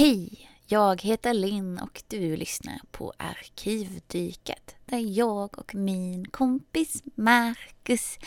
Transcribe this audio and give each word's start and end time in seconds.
Hej! 0.00 0.50
Jag 0.66 1.02
heter 1.02 1.34
Linn 1.34 1.78
och 1.78 2.02
du 2.08 2.36
lyssnar 2.36 2.80
på 2.90 3.12
Arkivdyket 3.16 4.76
där 4.86 4.98
jag 4.98 5.58
och 5.58 5.74
min 5.74 6.28
kompis 6.28 7.02
Marcus 7.14 8.18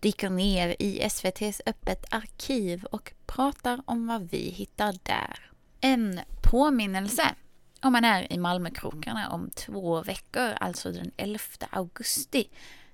dyker 0.00 0.30
ner 0.30 0.76
i 0.78 1.00
SVTs 1.00 1.60
Öppet 1.66 2.14
arkiv 2.14 2.84
och 2.84 3.12
pratar 3.26 3.82
om 3.84 4.06
vad 4.06 4.30
vi 4.30 4.50
hittar 4.50 4.94
där. 5.02 5.50
En 5.80 6.20
påminnelse 6.42 7.34
om 7.82 7.92
man 7.92 8.04
är 8.04 8.32
i 8.32 8.38
Malmökrokarna 8.38 9.30
om 9.30 9.50
två 9.50 10.02
veckor, 10.02 10.52
alltså 10.60 10.92
den 10.92 11.10
11 11.16 11.40
augusti, 11.70 12.48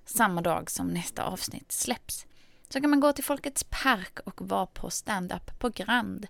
samma 0.05 0.43
dag 0.43 0.71
som 0.71 0.87
nästa 0.87 1.25
avsnitt 1.25 1.73
släpps, 1.73 2.27
så 2.69 2.81
kan 2.81 2.91
man 2.91 3.01
gå 3.01 3.13
till 3.13 3.25
Folkets 3.25 3.65
park 3.71 4.19
och 4.25 4.49
vara 4.49 4.67
på 4.67 4.91
stand-up 4.91 5.59
på 5.59 5.69
Grand 5.69 6.27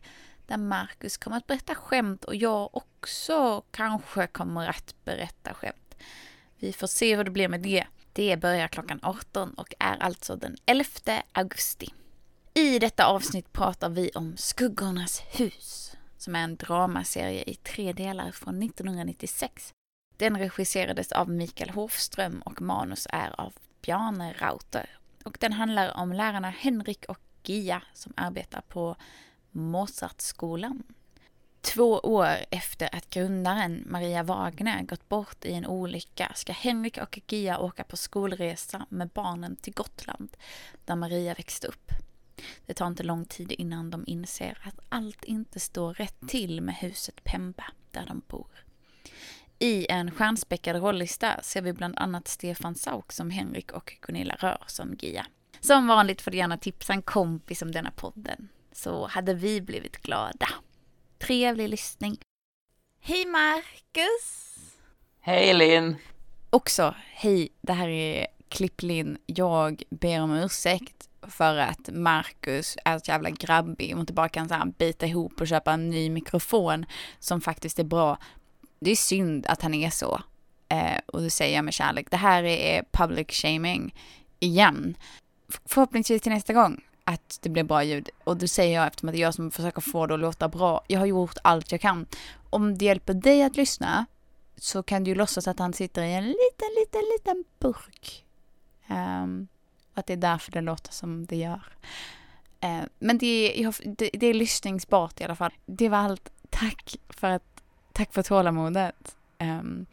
där 0.50 0.56
Marcus 0.56 1.16
kommer 1.16 1.36
att 1.36 1.46
berätta 1.46 1.74
skämt 1.74 2.24
och 2.24 2.34
jag 2.34 2.76
också 2.76 3.62
kanske 3.70 4.26
kommer 4.26 4.66
att 4.66 4.94
berätta 5.04 5.54
skämt. 5.54 5.94
Vi 6.58 6.72
får 6.72 6.86
se 6.86 7.16
hur 7.16 7.24
det 7.24 7.30
blir 7.30 7.48
med 7.48 7.60
det. 7.60 7.86
Det 8.12 8.36
börjar 8.36 8.68
klockan 8.68 9.00
18 9.02 9.54
och 9.54 9.74
är 9.78 9.96
alltså 10.02 10.36
den 10.36 10.56
11 10.66 10.84
augusti. 11.32 11.88
I 12.54 12.78
detta 12.78 13.06
avsnitt 13.06 13.52
pratar 13.52 13.88
vi 13.88 14.10
om 14.14 14.36
Skuggornas 14.36 15.22
hus, 15.30 15.96
som 16.18 16.36
är 16.36 16.44
en 16.44 16.56
dramaserie 16.56 17.42
i 17.42 17.54
tre 17.54 17.92
delar 17.92 18.30
från 18.30 18.62
1996. 18.62 19.74
Den 20.16 20.38
regisserades 20.38 21.12
av 21.12 21.30
Mikael 21.30 21.70
Hofström 21.70 22.42
och 22.44 22.62
manus 22.62 23.06
är 23.10 23.40
av 23.40 23.52
Bjarne 23.82 24.32
Rauter. 24.32 24.98
Och 25.24 25.36
den 25.40 25.52
handlar 25.52 25.96
om 25.96 26.12
lärarna 26.12 26.50
Henrik 26.50 27.04
och 27.08 27.20
Gia 27.42 27.82
som 27.94 28.12
arbetar 28.16 28.60
på 28.60 28.96
Mozartskolan. 29.50 30.82
Två 31.60 31.98
år 31.98 32.36
efter 32.50 32.94
att 32.94 33.10
grundaren 33.10 33.84
Maria 33.86 34.22
Wagner 34.22 34.82
gått 34.82 35.08
bort 35.08 35.44
i 35.44 35.52
en 35.52 35.66
olycka 35.66 36.32
ska 36.34 36.52
Henrik 36.52 36.98
och 36.98 37.20
Gia 37.26 37.58
åka 37.58 37.84
på 37.84 37.96
skolresa 37.96 38.86
med 38.88 39.08
barnen 39.08 39.56
till 39.56 39.74
Gotland, 39.74 40.36
där 40.84 40.96
Maria 40.96 41.34
växte 41.34 41.66
upp. 41.66 41.90
Det 42.66 42.74
tar 42.74 42.86
inte 42.86 43.02
lång 43.02 43.24
tid 43.24 43.52
innan 43.52 43.90
de 43.90 44.04
inser 44.06 44.58
att 44.64 44.80
allt 44.88 45.24
inte 45.24 45.60
står 45.60 45.94
rätt 45.94 46.28
till 46.28 46.60
med 46.60 46.74
huset 46.74 47.24
Pemba, 47.24 47.64
där 47.90 48.06
de 48.06 48.22
bor. 48.28 48.64
I 49.58 49.86
en 49.90 50.10
stjärnspäckad 50.10 50.76
rollista 50.76 51.42
ser 51.42 51.62
vi 51.62 51.72
bland 51.72 51.98
annat 51.98 52.28
Stefan 52.28 52.74
Sauk 52.74 53.12
som 53.12 53.30
Henrik 53.30 53.72
och 53.72 53.96
Gunilla 54.00 54.34
Rör 54.34 54.64
som 54.66 54.96
Gia. 54.98 55.26
Som 55.60 55.86
vanligt 55.86 56.22
får 56.22 56.30
du 56.30 56.36
gärna 56.36 56.58
tipsa 56.58 56.92
en 56.92 57.02
kompis 57.02 57.62
om 57.62 57.72
denna 57.72 57.90
podden 57.90 58.48
så 58.72 59.06
hade 59.06 59.34
vi 59.34 59.60
blivit 59.60 60.02
glada. 60.02 60.48
Trevlig 61.18 61.68
lyssning. 61.68 62.18
Hej 63.00 63.26
Marcus! 63.26 64.56
Hej 65.20 65.54
Linn! 65.54 65.96
Också, 66.50 66.94
hej, 67.14 67.48
det 67.60 67.72
här 67.72 67.88
är 67.88 68.26
Klipplin. 68.48 69.18
Jag 69.26 69.82
ber 69.90 70.22
om 70.22 70.32
ursäkt 70.32 71.08
för 71.22 71.56
att 71.56 71.88
Marcus 71.92 72.76
är 72.84 72.98
så 72.98 73.10
jävla 73.10 73.30
grabbig 73.30 73.94
och 73.94 74.00
inte 74.00 74.12
bara 74.12 74.28
kan 74.28 74.48
så 74.48 74.54
här 74.54 74.66
bita 74.78 75.06
ihop 75.06 75.40
och 75.40 75.48
köpa 75.48 75.72
en 75.72 75.90
ny 75.90 76.10
mikrofon 76.10 76.86
som 77.18 77.40
faktiskt 77.40 77.78
är 77.78 77.84
bra. 77.84 78.18
Det 78.80 78.90
är 78.90 78.96
synd 78.96 79.46
att 79.46 79.62
han 79.62 79.74
är 79.74 79.90
så. 79.90 80.22
Eh, 80.68 80.98
och 81.06 81.22
det 81.22 81.30
säger 81.30 81.56
jag 81.56 81.64
med 81.64 81.74
kärlek. 81.74 82.10
Det 82.10 82.16
här 82.16 82.44
är 82.44 82.84
public 82.92 83.26
shaming 83.30 83.94
igen. 84.38 84.96
Förhoppningsvis 85.64 86.22
till 86.22 86.32
nästa 86.32 86.52
gång 86.52 86.84
att 87.10 87.38
det 87.42 87.48
blir 87.48 87.62
bra 87.62 87.84
ljud. 87.84 88.10
Och 88.24 88.36
det 88.36 88.48
säger 88.48 88.74
jag 88.74 88.86
eftersom 88.86 89.08
att 89.08 89.12
det 89.12 89.18
är 89.18 89.22
jag 89.22 89.34
som 89.34 89.50
försöker 89.50 89.80
få 89.80 90.06
det 90.06 90.14
att 90.14 90.20
låta 90.20 90.48
bra. 90.48 90.84
Jag 90.86 90.98
har 90.98 91.06
gjort 91.06 91.36
allt 91.42 91.72
jag 91.72 91.80
kan. 91.80 92.06
Om 92.50 92.78
det 92.78 92.84
hjälper 92.84 93.14
dig 93.14 93.42
att 93.42 93.56
lyssna 93.56 94.06
så 94.56 94.82
kan 94.82 95.04
du 95.04 95.10
ju 95.10 95.14
låtsas 95.14 95.48
att 95.48 95.58
han 95.58 95.72
sitter 95.72 96.02
i 96.02 96.12
en 96.12 96.24
liten, 96.24 96.68
liten, 96.80 97.02
liten 97.16 97.44
burk. 97.58 98.24
Um, 98.90 99.48
att 99.94 100.06
det 100.06 100.12
är 100.12 100.16
därför 100.16 100.52
det 100.52 100.60
låter 100.60 100.92
som 100.92 101.26
det 101.26 101.36
gör. 101.36 101.62
Uh, 102.64 102.82
men 102.98 103.18
det 103.18 103.62
är, 103.62 103.74
det, 103.96 104.10
det 104.12 104.26
är 104.26 104.34
lyssningsbart 104.34 105.20
i 105.20 105.24
alla 105.24 105.36
fall. 105.36 105.52
Det 105.66 105.88
var 105.88 105.98
allt. 105.98 106.30
Tack 106.50 106.96
för 107.08 107.30
att, 107.30 107.62
tack 107.92 108.12
för 108.12 108.22
tålamodet. 108.22 109.16
Um, 109.38 109.86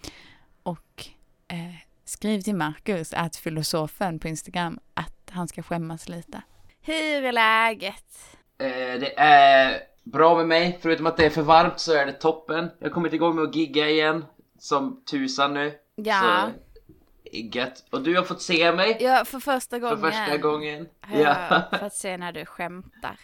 och 0.63 1.07
uh, 1.53 1.75
skriv 2.05 2.41
till 2.41 2.55
Marcus, 2.55 3.13
att 3.13 3.35
filosofen 3.35 4.19
på 4.19 4.27
Instagram, 4.27 4.79
att 4.93 5.29
han 5.29 5.47
ska 5.47 5.63
skämmas 5.63 6.09
lite. 6.09 6.41
Hur 6.87 7.25
är 7.25 7.31
läget? 7.31 8.37
Eh, 8.57 8.99
det 8.99 9.19
är 9.19 9.81
bra 10.03 10.35
med 10.35 10.47
mig, 10.47 10.79
förutom 10.81 11.05
att 11.05 11.17
det 11.17 11.25
är 11.25 11.29
för 11.29 11.41
varmt 11.41 11.79
så 11.79 11.93
är 11.93 12.05
det 12.05 12.11
toppen. 12.11 12.69
Jag 12.79 12.87
har 12.87 12.93
kommit 12.93 13.13
igång 13.13 13.35
med 13.35 13.43
att 13.43 13.55
gigga 13.55 13.89
igen, 13.89 14.25
som 14.59 15.03
tusan 15.11 15.53
nu. 15.53 15.73
Ja. 15.95 16.21
Så, 16.21 17.37
gött. 17.37 17.85
Och 17.91 18.01
du 18.01 18.17
har 18.17 18.23
fått 18.23 18.41
se 18.41 18.71
mig. 18.71 18.97
Ja, 18.99 19.25
för 19.25 19.39
första 19.39 19.79
gången. 19.79 19.97
För 19.97 20.11
första 20.11 20.37
gången. 20.37 20.87
Har 21.01 21.19
ja. 21.19 21.65
jag 21.71 21.79
fått 21.79 21.93
se 21.97 22.17
när 22.17 22.31
du 22.31 22.45
skämtar. 22.45 23.19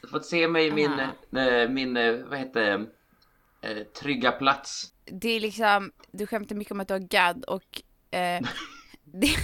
Du 0.00 0.06
har 0.06 0.10
fått 0.10 0.26
se 0.26 0.48
mig 0.48 0.66
i 0.66 0.72
min, 0.72 1.00
äh, 1.36 1.68
min, 1.68 1.96
äh, 1.96 2.14
vad 2.14 2.38
heter 2.38 2.86
det, 3.60 3.94
trygga 3.94 4.32
plats. 4.32 4.92
Det 5.04 5.28
är 5.28 5.40
liksom, 5.40 5.92
du 6.10 6.26
skämtar 6.26 6.56
mycket 6.56 6.72
om 6.72 6.80
att 6.80 6.88
du 6.88 6.94
har 6.94 6.98
gadd 6.98 7.44
och 7.44 7.82
det, 9.20 9.36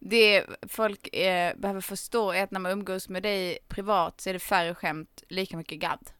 det 0.00 0.46
folk 0.68 1.14
eh, 1.14 1.56
behöver 1.56 1.80
förstå 1.80 2.32
är 2.32 2.42
att 2.42 2.50
när 2.50 2.60
man 2.60 2.72
umgås 2.72 3.08
med 3.08 3.22
dig 3.22 3.58
privat 3.68 4.20
så 4.20 4.30
är 4.30 4.34
det 4.34 4.40
färre 4.40 4.74
skämt, 4.74 5.22
lika 5.28 5.56
mycket 5.56 5.78
gadd. 5.78 6.10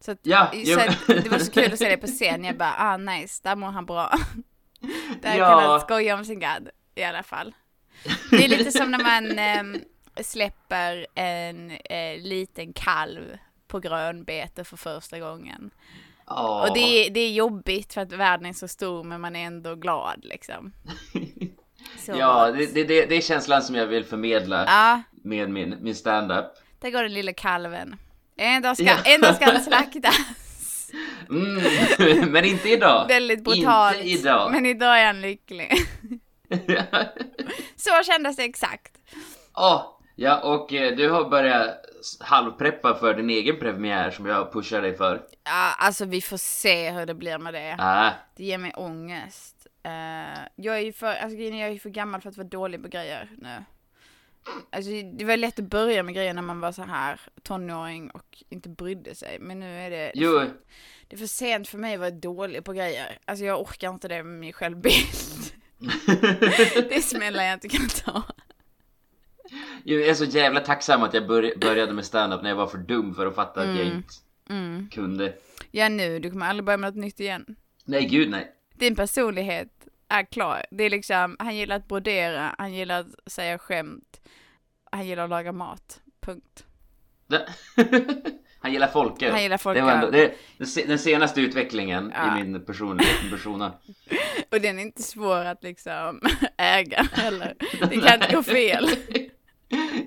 Så, 0.00 0.12
att, 0.12 0.18
ja, 0.22 0.52
så 0.66 0.80
att, 0.80 1.24
det 1.24 1.28
var 1.30 1.38
så 1.38 1.52
kul 1.52 1.72
att 1.72 1.78
se 1.78 1.88
dig 1.88 1.96
på 1.96 2.06
scen, 2.06 2.44
jag 2.44 2.56
bara, 2.56 2.74
ah 2.78 2.96
nice, 2.96 3.40
där 3.42 3.56
mår 3.56 3.68
han 3.68 3.86
bra. 3.86 4.12
där 5.22 5.38
ja. 5.38 5.48
kan 5.48 5.70
han 5.70 5.80
skoja 5.80 6.14
om 6.14 6.24
sin 6.24 6.40
gadd, 6.40 6.70
i 6.94 7.02
alla 7.02 7.22
fall. 7.22 7.54
Det 8.30 8.44
är 8.44 8.48
lite 8.48 8.72
som 8.78 8.90
när 8.90 9.02
man 9.02 9.38
eh, 9.38 9.82
släpper 10.22 11.06
en 11.14 11.70
eh, 11.70 12.18
liten 12.18 12.72
kalv 12.72 13.38
på 13.66 13.80
grönbete 13.80 14.64
för 14.64 14.76
första 14.76 15.18
gången. 15.18 15.70
Oh. 16.26 16.68
Och 16.68 16.74
det 16.74 16.80
är, 16.80 17.10
det 17.10 17.20
är 17.20 17.32
jobbigt 17.32 17.92
för 17.92 18.00
att 18.00 18.12
världen 18.12 18.46
är 18.46 18.52
så 18.52 18.68
stor 18.68 19.04
men 19.04 19.20
man 19.20 19.36
är 19.36 19.46
ändå 19.46 19.74
glad 19.74 20.20
liksom. 20.22 20.72
Så 22.00 22.12
ja, 22.12 22.50
det, 22.50 22.74
det, 22.74 22.84
det, 22.84 23.06
det 23.06 23.16
är 23.16 23.20
känslan 23.20 23.62
som 23.62 23.74
jag 23.74 23.86
vill 23.86 24.04
förmedla 24.04 24.64
ja. 24.66 25.02
med 25.24 25.50
min, 25.50 25.76
min 25.80 25.94
stand-up. 25.94 26.46
Där 26.80 26.90
går 26.90 27.02
den 27.02 27.14
lilla 27.14 27.32
kalven. 27.32 27.96
En 28.36 28.62
dag 28.62 28.76
ska, 28.76 28.84
ja. 28.84 28.96
en 29.04 29.20
dag 29.20 29.36
ska 29.36 29.44
han 29.44 29.60
slaktas. 29.60 30.14
Mm, 31.30 32.32
men 32.32 32.44
inte 32.44 32.68
idag. 32.68 33.08
Väldigt 33.08 33.44
brutalt. 33.44 33.96
Inte 33.96 34.08
idag. 34.08 34.52
Men 34.52 34.66
idag 34.66 35.00
är 35.00 35.06
han 35.06 35.20
lycklig. 35.20 35.72
Så 37.76 37.90
kändes 38.02 38.36
det 38.36 38.44
exakt. 38.44 38.98
Oh, 39.54 39.82
ja, 40.16 40.40
och 40.40 40.72
eh, 40.72 40.96
du 40.96 41.10
har 41.10 41.30
börjat 41.30 41.68
halvpreppa 42.20 42.94
för 42.94 43.14
din 43.14 43.30
egen 43.30 43.58
premiär 43.58 44.10
som 44.10 44.26
jag 44.26 44.52
pushar 44.52 44.82
dig 44.82 44.96
för. 44.96 45.22
Ja, 45.44 45.74
alltså 45.78 46.04
vi 46.04 46.20
får 46.20 46.36
se 46.36 46.90
hur 46.90 47.06
det 47.06 47.14
blir 47.14 47.38
med 47.38 47.54
det. 47.54 47.76
Ah. 47.78 48.10
Det 48.36 48.44
ger 48.44 48.58
mig 48.58 48.72
ångest. 48.76 49.59
Uh, 49.86 50.46
jag 50.56 50.76
är 50.76 50.80
ju 50.80 50.92
för, 50.92 51.06
alltså 51.06 51.38
jag 51.38 51.70
är 51.70 51.78
för 51.78 51.90
gammal 51.90 52.20
för 52.20 52.28
att 52.28 52.36
vara 52.36 52.48
dålig 52.48 52.82
på 52.82 52.88
grejer 52.88 53.28
nu. 53.38 53.64
Alltså 54.70 54.90
det 54.90 55.24
var 55.24 55.36
lätt 55.36 55.58
att 55.58 55.64
börja 55.64 56.02
med 56.02 56.14
grejer 56.14 56.34
när 56.34 56.42
man 56.42 56.60
var 56.60 56.72
så 56.72 56.82
här 56.82 57.20
tonåring 57.42 58.10
och 58.10 58.44
inte 58.48 58.68
brydde 58.68 59.14
sig. 59.14 59.38
Men 59.40 59.60
nu 59.60 59.78
är 59.78 59.90
det, 59.90 60.12
jo. 60.14 60.38
det 61.08 61.16
är 61.16 61.18
för 61.18 61.26
sent 61.26 61.68
för 61.68 61.78
mig 61.78 61.94
att 61.94 62.00
vara 62.00 62.10
dålig 62.10 62.64
på 62.64 62.72
grejer. 62.72 63.18
Alltså 63.24 63.44
jag 63.44 63.60
orkar 63.60 63.90
inte 63.90 64.08
det 64.08 64.22
med 64.22 64.40
min 64.40 64.52
självbild. 64.52 65.52
det 66.88 67.04
smällar 67.04 67.44
jag 67.44 67.52
inte 67.52 67.68
kan 67.68 67.88
ta. 67.88 68.22
Jag 69.84 70.02
är 70.02 70.14
så 70.14 70.24
jävla 70.24 70.60
tacksam 70.60 71.02
att 71.02 71.14
jag 71.14 71.26
började 71.58 71.92
med 71.92 72.04
stand-up 72.04 72.42
när 72.42 72.50
jag 72.50 72.56
var 72.56 72.66
för 72.66 72.78
dum 72.78 73.14
för 73.14 73.26
att 73.26 73.34
fatta 73.34 73.62
mm. 73.62 73.72
att 73.72 73.78
jag 73.78 73.86
mm. 73.86 73.96
inte 73.96 74.14
mm. 74.48 74.88
kunde. 74.90 75.34
Ja 75.70 75.88
nu, 75.88 76.18
du 76.18 76.30
kommer 76.30 76.46
aldrig 76.46 76.64
börja 76.64 76.76
med 76.76 76.94
något 76.94 77.04
nytt 77.04 77.20
igen. 77.20 77.56
Nej 77.84 78.06
gud 78.06 78.30
nej 78.30 78.54
din 78.80 78.96
personlighet 78.96 79.68
är 80.08 80.22
klar. 80.22 80.66
Det 80.70 80.84
är 80.84 80.90
liksom, 80.90 81.36
han 81.38 81.56
gillar 81.56 81.76
att 81.76 81.88
brodera, 81.88 82.54
han 82.58 82.74
gillar 82.74 83.00
att 83.00 83.32
säga 83.32 83.58
skämt, 83.58 84.20
han 84.92 85.06
gillar 85.06 85.24
att 85.24 85.30
laga 85.30 85.52
mat. 85.52 86.00
Punkt. 86.20 86.64
han 88.60 88.72
gillar 88.72 88.88
folket. 88.88 89.32
Han 89.32 89.42
gillar 89.42 89.58
folket. 89.58 89.82
Det 89.82 89.86
var 89.86 89.92
ändå, 89.92 90.10
det, 90.10 90.34
den 90.86 90.98
senaste 90.98 91.40
utvecklingen 91.40 92.12
ja. 92.14 92.38
i 92.38 92.42
min 92.42 92.64
personlighet, 92.64 93.30
persona. 93.30 93.72
Och 94.50 94.60
den 94.60 94.78
är 94.78 94.82
inte 94.82 95.02
svår 95.02 95.44
att 95.44 95.62
liksom 95.62 96.20
äga 96.56 97.02
heller. 97.12 97.54
Det 97.90 98.00
kan 98.00 98.22
inte 98.22 98.34
gå 98.34 98.42
fel. 98.42 98.90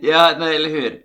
ja, 0.02 0.36
nej, 0.40 0.56
eller 0.56 0.70
hur? 0.70 1.02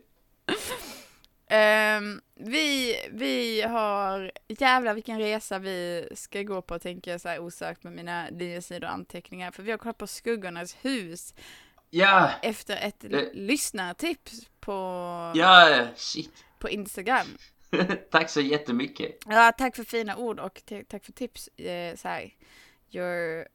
Um, 1.50 2.20
vi, 2.34 2.96
vi 3.10 3.62
har, 3.62 4.32
jävlar 4.48 4.94
vilken 4.94 5.18
resa 5.18 5.58
vi 5.58 6.08
ska 6.14 6.42
gå 6.42 6.62
på 6.62 6.78
tänker 6.78 7.10
jag 7.10 7.20
så 7.20 7.28
här 7.28 7.38
osökt 7.38 7.84
med 7.84 7.92
mina 7.92 8.30
nio 8.30 8.62
sidor 8.62 8.88
anteckningar. 8.88 9.50
För 9.50 9.62
vi 9.62 9.70
har 9.70 9.78
kollat 9.78 9.98
på 9.98 10.06
Skuggornas 10.06 10.76
hus. 10.80 11.34
Ja! 11.90 12.30
Efter 12.42 12.76
ett 12.76 13.00
det... 13.00 13.30
lyssnartips 13.34 14.48
på... 14.60 14.72
Ja, 15.34 15.86
shit. 15.96 16.44
På 16.58 16.68
Instagram. 16.68 17.26
Tack 18.10 18.30
så 18.30 18.40
jättemycket. 18.40 19.18
Ja, 19.26 19.52
tack 19.58 19.76
för 19.76 19.84
fina 19.84 20.16
ord 20.16 20.40
och 20.40 20.62
tack 20.88 21.04
för 21.04 21.12
tips. 21.12 21.48
Eh, 21.48 21.96
så 21.96 22.08
här, 22.08 22.34
your 22.92 23.48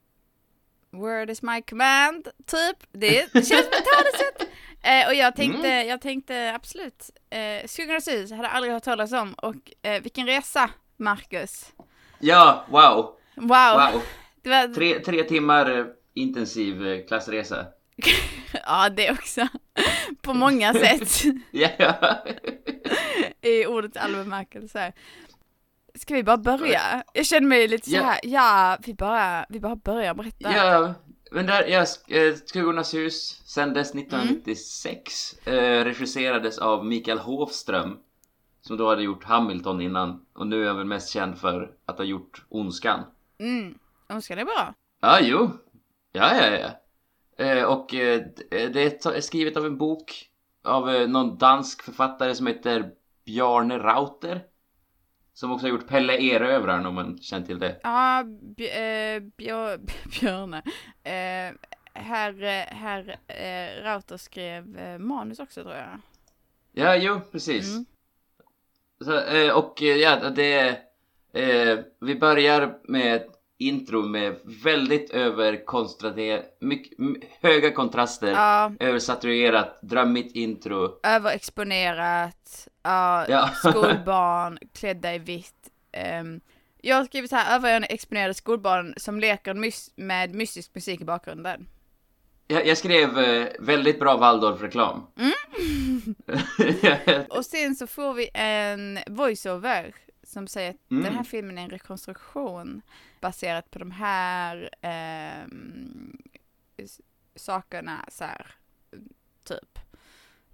word 0.90 1.30
is 1.30 1.42
my 1.42 1.62
command, 1.62 2.28
typ. 2.46 2.76
Det, 2.92 3.32
det 3.32 3.42
känns 3.42 3.64
som 3.64 3.72
ett 3.72 3.84
talesätt. 3.94 4.48
Eh, 4.84 5.06
och 5.08 5.14
jag 5.14 5.36
tänkte, 5.36 5.68
jag 5.68 6.00
tänkte 6.00 6.52
absolut, 6.54 7.10
eh, 7.30 7.66
Skuggornas 7.66 8.08
hus 8.08 8.30
hade 8.30 8.42
jag 8.42 8.52
aldrig 8.52 8.72
hört 8.72 8.82
talas 8.82 9.12
om 9.12 9.34
och 9.34 9.54
eh, 9.82 10.02
vilken 10.02 10.26
resa, 10.26 10.70
Marcus. 10.96 11.72
Ja, 12.18 12.64
wow. 12.68 13.16
Wow. 13.36 13.48
Wow. 13.48 14.02
Var, 14.44 14.74
Tre, 14.74 14.98
tre 15.00 15.22
timmar 15.22 15.78
eh, 15.78 15.84
intensiv 16.14 16.86
eh, 16.86 17.06
klassresa. 17.06 17.66
ja, 18.66 18.88
det 18.88 19.10
också. 19.10 19.48
På 20.22 20.34
många 20.34 20.74
sätt. 20.74 21.22
Ja, 21.50 21.68
ja. 21.78 22.24
i 23.50 23.66
ordets 23.66 23.96
alla 23.96 24.18
bemärkelser. 24.18 24.92
Ska 25.98 26.14
vi 26.14 26.22
bara 26.22 26.36
börja? 26.36 26.80
Jag 27.12 27.26
känner 27.26 27.48
mig 27.48 27.68
lite 27.68 27.90
så 27.90 27.96
Ja. 27.96 28.02
här, 28.02 28.20
ja, 28.22 28.76
vi 28.86 28.94
bara, 28.94 29.46
vi 29.48 29.60
bara 29.60 29.76
börjar 29.76 30.14
berätta. 30.14 30.52
ja 30.56 30.94
men 31.34 31.46
där, 31.46 31.64
ja, 31.66 31.80
sk- 31.84 32.28
eh, 32.28 32.34
Skuggornas 32.44 32.94
hus 32.94 33.42
sändes 33.46 33.94
Mm. 33.94 34.04
1996. 34.04 35.34
Eh, 35.46 35.84
regisserades 35.84 36.58
av 36.58 36.86
Mikael 36.86 37.18
Hofström. 37.18 37.98
Som 38.60 38.76
då 38.76 38.88
hade 38.88 39.02
gjort 39.02 39.24
Hamilton 39.24 39.80
innan. 39.80 40.26
Och 40.32 40.46
nu 40.46 40.62
är 40.62 40.68
han 40.68 40.76
väl 40.76 40.86
mest 40.86 41.10
känd 41.10 41.38
för 41.38 41.72
att 41.86 41.98
ha 41.98 42.04
gjort 42.04 42.44
Ondskan. 42.48 43.00
Mm, 43.38 43.78
önskar 44.08 44.36
det 44.36 44.44
bra. 44.44 44.74
Ja, 45.00 45.18
jo. 45.22 45.50
Ja, 46.12 46.36
ja, 46.36 46.58
ja. 46.58 46.70
Eh, 47.44 47.64
och 47.64 47.94
eh, 47.94 48.22
det 48.50 49.06
är 49.06 49.12
är 49.12 49.20
skrivet 49.20 49.56
av 49.56 49.66
en 49.66 49.78
bok 49.78 50.28
av 50.64 50.90
eh, 50.90 51.08
någon 51.08 51.38
dansk 51.38 51.82
författare 51.82 52.34
som 52.34 52.46
heter 52.46 52.90
Bjarne 53.26 53.78
Rauter. 53.78 54.42
Som 55.34 55.52
också 55.52 55.66
har 55.66 55.70
gjort 55.70 55.88
Pelle 55.88 56.16
Erövraren 56.22 56.86
om 56.86 56.94
man 56.94 57.18
känner 57.18 57.46
till 57.46 57.58
det. 57.58 57.80
Ja, 57.82 58.20
eh, 58.64 59.20
björ, 59.36 59.78
Björne. 60.20 60.62
Eh, 61.02 61.54
herr, 61.94 62.42
eh, 62.42 62.76
herr 62.76 63.18
eh, 63.26 63.82
Rauter 63.84 64.16
skrev 64.16 64.78
eh, 64.78 64.98
manus 64.98 65.38
också 65.38 65.62
tror 65.62 65.74
jag. 65.74 65.98
Ja, 66.72 66.96
jo, 66.96 67.20
precis. 67.32 67.72
Mm. 67.72 67.84
Så, 69.04 69.20
eh, 69.20 69.56
och 69.58 69.82
eh, 69.82 69.96
ja, 69.96 70.30
det 70.30 70.68
eh, 71.32 71.78
Vi 72.00 72.14
börjar 72.14 72.78
med 72.84 73.16
ett 73.16 73.28
intro 73.58 74.02
med 74.02 74.36
väldigt 74.64 75.14
m- 76.98 77.16
höga 77.40 77.70
kontraster. 77.70 78.30
Ja, 78.32 78.72
Översaturerat, 78.80 79.78
drömmigt 79.82 80.36
intro. 80.36 80.98
överexponerat, 81.02 82.68
ja, 82.84 83.26
Ja. 83.28 83.48
skolbarn 83.70 84.58
klädda 84.72 85.14
i 85.14 85.18
vitt. 85.18 85.70
Ehm, 85.92 86.40
jag 86.80 86.96
har 86.96 87.04
skrivit 87.04 87.32
här 87.32 87.56
överexponerade 87.56 88.34
skolbarn 88.34 88.94
som 88.96 89.20
leker 89.20 89.54
mys- 89.54 89.92
med 89.96 90.34
mystisk 90.34 90.74
musik 90.74 91.00
i 91.00 91.04
bakgrunden. 91.04 91.68
Jag, 92.46 92.66
jag 92.66 92.78
skrev 92.78 93.18
eh, 93.18 93.48
väldigt 93.60 93.98
bra 94.00 94.16
Waldorf-reklam. 94.16 95.06
Och 97.28 97.44
sen 97.46 97.74
så 97.76 97.86
får 97.86 98.14
vi 98.14 98.28
en 98.34 98.98
voiceover 99.06 99.94
som 100.22 100.46
säger 100.48 100.70
att 100.70 100.90
Mm. 100.90 101.04
den 101.04 101.14
här 101.14 101.24
filmen 101.24 101.58
är 101.58 101.62
en 101.62 101.70
rekonstruktion 101.70 102.82
baserat 103.20 103.70
på 103.70 103.78
de 103.78 103.90
här 103.90 104.70
s- 106.76 107.00
sakerna 107.36 108.04
så 108.08 108.24
här, 108.24 108.46
typ. 109.44 109.78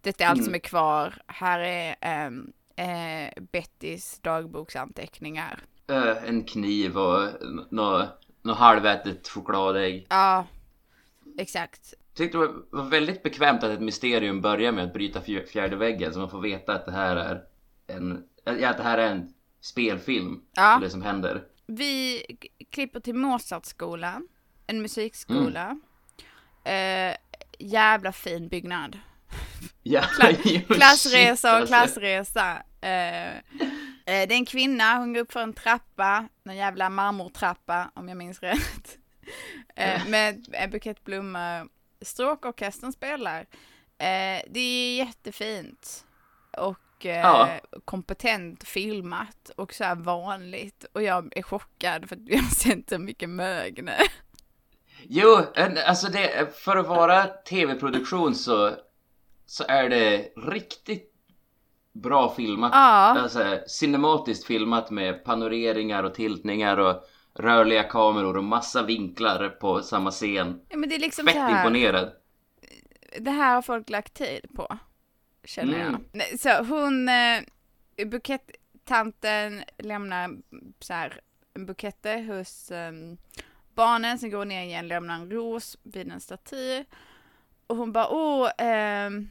Detta 0.03 0.25
är 0.25 0.29
allt 0.29 0.37
Mm. 0.39 0.45
som 0.45 0.55
är 0.55 0.59
kvar. 0.59 1.15
Här 1.27 1.59
är 1.61 1.97
ehm, 2.01 2.53
eh, 2.77 3.43
Bettys 3.53 4.19
dagboksanteckningar. 4.21 5.59
Eh, 5.89 6.25
en 6.29 6.45
kniv 6.45 6.99
och 6.99 7.29
något 7.71 8.09
nå 8.43 8.53
halvätet 8.53 9.29
chokladägg. 9.29 10.07
Ja, 10.11 10.47
exakt. 11.39 11.95
Tyckte 12.15 12.39
det 12.39 12.47
var- 12.71 12.83
väldigt 12.91 13.23
bekvämt 13.23 13.63
att 13.63 13.71
ett 13.71 13.81
mysterium 13.81 14.41
börjar 14.41 14.73
med 14.73 14.85
att 14.85 14.93
bryta 14.93 15.21
fjär- 15.21 15.47
fjärde 15.47 15.77
väggen 15.77 16.13
så 16.13 16.19
man 16.19 16.31
får 16.31 16.41
veta 16.41 16.73
att 16.75 16.87
det 16.87 16.93
här 16.93 17.17
är 17.17 17.43
en, 17.87 18.25
ja, 18.45 18.69
att 18.69 18.77
det 18.77 18.83
här 18.83 18.99
är 18.99 19.11
en 19.11 19.35
spelfilm. 19.61 20.41
Ja. 20.53 20.79
Det 20.83 20.91
som 20.91 21.03
händer. 21.03 21.45
Vi 21.67 22.23
klipper 22.71 23.01
till 23.01 23.15
Mozartskolan, 23.15 24.29
en 24.67 24.83
musikskola. 24.83 25.81
Eh, 26.65 27.15
jävla 27.59 28.13
fin 28.13 28.49
byggnad. 28.49 28.99
Ja, 29.83 30.01
Kla- 30.01 30.75
Klassresa 30.75 31.37
shit, 31.37 31.45
och 31.45 31.51
alltså. 31.51 31.67
klassresa. 32.01 32.63
Eh, 32.81 33.29
eh, 33.37 33.41
det 34.05 34.11
är 34.13 34.33
en 34.33 34.47
kvinna, 34.47 34.95
hon 34.99 35.13
går 35.13 35.21
upp 35.21 35.33
för 35.33 35.41
en 35.41 35.53
trappa, 35.53 36.29
en 36.45 36.57
jävla 36.57 36.91
marmortrappa 36.91 37.91
om 37.95 38.09
jag 38.09 38.17
minns 38.17 38.41
rätt. 38.41 38.99
Eh, 39.77 40.07
med 40.09 40.47
en 40.53 40.71
bukett 40.71 41.05
blommor. 41.05 41.69
Stråkorkestern 42.03 42.93
spelar. 42.93 43.41
Eh, 43.99 44.43
det 44.51 44.61
är 44.61 44.97
jättefint. 44.97 46.05
Och 46.59 47.07
eh, 47.07 47.17
Ja. 47.21 47.49
kompetent 47.85 48.65
filmat 48.69 49.51
och 49.57 49.75
så 49.75 49.85
här 49.85 49.95
vanligt. 49.95 50.85
Och 50.93 51.03
jag 51.03 51.33
är 51.39 51.43
chockad 51.43 52.09
för 52.09 52.17
att 52.17 52.23
jag 52.29 52.39
har 52.43 52.51
sett 52.51 52.89
så 52.89 52.99
mycket 52.99 53.29
mög 53.29 53.85
nu. 53.85 53.93
Jo, 55.03 55.39
en- 55.55 55.79
alltså 55.87 56.09
det, 56.09 56.59
för 56.59 56.77
att 56.77 56.87
vara 56.87 57.25
tv-produktion 57.27 58.35
så, 58.35 58.75
så 59.51 59.65
är 59.69 59.89
det 59.89 60.33
riktigt 60.37 61.13
bra 61.93 62.35
filmat. 62.35 62.71
Ja. 62.75 63.21
Alltså, 63.21 63.61
cinematiskt 63.67 64.47
filmat 64.47 64.91
med 64.91 65.25
panoreringar 65.25 66.03
och 66.05 66.15
tiltningar 66.15 66.77
och 66.77 67.05
rörliga 67.35 67.83
kameror 67.83 68.37
och 68.37 68.45
massa 68.45 68.83
vinklar 68.83 69.49
på 69.49 69.83
samma 69.83 70.11
scen. 70.11 70.61
Ja, 70.69 70.77
men 70.77 70.89
det 70.89 70.95
är 70.95 70.99
liksom 70.99 71.27
Fett 71.27 71.35
så 71.35 71.41
här. 71.41 71.59
imponerad. 71.59 72.13
det 73.19 73.31
här 73.31 73.55
har 73.55 73.63
folk 73.63 73.91
lagt 73.91 74.15
tid 74.15 74.47
på. 74.57 74.79
Känner 75.45 75.81
Mm. 75.89 76.01
jag. 76.13 76.41
Så 76.41 76.65
hon, 76.65 77.09
eh, 77.09 78.07
bukettanten 78.07 79.63
lämnar 79.79 80.31
så 80.81 80.93
här 80.93 81.21
en 81.55 81.67
bukette 81.67 82.17
hos 82.19 82.71
eh, 82.71 82.93
barnen, 83.75 84.19
sen 84.19 84.31
går 84.31 84.39
hon 84.39 84.49
ner 84.49 84.63
igen, 84.65 84.89
lämnar 84.89 85.15
en 85.15 85.31
ros 85.31 85.77
vid 85.83 86.13
en 86.13 86.21
staty. 86.21 86.85
Och 87.67 87.77
hon 87.77 87.93
bara, 87.93 88.09
åh, 88.09 88.51
ehm, 88.59 89.29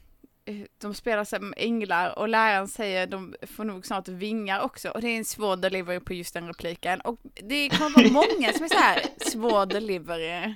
de 0.81 0.94
spelar 0.94 1.24
som 1.24 1.54
änglar 1.57 2.19
och 2.19 2.30
läraren 2.30 2.68
säger 2.68 3.07
de 3.07 3.36
får 3.56 3.63
nog 3.63 3.86
snart 3.86 4.07
vingar 4.07 4.62
också. 4.62 4.90
Och 4.90 5.01
det 5.01 5.07
är 5.07 5.18
en 5.18 5.25
svår 5.25 5.56
delivery 5.56 6.00
på 6.00 6.13
just 6.13 6.34
den 6.34 6.48
repliken. 6.48 7.01
Och 7.01 7.19
det 7.44 7.69
kommer 7.69 8.04
vara 8.04 8.13
många 8.13 8.54
som 8.54 8.64
är 8.64 8.69
så 8.69 8.78
här 8.78 9.02
svår 9.30 9.66
delivery. 9.66 10.54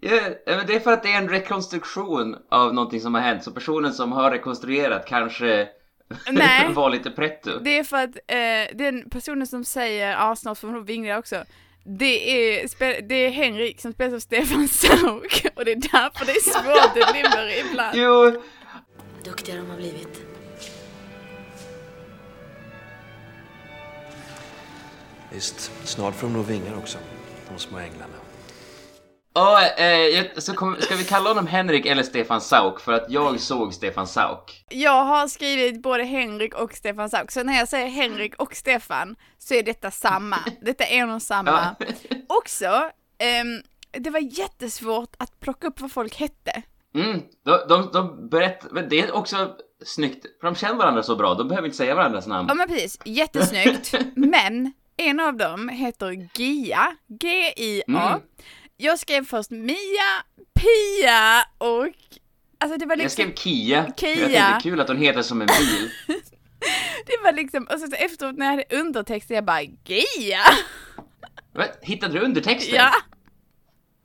Ja, 0.00 0.20
men 0.46 0.66
det 0.66 0.74
är 0.74 0.80
för 0.80 0.92
att 0.92 1.02
det 1.02 1.12
är 1.12 1.18
en 1.18 1.28
rekonstruktion 1.28 2.36
av 2.48 2.74
någonting 2.74 3.00
som 3.00 3.14
har 3.14 3.20
hänt. 3.20 3.44
Så 3.44 3.50
personen 3.50 3.92
som 3.92 4.12
har 4.12 4.30
rekonstruerat 4.30 5.06
kanske 5.06 5.68
Nej. 6.30 6.72
var 6.72 6.90
lite 6.90 7.10
pretto. 7.10 7.58
Det 7.58 7.78
är 7.78 7.84
för 7.84 7.96
att 7.96 8.16
eh, 8.26 8.76
den 8.76 9.10
personen 9.10 9.46
som 9.46 9.64
säger 9.64 10.10
ja 10.10 10.36
snart 10.36 10.58
får 10.58 10.68
hon 10.68 10.76
nog 10.76 10.86
vingla 10.86 11.18
också. 11.18 11.44
Det 11.84 12.30
är, 12.60 13.02
det 13.08 13.14
är 13.14 13.30
Henrik 13.30 13.80
som 13.80 13.92
spelas 13.92 14.14
av 14.14 14.18
Stefan 14.18 14.68
Sauk 14.68 15.46
och 15.54 15.64
det 15.64 15.72
är 15.72 15.76
därför 15.92 16.26
det 16.26 16.32
är 16.32 16.50
svårt 16.50 16.94
delivery 16.94 17.70
ibland. 17.70 17.96
Jo, 17.96 18.42
Duktiga 19.24 19.56
de 19.56 19.70
har 19.70 19.76
blivit. 19.76 20.20
Visst, 25.32 25.70
snart 25.84 26.14
får 26.14 26.26
de 26.26 26.32
nog 26.32 26.46
vingar 26.46 26.76
också, 26.78 26.98
de 27.48 27.58
små 27.58 27.78
änglarna. 27.78 28.14
och, 29.32 29.80
eh, 29.80 29.92
jag- 30.06 30.42
så 30.42 30.54
kom, 30.54 30.76
ska 30.80 30.96
vi 30.96 31.04
kalla 31.04 31.30
honom 31.30 31.46
Henrik 31.46 31.86
eller 31.86 32.02
Stefan 32.02 32.40
Sauk? 32.40 32.80
För 32.80 32.92
att 32.92 33.06
jag 33.10 33.40
såg 33.40 33.74
Stefan 33.74 34.06
Sauk. 34.06 34.64
Jag 34.68 35.04
har 35.04 35.28
skrivit 35.28 35.82
både 35.82 36.04
Henrik 36.04 36.54
och 36.54 36.72
Stefan 36.74 37.10
Sauk, 37.10 37.30
så 37.30 37.42
när 37.42 37.58
jag 37.58 37.68
säger 37.68 37.86
Henrik 37.88 38.34
och 38.42 38.54
Stefan 38.56 39.16
så 39.38 39.54
är 39.54 39.62
detta 39.62 39.90
samma. 39.90 40.36
Detta 40.62 40.84
är 40.84 40.96
en 40.98 41.10
och 41.10 41.22
samma. 41.22 41.76
Ja. 41.78 41.86
Också, 42.28 42.90
ehm, 43.18 43.62
det 43.92 44.10
var 44.10 44.38
jättesvårt 44.38 45.14
att 45.18 45.40
plocka 45.40 45.66
upp 45.66 45.80
vad 45.80 45.92
folk 45.92 46.16
hette. 46.16 46.62
Mm, 46.94 47.20
de, 47.44 47.58
de, 47.68 47.90
de 47.92 48.28
berättar, 48.28 48.82
det 48.82 49.00
är 49.00 49.12
också 49.12 49.56
snyggt, 49.84 50.26
för 50.40 50.46
de 50.46 50.54
känner 50.54 50.74
varandra 50.74 51.02
så 51.02 51.16
bra, 51.16 51.34
de 51.34 51.48
behöver 51.48 51.66
inte 51.66 51.76
säga 51.76 51.94
varandras 51.94 52.26
namn. 52.26 52.48
Ja 52.48 52.54
men 52.54 52.68
precis, 52.68 52.98
jättesnyggt. 53.04 53.94
men 54.16 54.72
en 54.96 55.20
av 55.20 55.36
dem 55.36 55.68
heter 55.68 56.28
Gia, 56.34 56.96
G-I-A. 57.08 58.08
Mm. 58.08 58.20
Jag 58.76 58.98
skrev 58.98 59.24
först 59.24 59.50
Mia, 59.50 60.22
Pia 60.54 61.44
och... 61.58 61.86
Alltså 62.58 62.78
det 62.78 62.86
var 62.86 62.92
Jag 62.92 62.98
liksom... 62.98 63.22
skrev 63.22 63.34
Kia, 63.34 63.92
Kia. 63.96 64.28
jag 64.28 64.32
tänkte 64.32 64.68
kul 64.68 64.80
att 64.80 64.88
hon 64.88 64.96
heter 64.96 65.22
som 65.22 65.40
en 65.40 65.46
bil. 65.46 65.90
Det 67.06 67.24
var 67.24 67.32
liksom... 67.32 67.64
Och 67.72 67.80
så 67.80 67.86
efteråt 67.96 68.36
när 68.36 68.46
jag 68.46 68.52
hade 68.52 68.64
undertexter 68.70 69.34
jag 69.34 69.44
bara 69.44 69.62
Gia! 69.62 70.40
Hittade 71.82 72.12
du 72.12 72.20
undertexter? 72.20 72.76
Ja, 72.76 72.90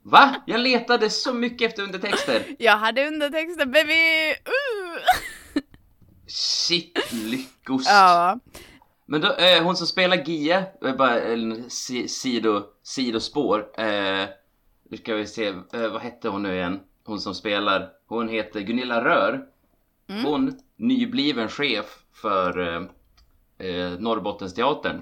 Va? 0.08 0.36
Jag 0.46 0.60
letade 0.60 1.10
så 1.10 1.34
mycket 1.34 1.70
efter 1.70 1.84
undertexter. 1.84 2.56
jag 2.60 2.78
hade 2.78 3.08
undertexter 3.08 3.66
baby! 3.66 4.30
Uh. 4.32 5.02
Shit, 6.28 7.14
lyckost. 7.14 7.90
Ja. 7.90 8.40
Men 9.06 9.22
då, 9.22 9.34
eh, 9.34 9.64
hon 9.64 9.76
som 9.76 9.88
spelar 9.88 10.18
Gia, 10.26 10.58
eh, 10.60 10.96
bara 10.96 11.22
en 11.22 11.70
si, 11.70 12.08
sido, 12.08 12.64
sidospår. 12.84 13.80
Eh, 13.80 14.26
nu 14.90 14.98
ska 14.98 15.16
vi 15.16 15.28
se, 15.28 15.48
eh, 15.48 15.88
vad 15.92 16.02
hette 16.02 16.30
hon 16.30 16.44
nu 16.44 16.56
igen? 16.56 16.80
Hon 17.04 17.20
som 17.20 17.36
spelar, 17.36 17.90
hon 18.08 18.30
heter 18.30 18.60
Gunilla 18.60 19.04
Rör. 19.04 19.46
Mm. 20.08 20.26
Hon, 20.26 20.60
nybliven 20.76 21.50
chef 21.50 21.86
för 22.14 22.60
eh, 22.60 22.84
eh, 23.68 23.92
Norrbottensteatern. 24.00 25.02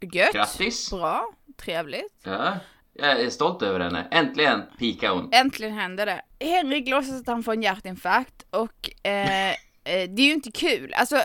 Gött. 0.00 0.32
Grattis! 0.32 0.90
Bra. 0.90 1.34
Trevligt. 1.56 2.14
Ja, 2.24 2.54
jag 2.94 3.20
är 3.20 3.30
stolt 3.30 3.62
över 3.62 3.80
henne. 3.80 4.08
Äntligen 4.10 4.62
pikar 4.78 5.10
hon. 5.10 5.28
Äntligen 5.32 5.74
hände 5.74 6.04
det. 6.04 6.22
Henrik 6.46 6.88
låtsas 6.88 7.20
att 7.20 7.26
han 7.26 7.42
får 7.42 7.52
en 7.52 7.62
hjärtinfarkt 7.62 8.44
och 8.50 9.06
eh, 9.06 9.50
eh, 9.50 9.54
det 9.84 10.22
är 10.22 10.26
ju 10.26 10.32
inte 10.32 10.50
kul. 10.52 10.94
Alltså 10.94 11.16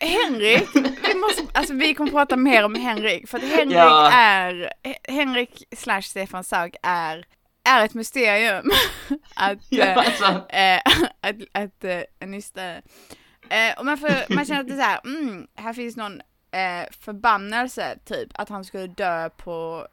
Henrik, 0.00 0.68
vi 1.08 1.14
måste, 1.14 1.42
alltså 1.54 1.74
vi 1.74 1.94
kommer 1.94 2.10
prata 2.10 2.36
mer 2.36 2.64
om 2.64 2.74
Henrik 2.74 3.28
för 3.28 3.38
att 3.38 3.44
Henrik 3.44 3.76
Ja. 3.76 4.10
är, 4.12 4.72
Henrik 5.08 5.62
slash 5.76 6.02
Stefan 6.02 6.44
Sauk 6.44 6.74
är, 6.82 7.24
är 7.64 7.84
ett 7.84 7.94
mysterium. 7.94 8.70
att, 9.36 9.58
Ja, 9.70 9.84
eh, 9.84 9.98
alltså. 9.98 10.24
eh, 10.48 10.80
att, 11.20 11.36
att 11.52 11.84
eh, 11.84 12.28
nysta. 12.28 12.62
Eh, 13.48 13.78
och 13.78 13.84
man, 13.86 13.98
får, 13.98 14.34
man 14.34 14.44
känner 14.44 14.60
att 14.60 14.66
det 14.68 14.74
är 14.74 14.76
så 14.76 14.82
här, 14.82 15.00
mm, 15.04 15.46
här 15.54 15.72
finns 15.72 15.96
någon 15.96 16.20
eh, 16.50 16.90
förbannelse 17.00 17.98
typ, 18.04 18.28
att 18.34 18.48
han 18.48 18.64
skulle 18.64 18.86
dö 18.86 19.30
på 19.30 19.86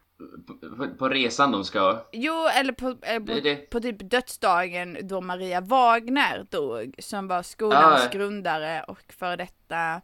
På, 0.77 0.87
på 0.97 1.09
resan 1.09 1.51
de 1.51 1.65
ska. 1.65 2.05
Jo, 2.11 2.47
eller 2.55 2.73
på, 2.73 2.95
är 3.01 3.19
på, 3.19 3.39
det. 3.39 3.55
på 3.55 3.79
typ 3.79 4.09
dödsdagen 4.11 4.97
då 5.01 5.21
Maria 5.21 5.61
Wagner 5.61 6.45
dog, 6.49 6.95
som 6.99 7.27
var 7.27 7.43
skolans 7.43 8.05
Ah. 8.05 8.09
grundare 8.11 8.83
och 8.87 9.13
före 9.19 9.35
detta 9.35 10.01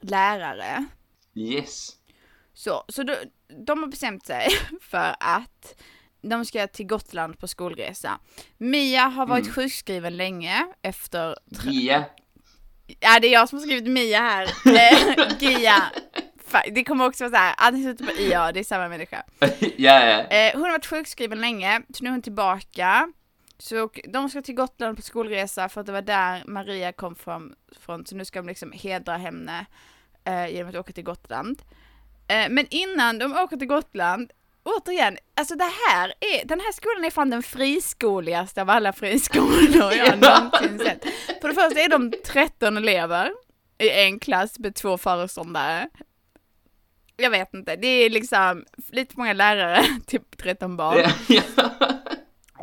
lärare. 0.00 0.84
Yes. 1.34 1.88
Så, 2.54 2.84
så 2.88 3.02
då, 3.02 3.14
de 3.66 3.78
har 3.82 3.86
bestämt 3.88 4.26
sig 4.26 4.48
för 4.80 5.14
att 5.20 5.74
de 6.22 6.44
ska 6.44 6.66
till 6.66 6.86
Gotland 6.86 7.38
på 7.38 7.48
skolresa. 7.48 8.18
Mia 8.58 9.02
har 9.04 9.26
varit 9.26 9.42
Mm. 9.44 9.54
sjukskriven 9.54 10.16
länge 10.16 10.66
efter, 10.82 11.36
Gia. 11.64 12.04
ja 13.00 13.18
det 13.20 13.26
är 13.28 13.32
jag 13.32 13.48
som 13.48 13.58
har 13.58 13.66
skrivit 13.66 13.86
Mia 13.92 14.18
här, 14.20 14.44
Eh, 14.66 15.38
Gia. 15.40 15.82
Det 16.74 16.84
kommer 16.84 17.06
också 17.06 17.24
vara 17.24 17.30
så 17.30 17.36
här, 17.36 17.54
antingen 17.58 17.96
slutar 17.96 18.14
på 18.14 18.20
IA, 18.20 18.52
det 18.52 18.60
är 18.60 18.64
samma 18.64 18.88
människa. 18.88 19.22
ja, 19.60 20.06
ja. 20.06 20.20
Eh, 20.20 20.52
hon 20.52 20.62
har 20.62 20.70
varit 20.70 20.86
sjukskriven 20.86 21.40
länge, 21.40 21.82
så 21.94 22.04
nu 22.04 22.08
är 22.08 22.12
hon 22.12 22.22
tillbaka. 22.22 23.12
Så 23.58 23.90
de 24.08 24.30
ska 24.30 24.42
till 24.42 24.54
Gotland 24.54 24.96
på 24.96 25.02
skolresa 25.02 25.68
för 25.68 25.80
att 25.80 25.86
det 25.86 25.92
var 25.92 26.02
där 26.02 26.42
Maria 26.46 26.92
kom 26.92 27.14
från, 27.14 27.54
från 27.80 28.06
så 28.06 28.16
nu 28.16 28.24
ska 28.24 28.38
de 28.38 28.48
liksom 28.48 28.72
hedra 28.72 29.16
henne 29.16 29.66
eh, 30.24 30.54
genom 30.54 30.68
att 30.68 30.76
åka 30.76 30.92
till 30.92 31.04
Gotland. 31.04 31.62
Eh, 32.28 32.46
men 32.50 32.66
innan 32.70 33.18
de 33.18 33.32
åker 33.32 33.56
till 33.56 33.68
Gotland, 33.68 34.30
återigen, 34.62 35.18
alltså 35.36 35.54
det 35.54 35.70
här 35.88 36.12
är, 36.20 36.44
den 36.44 36.60
här 36.60 36.72
skolan 36.72 37.04
är 37.04 37.10
fan 37.10 37.30
den 37.30 37.42
friskoligaste 37.42 38.62
av 38.62 38.70
alla 38.70 38.92
friskolor 38.92 39.92
jag 39.92 40.18
någonsin 40.20 40.78
sett. 40.78 41.04
För 41.40 41.48
det 41.48 41.54
första 41.54 41.80
är 41.80 41.88
de 41.88 42.12
13 42.26 42.76
elever 42.76 43.32
i 43.78 43.90
en 43.90 44.20
klass 44.20 44.58
med 44.58 44.74
två 44.74 44.98
föreståndare. 44.98 45.88
Jag 47.16 47.30
vet 47.30 47.54
inte, 47.54 47.76
det 47.76 47.86
är 47.86 48.10
liksom 48.10 48.64
lite 48.88 49.14
många 49.16 49.32
lärare, 49.32 49.84
typ 50.06 50.38
13 50.38 50.76
barn. 50.76 50.98
ja. 51.28 51.42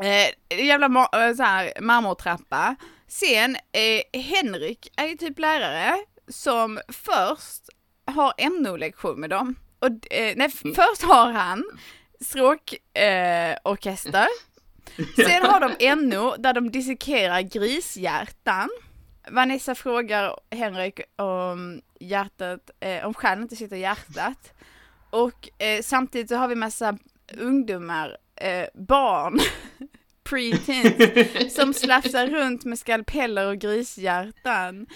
Eh, 0.04 0.60
jävla 0.66 0.88
ma- 0.88 1.28
eh, 1.30 1.36
så 1.36 1.44
här, 1.44 1.72
marmortrappa. 1.82 2.76
Sen, 3.08 3.56
eh, 3.56 4.22
Henrik 4.22 4.88
är 4.98 5.06
ju 5.06 5.16
typ 5.18 5.40
lärare 5.40 5.98
som 6.28 6.80
först 6.88 7.64
har 8.06 8.34
NO-lektion 8.62 9.20
med 9.20 9.30
dem. 9.30 9.56
Och, 9.80 10.14
eh, 10.14 10.34
nej, 10.36 10.48
f- 10.54 10.62
först 10.76 11.04
har 11.04 11.32
han 11.32 11.64
stråkorkester. 12.22 13.52
Eh, 13.52 13.58
orkester. 13.64 14.28
Sen 15.16 15.44
har 15.46 15.60
de 15.78 15.96
NO 15.96 16.36
där 16.38 16.54
de 16.54 16.72
dissekerar 16.72 17.42
grishjärtan. 17.42 18.70
Vanessa 19.32 19.76
frågar 19.76 20.36
Henrik 20.52 21.02
om 21.16 21.82
hjärtat, 22.00 22.70
eh, 22.80 23.06
om 23.06 23.14
stjärnan 23.14 23.42
inte 23.44 23.56
sitter 23.56 23.76
i 23.76 23.80
hjärtat. 23.80 24.54
Och 25.10 25.50
eh, 25.64 25.82
samtidigt 25.82 26.30
så 26.30 26.36
har 26.36 26.48
vi 26.48 26.56
massa 26.56 26.98
ungdomar, 27.38 28.18
eh, 28.36 28.66
barn, 28.74 29.40
pre-teens, 30.30 31.56
som 31.56 31.74
slafsar 31.74 32.28
runt 32.28 32.66
med 32.66 32.80
skalpeller 32.80 33.48
och 33.48 33.58
grishjärtan 33.58 34.88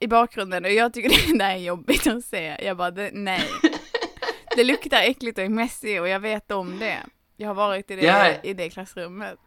i 0.00 0.06
bakgrunden. 0.06 0.64
Och 0.64 0.70
jag 0.72 0.92
tycker 0.92 1.08
det 1.32 1.38
där 1.38 1.50
är 1.50 1.56
jobbigt 1.56 2.06
att 2.06 2.24
se. 2.24 2.56
Jag 2.62 2.76
bara, 2.76 2.90
det, 2.90 3.10
nej. 3.12 3.48
Det 4.56 4.64
luktar 4.64 5.02
äckligt 5.02 5.38
och 5.38 5.44
är 5.44 5.48
messy 5.48 5.98
och 5.98 6.08
jag 6.08 6.20
vet 6.20 6.50
om 6.50 6.78
det. 6.78 6.98
Jag 7.36 7.48
har 7.48 7.54
varit 7.54 7.90
i 7.90 7.96
det, 7.96 8.06
Ja. 8.06 8.34
i 8.42 8.54
det 8.54 8.70
klassrummet. 8.70 9.38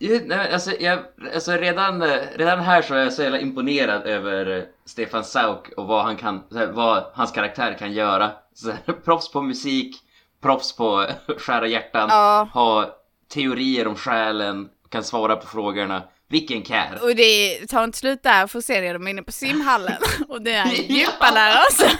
Nej, 0.00 0.52
alltså, 0.52 0.70
jag, 0.80 0.98
alltså 1.34 1.52
redan, 1.52 2.02
eh, 2.02 2.18
redan 2.34 2.60
här 2.60 2.82
så 2.82 2.94
är 2.94 2.98
jag 2.98 3.12
så 3.12 3.22
jävla 3.22 3.38
imponerad 3.38 4.02
över 4.06 4.56
eh, 4.58 4.62
Stefan 4.84 5.24
Sauk 5.24 5.68
och 5.76 5.86
vad 5.86 6.04
han 6.04 6.16
kan, 6.16 6.44
vad 6.72 7.04
hans 7.14 7.32
karaktär 7.32 7.76
kan 7.78 7.92
göra. 7.92 8.30
Så 8.54 8.70
här, 8.70 8.92
proffs 9.04 9.32
på 9.32 9.42
musik, 9.42 9.96
proffs 10.42 10.76
på 10.76 11.06
skära 11.38 11.66
hjärtan, 11.66 12.08
Ja. 12.10 12.48
ha 12.54 12.96
teorier 13.34 13.86
om 13.86 13.94
själen, 13.96 14.68
kan 14.88 15.04
svara 15.04 15.36
på 15.36 15.46
frågorna. 15.46 16.02
Vilken 16.30 16.64
kär! 16.64 16.98
Och 17.02 17.16
det 17.16 17.66
tar 17.66 17.84
inte 17.84 17.98
slut 17.98 18.22
där, 18.22 18.46
för 18.46 18.60
sen 18.60 18.84
är 18.84 18.92
de 18.92 19.08
inne 19.08 19.22
på 19.22 19.32
simhallen 19.32 19.96
och 20.28 20.42
det 20.42 20.52
är 20.52 20.66
djupa 20.72 21.30
där 21.34 21.56
också. 21.70 21.86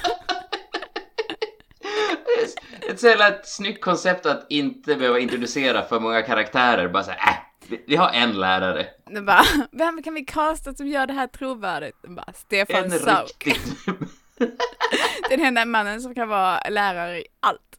Ett 2.90 3.00
så 3.00 3.06
jävla 3.06 3.32
snyggt 3.44 3.84
koncept 3.84 4.26
att 4.26 4.46
inte 4.48 4.94
behöva 4.96 5.18
introducera 5.18 5.82
för 5.82 6.00
många 6.00 6.22
karaktärer. 6.22 6.88
Bara 6.88 7.02
såhär, 7.04 7.18
äh, 7.18 7.34
vi, 7.68 7.84
vi 7.86 7.96
har 7.96 8.10
en 8.10 8.32
lärare. 8.40 8.86
Det 9.06 9.22
bara, 9.22 9.42
vem 9.72 10.02
kan 10.02 10.14
vi 10.14 10.24
casta 10.24 10.74
som 10.74 10.86
gör 10.86 11.06
det 11.06 11.12
här 11.12 11.26
trovärdigt? 11.26 11.96
Det 12.02 12.08
bara, 12.08 12.32
Stefan 12.32 12.84
En 12.84 12.90
Sauk. 12.90 13.46
riktigt... 13.46 13.76
Den 15.30 15.40
enda 15.40 15.64
mannen 15.64 16.00
som 16.00 16.14
kan 16.14 16.28
vara 16.28 16.60
lärare 16.70 17.18
i 17.18 17.24
allt. 17.40 17.78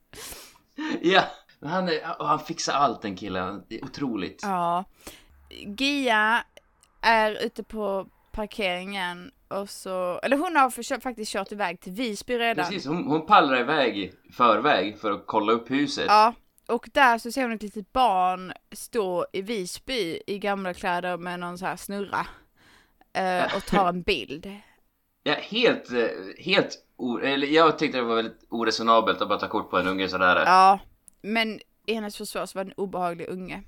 ja, 1.02 1.24
han, 1.62 1.90
är, 1.90 2.26
han 2.26 2.40
fixar 2.40 2.74
allt 2.74 3.02
den 3.02 3.16
killen. 3.16 3.64
Det 3.70 3.76
är 3.80 3.84
otroligt. 3.86 4.40
Ja. 4.44 4.86
Gia 5.78 6.44
är 7.02 7.46
ute 7.46 7.64
på 7.64 8.08
parkeringen 8.32 9.32
och 9.48 9.70
så, 9.70 10.20
eller 10.24 10.38
hon 10.38 10.56
har 10.56 10.70
försökt, 10.70 11.04
faktiskt 11.04 11.32
kört 11.32 11.52
iväg 11.52 11.80
till 11.80 11.92
Visby 11.92 12.38
redan. 12.40 12.66
Precis, 12.66 12.86
hon, 12.86 13.04
hon 13.08 13.26
pallrar 13.26 13.60
iväg 13.60 13.98
i 13.98 14.14
förväg 14.34 15.00
för 15.00 15.12
att 15.12 15.24
kolla 15.26 15.52
upp 15.54 15.72
huset. 15.72 16.06
Ja, 16.08 16.34
och 16.70 16.90
där 16.94 17.18
så 17.18 17.32
ser 17.32 17.42
hon 17.42 17.52
ett 17.52 17.64
litet 17.64 17.94
barn 17.94 18.54
stå 18.72 19.26
i 19.34 19.42
Visby 19.42 20.20
i 20.28 20.40
gamla 20.40 20.74
kläder 20.74 21.18
med 21.18 21.40
någon 21.40 21.58
så 21.58 21.66
här 21.66 21.76
snurra. 21.76 22.28
eh, 23.14 23.56
och 23.56 23.66
tar 23.66 23.90
en 23.90 24.02
bild. 24.02 24.52
Ja, 25.24 25.34
helt, 25.34 25.92
eh, 25.92 26.08
helt 26.38 26.78
eller 27.24 27.48
jag 27.48 27.80
tyckte 27.80 27.98
det 27.98 28.04
var 28.04 28.16
väldigt 28.16 28.46
oresonabelt 28.50 29.22
att 29.22 29.30
bara 29.30 29.40
ta 29.40 29.48
kort 29.48 29.70
på 29.70 29.78
en 29.78 29.88
unge 29.88 30.08
sådär. 30.08 30.44
Ja, 30.46 30.80
men 31.22 31.60
i 31.86 31.94
hennes 31.94 32.18
försvar 32.18 32.46
så 32.46 32.60
var 32.60 32.64
det 32.64 32.70
en 32.72 32.74
obehaglig 32.78 33.30
unge. 33.30 33.64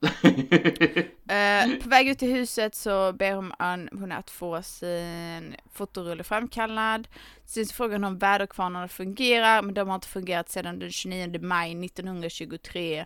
Eh, 1.28 1.76
på 1.82 1.88
väg 1.88 2.08
ut 2.08 2.18
till 2.18 2.30
huset 2.32 2.74
så 2.74 3.12
ber 3.12 3.32
hon 3.32 3.52
an, 3.58 3.88
hon 3.92 4.12
att 4.12 4.30
få 4.30 4.62
sin 4.62 5.56
fotorulle 5.72 6.24
framkallad. 6.24 7.08
Sen 7.44 7.66
så 7.66 7.74
frågar 7.74 7.92
hon 7.94 8.04
om 8.04 8.18
väderkvarnarna 8.18 8.88
fungerar, 8.88 9.62
men 9.62 9.74
de 9.74 9.88
har 9.88 9.94
inte 9.94 10.08
fungerat 10.08 10.48
sedan 10.50 10.78
den 10.78 10.90
29 10.90 11.38
maj 11.42 11.84
1923. 11.84 12.98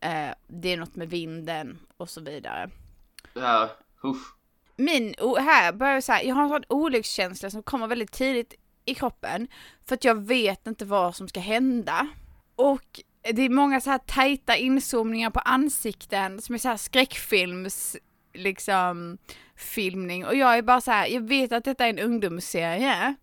Eh, 0.00 0.28
det 0.46 0.72
är 0.72 0.76
något 0.76 0.96
med 0.96 1.10
vinden 1.10 1.78
och 1.96 2.10
så 2.10 2.20
vidare. 2.20 2.70
ja, 3.34 3.70
uff. 4.02 4.32
Min, 4.76 5.14
o- 5.20 5.36
här 5.38 5.72
börjar 5.72 5.94
jag 5.94 6.04
säga, 6.04 6.22
jag 6.22 6.34
har 6.34 6.42
en 6.42 6.48
sån 6.48 6.64
olyckskänsla 6.68 7.50
som 7.50 7.62
kommer 7.62 7.86
väldigt 7.86 8.12
tidigt 8.12 8.54
i 8.84 8.94
kroppen. 8.94 9.48
För 9.86 9.94
att 9.94 10.04
jag 10.04 10.26
vet 10.26 10.66
inte 10.66 10.84
vad 10.84 11.16
som 11.16 11.28
ska 11.28 11.40
hända. 11.40 12.08
Och 12.56 13.00
det 13.22 13.42
är 13.42 13.48
många 13.48 13.80
så 13.80 13.90
här 13.90 13.98
tajta 13.98 14.56
inzoomningar 14.56 15.30
på 15.30 15.40
ansikten 15.40 16.40
som 16.42 16.54
är 16.54 16.58
så 16.58 16.68
här 16.68 16.76
skräckfilms, 16.76 17.96
liksom, 18.34 19.18
filmning. 19.56 20.26
Och 20.26 20.34
jag 20.34 20.58
är 20.58 20.62
bara 20.62 20.80
så 20.80 20.90
här, 20.90 21.06
jag 21.06 21.20
vet 21.28 21.52
att 21.52 21.64
detta 21.64 21.84
är 21.86 21.90
en 21.90 21.98
ungdomsserie. 21.98 23.14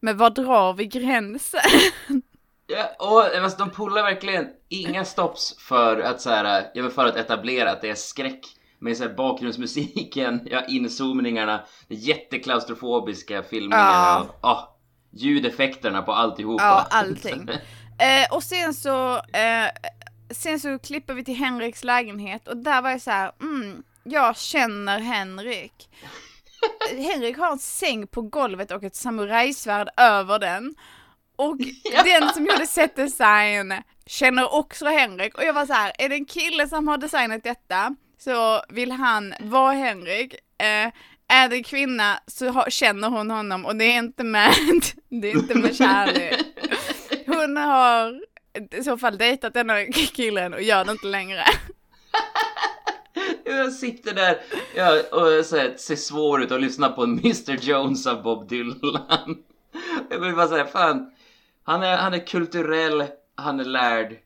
Men 0.00 0.16
var 0.16 0.30
drar 0.30 0.72
vi 0.74 0.86
gränsen? 0.86 1.60
Ja, 2.66 2.88
och 2.98 3.42
alltså, 3.42 3.58
de 3.58 3.70
pullar 3.70 4.02
verkligen 4.02 4.46
inga 4.68 5.04
stops 5.04 5.56
för 5.58 6.00
att 6.00 6.20
så 6.20 6.30
här, 6.30 6.70
ja, 6.74 6.82
men 6.82 6.90
för 6.90 7.04
att 7.06 7.16
etablera 7.16 7.70
att 7.70 7.82
det 7.82 7.90
är 7.90 7.94
skräck. 7.94 8.40
Med 8.78 8.96
så 8.96 9.04
här, 9.04 9.14
bakgrundsmusiken, 9.14 10.40
ja, 10.50 10.64
inzoomningarna, 10.68 11.60
jätteklaustrofobiska 11.88 13.42
filmningarna 13.42 13.92
Ja. 13.92 14.26
och 14.40 14.48
ah, 14.48 14.76
ljudeffekterna 15.10 16.02
på 16.02 16.12
alltihopa. 16.12 16.64
Ja, 16.64 16.86
allting. 16.90 17.48
Eh, 17.98 18.34
och 18.36 18.42
sen 18.42 18.74
så, 18.74 19.16
eh, 19.16 19.68
sen 20.30 20.60
så 20.60 20.78
klipper 20.78 21.14
vi 21.14 21.24
till 21.24 21.36
Henriks 21.36 21.84
lägenhet 21.84 22.48
och 22.48 22.56
där 22.56 22.82
var 22.82 22.90
jag 22.90 23.00
så 23.00 23.10
här, 23.10 23.32
mm, 23.40 23.82
jag 24.04 24.36
känner 24.36 25.00
Henrik. 25.00 25.88
Henrik 26.90 27.38
har 27.38 27.52
en 27.52 27.58
säng 27.58 28.06
på 28.06 28.22
golvet 28.22 28.70
och 28.70 28.84
ett 28.84 28.96
samurajsvärd 28.96 29.88
över 29.96 30.38
den. 30.38 30.74
Och 31.36 31.56
den 32.04 32.28
som 32.34 32.46
gjorde 32.46 32.66
setdesign 32.66 33.74
känner 34.06 34.54
också 34.54 34.86
Henrik 34.86 35.34
och 35.34 35.44
jag 35.44 35.52
var 35.52 35.66
så 35.66 35.72
här, 35.72 35.92
är 35.98 36.08
det 36.08 36.14
en 36.14 36.24
kille 36.24 36.68
som 36.68 36.88
har 36.88 36.98
designat 36.98 37.44
detta 37.44 37.96
så 38.18 38.62
vill 38.68 38.92
han 38.92 39.34
vara 39.40 39.72
Henrik. 39.72 40.34
Eh, 40.58 40.92
är 41.28 41.48
det 41.48 41.62
kvinna 41.62 42.20
så 42.26 42.64
känner 42.68 43.08
hon 43.08 43.30
honom 43.30 43.66
och 43.66 43.76
det 43.76 43.84
är 43.84 43.98
inte 43.98 44.24
med, 44.24 44.52
det 45.08 45.30
är 45.30 45.36
inte 45.36 45.54
med 45.54 45.76
kärlek. 45.76 46.40
Hon 47.26 47.56
har 47.56 48.20
i 48.70 48.84
så 48.84 48.98
fall 48.98 49.18
dejtat 49.18 49.54
den 49.54 49.70
här 49.70 49.92
killen 49.92 50.54
och 50.54 50.62
gör 50.62 50.84
det 50.84 50.92
inte 50.92 51.06
längre. 51.06 51.44
Jag 53.44 53.72
sitter 53.72 54.14
där 54.14 54.40
ja, 54.74 55.02
och 55.12 55.46
så 55.46 55.56
här, 55.56 55.76
ser 55.76 55.96
svår 55.96 56.42
ut 56.42 56.50
och 56.50 56.60
lyssnar 56.60 56.88
på 56.88 57.02
Mr 57.02 57.56
Jones 57.56 58.06
av 58.06 58.22
Bob 58.22 58.48
Dylan. 58.48 59.42
Jag 60.10 60.18
vill 60.18 60.34
bara 60.34 60.48
säga, 60.48 60.66
fan. 60.66 61.12
Han 61.62 61.82
är, 61.82 61.96
han 61.96 62.14
är 62.14 62.26
kulturell, 62.26 63.04
han 63.34 63.60
är 63.60 63.64
lärd. 63.64 64.16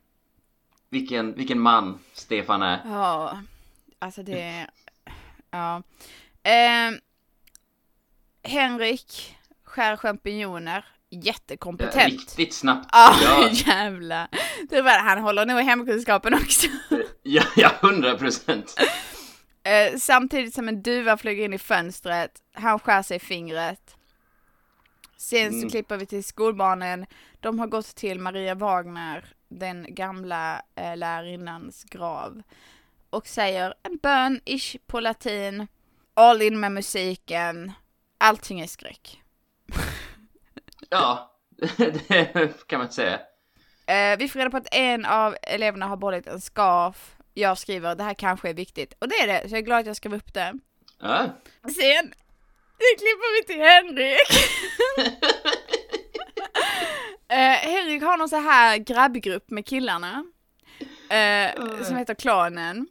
Vilken, 0.91 1.35
vilken 1.35 1.61
man 1.61 1.99
Stefan 2.13 2.63
är. 2.63 2.81
Ja, 2.85 3.43
alltså 3.99 4.23
det 4.23 4.67
ja. 5.51 5.83
Eh, 6.43 6.93
Henrik 8.43 9.37
skär 9.65 9.97
champinjoner, 9.97 10.85
jättekompetent. 11.11 12.13
Riktigt 12.13 12.55
snabbt. 12.55 12.89
Ja, 12.93 13.17
Ja, 13.23 13.49
jävlar. 13.53 14.29
Det 14.69 14.83
var, 14.83 14.99
han 14.99 15.19
håller 15.19 15.47
nog 15.47 15.61
i 15.61 15.63
hemkunskapen 15.63 16.35
också. 16.35 16.67
ja, 17.23 17.43
ja, 17.57 17.71
hundra 17.81 18.17
procent. 18.19 18.75
Eh, 19.65 19.99
samtidigt 19.99 20.55
som 20.55 20.69
en 20.69 20.83
duva 20.83 21.17
flyger 21.17 21.45
in 21.45 21.53
i 21.55 21.59
fönstret, 21.59 22.31
han 22.55 22.79
skär 22.79 23.03
sig 23.03 23.17
i 23.17 23.21
fingret. 23.21 23.95
Sen 25.17 25.51
så 25.53 25.57
Mm. 25.59 25.71
klipper 25.71 25.97
vi 25.97 26.07
till 26.07 26.25
skolbarnen, 26.25 27.07
de 27.41 27.59
har 27.59 27.67
gått 27.67 27.95
till 27.97 28.21
Maria 28.21 28.55
Wagner, 28.55 29.25
den 29.49 29.87
gamla 29.95 30.63
eh, 30.75 30.97
lärarinnans 30.97 31.85
grav. 31.85 32.43
Och 33.11 33.27
säger 33.27 33.75
en 33.83 33.97
bön, 34.03 34.41
ish, 34.45 34.77
på 34.87 35.01
latin, 35.01 35.67
all 36.15 36.43
in 36.43 36.61
med 36.61 36.73
musiken, 36.73 37.73
allting 38.19 38.61
är 38.61 38.67
skräck. 38.67 39.23
Ja, 40.89 41.35
det 42.09 42.67
kan 42.67 42.79
man 42.79 42.91
säga. 42.91 43.21
Eh, 43.87 44.19
vi 44.19 44.29
får 44.29 44.39
reda 44.39 44.51
på 44.51 44.57
att 44.57 44.75
en 44.75 45.05
av 45.05 45.37
eleverna 45.43 45.87
har 45.87 45.97
behållit 45.97 46.27
en 46.27 46.41
scarf. 46.41 47.17
Jag 47.35 47.59
skriver, 47.59 47.95
det 47.95 48.05
här 48.05 48.15
kanske 48.15 48.49
är 48.49 48.55
viktigt. 48.55 48.95
Och 48.99 49.09
det 49.09 49.15
är 49.15 49.27
det, 49.27 49.49
så 49.49 49.55
jag 49.55 49.59
är 49.59 49.65
glad 49.65 49.81
att 49.81 49.87
jag 49.87 49.97
skrev 49.97 50.15
upp 50.15 50.35
det. 50.35 50.55
Ja. 51.01 51.25
Sen, 51.63 52.15
nu 52.79 52.87
klipper 52.99 53.41
vi 53.41 53.47
till 53.47 53.63
Henrik. 53.63 54.29
eh, 57.29 57.73
Henrik 57.73 58.03
har 58.03 58.17
någon 58.17 58.29
så 58.29 58.41
här 58.41 58.77
grabbgrupp 58.77 59.51
med 59.51 59.67
killarna. 59.67 60.25
Eh, 61.11 61.83
som 61.83 61.97
heter 61.97 62.15
Klanen. 62.15 62.89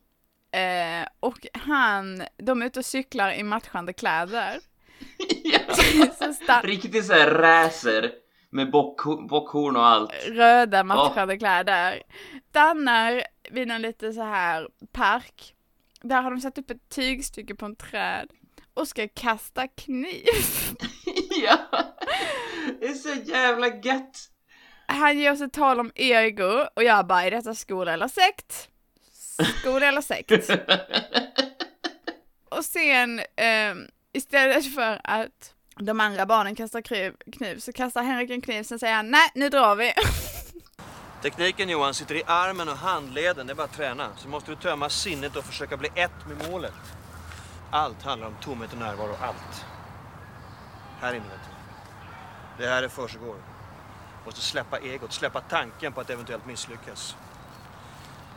Eh, 0.52 1.08
och 1.20 1.48
han, 1.54 2.24
de 2.38 2.62
är 2.62 2.66
ute 2.66 2.80
och 2.80 2.86
cyklar 2.86 3.32
i 3.32 3.44
matchande 3.44 3.94
kläder. 3.94 4.60
Så 6.18 6.34
starkt. 6.34 6.66
Riktigt 6.66 7.06
såhär 7.06 7.32
racer 7.32 8.12
med 8.50 8.72
bock, 8.72 9.04
bockhorn 9.30 9.76
och 9.76 9.86
allt. 9.86 10.12
röda 10.28 10.84
matchande 10.84 11.38
kläder. 11.38 12.04
Stannar 12.50 13.24
vid 13.52 13.72
en 13.72 13.82
lite 13.82 14.14
så 14.14 14.24
här 14.24 14.68
park. 14.92 15.54
Där 16.02 16.22
har 16.22 16.32
de 16.32 16.40
satt 16.42 16.58
upp 16.58 16.70
ett 16.70 16.90
tygstycke 16.90 17.56
på 17.56 17.66
en 17.66 17.76
träd 17.76 18.30
och 18.74 18.88
ska 18.88 19.08
kasta 19.08 19.68
kniv. 19.68 20.26
ja, 21.44 21.58
det 22.80 22.86
är 22.86 22.94
så 22.94 23.32
jävla 23.32 23.68
gött. 23.68 24.32
Han 24.88 25.20
ger 25.20 25.32
oss 25.32 25.42
ett 25.42 25.54
tal 25.54 25.80
om 25.80 25.92
ego 25.96 26.66
och 26.76 26.84
jag 26.84 27.08
bara, 27.08 27.24
är 27.24 27.32
detta 27.32 27.56
skola 27.56 27.94
eller 27.94 28.08
sekt? 28.08 28.70
Skola 29.60 29.86
eller 29.86 30.02
sekt? 30.02 30.32
Och 32.50 32.66
sen 32.66 33.22
ehm, 33.36 33.88
istället 34.14 34.76
för 34.76 35.02
att 35.04 35.56
de 35.80 36.00
andra 36.00 36.26
barnen 36.26 36.56
kastar 36.56 36.82
kniv, 36.82 37.14
kniv 37.34 37.60
så 37.60 37.74
kastar 37.74 38.04
Henrik 38.04 38.30
en 38.30 38.42
kniv, 38.42 38.64
sen 38.64 38.80
säger 38.80 38.96
han 38.96 39.12
nej, 39.12 39.32
nu 39.36 39.50
drar 39.50 39.76
vi. 39.76 39.94
Tekniken 41.22 41.70
Johan 41.70 41.94
sitter 41.94 42.16
i 42.16 42.24
armen 42.26 42.70
och 42.70 42.78
handleden, 42.78 43.48
det 43.48 43.54
är 43.54 43.56
bara 43.56 43.64
att 43.64 43.74
träna. 43.74 44.10
Så 44.18 44.28
måste 44.28 44.52
du 44.52 44.56
tömma 44.56 44.90
sinnet 44.90 45.36
och 45.36 45.44
försöka 45.44 45.78
bli 45.78 45.90
ett 45.96 46.28
med 46.28 46.52
målet. 46.52 46.74
Allt 47.72 48.04
handlar 48.04 48.28
om 48.28 48.36
tomhet 48.42 48.74
och 48.74 48.80
närvaro, 48.80 49.16
allt. 49.22 49.66
Här 51.00 51.14
inne 51.14 51.24
vet 51.24 51.40
du. 52.58 52.64
Det 52.64 52.70
här 52.70 52.84
är 52.84 52.88
försiggår. 52.88 53.36
Måste 54.26 54.42
släppa 54.42 54.78
egot, 54.80 55.14
släppa 55.14 55.42
tanken 55.42 55.94
på 55.94 56.02
att 56.02 56.10
eventuellt 56.10 56.46
misslyckas. 56.46 57.16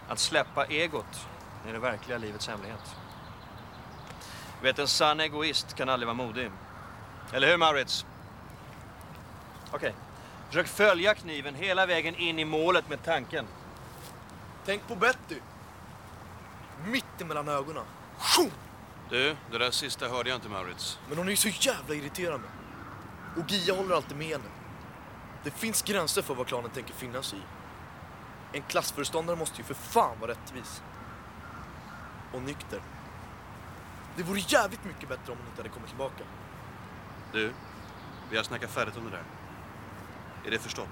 Att 0.08 0.18
släppa 0.18 0.64
egot 0.64 1.26
är 1.68 1.72
det 1.72 1.78
verkliga 1.78 2.18
livets 2.18 2.48
hemlighet. 2.48 2.96
Vet, 4.62 4.78
en 4.78 4.88
sann 4.88 5.20
egoist 5.20 5.74
kan 5.74 5.88
aldrig 5.88 6.06
vara 6.06 6.16
modig. 6.16 6.50
Eller 7.32 7.48
hur 7.48 7.56
Maurits? 7.56 8.06
Okej. 9.70 9.94
Försök 10.48 10.66
följa 10.66 11.14
kniven 11.14 11.54
hela 11.54 11.86
vägen 11.86 12.14
in 12.14 12.38
i 12.38 12.44
målet 12.44 12.88
med 12.88 13.04
tanken. 13.04 13.46
Tänk 14.64 14.88
på 14.88 14.94
Betty. 14.94 15.36
Mitt 16.86 17.20
emellan 17.20 17.48
ögonen. 17.48 17.84
Du, 19.10 19.36
det 19.50 19.58
där 19.58 19.70
sista 19.70 20.08
hörde 20.08 20.30
jag 20.30 20.36
inte 20.36 20.48
Maurits. 20.48 20.98
Men 21.08 21.18
hon 21.18 21.26
är 21.26 21.30
ju 21.30 21.36
så 21.36 21.48
jävla 21.48 21.94
irriterande. 21.94 22.48
Och 23.36 23.50
Gia 23.50 23.76
håller 23.76 23.94
alltid 23.94 24.16
med 24.16 24.28
henne. 24.28 24.44
Det 25.44 25.50
finns 25.50 25.82
gränser 25.82 26.22
för 26.22 26.34
vad 26.34 26.46
klanen 26.46 26.70
tänker 26.70 26.94
finna 26.94 27.22
sig 27.22 27.38
i. 27.38 27.42
En 28.56 28.62
klassföreståndare 28.62 29.36
måste 29.36 29.58
ju 29.58 29.64
för 29.64 29.74
fan 29.74 30.20
vara 30.20 30.30
rättvis. 30.30 30.82
Och 32.32 32.42
nykter. 32.42 32.80
Det 34.16 34.22
vore 34.22 34.40
jävligt 34.40 34.84
mycket 34.84 35.08
bättre 35.08 35.32
om 35.32 35.38
hon 35.38 35.46
inte 35.46 35.62
hade 35.62 35.74
kommit 35.74 35.88
tillbaka. 35.88 36.24
Du, 37.32 37.52
vi 38.30 38.36
har 38.36 38.44
snackat 38.44 38.70
färdigt 38.70 38.96
om 38.96 39.04
det 39.04 39.10
där. 39.10 39.24
Är 40.46 40.50
det 40.50 40.58
förstått? 40.58 40.88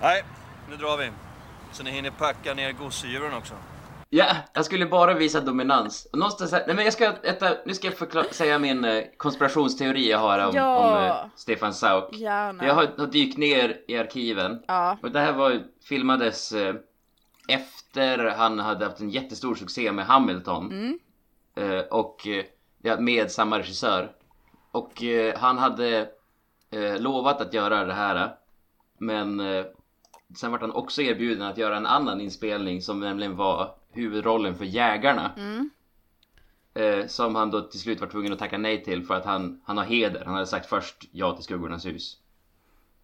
Nej, 0.00 0.24
nu 0.68 0.76
drar 0.76 0.96
vi. 0.96 1.10
Så 1.72 1.82
ni 1.82 1.90
hinner 1.90 2.10
packa 2.10 2.54
ner 2.54 2.72
gosedjuren 2.72 3.34
också. 3.34 3.54
Ja, 4.14 4.36
jag 4.52 4.64
skulle 4.64 4.86
bara 4.86 5.14
visa 5.14 5.40
dominans. 5.40 6.08
Någonstans 6.12 6.52
här, 6.52 6.64
nej 6.66 6.76
men 6.76 6.84
jag 6.84 6.92
ska, 6.92 7.12
äta, 7.12 7.56
nu 7.66 7.74
ska 7.74 7.86
jag 7.86 7.96
förklara, 7.96 8.24
säga 8.24 8.58
min 8.58 8.84
eh, 8.84 9.04
konspirationsteori 9.16 10.10
jag 10.10 10.18
har 10.18 10.38
om, 10.48 10.54
Ja. 10.56 10.76
om 10.78 11.04
eh, 11.04 11.30
Stefan 11.36 11.74
Sauk. 11.74 12.16
Gärna. 12.16 12.66
Jag 12.66 12.74
har, 12.74 12.88
har 12.98 13.06
dykt 13.06 13.38
ner 13.38 13.80
i 13.88 13.98
arkiven. 13.98 14.62
Ja. 14.66 14.98
Och 15.02 15.10
det 15.10 15.20
här 15.20 15.32
var, 15.32 15.62
filmades 15.88 16.52
eh, 16.52 16.74
efter 17.48 18.18
han 18.28 18.58
hade 18.58 18.84
haft 18.84 19.00
en 19.00 19.10
jättestor 19.10 19.54
succé 19.54 19.92
med 19.92 20.06
Hamilton. 20.06 20.70
Mm. 20.72 20.98
Och 21.90 22.26
ja, 22.82 23.00
med 23.00 23.30
samma 23.30 23.58
regissör. 23.58 24.12
Och 24.72 25.02
han 25.36 25.58
hade 25.58 26.08
lovat 26.98 27.40
att 27.40 27.54
göra 27.54 27.84
det 27.84 27.92
här. 27.92 28.34
Men 28.98 29.42
sen 30.36 30.52
var 30.52 30.58
han 30.58 30.72
också 30.72 31.02
erbjuden 31.02 31.46
att 31.46 31.58
göra 31.58 31.76
en 31.76 31.86
annan 31.86 32.20
inspelning 32.20 32.82
som 32.82 33.00
nämligen 33.00 33.36
var 33.36 33.74
huvudrollen 33.92 34.54
för 34.54 34.64
Jägarna. 34.64 35.32
Mm. 35.36 35.70
Eh, 36.74 37.06
som 37.06 37.34
han 37.34 37.50
då 37.50 37.60
till 37.60 37.80
slut 37.80 38.00
var 38.00 38.08
tvungen 38.08 38.32
att 38.32 38.38
tacka 38.38 38.58
nej 38.58 38.84
till 38.84 39.06
för 39.06 39.14
att 39.14 39.24
han, 39.24 39.60
han 39.64 39.78
har 39.78 39.84
heder. 39.84 40.24
Han 40.24 40.34
hade 40.34 40.46
sagt 40.46 40.68
först 40.68 40.96
ja 41.12 41.32
till 41.32 41.44
Skuggornas 41.44 41.86
hus. 41.86 42.16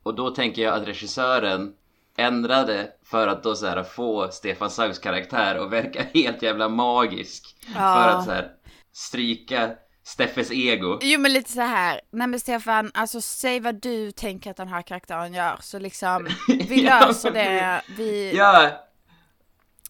Och 0.03 0.15
då 0.15 0.31
tänker 0.31 0.63
jag 0.63 0.75
att 0.75 0.89
regissören 0.89 1.75
ändrade 2.17 2.93
för 3.03 3.29
att 3.29 3.43
då 3.43 3.55
så 3.55 3.67
här 3.67 3.83
få 3.83 4.29
Stefan 4.31 4.71
Sauks 4.71 4.99
karaktär 4.99 5.55
att 5.55 5.71
verka 5.71 6.03
helt 6.15 6.43
jävla 6.43 6.69
magisk. 6.69 7.57
Ja. 7.67 7.73
För 7.75 8.09
att 8.09 8.25
så 8.25 8.31
här 8.31 8.53
stryka 8.93 9.71
Steffes 10.05 10.51
ego. 10.53 10.99
Jo 11.03 11.21
men 11.21 11.33
lite 11.33 11.51
så 11.51 11.61
här. 11.61 12.01
nej 12.11 12.27
men 12.27 12.41
Stefan, 12.41 12.91
alltså 12.95 13.21
säg 13.21 13.61
vad 13.61 13.75
du 13.75 14.11
tänker 14.11 14.51
att 14.51 14.57
den 14.57 14.69
här 14.69 14.83
karaktären 14.83 15.35
gör, 15.35 15.57
så 15.61 15.79
liksom, 15.79 16.29
vi 16.49 16.85
Ja, 16.85 17.07
löser 17.07 17.31
det, 17.31 17.83
vi... 17.97 18.37
Ja! 18.37 18.88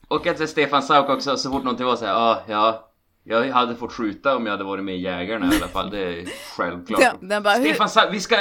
Och 0.08 0.26
att 0.26 0.48
Stefan 0.50 0.82
Sauk 0.82 1.08
också, 1.08 1.36
så 1.36 1.50
fort 1.50 1.64
någonting 1.64 1.86
var 1.86 1.96
så 1.96 2.04
här, 2.06 2.12
ja, 2.12 2.42
ja, 2.48 2.84
jag 3.24 3.52
hade 3.52 3.76
fått 3.76 3.92
skjuta 3.92 4.36
om 4.36 4.46
jag 4.46 4.50
hade 4.52 4.64
varit 4.64 4.84
med 4.84 4.94
i 4.96 5.00
Jägarna 5.00 5.46
i 5.52 5.56
alla 5.56 5.68
fall, 5.68 5.90
det 5.90 5.98
är 6.00 6.24
självklart. 6.56 7.00
Den- 7.00 7.28
den 7.28 7.42
bara, 7.42 7.54
Stefan 7.54 7.88
Sauk, 7.88 8.14
vi 8.14 8.20
ska... 8.20 8.36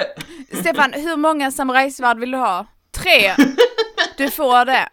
Stefan, 0.53 0.93
hur 0.93 1.15
många 1.17 1.51
samurajsvärd 1.51 2.19
vill 2.19 2.31
du 2.31 2.37
ha? 2.37 2.65
Tre! 2.91 3.33
Du 4.17 4.31
får 4.31 4.65
det. 4.65 4.89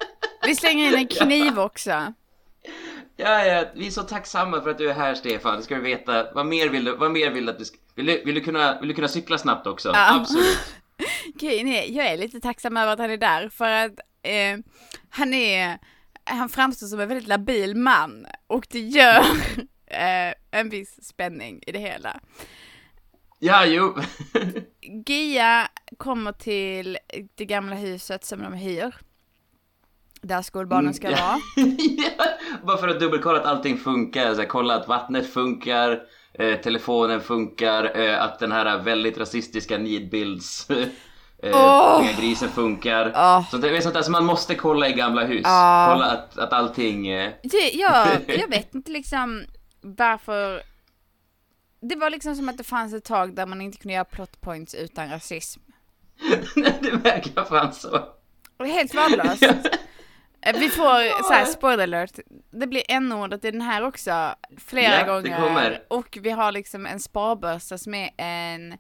Vi 0.47 0.55
slänger 0.57 0.87
in 0.89 0.95
en 0.95 1.07
kniv 1.07 1.61
också. 1.61 1.91
Ja, 3.17 3.45
ja, 3.45 3.65
vi 3.75 3.87
är 3.87 3.91
så 3.91 4.03
tacksamma 4.03 4.61
för 4.61 4.71
att 4.71 4.79
du 4.79 4.91
är 4.91 4.95
här 4.95 5.15
Stefan. 5.15 5.57
Det 5.57 5.63
ska 5.63 5.75
du 5.75 5.81
veta. 5.81 6.27
Vad 6.35 6.47
mer 6.47 6.69
vill 6.69 6.85
du, 6.85 6.97
vad 6.97 7.11
mer 7.11 7.31
vill 7.31 7.47
du 7.47 7.53
att 7.53 7.59
du 7.59 7.65
ska... 7.65 7.77
Vill 7.95 8.07
du, 8.07 8.23
vill 8.25 8.35
du, 8.35 8.41
kunna, 8.41 8.79
vill 8.81 8.89
du 8.89 8.95
kunna 8.95 9.09
cykla 9.09 9.39
snabbt 9.39 9.67
också? 9.67 9.91
Ja. 9.95 10.17
Absolut. 10.21 10.59
Grejen 11.41 11.69
är, 11.69 11.97
jag 11.97 12.07
är 12.07 12.17
lite 12.17 12.41
tacksam 12.41 12.77
över 12.77 12.93
att 12.93 12.99
han 12.99 13.11
är 13.11 13.17
där 13.17 13.49
för 13.49 13.69
att 13.71 13.93
eh, 14.23 14.59
han 15.11 15.35
är, 15.35 15.79
han 16.25 16.49
framstår 16.49 16.87
som 16.87 17.01
en 17.01 17.09
väldigt 17.09 17.29
labil 17.29 17.77
man 17.77 18.27
och 18.47 18.67
det 18.71 18.81
gör 18.81 19.21
eh, 19.87 20.35
en 20.51 20.69
viss 20.71 21.05
spänning 21.09 21.61
i 21.67 21.73
det 21.73 21.79
hela. 21.79 22.21
Ja, 23.39 23.67
jo. 23.67 23.97
Gia 25.07 25.69
kommer 25.97 26.33
till 26.33 26.99
det 27.35 27.45
gamla 27.45 27.77
huset 27.77 28.25
som 28.25 28.43
de 28.43 28.53
hyr. 28.53 28.95
Där 30.23 30.43
skolbarnen 30.43 30.95
ska 30.95 31.07
Mm, 31.07 31.19
ja. 31.19 31.27
vara. 31.27 31.41
ja, 32.19 32.25
bara 32.63 32.77
för 32.77 32.89
att 32.89 33.01
dubbelkolla 33.01 33.39
att 33.41 33.47
allting 33.47 33.79
funkar. 33.79 34.35
Så 34.35 34.41
här, 34.41 34.49
kolla 34.49 34.75
att 34.75 34.89
vattnet 34.89 35.33
funkar, 35.33 36.03
eh, 36.35 36.61
telefonen 36.61 37.21
funkar, 37.21 38.01
eh, 38.01 38.23
att 38.23 38.39
den 38.39 38.53
här 38.53 38.79
väldigt 38.83 39.19
rasistiska 39.19 39.79
nidbilds... 39.79 40.69
Eh, 41.45 41.51
Åh! 41.55 42.21
grisen 42.21 42.49
funkar. 42.49 43.13
Åh. 43.15 43.51
Sånt, 43.51 43.63
där, 43.63 43.81
sånt 43.81 43.95
där 43.95 44.03
som 44.03 44.13
man 44.13 44.25
måste 44.25 44.55
kolla 44.55 44.89
i 44.89 44.93
gamla 44.93 45.25
hus. 45.25 45.41
Ja. 45.45 45.89
Kolla 45.93 46.07
att, 46.11 46.39
att 46.39 46.53
allting... 46.53 47.09
Eh, 47.09 47.33
Det, 47.43 47.71
jag, 47.75 48.09
jag 48.39 48.49
vet 48.49 48.75
inte 48.75 48.91
liksom 48.93 49.45
varför. 49.81 50.63
Det 51.81 51.97
var 51.97 52.11
liksom 52.11 52.37
som 52.37 52.49
att 52.49 52.59
det 52.59 52.65
fanns 52.65 52.95
ett 52.95 53.05
tag 53.05 53.37
där 53.37 53.47
man 53.47 53.61
inte 53.61 53.79
kunde 53.79 53.95
göra 53.95 54.05
plot 54.05 54.41
points 54.41 54.75
utan 54.75 55.11
rasism. 55.11 55.61
det 56.81 56.91
verkar 56.91 57.45
fan 57.45 57.73
så. 57.73 58.01
Helt 58.65 58.95
värdelöst. 58.95 59.43
Eh, 60.47 60.59
Vi 60.59 60.69
får, 60.69 61.23
så 61.29 61.33
här, 61.33 61.45
spoiler 61.45 61.83
alert, 61.85 62.19
det 62.51 62.67
blir 62.67 62.83
n-ordet 62.89 63.45
i 63.45 63.51
den 63.51 63.61
här 63.63 63.83
också 63.87 64.35
flera 64.59 64.93
Ja, 64.93 64.99
det 65.01 65.05
gånger. 65.29 65.41
kommer. 65.49 65.83
Och 65.89 66.19
vi 66.23 66.31
har 66.31 66.53
liksom 66.53 66.87
en 66.87 67.01
sparbössa 67.01 67.79
som 67.79 67.95
är 67.95 68.11
en 68.17 68.79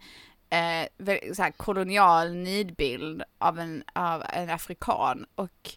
eh, 0.54 1.34
så 1.34 1.42
här, 1.42 1.50
kolonial 1.50 2.34
nidbild 2.34 3.22
av 3.38 3.58
en, 3.58 3.84
av 3.92 4.22
en 4.32 4.50
afrikan. 4.50 5.26
Och 5.34 5.70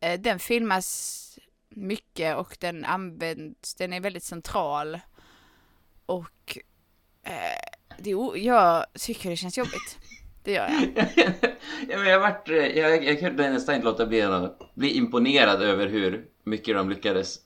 eh, 0.00 0.20
den 0.20 0.38
filmas 0.38 1.20
mycket 1.68 2.36
och 2.36 2.56
den 2.60 2.84
används, 2.84 3.74
den 3.74 3.92
är 3.92 4.00
väldigt 4.00 4.24
central. 4.24 5.00
Och 6.06 6.58
eh, 7.22 7.94
det, 7.98 8.10
jag 8.40 8.86
tycker 8.98 9.30
det 9.30 9.36
känns 9.36 9.58
jobbigt. 9.58 9.98
Det 10.44 10.52
gör 10.52 10.68
jag. 10.68 11.08
ja, 11.88 11.98
men 11.98 12.06
jag, 12.06 12.50
eh, 12.50 12.78
jag, 12.78 13.04
jag 13.04 13.20
kunde 13.20 13.50
nästan 13.50 13.74
inte 13.74 13.84
låta 13.84 14.06
bli 14.06 14.22
att 14.22 14.74
bli 14.74 14.96
imponerad 14.96 15.62
över 15.62 15.86
hur 15.86 16.24
mycket 16.44 16.76
de 16.76 16.90
lyckades. 16.90 17.38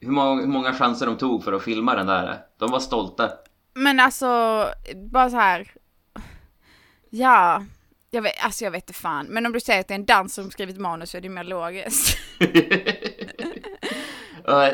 Hur 0.00 0.10
många, 0.10 0.40
hur 0.40 0.48
många 0.48 0.74
chanser 0.74 1.06
de 1.06 1.16
tog 1.16 1.44
för 1.44 1.52
att 1.52 1.62
filma 1.62 1.94
den 1.94 2.06
där. 2.06 2.38
De 2.58 2.70
var 2.70 2.80
stolta. 2.80 3.30
Men 3.74 4.00
alltså, 4.00 4.64
bara 4.96 5.30
så 5.30 5.36
här. 5.36 5.74
Ja, 7.10 7.64
jag 8.10 8.22
vet, 8.22 8.32
alltså 8.44 8.64
jag 8.64 8.70
vet 8.70 8.82
inte 8.88 9.00
fan. 9.00 9.26
Men 9.26 9.46
om 9.46 9.52
du 9.52 9.60
säger 9.60 9.80
att 9.80 9.88
det 9.88 9.94
är 9.94 9.98
en 9.98 10.04
dans 10.06 10.34
som 10.34 10.50
skrivit 10.50 10.78
manus 10.78 11.10
så 11.10 11.16
är 11.16 11.20
det 11.20 11.28
mer 11.28 11.44
logiskt. 11.44 12.18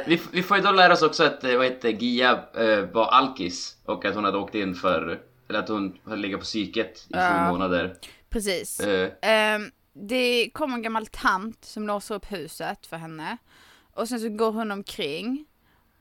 Vi, 0.06 0.20
vi 0.32 0.42
får 0.42 0.56
ju 0.56 0.62
då 0.62 0.72
lära 0.72 0.92
oss 0.92 1.02
också 1.02 1.24
att 1.24 1.44
eh, 1.44 1.56
vad 1.56 1.64
heter, 1.66 1.88
Gia 1.88 2.30
eh, 2.56 2.78
var 2.92 3.06
alkis 3.06 3.76
och 3.84 4.04
att 4.04 4.14
hon 4.14 4.24
hade 4.24 4.38
åkt 4.38 4.54
in 4.54 4.74
för, 4.74 5.20
eller 5.48 5.58
att 5.58 5.68
hon 5.68 5.98
hade 6.04 6.16
legat 6.16 6.40
på 6.40 6.44
psyket 6.44 6.96
i 6.98 7.06
Ja. 7.08 7.28
sju 7.46 7.52
månader. 7.52 7.94
Precis. 8.30 8.80
Eh, 8.80 9.10
Ehm, 9.22 9.70
det 10.08 10.50
kommer 10.54 10.74
en 10.74 10.82
gammal 10.82 11.06
tant 11.06 11.64
som 11.64 11.86
låser 11.86 12.14
upp 12.14 12.32
huset 12.32 12.86
för 12.86 12.96
henne. 12.96 13.36
Och 13.94 14.08
sen 14.08 14.20
så 14.20 14.28
går 14.28 14.52
hon 14.52 14.70
omkring. 14.70 15.46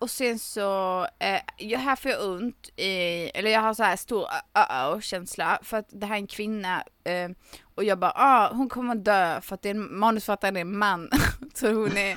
Och 0.03 0.09
sen 0.09 0.39
så, 0.39 1.01
eh, 1.19 1.41
jag, 1.57 1.79
här 1.79 1.95
får 1.95 2.11
jag 2.11 2.31
ont 2.31 2.69
i, 2.75 3.31
eller 3.33 3.51
jag 3.51 3.61
har 3.61 3.73
så 3.73 3.83
här 3.83 3.95
stor 3.95 4.27
uh-oh 4.53 5.01
känsla 5.01 5.59
för 5.63 5.77
att 5.77 5.87
det 5.89 6.05
här 6.05 6.15
är 6.15 6.19
en 6.19 6.27
kvinna. 6.27 6.83
Eh, 7.03 7.29
och 7.75 7.83
jag 7.83 7.99
bara, 7.99 8.11
ah, 8.15 8.53
hon 8.53 8.69
kommer 8.69 8.95
dö 8.95 9.41
för 9.41 9.55
att 9.55 9.61
det 9.61 9.69
är 9.69 9.75
en 9.75 9.99
manusförfattaren 9.99 10.57
är 10.57 10.61
en 10.61 10.77
man. 10.77 11.09
så 11.53 11.67
hon 11.67 11.97
är, 11.97 12.15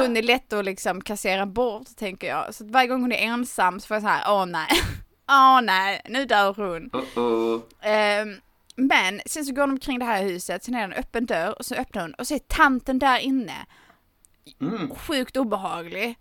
hon 0.00 0.16
är 0.16 0.22
lätt 0.22 0.52
att 0.52 0.64
liksom 0.64 1.00
kassera 1.00 1.46
bort 1.46 1.96
tänker 1.96 2.26
jag. 2.26 2.54
Så 2.54 2.64
varje 2.64 2.88
gång 2.88 3.00
hon 3.00 3.12
är 3.12 3.26
ensam 3.26 3.80
så 3.80 3.86
får 3.86 3.94
jag 3.94 4.02
så 4.02 4.08
här, 4.08 4.34
åh 4.34 4.46
nej. 4.46 4.68
Åh 5.28 5.60
nej, 5.62 6.00
nu 6.08 6.26
dör 6.26 6.54
hon. 6.54 6.90
oh, 6.92 7.18
oh. 7.18 7.60
Ehm, 7.80 8.34
men 8.76 9.20
sen 9.26 9.44
så 9.44 9.52
går 9.52 9.62
de 9.62 9.70
omkring 9.70 9.98
det 9.98 10.04
här 10.04 10.22
huset, 10.22 10.64
sen 10.64 10.74
är 10.74 10.78
det 10.78 10.94
en 10.94 11.00
öppen 11.00 11.26
dörr 11.26 11.58
och 11.58 11.66
så 11.66 11.74
öppnar 11.74 12.02
hon 12.02 12.14
och 12.14 12.26
så 12.26 12.34
är 12.34 12.38
tanten 12.38 12.98
där 12.98 13.18
inne. 13.18 13.66
Mm. 14.60 14.94
Sjukt 14.94 15.36
obehaglig. 15.36 16.18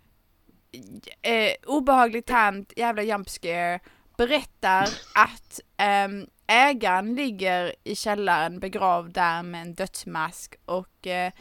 Eh, 1.21 1.53
obehaglig 1.65 2.25
tant, 2.25 2.73
jävla 2.75 3.01
jump 3.03 3.29
scare. 3.29 3.79
Berättar 4.17 4.83
att 5.15 5.59
ehm, 5.77 6.25
ägaren 6.47 7.15
ligger 7.15 7.73
i 7.83 7.95
källaren 7.95 8.59
begravd 8.59 9.13
där 9.13 9.43
med 9.43 9.61
en 9.61 9.73
dödsmask 9.73 10.55
och 10.65 11.07
eh, 11.07 11.31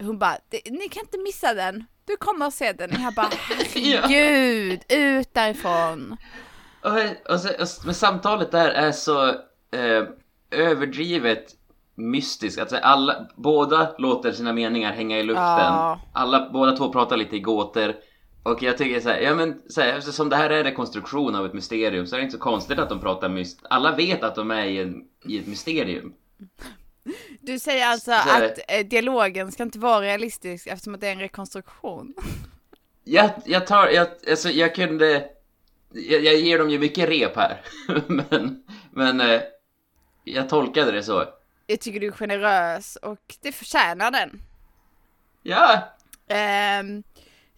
hon 0.00 0.18
bara, 0.18 0.36
"Det- 0.48 0.70
ni 0.70 0.88
kan 0.88 1.02
inte 1.02 1.18
missa 1.18 1.54
den. 1.54 1.84
Du 2.04 2.16
kommer 2.16 2.46
att 2.46 2.54
se 2.54 2.72
den. 2.72 2.90
Och 2.90 3.00
jag 3.00 3.14
bara, 3.14 3.28
herregud, 3.74 4.80
ut 4.88 5.34
därifrån. 5.34 6.16
Och, 6.82 7.32
och, 7.34 7.40
så, 7.40 7.48
och, 7.48 7.68
men 7.84 7.94
samtalet 7.94 8.50
där 8.50 8.68
är 8.68 8.92
så 8.92 9.28
eh, 9.72 10.04
överdrivet 10.50 11.54
mystiskt. 11.94 12.60
Alltså 12.60 12.76
alla, 12.76 13.26
båda 13.36 13.94
låter 13.98 14.32
sina 14.32 14.52
meningar 14.52 14.92
hänga 14.92 15.18
i 15.18 15.22
luften. 15.22 15.44
Ja. 15.44 16.00
Alla, 16.12 16.50
båda 16.52 16.76
två 16.76 16.92
pratar 16.92 17.16
lite 17.16 17.36
i 17.36 17.40
gåtor. 17.40 17.94
Och 18.42 18.62
jag 18.62 18.78
tycker 18.78 19.00
så 19.00 19.08
här, 19.08 19.20
ja 19.20 19.34
men 19.34 19.62
så 19.68 19.80
här, 19.80 19.98
eftersom 19.98 20.28
det 20.28 20.36
här 20.36 20.50
är 20.50 20.64
rekonstruktion 20.64 21.34
av 21.34 21.46
ett 21.46 21.52
mysterium 21.54 22.06
så 22.06 22.16
är 22.16 22.20
det 22.20 22.24
inte 22.24 22.36
så 22.36 22.42
konstigt 22.42 22.78
att 22.78 22.88
de 22.88 23.00
pratar 23.00 23.28
myst. 23.28 23.60
Alla 23.70 23.96
vet 23.96 24.22
att 24.22 24.34
de 24.34 24.50
är 24.50 24.64
i, 24.64 24.80
en, 24.80 25.04
i 25.24 25.38
ett 25.38 25.46
mysterium. 25.46 26.14
Du 27.40 27.58
säger 27.58 27.86
alltså 27.86 28.10
Så 28.10 28.30
är 28.30 28.40
det. 28.40 28.52
att 28.52 28.58
eh, 28.68 28.86
dialogen 28.86 29.52
ska 29.52 29.62
inte 29.62 29.78
vara 29.78 30.00
realistisk 30.00 30.66
eftersom 30.66 30.94
att 30.94 31.00
det 31.00 31.08
är 31.08 31.12
en 31.12 31.20
rekonstruktion. 31.20 32.14
Jag, 33.10 33.30
jag 33.44 33.66
tar, 33.66 33.88
jag, 33.88 34.08
alltså 34.30 34.50
jag 34.50 34.74
kunde, 34.74 35.28
jag, 35.92 36.24
jag 36.24 36.36
ger 36.36 36.58
dem 36.58 36.70
ju 36.70 36.78
mycket 36.78 37.08
rep 37.08 37.36
här. 37.36 37.60
men, 38.06 38.64
men 38.90 39.20
eh, 39.20 39.40
jag 40.24 40.48
tolkade 40.48 40.92
det 40.92 41.02
så. 41.02 41.24
Jag 41.66 41.80
tycker 41.80 42.00
du 42.00 42.06
är 42.06 42.12
generös 42.12 42.96
och 42.96 43.36
det 43.42 43.52
förtjänar 43.52 44.10
den. 44.10 44.42
Ja, 45.42 45.88
Ehm, 46.28 47.02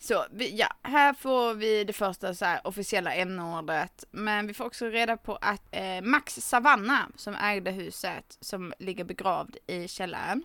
så 0.00 0.24
vi, 0.30 0.56
ja, 0.56 0.66
här 0.82 1.12
får 1.14 1.54
vi 1.54 1.84
det 1.84 1.92
första 1.92 2.34
så 2.34 2.44
här, 2.44 2.66
officiella 2.66 3.14
n-ordet. 3.14 4.04
Men 4.10 4.46
vi 4.46 4.54
får 4.54 4.64
också 4.64 4.86
reda 4.86 5.16
på 5.16 5.36
att 5.36 5.62
eh, 5.70 6.00
Max 6.02 6.34
Savanna 6.34 7.08
som 7.16 7.34
ägde 7.34 7.70
huset 7.70 8.38
som 8.40 8.72
ligger 8.78 9.04
begravd 9.04 9.56
i 9.66 9.88
källaren. 9.88 10.44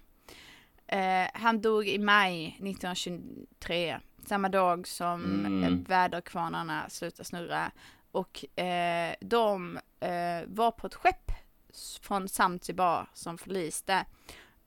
Eh, 0.88 1.28
han 1.34 1.62
dog 1.62 1.88
i 1.88 1.98
maj 1.98 2.48
1923. 2.48 4.00
Samma 4.28 4.50
dag 4.50 4.88
som 4.88 5.24
Mm. 5.46 5.64
eh, 5.64 5.88
väderkvarnarna 5.90 6.90
slutade 6.90 7.24
snurra. 7.26 7.72
Och 8.12 8.60
eh, 8.60 9.16
de 9.22 9.80
eh, 10.00 10.42
var 10.48 10.72
på 10.72 10.88
ett 10.88 10.96
skepp 10.96 11.32
från 12.02 12.30
Zanzibar 12.30 13.10
som 13.14 13.38
förliste. 13.38 14.06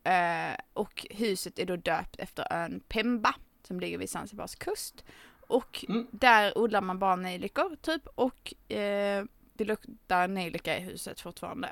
Eh, 0.05 0.57
och 0.72 1.07
huset 1.11 1.59
är 1.59 1.66
då 1.66 1.77
döpt 1.77 2.16
efter 2.18 2.53
ön 2.53 2.81
Pemba 2.88 3.35
som 3.68 3.81
ligger 3.81 3.98
vid 3.98 4.11
Zanzibars 4.11 4.54
kust. 4.54 5.04
Och 5.40 5.85
Mm. 5.88 6.07
där 6.11 6.59
odlar 6.59 6.81
man 6.81 6.98
bara 6.98 7.16
nejlikor 7.16 7.76
typ 7.83 8.02
och 8.14 8.54
eh, 8.72 9.24
det 9.52 9.64
luktar 9.64 10.28
nejlika 10.28 10.78
i 10.78 10.81
huset 10.81 11.20
fortfarande. 11.20 11.68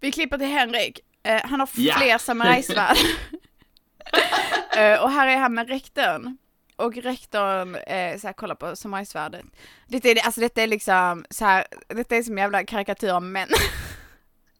Vi 0.00 0.12
klipper 0.12 0.38
till 0.38 0.46
Henrik. 0.46 1.00
Eh, 1.22 1.40
han 1.44 1.60
har 1.60 1.66
fler 1.66 2.18
samurajsvärd. 2.18 2.96
eh, 4.76 5.02
och 5.02 5.10
här 5.10 5.26
är 5.26 5.36
han 5.36 5.54
med 5.54 5.68
rektorn. 5.68 6.36
Och 6.76 6.96
rektorn 6.96 7.74
eh, 7.74 8.18
så 8.18 8.26
här, 8.26 8.32
kollar 8.32 8.54
på 8.54 8.76
samurajsvärdet. 8.76 9.44
Detta 9.88 10.08
är, 10.08 10.24
alltså 10.26 10.40
detta 10.40 10.62
är 10.62 10.66
liksom 10.66 11.24
så 11.30 11.44
här, 11.44 11.66
detta 11.88 12.16
är 12.16 12.22
som 12.22 12.38
jävla 12.38 12.64
karikatyr 12.64 13.08
av 13.08 13.22
män. 13.22 13.48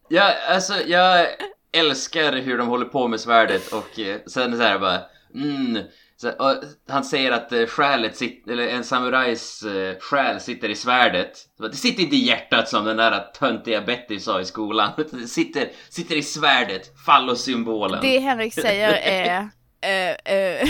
Ja, 0.09 0.33
alltså 0.49 0.73
jag 0.81 1.27
älskar 1.71 2.33
hur 2.33 2.57
de 2.57 2.67
håller 2.67 2.85
på 2.85 3.07
med 3.07 3.19
svärdet 3.19 3.67
och 3.73 3.99
eh, 3.99 4.19
sen 4.27 4.57
så 4.57 4.63
här 4.63 4.79
bara 4.79 5.01
mm, 5.35 5.83
så, 6.23 6.63
han 6.87 7.03
säger 7.03 7.31
att 7.31 7.51
eh, 7.51 7.65
själet 7.65 8.17
sitter, 8.17 8.51
eller 8.51 8.67
en 8.67 8.83
samurajs 8.83 9.63
eh, 9.63 9.99
själ 9.99 10.39
sitter 10.39 10.69
i 10.69 10.75
svärdet. 10.75 11.37
Det 11.57 11.75
sitter 11.75 12.03
inte 12.03 12.15
i 12.15 12.25
hjärtat 12.25 12.69
som 12.69 12.85
den 12.85 12.97
där 12.97 13.19
töntiga 13.19 13.81
Betty 13.81 14.19
sa 14.19 14.41
i 14.41 14.45
skolan. 14.45 14.91
Det 15.11 15.27
sitter, 15.27 15.69
sitter 15.89 16.15
i 16.15 16.23
svärdet, 16.23 16.99
fallossymbolen. 17.05 18.01
Det 18.01 18.19
Henrik 18.19 18.53
säger 18.53 18.93
är 19.03 19.49
eh, 19.81 20.33
eh, 20.35 20.67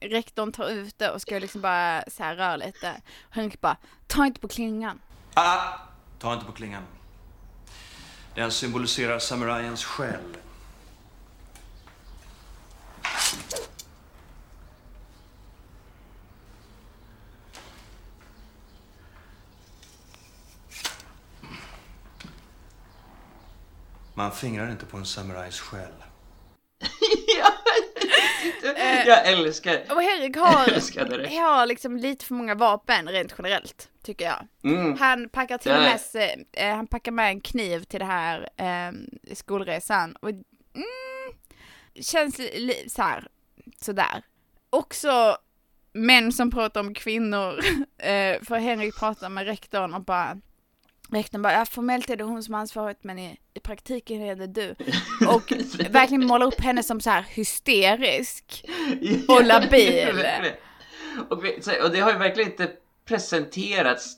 rektorn 0.00 0.52
tar 0.52 0.70
ut 0.70 0.98
det 0.98 1.10
och 1.10 1.22
ska 1.22 1.38
liksom 1.38 1.60
bara 1.60 2.04
så 2.06 2.22
här 2.22 2.36
röra 2.36 2.56
lite. 2.56 2.92
Henrik 3.30 3.60
bara, 3.60 3.76
ta 4.06 4.26
inte 4.26 4.40
på 4.40 4.48
klingan. 4.48 5.00
Ah, 5.34 5.62
ta 6.18 6.34
inte 6.34 6.46
på 6.46 6.52
klingan. 6.52 6.82
Den 8.34 8.50
symboliserar 8.50 9.18
samurajens 9.18 9.84
själ. 9.84 10.36
Man 24.22 24.32
fingrar 24.32 24.70
inte 24.70 24.86
på 24.86 24.96
en 24.96 25.04
samurajs 25.06 25.60
själ. 25.60 25.92
ja, 27.38 27.52
jag 29.06 29.26
älskar 29.26 29.82
Och 29.90 30.02
Henrik 30.02 30.36
har, 30.36 30.68
älskar 30.68 31.04
det. 31.04 31.36
har 31.36 31.66
liksom 31.66 31.96
lite 31.96 32.24
för 32.24 32.34
många 32.34 32.54
vapen 32.54 33.08
rent 33.08 33.34
generellt, 33.38 33.88
tycker 34.04 34.24
jag. 34.24 34.46
Mm. 34.72 34.98
Han 34.98 35.28
packar 35.28 35.58
till 35.58 35.72
och 35.72 35.78
med, 35.78 36.00
sig- 36.00 36.46
eh, 36.52 36.74
han 36.76 36.86
packar 36.86 37.12
med 37.12 37.28
en 37.28 37.40
kniv 37.40 37.84
till 37.84 38.00
det 38.00 38.06
här 38.06 38.48
eh, 38.56 38.92
skolresan. 39.34 40.16
Och, 40.20 40.28
mm, 40.28 40.42
känns 42.00 42.38
li, 42.38 42.84
så 42.88 43.02
här, 43.02 43.28
sådär. 43.80 44.22
Också 44.70 45.36
män 45.92 46.32
som 46.32 46.50
pratar 46.50 46.80
om 46.80 46.94
kvinnor, 46.94 47.58
eh, 47.98 48.42
för 48.42 48.56
Henrik 48.58 48.98
pratar 48.98 49.28
med 49.28 49.46
rektorn 49.46 49.94
och 49.94 50.04
bara 50.04 50.38
Rektorn 51.12 51.42
bara, 51.42 51.52
ja, 51.52 51.64
formellt 51.64 52.10
är 52.10 52.16
det 52.16 52.24
hon 52.24 52.42
som 52.42 52.54
har 52.54 52.60
ansvaret 52.60 53.04
men 53.04 53.18
i, 53.18 53.36
i 53.54 53.60
praktiken 53.60 54.22
är 54.22 54.36
det 54.36 54.46
du. 54.46 54.74
Och 55.28 55.52
verkligen 55.90 56.26
målar 56.26 56.46
upp 56.46 56.60
henne 56.60 56.82
som 56.82 57.00
så 57.00 57.10
här 57.10 57.22
hysterisk. 57.28 58.64
Och 59.28 59.44
labil. 59.44 60.24
och, 61.28 61.44
vi, 61.44 61.60
och 61.84 61.90
det 61.90 62.00
har 62.00 62.12
ju 62.12 62.18
verkligen 62.18 62.50
inte 62.50 62.70
presenterats 63.04 64.16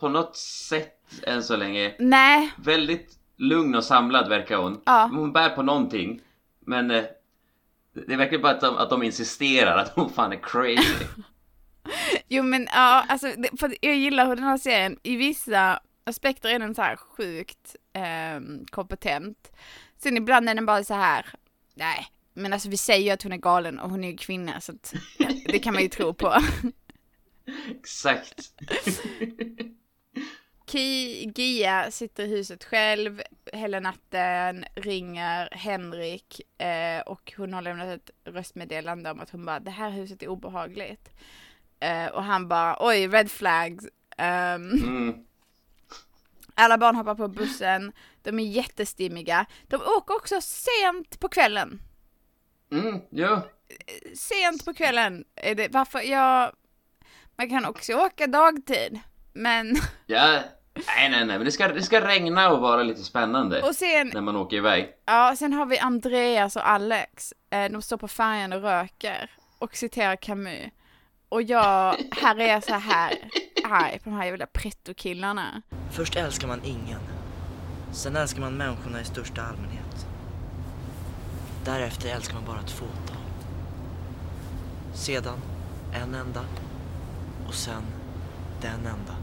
på 0.00 0.08
något 0.08 0.36
sätt 0.36 0.92
än 1.22 1.42
så 1.42 1.56
länge. 1.56 1.94
Nej, 1.98 2.50
Väldigt 2.56 3.18
lugn 3.36 3.74
och 3.74 3.84
samlad 3.84 4.28
verkar 4.28 4.56
hon. 4.56 4.80
Ja. 4.84 5.10
Hon 5.12 5.32
bär 5.32 5.48
på 5.48 5.62
någonting. 5.62 6.20
Men 6.60 6.90
eh, 6.90 7.04
det 8.06 8.16
verkligen 8.16 8.42
bara 8.42 8.52
att 8.52 8.60
de, 8.60 8.76
att 8.76 8.90
de 8.90 9.02
insisterar 9.02 9.76
att 9.76 9.92
hon 9.94 10.10
fan 10.10 10.32
är 10.32 10.40
crazy. 10.42 11.04
Jo 12.28 12.42
men 12.42 12.68
ja, 12.72 13.04
alltså 13.08 13.26
det, 13.36 13.48
för 13.60 13.74
jag 13.80 13.96
gillar 13.96 14.26
hur 14.26 14.36
den 14.36 14.44
här 14.44 14.58
serien, 14.58 14.98
i 15.02 15.16
vissa 15.16 15.80
aspekter 16.06 16.48
är 16.48 16.58
den 16.58 16.74
så 16.74 16.82
här 16.82 16.96
sjukt 16.96 17.76
ehm, 17.92 18.66
kompetent. 18.70 19.52
Sen 19.98 20.16
ibland 20.16 20.48
är 20.48 20.54
den 20.54 20.66
bara 20.66 20.84
så 20.84 20.94
här, 20.94 21.26
nej, 21.74 22.06
men 22.34 22.52
alltså 22.52 22.68
vi 22.68 22.76
säger 22.76 23.04
ju 23.04 23.10
att 23.10 23.22
hon 23.22 23.32
är 23.32 23.36
galen 23.36 23.78
och 23.78 23.90
hon 23.90 24.04
är 24.04 24.10
ju 24.10 24.16
kvinna 24.16 24.60
så 24.60 24.72
att 24.72 24.94
det 25.46 25.58
kan 25.58 25.74
man 25.74 25.82
ju 25.82 25.88
tro 25.88 26.14
på. 26.14 26.34
Exakt. 27.70 28.40
Ki, 30.66 31.32
Gia 31.36 31.90
sitter 31.90 32.24
i 32.24 32.28
huset 32.28 32.64
själv 32.64 33.22
hela 33.52 33.80
natten, 33.80 34.64
ringer 34.74 35.48
Henrik 35.52 36.40
eh, 36.62 37.00
och 37.00 37.32
hon 37.36 37.52
har 37.54 37.62
lämnat 37.62 37.88
ett 37.88 38.10
röstmeddelande 38.24 39.10
om 39.10 39.20
att 39.20 39.30
hon 39.30 39.44
bara, 39.46 39.60
det 39.60 39.70
här 39.70 39.90
huset 39.90 40.22
är 40.22 40.28
obehagligt. 40.28 41.10
Eh, 41.80 42.06
och 42.06 42.24
han 42.24 42.48
bara, 42.48 42.76
oj, 42.80 43.08
red 43.08 43.30
flags. 43.30 43.86
Ehm, 44.16 44.70
Mm. 44.70 45.26
Alla 46.58 46.78
barn 46.78 46.96
hoppar 46.96 47.14
på 47.14 47.28
bussen, 47.28 47.92
de 48.22 48.38
är 48.38 48.44
jättestimmiga. 48.44 49.46
De 49.68 49.76
åker 49.76 50.14
också 50.16 50.40
sent 50.40 51.20
på 51.20 51.28
kvällen. 51.28 51.80
Mm, 52.72 53.00
jo. 53.10 53.38
Sent 54.14 54.64
på 54.64 54.74
kvällen 54.74 55.24
är 55.36 55.54
det, 55.54 55.68
varför, 55.68 56.00
jag, 56.00 56.52
man 57.36 57.50
kan 57.50 57.64
också 57.64 57.92
åka 57.92 58.26
dagtid. 58.26 59.00
Men, 59.32 59.76
Ja. 60.06 60.40
Nej, 60.86 61.10
nej, 61.10 61.24
nej, 61.24 61.26
men 61.26 61.44
det 61.44 61.52
ska, 61.52 61.68
det 61.68 61.82
ska 61.82 62.08
regna 62.08 62.50
och 62.52 62.60
vara 62.60 62.82
lite 62.82 63.02
spännande 63.02 63.62
och 63.62 63.74
sen, 63.74 64.10
när 64.14 64.20
man 64.20 64.36
åker 64.36 64.56
iväg. 64.56 64.92
ja, 65.06 65.34
sen 65.38 65.52
har 65.52 65.66
vi 65.66 65.78
Andreas 65.78 66.56
och 66.56 66.68
Alex. 66.68 67.34
Eh, 67.50 67.70
De 67.70 67.82
står 67.82 67.96
på 67.96 68.08
färjan 68.08 68.52
och 68.52 68.62
röker 68.62 69.30
och 69.58 69.76
citerar 69.76 70.16
Camus. 70.16 70.72
Och 71.28 71.42
jag, 71.42 71.96
här 72.10 72.40
är 72.40 72.48
jag 72.48 72.64
så 72.64 72.74
här 72.74 73.30
arg 73.64 73.98
på 73.98 74.10
de 74.10 74.16
här 74.16 74.26
jävla 74.26 74.46
pretto-killarna. 74.46 75.62
Först 75.90 76.16
älskar 76.16 76.48
man 76.48 76.60
ingen. 76.64 77.00
Sen 77.92 78.16
älskar 78.16 78.40
man 78.40 78.56
människorna 78.56 79.00
i 79.00 79.04
största 79.04 79.42
allmänhet. 79.42 80.06
Därefter 81.64 82.08
älskar 82.08 82.34
man 82.34 82.44
bara 82.44 82.60
ett 82.60 82.70
fåtal. 82.70 83.16
Sedan 84.94 85.38
en 85.92 86.14
enda. 86.14 86.44
Och 87.48 87.54
sen 87.54 87.82
den 88.62 88.86
enda. 88.86 89.16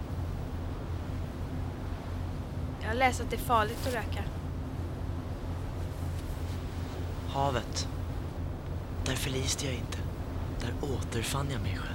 Jag 2.81 2.87
har 2.87 2.95
läst 2.95 3.21
att 3.21 3.29
det 3.29 3.35
är 3.35 3.39
farligt 3.39 3.87
att 3.87 3.93
röka. 3.93 4.23
Havet. 7.29 7.87
Där 9.05 9.15
förliste 9.15 9.65
jag 9.65 9.75
inte. 9.75 9.97
Där 10.59 10.73
återfann 10.81 11.47
jag 11.51 11.61
mig 11.61 11.77
själv. 11.77 11.92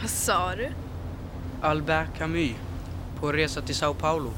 Vad 0.00 0.10
sa 0.10 0.54
du? 0.56 0.68
Albert 1.62 2.18
Camus 2.18 2.50
på 3.20 3.32
resa 3.32 3.60
till 3.60 3.74
Sao 3.74 3.94
Paulo. 3.94 4.30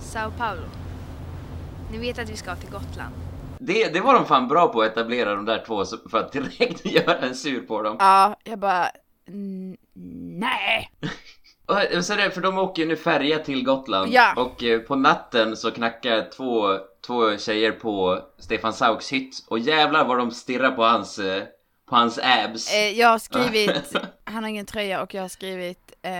Sao 0.00 0.30
Paulo. 0.38 0.62
Ni 1.92 1.98
vet 1.98 2.18
att 2.18 2.30
vi 2.30 2.36
ska 2.36 2.56
till 2.56 2.70
Gotland. 2.70 3.14
Det, 3.58 3.88
det 3.94 4.00
var 4.00 4.14
de 4.14 4.24
fan 4.26 4.48
bra 4.48 4.68
på 4.72 4.82
att 4.82 4.92
etablera 4.92 5.34
de 5.34 5.44
där 5.44 5.64
två 5.66 5.84
för 6.10 6.18
att 6.18 6.32
direkt 6.32 6.84
göra 6.92 7.18
en 7.18 7.34
sur 7.34 7.60
på 7.60 7.82
dem. 7.82 7.96
Ja, 7.98 8.36
jag 8.44 8.58
bara, 8.58 8.88
"Mm, 9.28 9.76
nej. 10.40 10.90
Och 11.96 12.04
så 12.04 12.14
det, 12.14 12.30
för 12.30 12.40
de 12.40 12.58
åker 12.58 12.82
ju 12.82 12.88
nu 12.88 12.96
färja 12.96 13.38
till 13.38 13.64
Gotland 13.64 14.12
Ja. 14.12 14.34
och 14.36 14.64
eh, 14.64 14.80
på 14.80 14.96
natten 14.96 15.56
så 15.56 15.70
knackar 15.70 16.30
två, 16.36 16.78
två 17.06 17.36
tjejer 17.36 17.72
på 17.72 18.18
Stefan 18.38 18.72
Sauks 18.72 19.12
hytt 19.12 19.44
och 19.48 19.58
jävlar 19.58 20.04
vad 20.04 20.18
de 20.18 20.30
stirrar 20.30 20.70
på 20.70 20.82
hans, 20.82 21.18
eh, 21.18 21.42
på 21.92 21.96
hans 21.96 22.18
abs. 22.18 22.74
Eh, 22.74 22.98
jag 22.98 23.08
har 23.08 23.18
skrivit, 23.28 23.96
han 24.24 24.42
har 24.42 24.50
ingen 24.50 24.66
tröja 24.66 25.02
och 25.02 25.14
jag 25.14 25.22
har 25.22 25.28
skrivit 25.28 25.92
eh, 26.02 26.12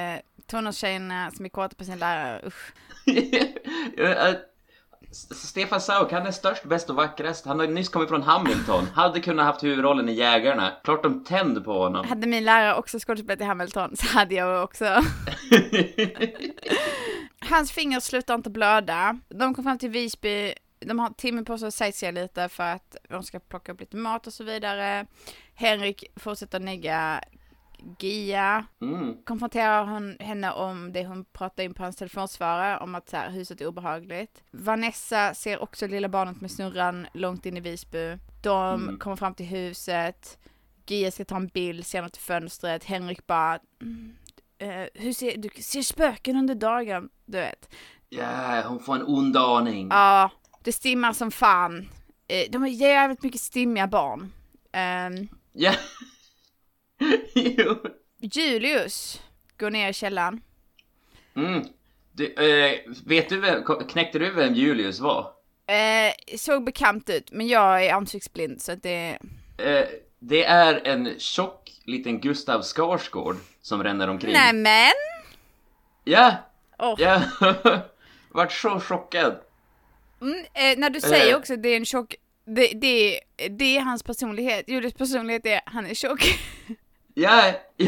tonårstjejerna 0.47 1.31
som 1.31 1.45
är 1.45 1.49
kåta 1.49 1.75
på 1.75 1.85
sin 1.85 1.99
lärare, 1.99 2.41
usch. 2.47 2.73
Eh, 3.99 4.35
Stefan 5.31 5.81
Sauk, 5.81 6.13
han 6.13 6.27
är 6.27 6.31
störst, 6.31 6.65
bäst 6.65 6.91
och 6.91 6.97
vackrast. 6.97 7.47
Han 7.47 7.61
har 7.61 7.67
nyss 7.67 7.89
kommit 7.89 8.09
från 8.09 8.23
Hamilton. 8.23 8.87
Hade 8.95 9.21
kunnat 9.21 9.47
haft 9.47 9.65
huvudrollen 9.65 10.09
i 10.09 10.13
Jägarna. 10.13 10.73
Klart 10.85 11.03
de 11.03 11.25
tände 11.25 11.61
på 11.61 11.73
honom. 11.73 12.09
Hade 12.09 12.27
min 12.27 12.45
lärare 12.45 12.75
också 12.75 12.99
skådespelat 12.99 13.41
i 13.41 13.45
Hamilton 13.45 13.97
så 13.97 14.07
hade 14.07 14.35
jag 14.35 14.65
också. 14.65 14.85
Hans 17.51 17.73
finger 17.73 18.01
slutar 18.01 18.35
inte 18.35 18.51
blöda. 18.51 19.19
De 19.29 19.55
kom 19.55 19.65
fram 19.65 19.79
till 19.79 19.91
Visby, 19.91 20.55
de 20.87 20.99
har 20.99 21.11
timme 21.11 21.43
på 21.45 21.59
sig 21.59 21.69
att 21.69 21.75
sightsea 21.75 22.11
lite 22.11 22.49
för 22.49 22.65
att 22.65 22.97
de 23.09 23.23
ska 23.23 23.39
plocka 23.39 23.73
upp 23.73 23.81
lite 23.81 23.97
mat 23.97 24.27
och 24.27 24.33
så 24.33 24.45
vidare. 24.45 25.07
Henrik 25.55 26.05
fortsätter 26.17 26.61
negga 26.61 27.21
Gia. 27.99 28.65
Mm. 28.83 29.17
konfronterar 29.25 29.85
hon 29.87 30.17
henne 30.21 30.53
om 30.53 30.93
det 30.93 31.05
hon 31.07 31.25
pratar 31.25 31.63
in 31.63 31.75
på 31.75 31.83
hans 31.83 31.97
telefonsvarare 31.97 32.79
om 32.79 32.95
att 32.95 33.09
så 33.09 33.17
här, 33.17 33.31
huset 33.31 33.61
är 33.61 33.67
obehagligt. 33.67 34.43
Vanessa 34.51 35.35
ser 35.35 35.63
också 35.63 35.87
lilla 35.87 36.09
barnet 36.09 36.41
med 36.41 36.51
snurran 36.51 37.07
långt 37.15 37.47
in 37.47 37.57
i 37.57 37.61
Visby. 37.61 38.19
De 38.43 38.83
Mm. 38.83 38.99
kommer 38.99 39.17
fram 39.17 39.35
till 39.35 39.47
huset. 39.47 40.39
Gia 40.87 41.11
ska 41.11 41.25
ta 41.25 41.37
en 41.37 41.47
bild, 41.49 41.87
ser 41.87 42.03
något 42.03 42.17
i 42.17 42.21
fönstret. 42.21 42.85
Henrik 42.85 43.27
bara, 43.27 43.59
mm, 43.83 44.17
eh, 44.59 44.87
hur 44.95 45.13
ser 45.13 45.37
du? 45.37 45.49
ser 45.63 45.83
spöken 45.83 46.37
under 46.37 46.55
dagen, 46.55 47.09
du 47.27 47.39
vet. 47.39 47.75
Ja, 48.09 48.63
hon 48.67 48.81
får 48.81 48.95
en 48.95 49.03
ond 49.07 49.37
aning. 49.37 49.89
Ja, 49.91 50.31
det 50.65 50.73
stimmar 50.73 51.13
som 51.13 51.31
fan. 51.31 51.89
Eh, 52.29 52.51
de 52.51 52.63
är 52.63 52.69
jävligt 52.69 53.23
mycket 53.23 53.41
stimmiga 53.41 53.87
barn. 53.87 54.33
Ehm, 54.73 55.29
Ja. 55.53 55.73
jo. 57.35 57.77
Julius 58.21 59.21
går 59.59 59.71
ner 59.71 59.91
i 59.91 59.93
källaren. 59.93 60.41
Mm. 61.37 61.65
Du, 62.13 62.35
eh, 62.35 62.79
vet 63.07 63.29
du 63.29 63.41
vem, 63.41 63.63
knäckte 63.89 64.19
du 64.19 64.31
vem 64.31 64.55
Julius 64.55 65.01
var? 65.01 65.33
Eh, 65.67 66.37
såg 66.39 66.65
bekant 66.65 67.11
ut, 67.11 67.33
men 67.33 67.49
jag 67.49 67.85
är 67.87 67.93
ansiktsblind 67.95 68.63
så 68.63 68.73
att 68.73 68.83
det... 68.83 69.19
Eh, 69.59 69.85
det 70.19 70.45
är 70.45 70.87
en 70.87 71.19
tjock 71.19 71.71
liten 71.85 72.21
Gustav 72.21 72.63
Skarsgård 72.63 73.37
som 73.63 73.83
ränner 73.83 74.09
omkring. 74.09 74.33
Nämen! 74.33 74.93
Ja, 76.05 76.35
Oh. 76.79 76.95
ja. 76.99 77.23
Vart 78.31 78.53
så 78.53 78.81
chockad. 78.81 79.37
Mm, 80.23 80.39
eh, 80.55 80.79
när 80.79 80.91
du 80.91 81.01
säger 81.01 81.33
Eh. 81.33 81.37
också 81.39 81.55
att 81.55 81.63
det 81.63 81.69
är 81.69 81.77
en 81.77 81.85
tjock... 81.85 82.15
Det, 82.45 82.67
det, 82.75 83.21
det 83.51 83.77
är 83.77 83.81
hans 83.81 84.03
personlighet. 84.03 84.65
Julius 84.69 84.95
personlighet 84.95 85.47
är 85.47 85.61
han 85.67 85.87
är 85.87 85.95
tjock. 85.95 86.39
Ja, 87.15 87.53
det 87.77 87.85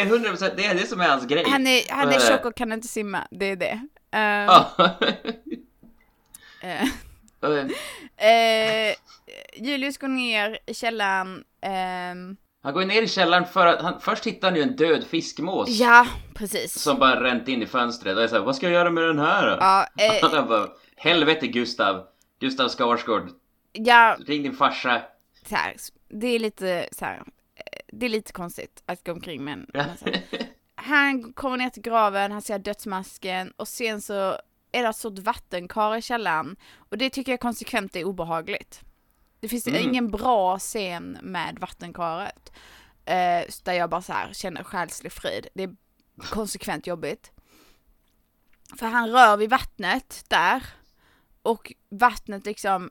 är 0.00 0.04
hundra 0.06 0.28
procent, 0.30 0.54
det 0.56 0.64
är 0.66 0.74
det 0.74 0.86
som 0.86 1.00
är 1.00 1.08
hans 1.08 1.26
grej. 1.26 1.44
Han 1.48 1.66
är, 1.66 1.82
han 1.92 2.08
är 2.08 2.12
Eh. 2.14 2.20
tjock 2.20 2.44
och 2.44 2.56
kan 2.56 2.72
inte 2.72 2.88
simma. 2.88 3.28
Det 3.30 3.46
är 3.46 3.56
det. 3.56 3.80
Ja. 4.10 4.70
Eh, 8.16 8.30
eh, 8.30 8.94
Julius 9.56 9.98
går 9.98 10.08
ner 10.08 10.58
i 10.66 10.74
källaren. 10.74 11.44
ehm, 11.62 12.36
Han 12.62 12.72
går 12.74 12.84
ner 12.84 13.02
i 13.02 13.08
källaren 13.08 13.46
för 13.46 13.66
att 13.66 13.82
han, 13.82 14.00
först 14.00 14.26
hittar 14.26 14.48
han 14.48 14.56
ju 14.56 14.62
en 14.62 14.76
död 14.76 15.04
fiskmås. 15.10 15.68
ja, 15.68 16.06
precis. 16.40 16.74
Som 16.82 16.98
bara 16.98 17.22
ränt 17.24 17.48
in 17.48 17.62
i 17.62 17.66
fönstret 17.66 18.16
och 18.16 18.22
är 18.22 18.28
såhär, 18.28 18.42
vad 18.42 18.56
ska 18.56 18.66
jag 18.66 18.72
göra 18.72 18.90
med 18.90 19.04
den 19.04 19.18
här 19.18 19.46
då? 19.50 19.56
Ja, 19.60 19.86
eh, 20.38 20.46
bara, 20.46 20.68
helvete 20.96 21.46
Gustav, 21.46 22.06
Gustav 22.40 22.68
Skarsgård, 22.68 23.28
ja, 23.72 24.16
ring 24.26 24.42
din 24.42 24.56
farsa. 24.56 25.02
så 25.48 25.54
här, 25.54 25.74
det 26.08 26.26
är 26.26 26.38
lite 26.38 26.88
så 26.92 27.04
här, 27.04 27.16
eh, 27.56 27.80
det 27.92 28.06
är 28.06 28.10
lite 28.10 28.32
konstigt 28.32 28.82
att 28.86 29.04
gå 29.06 29.12
omkring 29.12 29.44
med 29.44 29.52
en, 29.54 29.66
här. 29.74 30.22
Han 30.74 31.32
kommer 31.32 31.56
ner 31.56 31.70
till 31.70 31.82
graven, 31.82 32.32
han 32.32 32.42
ser 32.42 32.58
dödsmasken 32.58 33.52
och 33.56 33.68
sen 33.68 34.00
så 34.02 34.36
är 34.72 34.82
det 34.82 34.88
ett 34.88 34.96
stort 34.96 35.18
vattenkar 35.18 35.96
i 35.96 36.02
källaren 36.02 36.56
och 36.76 36.98
det 36.98 37.10
tycker 37.10 37.32
jag 37.32 37.40
konsekvent 37.40 37.96
är 37.96 38.04
obehagligt. 38.04 38.80
Det 39.40 39.48
finns 39.48 39.66
Mm. 39.66 39.82
ingen 39.88 40.10
bra 40.10 40.58
scen 40.58 41.18
med 41.22 41.58
vattenkaret. 41.60 42.52
Eh, 43.04 43.44
där 43.64 43.72
jag 43.72 43.90
bara 43.90 44.02
så 44.02 44.12
här 44.12 44.32
känner 44.32 44.62
själslig 44.64 45.12
frid. 45.12 45.46
Det 45.54 45.62
är 45.62 45.70
konsekvent 46.30 46.86
jobbigt. 46.86 47.30
För 48.78 48.86
han 48.86 49.10
rör 49.10 49.36
vid 49.36 49.50
vattnet 49.50 50.24
där 50.28 50.62
och 51.42 51.72
vattnet 51.88 52.46
liksom 52.46 52.90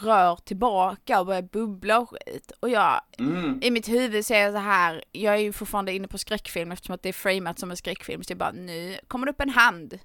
rör 0.00 0.36
tillbaka 0.36 1.20
och 1.20 1.26
börjar 1.26 1.42
bubbla 1.42 1.98
och 1.98 2.10
skit. 2.10 2.52
Och 2.60 2.70
jag, 2.70 3.00
Mm. 3.18 3.58
i 3.62 3.70
mitt 3.70 3.88
huvud 3.88 4.26
ser 4.26 4.38
jag 4.40 4.52
så 4.52 4.58
här, 4.58 5.04
jag 5.12 5.34
är 5.34 5.38
ju 5.38 5.52
fortfarande 5.52 5.92
inne 5.92 6.08
på 6.08 6.18
skräckfilm 6.18 6.72
eftersom 6.72 6.94
att 6.94 7.02
det 7.02 7.08
är 7.08 7.12
framat 7.12 7.58
som 7.58 7.70
en 7.70 7.76
skräckfilm. 7.76 8.22
Så 8.22 8.30
jag 8.30 8.38
bara, 8.38 8.52
nu 8.52 8.98
kommer 9.08 9.26
det 9.26 9.32
upp 9.32 9.40
en 9.40 9.50
hand 9.50 9.98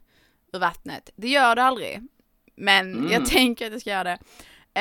ur 0.54 0.60
vattnet. 0.60 1.10
Det 1.16 1.28
gör 1.28 1.56
det 1.56 1.64
aldrig. 1.64 2.02
Men 2.56 2.94
Mm. 2.98 3.12
jag 3.12 3.26
tänker 3.26 3.66
att 3.66 3.72
det 3.72 3.80
ska 3.80 3.90
göra 3.90 4.04
det. 4.04 4.20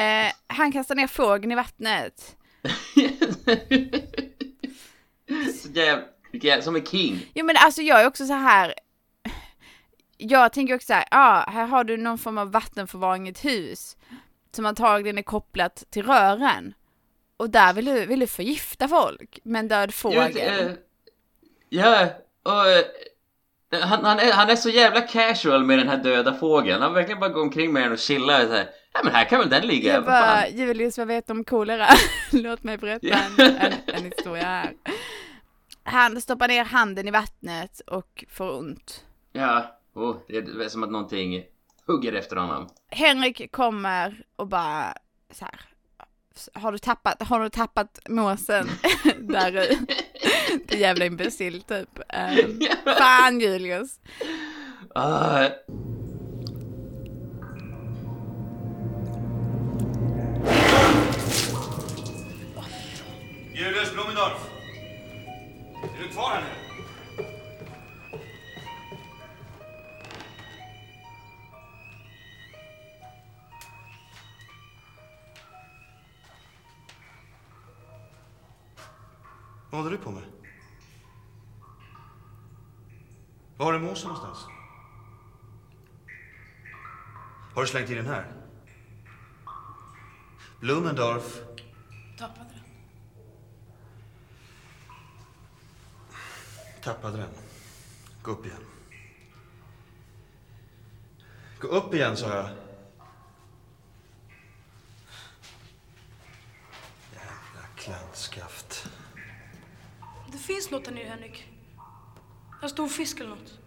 Eh, 0.00 0.32
han 0.46 0.72
kastar 0.72 0.94
ner 0.94 1.06
fågeln 1.06 1.52
i 1.52 1.54
vattnet. 1.54 2.36
Så 5.62 5.68
jävla, 5.68 6.04
som 6.62 6.76
en 6.76 6.84
king. 6.86 7.26
Jo 7.34 7.44
men 7.44 7.56
alltså 7.58 7.82
jag 7.82 8.02
är 8.02 8.06
också 8.06 8.26
så 8.26 8.32
här. 8.32 8.74
Jag 10.16 10.52
tänker 10.52 10.74
också 10.74 10.86
så 10.86 10.92
här, 10.92 11.04
ja 11.10 11.44
här 11.48 11.66
har 11.66 11.84
du 11.84 11.96
någon 11.96 12.18
form 12.18 12.38
av 12.38 12.52
vattenförvaring 12.52 13.26
i 13.26 13.30
ett 13.30 13.44
hus. 13.44 13.96
Som 14.52 14.66
antagligen 14.66 15.18
är 15.18 15.22
kopplat 15.22 15.84
till 15.90 16.02
rören. 16.02 16.74
Och 17.36 17.50
där 17.50 17.72
vill 17.72 17.84
du, 17.84 18.06
vill 18.06 18.20
du 18.20 18.26
förgifta 18.26 18.88
folk 18.88 19.38
med 19.42 19.60
en 19.60 19.68
död 19.68 19.94
fågel. 19.94 20.30
Jo, 20.34 20.40
eh, 20.40 20.72
ja, 21.68 22.08
och 22.42 22.68
eh, 22.68 22.84
han, 23.82 24.04
han, 24.04 24.18
är, 24.18 24.32
han 24.32 24.50
är 24.50 24.56
så 24.56 24.68
jävla 24.68 25.00
casual 25.00 25.64
med 25.64 25.78
den 25.78 25.88
här 25.88 25.96
döda 25.96 26.34
fågeln. 26.34 26.82
Han 26.82 26.94
verkligen 26.94 27.20
bara 27.20 27.30
går 27.30 27.42
omkring 27.42 27.72
med 27.72 27.82
den 27.82 27.92
och 27.92 27.98
chillar 27.98 28.46
så 28.46 28.52
här. 28.52 28.68
Ja 28.92 29.00
men 29.04 29.14
här 29.14 29.24
kan 29.24 29.38
väl 29.38 29.50
den 29.50 29.66
ligga, 29.66 29.94
Jag 29.94 30.04
bara, 30.04 30.48
Julius 30.48 30.98
vad 30.98 31.06
vet 31.06 31.26
du 31.26 31.32
om 31.32 31.44
kolera? 31.44 31.86
Låt 32.30 32.64
mig 32.64 32.76
berätta 32.76 33.06
en, 33.06 33.40
en, 33.40 33.72
en 33.86 34.04
historia 34.04 34.44
här. 34.44 34.72
Han 35.90 36.20
stoppar 36.20 36.48
ner 36.48 36.64
handen 36.64 37.08
i 37.08 37.10
vattnet 37.10 37.80
och 37.80 38.24
får 38.28 38.58
ont. 38.58 39.04
Ja, 39.32 39.78
oh, 39.94 40.16
det 40.28 40.36
är 40.36 40.68
som 40.68 40.82
att 40.82 40.90
någonting 40.90 41.44
hugger 41.86 42.12
efter 42.12 42.36
honom. 42.36 42.68
Henrik 42.88 43.52
kommer 43.52 44.24
och 44.36 44.46
bara 44.46 44.94
så 45.30 45.44
här. 45.44 45.60
Har 46.52 46.72
du 46.72 46.78
tappat, 46.78 47.22
har 47.22 47.40
du 47.40 47.48
tappat 47.48 47.98
måsen 48.08 48.68
där 49.20 49.72
i? 49.72 49.78
Det 50.66 50.74
är 50.74 50.78
jävla 50.78 51.04
imbecill 51.04 51.62
typ. 51.62 51.98
Um, 51.98 52.60
fan 52.98 53.40
Julius. 53.40 54.00
Ah, 54.94 55.48
Julius 63.54 63.92
Blomendorf! 63.92 64.49
Är 65.82 66.02
du 66.02 66.08
kvar 66.08 66.30
här 66.30 66.42
nu? 66.42 66.70
Vad 79.70 79.82
håller 79.82 79.96
du 79.96 80.02
på 80.02 80.10
med? 80.10 80.22
Var 83.56 83.66
har 83.66 83.72
du 83.72 83.78
måsen 83.78 84.08
någonstans? 84.08 84.46
Har 87.54 87.62
du 87.62 87.68
slängt 87.68 87.90
i 87.90 87.94
den 87.94 88.06
här? 88.06 88.32
Blumendorf. 90.60 91.40
Tappade 92.18 92.50
den. 92.50 92.60
Tappade 96.82 97.16
den. 97.16 97.28
Gå 98.22 98.30
upp 98.30 98.46
igen. 98.46 98.64
Gå 101.60 101.68
upp 101.68 101.94
igen, 101.94 102.16
sa 102.16 102.28
jag. 102.28 102.48
Jävla 107.14 107.68
klantskaft. 107.76 108.88
Det 110.32 110.38
finns 110.38 110.70
något 110.70 110.84
där 110.84 110.92
nere, 110.92 111.08
Henrik. 111.08 111.48
En 112.62 112.68
stor 112.68 112.88
fisk 112.88 113.20
eller 113.20 113.30
något. 113.30 113.58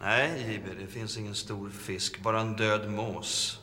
Nej, 0.00 0.54
Iber, 0.54 0.74
det 0.74 0.86
finns 0.86 1.16
ingen 1.16 1.34
stor 1.34 1.70
fisk. 1.70 2.20
Bara 2.20 2.40
en 2.40 2.56
död 2.56 2.90
mås. 2.90 3.59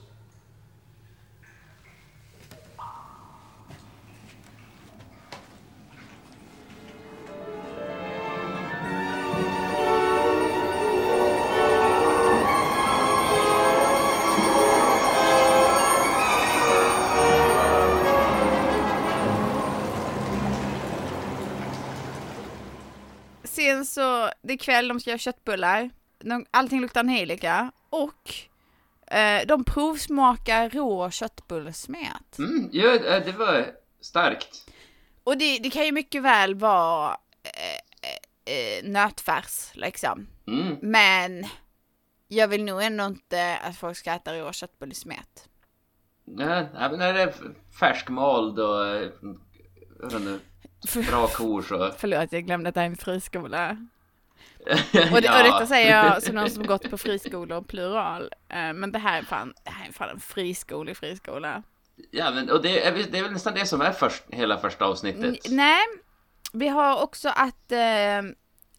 Kväll, 24.68 24.88
de 24.88 25.00
ska 25.00 25.10
göra 25.10 25.18
köttbullar. 25.18 25.90
De, 26.20 26.46
allting 26.52 26.82
luktar 26.82 27.04
nejlika. 27.04 27.72
Och 27.90 28.34
eh, 29.08 29.48
de 29.48 29.64
provsmakar 29.64 30.70
rå 30.70 31.10
köttbullsmet. 31.12 32.38
mm, 32.38 32.70
ja, 32.72 32.96
eh, 32.96 33.26
det 33.26 33.32
var 33.32 33.66
starkt. 34.02 34.70
Och 35.24 35.38
det, 35.38 35.60
det 35.60 35.70
kan 35.70 35.86
ju 35.86 35.92
mycket 35.92 36.24
väl 36.24 36.56
vara 36.56 37.18
eh, 37.44 38.10
eh, 38.10 38.56
eh, 38.56 38.84
nötfärs 38.84 39.72
liksom. 39.74 40.28
Mm. 40.48 40.76
Men 40.82 41.46
jag 42.28 42.48
vill 42.48 42.64
nog 42.64 42.84
ändå 42.84 43.06
inte 43.06 43.58
att 43.58 43.78
folk 43.78 43.98
ska 43.98 44.14
äta 44.14 44.34
rå 44.34 44.52
köttbullsmet. 44.52 45.50
Ja, 46.26 46.66
ja, 46.74 46.90
men 46.90 47.00
när 47.00 47.14
det 47.14 47.22
är 47.22 47.34
färskmald 47.80 48.60
och 48.60 48.88
eh, 48.88 49.10
jag 50.00 50.12
vet 50.12 50.14
inte, 50.14 51.12
bra 51.12 51.28
kor 51.28 51.62
så... 51.62 51.92
Förlåt, 51.98 52.32
jag 52.32 52.46
glömde 52.46 52.70
att 52.70 52.76
det 52.76 52.82
här 52.82 52.88
är 52.88 52.92
en 52.92 52.98
friskola. 52.98 53.78
Och, 55.14 55.22
det, 55.22 55.38
och 55.38 55.44
detta 55.44 55.66
säger 55.66 55.98
jag 55.98 56.24
som 56.24 56.36
någon 56.36 56.50
som 56.50 56.66
gått 56.66 56.90
på 56.90 56.98
friskolor 56.98 57.62
plural. 57.62 58.24
Eh, 58.50 58.74
men 58.74 58.92
det 58.92 59.00
här 59.00 59.18
är 59.20 59.24
fan, 59.24 59.54
det 59.64 59.72
här 59.72 59.88
är 59.88 59.94
fan 59.94 60.10
en 60.10 60.20
friskolig 60.20 60.98
friskola. 60.98 61.64
Ja, 62.12 62.32
men 62.32 62.50
och 62.50 62.62
det 62.62 62.86
är, 62.86 62.92
det 63.12 63.18
är 63.20 63.24
väl 63.24 63.32
nästan 63.32 63.54
det 63.54 63.66
som 63.66 63.82
är 63.82 63.92
först, 63.92 64.24
hela 64.30 64.58
första 64.58 64.86
avsnittet. 64.86 65.24
N- 65.24 65.56
nej, 65.56 65.86
vi 66.54 66.68
har 66.68 67.04
också 67.04 67.30
att 67.30 67.72
eh, 67.72 68.22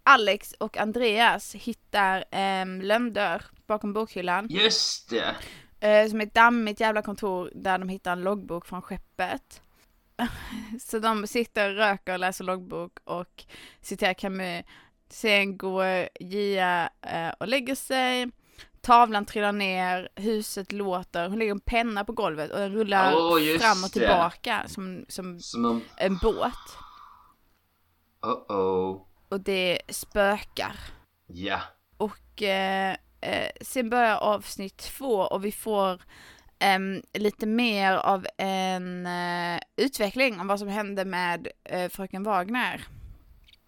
Alex 0.03 0.53
och 0.53 0.77
Andreas 0.77 1.55
hittar 1.55 2.25
en 2.31 2.81
lömdörr 2.81 3.43
bakom 3.67 3.93
bokhyllan. 3.93 4.47
Just 4.51 5.11
det! 5.11 5.35
Eh, 5.81 6.09
som 6.11 6.21
är 6.21 6.27
ett 6.27 6.35
dammigt 6.35 6.81
jävla 6.81 7.03
kontor 7.03 7.51
där 7.55 7.79
de 7.79 7.89
hittar 7.89 8.13
en 8.13 8.23
loggbok 8.23 8.67
från 8.67 8.83
skeppet. 8.83 9.63
Så 10.81 10.99
de 10.99 11.27
sitter, 11.27 11.71
röker 11.71 12.13
och 12.13 12.19
läser 12.19 12.45
loggbok 12.45 12.99
och 13.05 13.45
citerar 13.81 14.15
Camus. 14.15 14.65
Sen 15.11 15.59
går 15.59 16.09
Gia 16.21 16.91
eh, 17.03 17.29
och 17.41 17.49
lägger 17.49 17.75
sig. 17.75 18.31
Tavlan 18.81 19.25
trillar 19.25 19.53
ner, 19.53 20.09
huset 20.15 20.73
låter, 20.73 21.29
hon 21.29 21.39
lägger 21.39 21.53
en 21.53 21.61
penna 21.61 22.05
på 22.05 22.13
golvet 22.13 22.51
och 22.51 22.59
den 22.59 22.73
rullar 22.73 23.39
just 23.39 23.65
fram 23.65 23.85
och 23.85 23.91
det. 23.93 24.01
tillbaka 24.01 24.65
som, 24.67 25.05
som 25.09 25.41
Som 25.41 25.65
om... 25.65 25.83
en 25.97 26.17
båt. 26.17 26.53
Oh-oh. 28.23 29.03
Och 29.29 29.41
det 29.41 29.81
spökar. 29.89 30.77
Ja. 31.27 31.61
Och 31.97 32.43
eh, 32.43 32.97
eh, 33.21 33.51
sen 33.61 33.91
börjar 33.91 34.17
avsnitt 34.17 34.77
två 34.77 35.15
och 35.15 35.45
vi 35.45 35.53
får 35.53 36.03
lite 37.15 37.47
mer 37.47 37.93
av 37.93 38.27
en 38.37 39.07
eh, 39.07 39.61
utveckling 39.77 40.41
om 40.41 40.47
vad 40.47 40.59
som 40.59 40.69
hände 40.69 41.05
med 41.05 41.49
eh, 41.65 41.89
fröken 41.89 42.23
Wagner. 42.23 42.85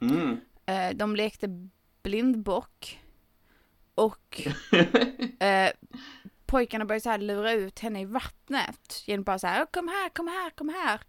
Mm. 0.03 0.41
Eh, 0.67 0.91
de 0.95 1.17
lekte 1.17 1.69
blindbock 2.03 3.01
och 3.95 4.49
eh, 5.43 5.71
pojkarna 6.47 6.85
började 6.85 7.03
så 7.03 7.11
här 7.11 7.19
lura 7.19 7.53
ut 7.53 7.79
henne 7.79 8.01
i 8.01 8.05
vattnet 8.05 9.03
genom 9.07 9.25
bara 9.25 9.39
så 9.39 9.47
här 9.47 9.67
kom 9.67 9.89
här, 9.89 10.09
kom 10.09 10.29
här, 10.29 10.51
kom 10.51 10.69
här. 10.69 11.01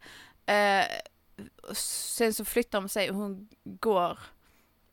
Eh, 0.46 0.86
sen 1.74 2.34
så 2.34 2.46
flyttar 2.46 2.82
de 2.82 2.90
sig 2.90 3.10
och 3.10 3.16
hon 3.16 3.50
går 3.64 4.20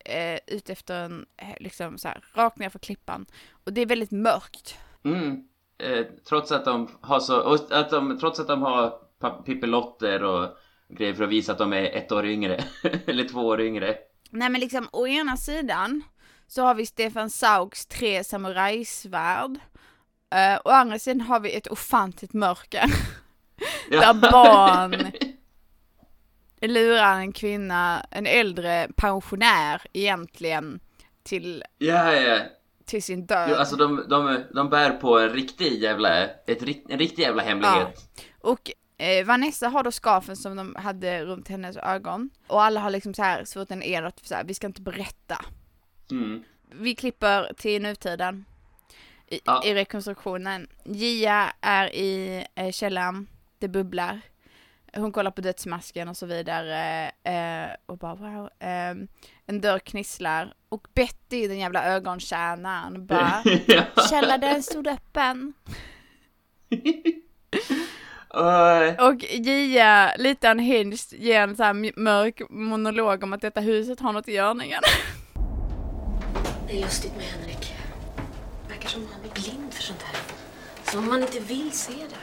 eh, 0.05 0.39
ut 0.47 0.71
efter 0.71 1.05
en, 1.05 1.27
eh, 1.37 1.57
liksom 1.61 1.99
så 1.99 2.09
här, 2.09 2.25
rakt 2.35 2.59
ner 2.59 2.69
för 2.69 2.79
klippan. 2.79 3.27
Och 3.65 3.73
det 3.73 3.81
är 3.81 3.87
väldigt 3.87 4.11
mörkt. 4.11 4.79
Mm. 5.05 5.49
Eh, 5.79 6.07
trots 6.29 6.53
att 6.53 6.65
de 6.65 6.89
har 7.01 7.21
så... 7.21 7.59
Att 7.71 7.91
de, 7.91 8.19
trots 8.19 8.41
att 8.41 8.49
de 8.49 8.63
har 8.63 8.91
pippelotter 9.45 10.23
och 10.23 10.49
grejer 10.89 11.15
för 11.15 11.25
att 11.25 11.31
visa 11.31 11.53
att 11.53 11.59
de 11.59 11.73
är 11.73 11.85
ett 11.85 12.13
år 12.13 12.27
yngre. 12.27 12.65
Eller 13.07 13.29
två 13.29 13.41
år 13.41 13.61
yngre. 13.61 13.99
Nej 14.31 14.49
men 14.49 14.61
liksom 14.61 14.89
å 14.93 15.07
ena 15.07 15.37
sidan 15.37 16.03
så 16.47 16.63
har 16.63 16.75
vi 16.75 16.87
Stefan 16.87 17.31
Sauks 17.31 17.87
tre 17.87 18.25
samurajsvärd. 18.25 19.59
Uh, 20.35 20.57
och 20.65 20.71
å 20.71 20.75
andra 20.75 20.99
sidan 20.99 21.21
har 21.21 21.41
vi 21.41 21.53
ett 21.57 21.67
ofantligt 21.67 22.33
mörker. 22.33 22.85
Där 23.91 24.15
barn 24.31 25.13
lurar 26.61 27.19
en 27.19 27.33
kvinna, 27.33 28.07
en 28.11 28.27
äldre 28.27 28.89
pensionär 28.97 29.83
egentligen, 29.93 30.81
till, 31.23 31.65
Ja, 31.79 32.13
ja. 32.13 32.39
till 32.85 33.03
sin 33.03 33.27
död. 33.27 33.49
Jo, 33.51 33.57
alltså 33.57 33.77
de, 33.77 34.05
de, 34.09 34.43
de 34.55 34.71
bär 34.71 34.91
på 34.91 35.19
en 35.19 35.31
riktig 35.31 35.83
jävla, 35.83 36.25
ett, 36.25 36.63
en 36.89 36.99
riktig 36.99 37.23
jävla 37.23 37.43
hemlighet. 37.43 38.11
Och 38.41 38.71
eh, 38.99 39.27
Vanessa 39.27 39.69
har 39.69 39.83
då 39.83 39.91
scarfen 39.91 40.37
som 40.37 40.57
de 40.57 40.75
hade 40.79 41.25
runt 41.25 41.49
hennes 41.49 41.77
ögon. 41.77 42.31
Och 42.47 42.63
alla 42.63 42.81
har 42.81 42.91
liksom 42.91 43.15
så 43.15 43.23
här 43.23 43.45
svårt 43.45 43.71
en 43.71 43.83
ed 43.83 44.05
att 44.05 44.27
så 44.27 44.35
här, 44.35 44.45
vi 44.45 44.55
ska 44.55 44.67
inte 44.67 44.83
berätta. 44.83 45.45
Mm. 46.11 46.43
Vi 46.73 46.95
klipper 46.95 47.53
till 47.57 47.83
nutiden. 47.83 48.45
I, 49.31 49.41
Ja. 49.45 49.63
i 49.65 49.75
rekonstruktionen. 49.75 50.69
Gia 50.85 51.53
är 51.61 51.95
i 51.95 52.45
eh, 52.55 52.71
källaren, 52.73 53.27
det 53.59 53.69
bubblar. 53.69 54.21
Hon 54.97 55.13
kollar 55.13 55.31
på 55.31 55.41
dödsmasken 55.41 56.09
och 56.09 56.17
så 56.17 56.27
vidare. 56.27 57.11
Eh, 57.23 57.71
och 57.87 57.99
bara 57.99 58.15
wow. 58.15 58.51
Eh, 58.59 58.95
en 59.47 59.61
dörr 59.61 59.79
knisslar. 59.79 60.55
Och 60.69 60.89
Betty, 60.95 61.49
den 61.49 61.59
jävla 61.59 61.85
ögontjänaren, 61.85 63.07
bara 63.07 63.43
ja. 63.67 63.83
Källardörren 64.11 64.63
stod 64.63 64.87
öppen. 64.89 65.53
Och 68.99 69.23
Gia, 69.23 70.15
lite 70.17 70.51
unhinged, 70.51 70.99
ger 71.11 71.41
en 71.41 71.57
så 71.57 71.63
här 71.63 72.01
mörk 72.01 72.43
monolog 72.51 73.23
om 73.25 73.33
att 73.33 73.41
detta 73.41 73.61
huset 73.61 74.01
har 74.01 74.13
något 74.13 74.29
i 74.29 74.33
görningen. 74.33 74.83
Det 76.69 76.79
är 76.79 76.81
lustigt 76.81 77.17
med 77.17 77.25
Henrik. 77.25 77.75
Verkar 78.69 78.89
som 78.89 79.07
han 79.13 79.25
är 79.25 79.35
blind 79.35 79.75
för 79.75 79.83
sånt 79.83 80.03
här. 80.03 80.21
Som 80.93 81.05
om 81.05 81.11
han 81.11 81.23
inte 81.23 81.41
vill 81.41 81.73
se 81.73 81.93
det. 81.93 82.17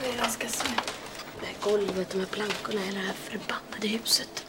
Vad 0.00 0.08
är 0.08 0.12
det 0.12 0.22
han 0.22 0.30
ska 0.30 0.48
se? 0.48 0.68
Det 1.40 1.46
här 1.46 1.54
golvet, 1.60 2.10
de 2.10 2.18
här 2.18 2.26
plankorna, 2.26 2.80
hela 2.80 3.00
det 3.00 3.06
här 3.06 3.14
förbannade 3.14 3.88
huset. 3.88 4.46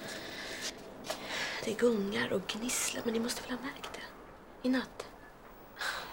Det 1.65 1.77
gungar 1.77 2.33
och 2.33 2.47
gnisslar, 2.47 3.01
men 3.05 3.13
ni 3.13 3.19
måste 3.19 3.41
väl 3.41 3.51
ha 3.51 3.65
märkt 3.65 3.89
det? 3.93 4.67
I 4.67 4.71
natt? 4.71 5.05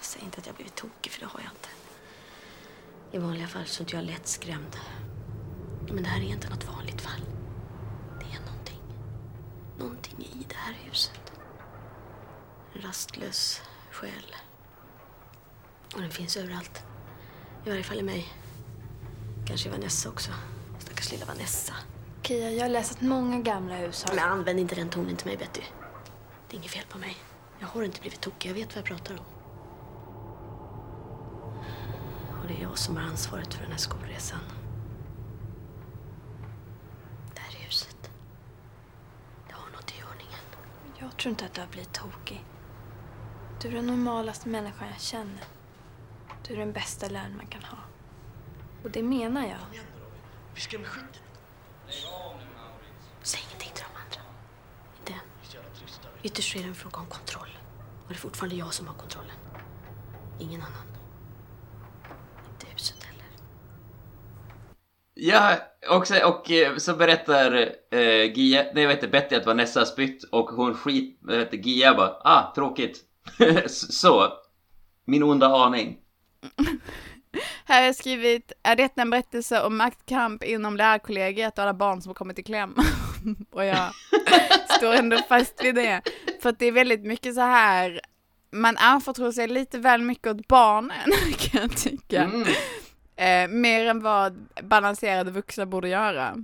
Säg 0.01 0.23
inte 0.25 0.39
att 0.41 0.47
jag 0.47 0.55
blivit 0.55 0.75
tokig, 0.77 1.13
för 1.13 1.21
det 1.21 1.27
har 1.27 1.41
jag 1.41 1.51
inte. 1.53 1.69
I 3.13 3.19
vanliga 3.19 3.47
fall 3.47 3.67
så 3.67 3.81
är 3.81 3.85
inte 3.85 3.97
jag 3.97 4.05
lätt 4.05 4.27
skrämd. 4.27 4.77
Men 5.89 6.03
det 6.03 6.09
här 6.09 6.21
är 6.21 6.25
inte 6.25 6.51
något 6.51 6.69
vanligt 6.69 7.01
fall. 7.01 7.21
Det 8.19 8.37
är 8.37 8.41
någonting. 8.41 8.81
Någonting 9.79 10.21
i 10.21 10.47
det 10.49 10.57
här 10.57 10.75
huset. 10.85 11.33
En 12.75 12.83
rastlös 12.83 13.63
själ. 13.91 14.35
Och 15.95 16.01
den 16.01 16.11
finns 16.11 16.37
överallt. 16.37 16.85
I 17.65 17.71
varje 17.71 17.83
fall 17.83 17.99
i 17.99 18.03
mig. 18.03 18.29
Kanske 19.47 19.69
i 19.69 19.73
Vanessa 19.73 20.09
också. 20.09 20.31
Stackars 20.79 21.13
lilla 21.13 21.27
Vanessa. 21.27 21.75
Kia, 22.23 22.51
jag 22.51 22.65
har 22.65 22.69
läst 22.69 22.93
att 22.93 23.01
många 23.01 23.41
gamla 23.41 23.77
hus 23.77 24.05
har... 24.05 24.15
Men 24.15 24.25
använd 24.25 24.61
inte 24.61 24.75
den 24.75 24.89
tonen 24.89 25.17
till 25.17 25.27
mig, 25.27 25.37
Betty. 25.37 25.63
Det 26.49 26.57
är 26.57 26.59
inget 26.59 26.71
fel 26.71 26.85
på 26.89 26.99
mig. 26.99 27.17
Jag 27.59 27.67
har 27.67 27.83
inte 27.83 28.01
blivit 28.01 28.21
tokig. 28.21 28.51
Jag 28.51 28.55
vet 28.55 28.69
vad 28.69 28.77
jag 28.77 28.85
pratar 28.85 29.15
om. 29.15 29.25
Och 32.40 32.40
det 32.51 32.57
är 32.57 32.63
jag 32.63 32.79
som 32.79 32.97
har 32.97 33.03
ansvaret 33.03 33.55
för 33.55 33.63
den 33.63 33.71
här 33.71 33.79
skolresan. 33.79 34.41
Det 37.35 37.41
här 37.41 37.65
huset. 37.65 38.11
Det 39.49 39.55
har 39.55 39.71
något 39.71 39.91
i 39.91 40.03
ordningen. 40.11 40.41
Jag 40.99 41.17
tror 41.17 41.31
inte 41.31 41.45
att 41.45 41.55
du 41.55 41.61
har 41.61 41.69
blivit 41.69 41.93
tokig. 41.93 42.45
Du 43.61 43.69
är 43.69 43.73
den 43.73 43.87
normalaste 43.87 44.49
människan 44.49 44.89
jag 44.89 45.01
känner. 45.01 45.45
Du 46.47 46.55
är 46.55 46.59
den 46.59 46.73
bästa 46.73 47.09
läraren 47.09 47.37
man 47.37 47.47
kan 47.47 47.63
ha. 47.63 47.79
Och 48.83 48.91
det 48.91 49.03
menar 49.03 49.47
jag. 49.47 49.81
Vi 50.55 50.61
skrämmer 50.61 50.87
skiten. 50.87 51.23
Säg 53.23 53.41
ingenting 53.47 53.71
till 53.75 53.85
de 53.95 54.01
andra. 54.01 54.31
Inte 54.99 55.13
än. 55.13 55.21
Ytterst 56.23 56.57
är 56.57 56.63
det 56.63 56.69
en 56.69 56.75
fråga 56.75 56.99
om 56.99 57.07
kontroll. 57.07 57.59
Och 58.03 58.09
det 58.09 58.15
är 58.15 58.19
fortfarande 58.19 58.57
jag 58.57 58.75
som 58.75 58.87
har 58.87 58.95
kontrollen. 58.95 59.37
Ingen 60.39 60.63
annan. 60.63 60.91
Inte 62.61 62.73
huset 62.73 63.03
heller. 63.03 63.25
Ja, 65.23 65.57
och 65.89 66.07
så, 66.07 66.29
och 66.29 66.51
eh, 66.51 66.77
så 66.77 66.95
berättar 66.95 67.53
eh, 67.91 68.33
Gia, 68.33 68.67
nej 68.75 68.87
vet 68.87 68.97
inte, 68.97 69.09
Betty 69.09 69.37
att 69.37 69.47
Vanessa 69.47 69.81
har 69.81 69.85
spytt 69.85 70.25
och 70.25 70.51
hon 70.51 70.75
skit, 70.75 71.19
vet 71.23 71.53
inte, 71.53 71.69
Gia 71.69 71.95
bara, 71.95 72.17
ah, 72.25 72.53
tråkigt. 72.55 73.01
så, 73.67 74.33
min 75.05 75.23
onda 75.23 75.47
aning. 75.47 75.99
Här 77.65 77.81
har 77.81 77.87
jag 77.87 77.97
skrivit, 77.97 78.53
är 78.63 78.77
detta 78.77 79.03
en 79.03 79.11
berättelse 79.11 79.63
om 79.63 79.77
maktkamp 79.77 80.45
inom 80.45 80.77
lärarkollegiet 80.77 81.59
och 81.59 81.63
alla 81.63 81.75
barn 81.75 82.03
som 82.03 82.11
har 82.11 82.15
kommit 82.15 82.39
i 82.39 82.43
kläm? 82.43 82.75
och 83.51 83.65
jag 83.65 83.91
står 84.77 84.95
ändå 84.95 85.17
fast 85.29 85.65
vid 85.65 85.75
det. 85.75 86.03
För 86.43 86.49
att 86.51 86.59
det 86.59 86.67
är 86.67 86.73
väldigt 86.73 87.05
mycket 87.05 87.35
så 87.35 87.41
här, 87.41 88.01
man 88.51 88.77
anförtror 88.77 89.33
sig 89.33 89.49
lite 89.49 89.79
väl 89.79 90.03
mycket 90.03 90.27
åt 90.27 90.49
barnen 90.49 91.11
kan 91.39 91.61
jag 91.61 91.77
tycka. 91.77 92.23
Mm. 92.23 92.47
Eh, 93.21 93.49
mer 93.49 93.87
än 93.87 94.01
vad 94.03 94.49
balanserade 94.63 95.31
vuxna 95.31 95.67
borde 95.67 95.89
göra. 95.89 96.37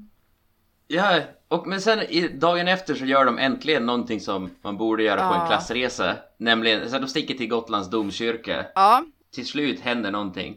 Ja, 0.88 1.20
och 1.48 1.66
men 1.66 1.80
sen 1.80 1.98
i, 2.02 2.28
dagen 2.28 2.68
efter 2.68 2.94
så 2.94 3.04
gör 3.04 3.24
de 3.24 3.38
äntligen 3.38 3.86
någonting 3.86 4.20
som 4.20 4.50
man 4.62 4.76
borde 4.76 5.02
göra 5.02 5.28
på 5.28 5.34
Ja. 5.34 5.40
en 5.42 5.46
klassresa. 5.48 6.16
Nämligen, 6.38 6.90
så 6.90 6.98
de 6.98 7.08
sticker 7.08 7.34
till 7.34 7.48
Gotlands 7.48 7.90
domkyrka. 7.90 8.66
Ja, 8.74 9.04
Till 9.34 9.46
slut 9.46 9.80
händer 9.80 10.10
någonting. 10.10 10.56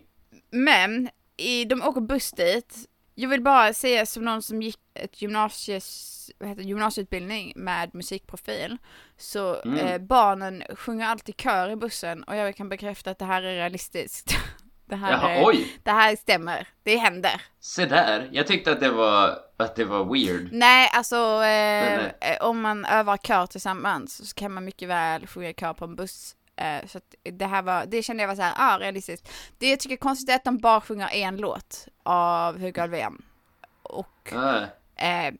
Men 0.52 1.10
i, 1.38 1.66
de 1.66 1.82
åker 1.82 2.02
buss 2.02 2.32
dit. 2.32 2.76
Jag 3.16 3.30
vill 3.30 3.42
bara 3.42 3.74
säga 3.74 4.06
som 4.06 4.24
någon 4.26 4.42
som 4.42 4.62
gick 4.62 4.80
ett 4.94 5.22
gymnasies, 5.22 6.32
heter, 6.44 6.62
gymnasieutbildning 6.62 7.54
med 7.56 7.96
musikprofil. 7.96 8.78
Så 9.18 9.56
Mm. 9.62 9.78
eh, 9.80 9.98
barnen 10.02 10.64
sjunger 10.76 11.06
alltid 11.08 11.42
kör 11.42 11.70
i 11.70 11.76
bussen 11.76 12.24
och 12.24 12.36
jag 12.36 12.56
kan 12.56 12.70
bekräfta 12.70 13.12
att 13.12 13.20
det 13.20 13.26
här 13.26 13.44
är 13.44 13.56
realistiskt. 13.56 14.32
Det 14.90 14.96
här, 14.96 15.12
Jaha, 15.12 15.46
oj! 15.46 15.80
det 15.84 15.92
här 15.92 16.16
stämmer, 16.16 16.68
det 16.84 16.98
händer. 16.98 17.42
Se 17.60 17.86
där, 17.86 18.30
jag 18.32 18.48
tyckte 18.48 18.72
att 18.72 18.80
det 18.80 18.90
var, 18.90 19.38
att 19.58 19.76
det 19.76 19.86
var 19.86 20.14
weird. 20.14 20.50
Nej, 20.52 20.90
alltså 20.94 21.16
eh, 21.16 21.42
Men, 21.98 22.06
eh, 22.22 22.42
om 22.42 22.62
man 22.62 22.86
övar 22.86 23.18
kör 23.18 23.46
tillsammans 23.46 24.30
så 24.30 24.36
kan 24.36 24.52
man 24.54 24.66
mycket 24.66 24.90
väl 24.90 25.28
sjunga 25.28 25.54
kör 25.54 25.74
på 25.74 25.86
en 25.86 25.96
buss. 25.96 26.36
Eh, 26.56 26.88
så 26.88 27.00
det 27.24 27.46
här 27.46 27.62
var, 27.62 27.86
det 27.88 28.04
kände 28.04 28.24
jag 28.24 28.28
var 28.28 28.36
så 28.36 28.42
här, 28.42 28.54
ah, 28.58 28.80
realistiskt. 28.80 29.30
Det 29.58 29.70
jag 29.70 29.80
tycker 29.80 29.96
är 29.96 30.00
konstigt 30.00 30.30
är 30.30 30.36
att 30.36 30.44
de 30.44 30.58
bara 30.58 30.82
sjunger 30.82 31.10
en 31.14 31.38
låt 31.38 31.88
av 32.04 32.60
Hugo 32.60 32.82
Alfvén. 32.82 33.22
Och 33.84 34.34
Ah. 34.36 34.58
eh, 35.04 35.34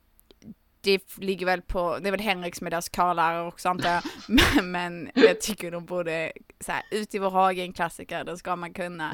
det 0.82 1.18
ligger 1.18 1.46
väl 1.46 1.62
på, 1.62 2.00
det 2.02 2.10
är 2.10 2.12
väl 2.12 2.20
Henrik 2.20 2.56
som 2.56 2.68
är 2.68 2.72
deras 2.72 2.90
körlärare 2.90 3.48
också 3.48 3.70
antar 3.70 3.90
jag. 3.90 4.04
Men, 4.28 4.72
men 4.72 5.12
jag 5.14 5.42
tycker 5.42 5.72
de 5.72 5.86
borde, 5.86 6.32
så 6.60 6.72
här, 6.72 6.84
ut 6.92 7.16
i 7.16 7.20
vår 7.20 7.32
hage 7.32 7.62
en 7.62 7.74
klassiker, 7.74 8.24
den 8.24 8.38
ska 8.38 8.56
man 8.56 8.74
kunna. 8.74 9.12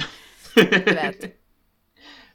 Du 0.55 0.79
vet. 0.79 1.35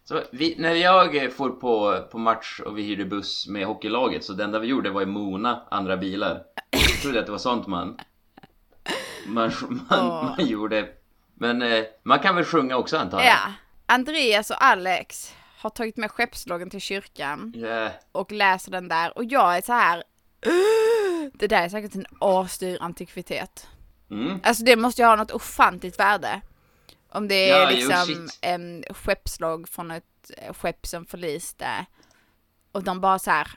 Så 0.04 0.22
vi, 0.32 0.54
när 0.58 0.74
jag 0.74 1.32
for 1.32 1.50
på, 1.50 2.04
på 2.10 2.18
match 2.18 2.60
och 2.60 2.78
vi 2.78 2.82
hyrde 2.82 3.04
buss 3.04 3.46
med 3.48 3.66
hockeylaget 3.66 4.24
så 4.24 4.32
det 4.32 4.44
enda 4.44 4.58
vi 4.58 4.66
gjorde 4.66 4.90
var 4.90 5.02
att 5.02 5.08
mona 5.08 5.62
andra 5.70 5.96
bilar. 5.96 6.42
Jag 6.70 7.02
trodde 7.02 7.20
att 7.20 7.26
det 7.26 7.32
var 7.32 7.38
sånt 7.38 7.66
man, 7.66 8.00
man, 9.26 9.52
man, 9.68 10.06
Åh. 10.06 10.34
man 10.38 10.46
gjorde. 10.46 10.88
Men 11.34 11.62
eh, 11.62 11.84
man 12.02 12.18
kan 12.18 12.36
väl 12.36 12.44
sjunga 12.44 12.76
också 12.76 12.96
antar 12.96 13.18
jag? 13.18 13.26
Ja, 13.26 13.52
Andreas 13.86 14.50
och 14.50 14.64
Alex 14.64 15.34
har 15.60 15.70
tagit 15.70 15.96
med 15.96 16.10
skeppsloggen 16.10 16.70
till 16.70 16.80
kyrkan. 16.80 17.52
Ja. 17.56 17.90
och 18.12 18.32
läser 18.32 18.70
den 18.70 18.88
där 18.88 19.18
och 19.18 19.24
jag 19.24 19.56
är 19.56 19.62
så 19.62 19.72
här. 19.72 20.02
"Ugh, 20.46 21.30
Det 21.34 21.46
där 21.46 21.62
är 21.62 21.68
säkert 21.68 21.94
en 21.94 22.06
asdyr 22.20 22.78
antikvitet. 22.80 23.66
Mm. 24.10 24.40
Alltså 24.42 24.64
det 24.64 24.76
måste 24.76 25.02
ju 25.02 25.08
ha 25.08 25.16
något 25.16 25.30
ofantligt 25.30 25.98
värde. 25.98 26.40
Om 27.12 27.28
det 27.28 27.50
är 27.50 27.60
Ja, 27.60 27.70
jo, 27.70 27.76
liksom 27.76 28.06
shit. 28.06 28.38
en 28.40 28.84
skeppslogg 28.90 29.68
från 29.68 29.90
ett 29.90 30.30
eh, 30.38 30.52
skepp 30.54 30.86
som 30.86 31.06
förliste. 31.06 31.86
Och 32.72 32.82
de 32.84 33.00
bara 33.00 33.18
så 33.18 33.30
här 33.30 33.48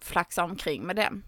flaxar 0.00 0.42
omkring 0.44 0.82
med 0.82 0.96
den. 0.96 1.24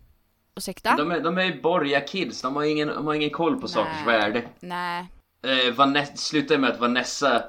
Ursäkta? 0.57 0.97
De 0.97 1.11
är, 1.11 1.21
de 1.21 1.39
är 1.39 1.63
borgarkids, 1.63 2.43
de 2.43 2.57
har 2.57 2.65
ingen, 2.65 2.89
de 2.89 3.07
har 3.07 3.15
ingen 3.15 3.31
koll 3.31 3.61
på 3.61 3.69
sakers 3.69 4.07
värde. 4.07 4.43
Nej. 4.61 5.07
Eh, 5.43 5.75
Vanessa, 5.75 6.17
slutar 6.17 6.59
med 6.59 6.71
att 6.71 6.81
Vanessa 6.81 7.45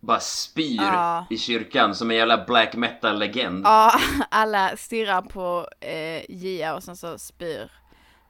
bara 0.00 0.20
spyr 0.20 0.76
Ja. 0.82 1.26
i 1.30 1.38
kyrkan 1.38 1.94
som 1.94 2.10
en 2.10 2.16
jävla 2.16 2.44
black 2.44 2.74
metal-legend. 2.74 3.66
Ja, 3.66 3.92
alla 4.30 4.76
stirrar 4.76 5.22
på 5.22 5.68
eh, 5.80 6.22
Gia 6.28 6.74
och 6.74 6.82
sen 6.82 6.96
så 6.96 7.18
spyr 7.18 7.72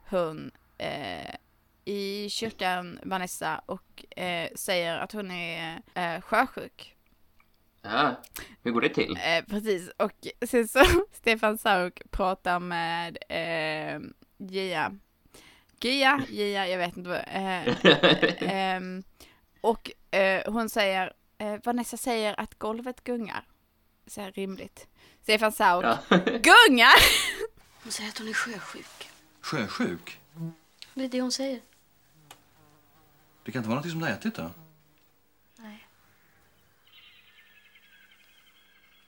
hon 0.09 0.51
eh, 0.77 1.35
i 1.85 2.29
kyrkan, 2.29 2.99
Vanessa, 3.03 3.61
och 3.65 4.19
eh, 4.19 4.49
säger 4.55 4.97
att 4.99 5.11
hon 5.11 5.31
är 5.31 5.81
eh, 5.93 6.21
sjösjuk. 6.21 6.95
Ja, 7.83 8.15
hur 8.63 8.71
går 8.71 8.81
det 8.81 8.89
till? 8.89 9.17
Eh, 9.25 9.43
precis, 9.49 9.89
och 9.97 10.27
sen 10.47 10.67
så 10.67 10.79
Stefan 11.11 11.57
Sauk 11.57 12.01
pratar 12.11 12.59
med 12.59 13.17
eh, 13.29 13.99
Gia 14.37 14.91
Gia, 15.79 16.21
Gia, 16.29 16.67
jag 16.67 16.77
vet 16.77 16.97
inte 16.97 17.09
vad. 17.09 17.23
Eh, 17.27 18.81
och 19.61 20.15
eh, 20.15 20.51
hon 20.53 20.69
säger, 20.69 21.13
eh, 21.41 21.59
Vanessa 21.63 21.97
säger 21.97 22.39
att 22.39 22.59
golvet 22.59 23.03
gungar. 23.03 23.47
Så 24.07 24.21
här 24.21 24.31
rimligt. 24.31 24.87
Stefan 25.21 25.51
Sauk, 25.51 25.85
Ja. 25.85 25.99
gungar! 26.25 26.93
Hon 27.83 27.91
säger 27.91 28.09
att 28.09 28.17
hon 28.17 28.27
är 28.27 28.33
sjösjuk. 28.33 29.09
Sjösjuk? 29.41 30.19
Det 30.93 31.03
är 31.03 31.09
det 31.09 31.21
hon 31.21 31.31
säger. 31.31 31.61
Det 33.43 33.51
kan 33.51 33.59
inte 33.59 33.69
vara 33.69 33.79
något 33.79 33.89
som 33.91 33.99
du 33.99 34.05
har 34.05 34.13
ätit 34.13 34.35
då? 34.35 34.51
Nej. 35.55 35.87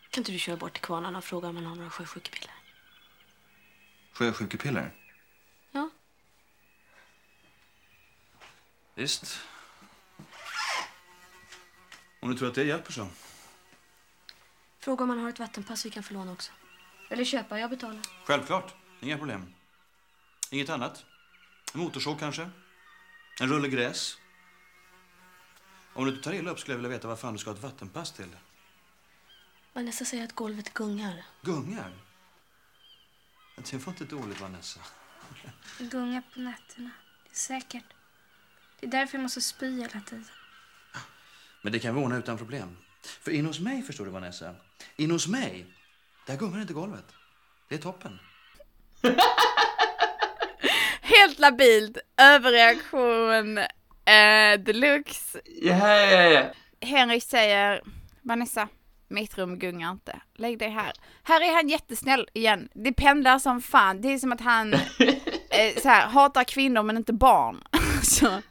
Kan 0.09 0.21
inte 0.21 0.31
du 0.31 0.39
köra 0.39 0.57
bort 0.57 0.73
till 0.73 0.81
kvarnarna 0.81 1.17
och 1.17 1.23
fråga 1.23 1.47
om 1.47 1.55
man 1.55 1.65
har 1.65 1.75
några 1.75 1.89
sjösjukepiller? 1.89 2.53
Sjösjukepiller? 4.13 4.91
Ja. 5.71 5.89
Visst. 8.95 9.39
Om 12.23 12.29
du 12.31 12.37
tror 12.37 12.49
att 12.49 12.55
det 12.55 12.63
hjälper 12.63 12.91
så. 12.91 13.07
Fråga 14.79 15.03
om 15.03 15.07
man 15.07 15.19
har 15.19 15.29
ett 15.29 15.39
vattenpass 15.39 15.85
vi 15.85 15.89
kan 15.89 16.03
få 16.03 16.13
låna 16.13 16.31
också. 16.31 16.51
Eller 17.09 17.25
köpa, 17.25 17.59
jag 17.59 17.69
betalar. 17.69 18.01
Självklart. 18.25 18.73
Inga 18.99 19.17
problem. 19.17 19.53
Inget 20.49 20.69
annat? 20.69 21.05
En 21.73 21.79
motorsåg 21.79 22.19
kanske? 22.19 22.49
En 23.41 23.49
rulle 23.49 23.67
gräs? 23.67 24.17
Om 25.93 26.05
du 26.05 26.11
inte 26.11 26.23
tar 26.23 26.33
illa 26.33 26.51
upp 26.51 26.59
skulle 26.59 26.73
jag 26.73 26.77
vilja 26.77 26.97
veta 26.97 27.07
vad 27.07 27.19
fan 27.19 27.33
du 27.33 27.39
ska 27.39 27.49
ha 27.49 27.55
ett 27.57 27.63
vattenpass 27.63 28.11
till. 28.11 28.35
Vanessa 29.73 30.05
säger 30.05 30.23
att 30.23 30.35
golvet 30.35 30.73
gungar. 30.73 31.23
Gungar? 31.41 31.91
Det 33.55 33.73
var 33.73 33.93
inte 33.93 34.05
dåligt, 34.05 34.41
Vanessa. 34.41 34.79
Det 35.77 35.85
gungar 35.85 36.23
på 36.33 36.39
nätterna. 36.39 36.89
Det 37.23 37.29
är 37.29 37.35
säkert. 37.35 37.85
Det 38.79 38.85
är 38.85 38.91
därför 38.91 39.17
jag 39.17 39.23
måste 39.23 39.41
spy 39.41 39.81
hela 39.81 40.01
tiden. 40.01 40.25
Men 41.63 41.71
det 41.73 41.79
kan 41.79 41.95
vi 41.95 42.01
ordna 42.01 42.17
utan 42.17 42.37
problem. 42.37 42.77
För 43.21 43.31
in 43.31 43.45
hos 43.45 43.59
mig, 43.59 43.81
förstår 43.81 44.05
du 44.05 44.11
Vanessa, 44.11 44.55
in 44.95 45.11
hos 45.11 45.27
mig, 45.27 45.65
där 46.27 46.37
gungar 46.37 46.61
inte 46.61 46.73
golvet. 46.73 47.05
Det 47.69 47.75
är 47.75 47.79
toppen. 47.79 48.19
Helt 51.01 51.39
labilt, 51.39 51.97
överreaktion 52.17 53.57
eh, 53.57 54.59
deluxe. 54.59 55.41
Ja, 55.45 55.87
ja, 55.87 56.21
ja. 56.21 56.43
Henrik 56.81 57.23
säger, 57.23 57.81
Vanessa, 58.21 58.67
mitt 59.07 59.37
rum 59.37 59.59
gungar 59.59 59.91
inte. 59.91 60.21
Lägg 60.35 60.59
dig 60.59 60.69
här. 60.69 60.93
Här 61.23 61.41
är 61.41 61.55
han 61.55 61.69
jättesnäll 61.69 62.27
igen. 62.33 62.69
Det 62.73 62.93
pendlar 62.93 63.39
som 63.39 63.61
fan. 63.61 64.01
Det 64.01 64.13
är 64.13 64.17
som 64.17 64.31
att 64.31 64.41
han 64.41 64.73
eh, 65.49 65.81
så 65.81 65.89
här, 65.89 66.07
hatar 66.07 66.43
kvinnor 66.43 66.83
men 66.83 66.97
inte 66.97 67.13
barn. 67.13 67.63
så. 68.03 68.41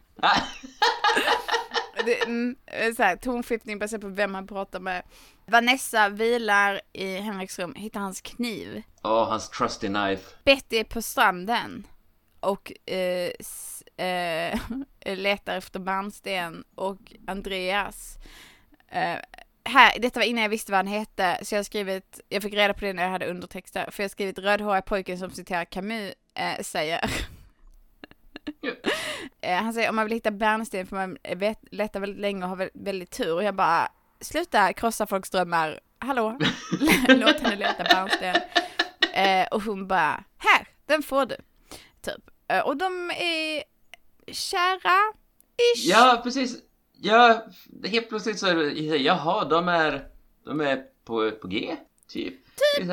Det, 2.07 2.23
mm, 2.25 2.57
eh, 2.67 2.95
så 2.95 3.03
här, 3.03 3.17
tonskiftning 3.17 3.79
baserat 3.79 4.01
på 4.01 4.09
vem 4.09 4.35
han 4.35 4.47
pratar 4.47 4.81
med. 4.81 5.03
Vanessa 5.47 6.09
vilar 6.09 6.81
i 6.93 7.17
Henriks 7.17 7.59
rum, 7.59 7.75
hittar 7.75 8.01
hans 8.01 8.21
kniv. 8.21 8.83
Åh, 9.03 9.29
hans 9.29 9.51
trusty 9.51 9.87
knife. 9.89 10.23
Betty 10.45 10.77
är 10.77 10.85
på 10.85 11.03
stranden 11.03 11.87
och 12.41 12.73
eh, 12.91 13.31
s- 13.41 13.83
eh, 13.97 14.59
letar 15.17 15.57
efter 15.57 15.81
bärnsten 15.81 16.65
och 16.75 16.99
Andreas. 17.27 18.17
Eh, 18.89 19.17
här, 19.65 19.99
detta 19.99 20.21
var 20.21 20.25
innan 20.27 20.43
jag 20.43 20.49
visste 20.49 20.73
vad 20.73 20.79
han 20.79 20.87
hette, 20.87 21.39
så 21.43 21.55
jag 21.55 21.59
har 21.59 21.65
skrivit, 21.65 22.21
jag 22.29 22.43
fick 22.43 22.55
reda 22.55 22.75
på 22.75 22.85
det 22.85 22.93
när 22.93 23.03
jag 23.03 23.11
hade 23.11 23.27
undertexter, 23.31 23.91
för 23.91 24.03
jag 24.03 24.05
har 24.05 24.11
skrivit 24.11 24.39
rödhåriga 24.39 24.83
pojken 24.83 25.19
som 25.19 25.31
citerar 25.31 25.65
Camus 25.65 26.15
eh, 26.35 26.63
säger. 26.63 27.11
Eh, 29.43 29.57
han 29.63 29.73
säger 29.73 29.89
om 29.89 29.97
man 29.97 30.05
vill 30.05 30.15
hitta 30.15 30.31
bärnsten 30.31 30.87
får 30.87 30.97
man 30.97 31.19
vet, 31.37 31.59
leta 31.71 31.99
väldigt 31.99 32.21
länge 32.21 32.43
och 32.43 32.49
ha 32.49 32.57
väldigt, 32.57 32.87
väldigt 32.87 33.11
tur. 33.11 33.35
Och 33.35 33.45
jag 33.45 33.55
bara, 33.55 33.89
sluta 34.21 34.73
krossa 34.73 35.07
folks 35.07 35.31
drömmar, 35.31 35.81
hallå, 35.99 36.39
låt 37.09 37.41
henne 37.41 37.57
leta 37.57 37.85
bärnsten. 37.85 38.37
Eh, 39.13 39.47
och 39.51 39.63
hon 39.63 39.89
bara, 39.89 40.25
här, 40.39 40.69
den 40.87 41.03
får 41.03 41.27
du. 41.27 41.37
Typ. 42.01 42.31
Eh, 42.49 42.61
och 42.61 42.77
de 42.77 43.11
är 43.11 43.63
kära, 44.33 45.13
ish. 45.77 45.87
Ja, 45.87 46.21
precis. 46.23 46.57
Ja, 46.93 47.47
helt 47.85 48.09
plötsligt 48.09 48.39
så 48.39 48.47
är 48.47 48.55
det, 48.55 48.71
jaha, 48.97 49.45
de 49.45 49.69
är, 49.69 50.07
de 50.45 50.61
är 50.61 50.83
på, 51.05 51.31
på 51.31 51.49
G, 51.49 51.77
typ. 52.09 52.35
Typ. 52.79 52.91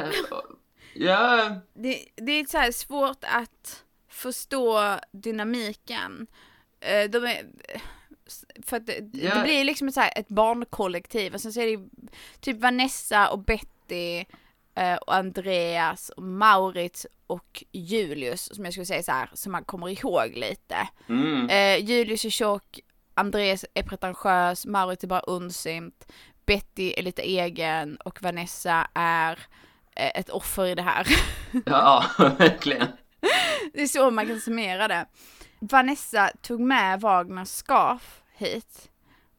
Ja, 0.93 1.55
Det, 1.73 2.05
det 2.15 2.31
är 2.31 2.45
så 2.45 2.57
här 2.57 2.71
svårt 2.71 3.23
att 3.23 3.83
förstå 4.19 4.97
dynamiken. 5.11 6.27
Eh, 6.79 7.09
De 7.09 7.17
är, 7.25 7.45
för 8.65 8.77
att 8.77 8.85
det, 8.85 9.09
Ja. 9.13 9.35
det 9.35 9.43
blir 9.43 9.63
liksom 9.63 9.87
ett, 9.87 9.93
så 9.93 9.99
här, 10.01 10.13
ett 10.15 10.27
barnkollektiv 10.27 11.33
och 11.33 11.41
sen 11.41 11.53
så 11.53 11.61
är 11.61 11.77
det 11.77 11.89
typ 12.39 12.61
Vanessa 12.61 13.29
och 13.29 13.39
Betty 13.39 14.25
eh, 14.75 14.95
och 14.95 15.15
Andreas 15.15 16.09
och 16.09 16.23
Maurits 16.23 17.07
och 17.27 17.63
Julius 17.71 18.55
som 18.55 18.65
jag 18.65 18.73
skulle 18.73 18.85
säga 18.85 19.03
så 19.03 19.11
här 19.11 19.29
som 19.33 19.51
man 19.51 19.63
kommer 19.63 19.89
ihåg 19.89 20.31
lite. 20.35 20.75
Mm. 21.09 21.49
Eh, 21.49 21.85
Julius 21.89 22.25
är 22.25 22.29
tjock, 22.29 22.79
Andreas 23.13 23.65
är 23.73 23.83
pretentiös, 23.83 24.65
Maurits 24.65 25.03
är 25.03 25.07
bara 25.07 25.19
undsint, 25.19 26.11
Betty 26.45 26.93
är 26.97 27.01
lite 27.03 27.21
egen 27.21 27.95
och 27.97 28.21
Vanessa 28.23 28.87
är 28.93 29.39
eh, 29.95 30.11
ett 30.19 30.29
offer 30.29 30.65
i 30.65 30.75
det 30.75 30.81
här. 30.81 31.07
ja, 31.65 32.05
verkligen. 32.37 32.87
Det 33.73 33.81
är 33.81 33.87
så 33.87 34.11
man 34.11 34.27
kan 34.27 34.39
summera 34.39 34.87
det. 34.87 35.05
Vanessa 35.59 36.31
tog 36.41 36.59
med 36.59 37.01
Wagners 37.01 37.49
scarf 37.49 38.21
hit 38.33 38.89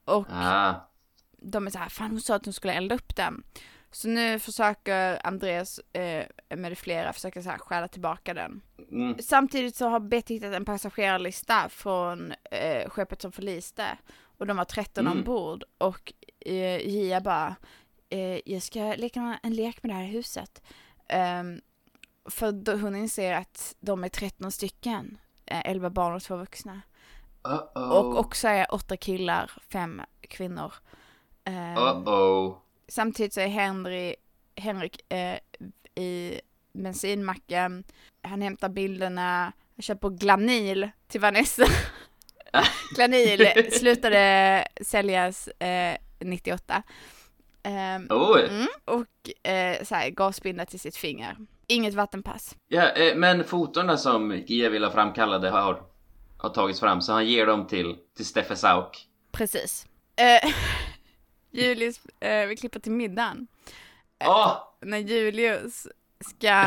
och 0.05 0.25
Ah. 0.31 0.73
de 1.41 1.67
är 1.67 1.71
så 1.71 1.79
här, 1.79 1.89
fan 1.89 2.11
hon 2.11 2.21
sa 2.21 2.35
att 2.35 2.45
hon 2.45 2.53
skulle 2.53 2.73
elda 2.73 2.95
upp 2.95 3.15
den. 3.15 3.43
Så 3.91 4.07
nu 4.07 4.39
försöker 4.39 5.27
Andreas 5.27 5.79
eh, 5.79 6.25
med 6.57 6.77
flera 6.77 7.13
försöka 7.13 7.41
så 7.43 7.49
här 7.49 7.57
stjäla 7.57 7.87
tillbaka 7.87 8.33
den. 8.33 8.61
Mm. 8.91 9.15
Samtidigt 9.19 9.75
så 9.75 9.87
har 9.89 9.99
Betty 9.99 10.33
hittat 10.33 10.53
en 10.53 10.65
passagerarlista 10.65 11.69
från 11.69 12.33
eh, 12.51 12.89
skeppet 12.89 13.21
som 13.21 13.31
förliste 13.31 13.97
och 14.37 14.47
de 14.47 14.57
var 14.57 14.65
13 14.65 15.07
Mm. 15.07 15.17
ombord 15.17 15.63
och 15.77 16.13
eh, 16.45 16.77
Gia 16.87 17.21
bara, 17.21 17.55
eh, 18.09 18.39
jag 18.51 18.61
ska 18.61 18.79
leka 18.97 19.39
en 19.43 19.53
lek 19.55 19.83
med 19.83 19.89
det 19.91 19.95
här 19.95 20.05
huset. 20.07 20.61
Ehm, 21.09 21.61
för 22.29 22.51
då 22.51 22.75
hon 22.75 22.95
inser 22.95 23.33
att 23.33 23.75
de 23.79 24.03
är 24.03 24.09
13 24.09 24.51
stycken, 24.51 25.17
eh, 25.45 25.61
11 25.65 25.89
barn 25.89 26.15
och 26.15 26.23
två 26.23 26.35
vuxna. 26.35 26.81
Uh-oh. 27.43 27.89
Och 27.89 28.19
också 28.19 28.47
är 28.47 28.73
åtta 28.73 28.97
killar, 28.97 29.51
fem 29.69 30.01
kvinnor. 30.21 30.73
Ehm, 31.43 31.77
Uh-oh. 31.77 32.55
Samtidigt 32.87 33.33
så 33.33 33.41
är 33.41 33.47
Henry, 33.47 34.15
Henrik 34.55 35.13
eh, 35.13 35.37
i 35.95 36.41
bensinmacken, 36.73 37.83
han 38.21 38.41
hämtar 38.41 38.69
bilderna, 38.69 39.53
han 39.75 39.83
köper 39.83 40.09
Glanil 40.09 40.89
till 41.07 41.21
Vanessa. 41.21 41.65
Glanil 42.95 43.71
slutade 43.71 44.67
säljas 44.81 45.47
eh, 45.47 45.97
98. 46.19 46.83
Ehm, 47.63 48.07
Oj. 48.09 48.47
mm, 48.49 48.67
och 48.85 49.47
eh, 49.51 50.09
gasbinda 50.09 50.65
till 50.65 50.79
sitt 50.79 50.95
finger. 50.95 51.37
Inget 51.71 51.93
vattenpass. 51.93 52.55
Ja, 52.67 52.89
eh, 52.89 53.15
men 53.15 53.43
fotona 53.43 53.97
som 53.97 54.43
ha 54.47 54.91
framkallade 54.91 55.49
har, 55.49 55.83
har 56.37 56.49
tagits 56.49 56.79
fram, 56.79 57.01
så 57.01 57.13
han 57.13 57.27
ger 57.27 57.45
dem 57.45 57.67
till, 57.67 57.95
till 58.17 58.25
Steffe 58.25 58.55
Sauk. 58.55 59.07
Precis. 59.31 59.85
Eh, 60.15 60.51
Julius, 61.51 62.01
eh, 62.19 62.45
vi 62.47 62.55
klipper 62.55 62.79
till 62.79 62.91
middagen. 62.91 63.47
Eh, 64.19 64.29
Åh! 64.29 64.57
När 64.81 64.97
Julius 64.97 65.87
ska 66.29 66.65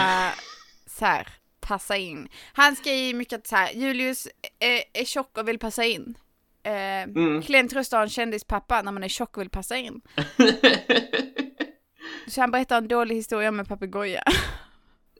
så 0.87 1.05
här 1.05 1.29
passa 1.61 1.97
in. 1.97 2.29
Han 2.53 2.77
ska 2.77 2.95
ju 2.95 3.15
mycket 3.15 3.47
så 3.47 3.57
här, 3.57 3.73
Julius 3.73 4.29
är, 4.59 5.01
är 5.01 5.05
tjock 5.05 5.39
och 5.39 5.49
vill 5.49 5.59
passa 5.59 5.85
in. 5.85 6.19
Eh, 6.63 6.75
Mm. 7.05 7.43
Klen 7.43 7.69
tröst 7.69 7.93
att 7.93 7.99
ha 7.99 8.03
en 8.03 8.09
kändispappa 8.11 8.83
när 8.83 8.93
man 8.93 9.05
är 9.05 9.09
tjock 9.09 9.37
och 9.37 9.41
vill 9.41 9.51
passa 9.51 9.77
in. 9.77 10.01
Så 12.29 12.41
han 12.41 12.51
berättar 12.51 12.79
en 12.79 12.89
dålig 12.89 13.17
historia 13.17 13.49
om 13.49 13.61
en 13.61 13.67
papegoja. 13.67 14.23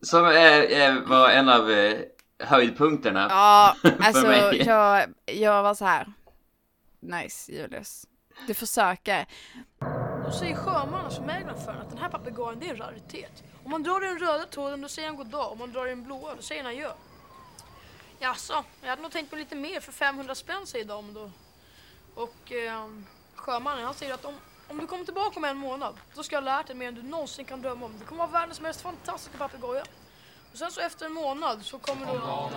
Som 0.05 0.25
är, 0.25 0.63
är, 0.71 1.01
var 1.01 1.31
en 1.31 1.49
av 1.49 1.71
eh, 1.71 1.99
höjdpunkterna 2.39 3.27
Ja, 3.31 3.77
för 3.83 3.97
alltså 4.03 4.27
mig. 4.27 4.63
jag, 4.67 5.15
jag 5.27 5.63
var 5.63 5.75
så 5.75 5.85
här. 5.85 6.13
Nice 7.01 7.53
Julius. 7.53 8.07
Du 8.47 8.55
försöker. 8.55 9.27
Då 10.25 10.31
säger 10.31 10.57
sjömannadsmäklaren 10.57 11.61
för 11.65 11.73
att 11.73 11.91
den 11.91 11.99
här 11.99 12.09
papegojan 12.09 12.61
det 12.61 12.67
är 12.67 12.71
en 12.71 12.77
raritet. 12.77 13.43
Om 13.65 13.71
man 13.71 13.83
drar 13.83 14.05
i 14.05 14.09
den 14.09 14.19
röda 14.19 14.45
tråden 14.47 14.81
då 14.81 14.89
säger 14.89 15.09
han 15.09 15.17
god 15.17 15.27
dag. 15.27 15.53
Om 15.53 15.59
man 15.59 15.73
drar 15.73 15.87
i 15.87 15.89
den 15.89 16.05
blåa 16.05 16.35
då 16.35 16.43
säger 16.43 16.63
han 16.63 16.73
adjö. 16.73 16.91
Jaså, 18.19 18.65
jag 18.83 18.89
hade 18.91 19.03
nog 19.03 19.13
tänkt 19.13 19.31
på 19.31 19.37
lite 19.37 19.55
mer 19.57 19.81
för 19.81 19.93
500 19.93 20.35
spänn 20.35 20.67
säger 20.67 20.85
de 20.85 21.15
då. 21.15 21.31
Och 22.15 22.53
eh, 22.53 22.89
sjömannen 23.35 23.85
han 23.85 23.95
säger 23.95 24.15
att 24.15 24.25
om, 24.25 24.35
om 24.69 24.79
du 24.79 24.87
kommer 24.87 25.05
tillbaka 25.05 25.37
om 25.37 25.45
en 25.45 25.57
månad 25.57 25.95
då 26.15 26.23
ska 26.23 26.37
jag 26.37 26.43
ha 26.43 26.45
lärt 26.45 26.67
dig 26.67 26.77
mer 26.77 26.89
än 26.89 26.95
du 26.95 27.03
någonsin 27.03 27.45
kan 27.45 27.63
drömma 27.63 27.87
om. 27.87 27.99
Det 27.99 28.05
kommer 28.05 28.27
vara 28.27 28.41
världens 28.41 28.61
mest 28.61 28.81
fantastiska 28.81 29.39
papegoja. 29.39 29.85
Och 30.53 30.59
sen 30.59 30.73
så 30.73 30.81
efter 30.81 31.07
en 31.07 31.13
månad 31.13 31.65
så 31.65 31.79
kommer 31.79 32.07
då... 32.07 32.51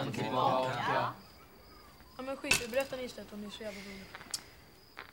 Ja 2.17 2.23
men 2.23 2.37
skit 2.37 2.61
i, 2.61 2.67
berätta 2.67 2.95
ni 2.95 3.03
istället 3.03 3.33
om 3.33 3.41
ni 3.41 3.47
är 3.47 3.51
så 3.51 3.63
jävla 3.63 3.81
roliga. 3.81 4.05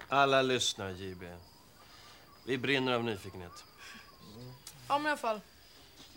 Alla 0.09 0.43
lyssnar, 0.43 0.91
JB. 0.91 1.23
Vi 2.45 2.59
brinner 2.59 2.93
av 2.93 3.05
nyfikenhet. 3.05 3.65
Ja 4.89 4.99
men 4.99 5.07
i 5.07 5.11
alla 5.11 5.17
fall. 5.17 5.41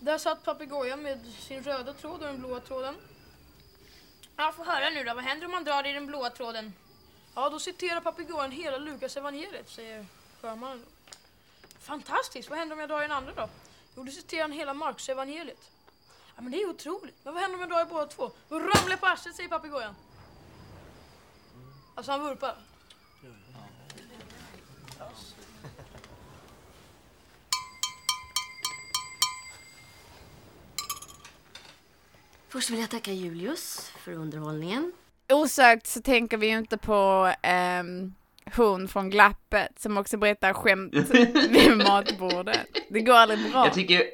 Där 0.00 0.18
satt 0.18 0.44
papegojan 0.44 1.02
med 1.02 1.32
sin 1.38 1.64
röda 1.64 1.92
tråd 1.92 2.12
och 2.12 2.26
den 2.26 2.38
blåa 2.38 2.60
tråden. 2.60 2.94
Ja, 4.36 4.52
får 4.56 4.64
höra 4.64 4.90
nu 4.90 5.04
då. 5.04 5.14
Vad 5.14 5.24
händer 5.24 5.46
om 5.46 5.52
man 5.52 5.64
drar 5.64 5.86
i 5.86 5.92
den 5.92 6.06
blåa 6.06 6.30
tråden? 6.30 6.74
Ja, 7.34 7.48
då 7.48 7.58
citerar 7.58 8.00
papegojan 8.00 8.50
hela 8.50 8.78
Lukas 8.78 9.16
evangeliet, 9.16 9.70
säger 9.70 10.06
sjömannen. 10.40 10.84
Fantastiskt! 11.80 12.50
Vad 12.50 12.58
händer 12.58 12.74
om 12.74 12.80
jag 12.80 12.88
drar 12.88 12.98
i 12.98 13.02
den 13.02 13.12
andra 13.12 13.32
då? 13.34 13.48
Jo, 13.96 14.04
då 14.04 14.12
citerar 14.12 14.42
han 14.42 14.52
hela 14.52 14.74
Markus 14.74 15.08
evangeliet. 15.08 15.70
Ja, 16.36 16.42
men 16.42 16.52
det 16.52 16.62
är 16.62 16.70
otroligt. 16.70 17.16
Men 17.22 17.34
vad 17.34 17.42
händer 17.42 17.54
om 17.56 17.60
jag 17.60 17.70
drar 17.70 17.82
i 17.82 17.84
båda 17.84 18.06
två? 18.06 18.30
Då 18.48 18.58
ramlar 18.58 18.90
jag 18.90 19.00
på 19.00 19.06
arslet, 19.06 19.36
säger 19.36 19.48
papegojan. 19.48 19.94
Alltså 21.94 22.12
han 22.12 22.20
vurpar. 22.20 22.56
Först 32.48 32.70
vill 32.70 32.80
jag 32.80 32.90
tacka 32.90 33.12
Julius 33.12 33.92
för 33.98 34.12
underhållningen. 34.12 34.92
Osökt 35.28 35.86
så 35.86 36.02
tänker 36.02 36.36
vi 36.36 36.46
ju 36.46 36.58
inte 36.58 36.78
på 36.78 37.32
ehm, 37.42 38.14
hon 38.56 38.88
från 38.88 39.10
Glappet 39.10 39.80
som 39.80 39.98
också 39.98 40.16
berättar 40.16 40.52
skämt 40.52 40.94
vid 41.50 41.76
matbordet. 41.76 42.66
Det 42.88 43.00
går 43.00 43.14
aldrig 43.14 43.50
bra. 43.52 43.64
Jag 43.66 43.74
tycker 43.74 44.04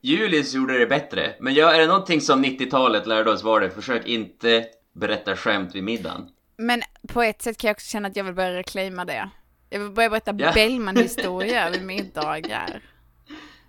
Julius 0.00 0.54
gjorde 0.54 0.78
det 0.78 0.86
bättre. 0.86 1.34
Men 1.40 1.54
jag, 1.54 1.74
är 1.74 1.80
det 1.80 1.86
någonting 1.86 2.20
som 2.20 2.44
90-talet 2.44 3.06
lärde 3.06 3.30
oss 3.30 3.42
var 3.42 3.60
det, 3.60 3.70
försök 3.70 4.06
inte 4.06 4.64
berätta 4.94 5.36
skämt 5.36 5.74
vid 5.74 5.84
middagen. 5.84 6.28
Men 6.58 6.82
på 7.08 7.22
ett 7.22 7.42
sätt 7.42 7.58
kan 7.58 7.68
jag 7.68 7.74
också 7.74 7.90
känna 7.90 8.08
att 8.08 8.16
jag 8.16 8.24
vill 8.24 8.34
börja 8.34 8.52
reclaima 8.52 9.04
det. 9.04 9.30
Jag 9.70 9.80
vill 9.80 9.90
börja 9.90 10.10
berätta 10.10 10.34
Ja. 10.38 10.52
Bellman-historia 10.52 11.70
vid 11.70 11.82
middagar. 11.86 12.82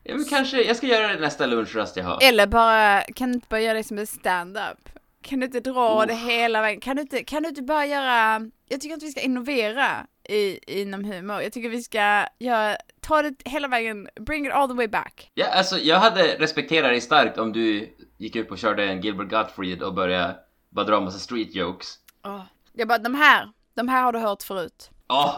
Ja, 0.04 0.16
men 0.16 0.26
kanske, 0.26 0.62
jag 0.62 0.76
ska 0.78 0.88
göra 0.88 1.08
det 1.08 1.20
nästa 1.20 1.46
lunchrast 1.46 1.98
jag 1.98 2.04
har. 2.04 2.20
Eller 2.24 2.48
bara, 2.48 3.02
kan 3.02 3.30
du 3.30 3.36
inte 3.36 3.48
bara 3.50 3.60
göra 3.62 3.74
det 3.78 3.84
som 3.84 3.98
en 3.98 4.08
stand-up? 4.08 4.90
Kan 5.22 5.40
du 5.40 5.46
inte 5.46 5.60
dra 5.60 6.00
Oh. 6.02 6.08
det 6.08 6.14
hela 6.16 6.62
vägen? 6.62 6.80
Kan 6.82 6.96
du 6.96 7.02
inte, 7.02 7.24
kan 7.24 7.44
du 7.44 7.50
inte 7.50 7.62
bara 7.62 7.86
göra, 7.86 8.42
jag 8.70 8.82
tycker 8.82 8.94
inte 8.94 9.06
vi 9.06 9.12
ska 9.12 9.22
innovera 9.22 10.06
i, 10.30 10.60
inom 10.82 11.04
humor. 11.04 11.42
Jag 11.42 11.54
tycker 11.54 11.70
vi 11.70 11.84
ska 11.84 12.26
göra, 12.40 12.76
ta 13.00 13.22
det 13.22 13.34
hela 13.46 13.68
vägen, 13.68 14.10
bring 14.20 14.46
it 14.48 14.52
all 14.54 14.68
the 14.68 14.74
way 14.74 14.88
back. 14.88 15.32
Ja, 15.34 15.46
alltså, 15.48 15.78
jag 15.78 16.00
hade 16.00 16.24
respekterat 16.40 16.90
dig 16.92 17.02
starkt 17.02 17.38
om 17.38 17.54
du 17.54 17.90
gick 18.18 18.36
upp 18.36 18.52
och 18.52 18.58
körde 18.58 18.84
en 18.84 19.02
Gilbert 19.02 19.30
Gottfried 19.30 19.84
och 19.84 19.94
började 19.94 20.36
bara 20.70 20.86
dra 20.86 20.98
en 20.98 21.04
massa 21.04 21.20
street 21.20 21.56
jokes. 21.56 21.96
Åh. 22.26 22.42
Jag 22.74 22.88
bara, 22.88 22.98
de 22.98 23.16
här, 23.16 23.50
de 23.76 23.88
här 23.88 24.04
har 24.04 24.14
du 24.14 24.20
hört 24.20 24.44
förut. 24.44 24.90
Åh! 25.10 25.36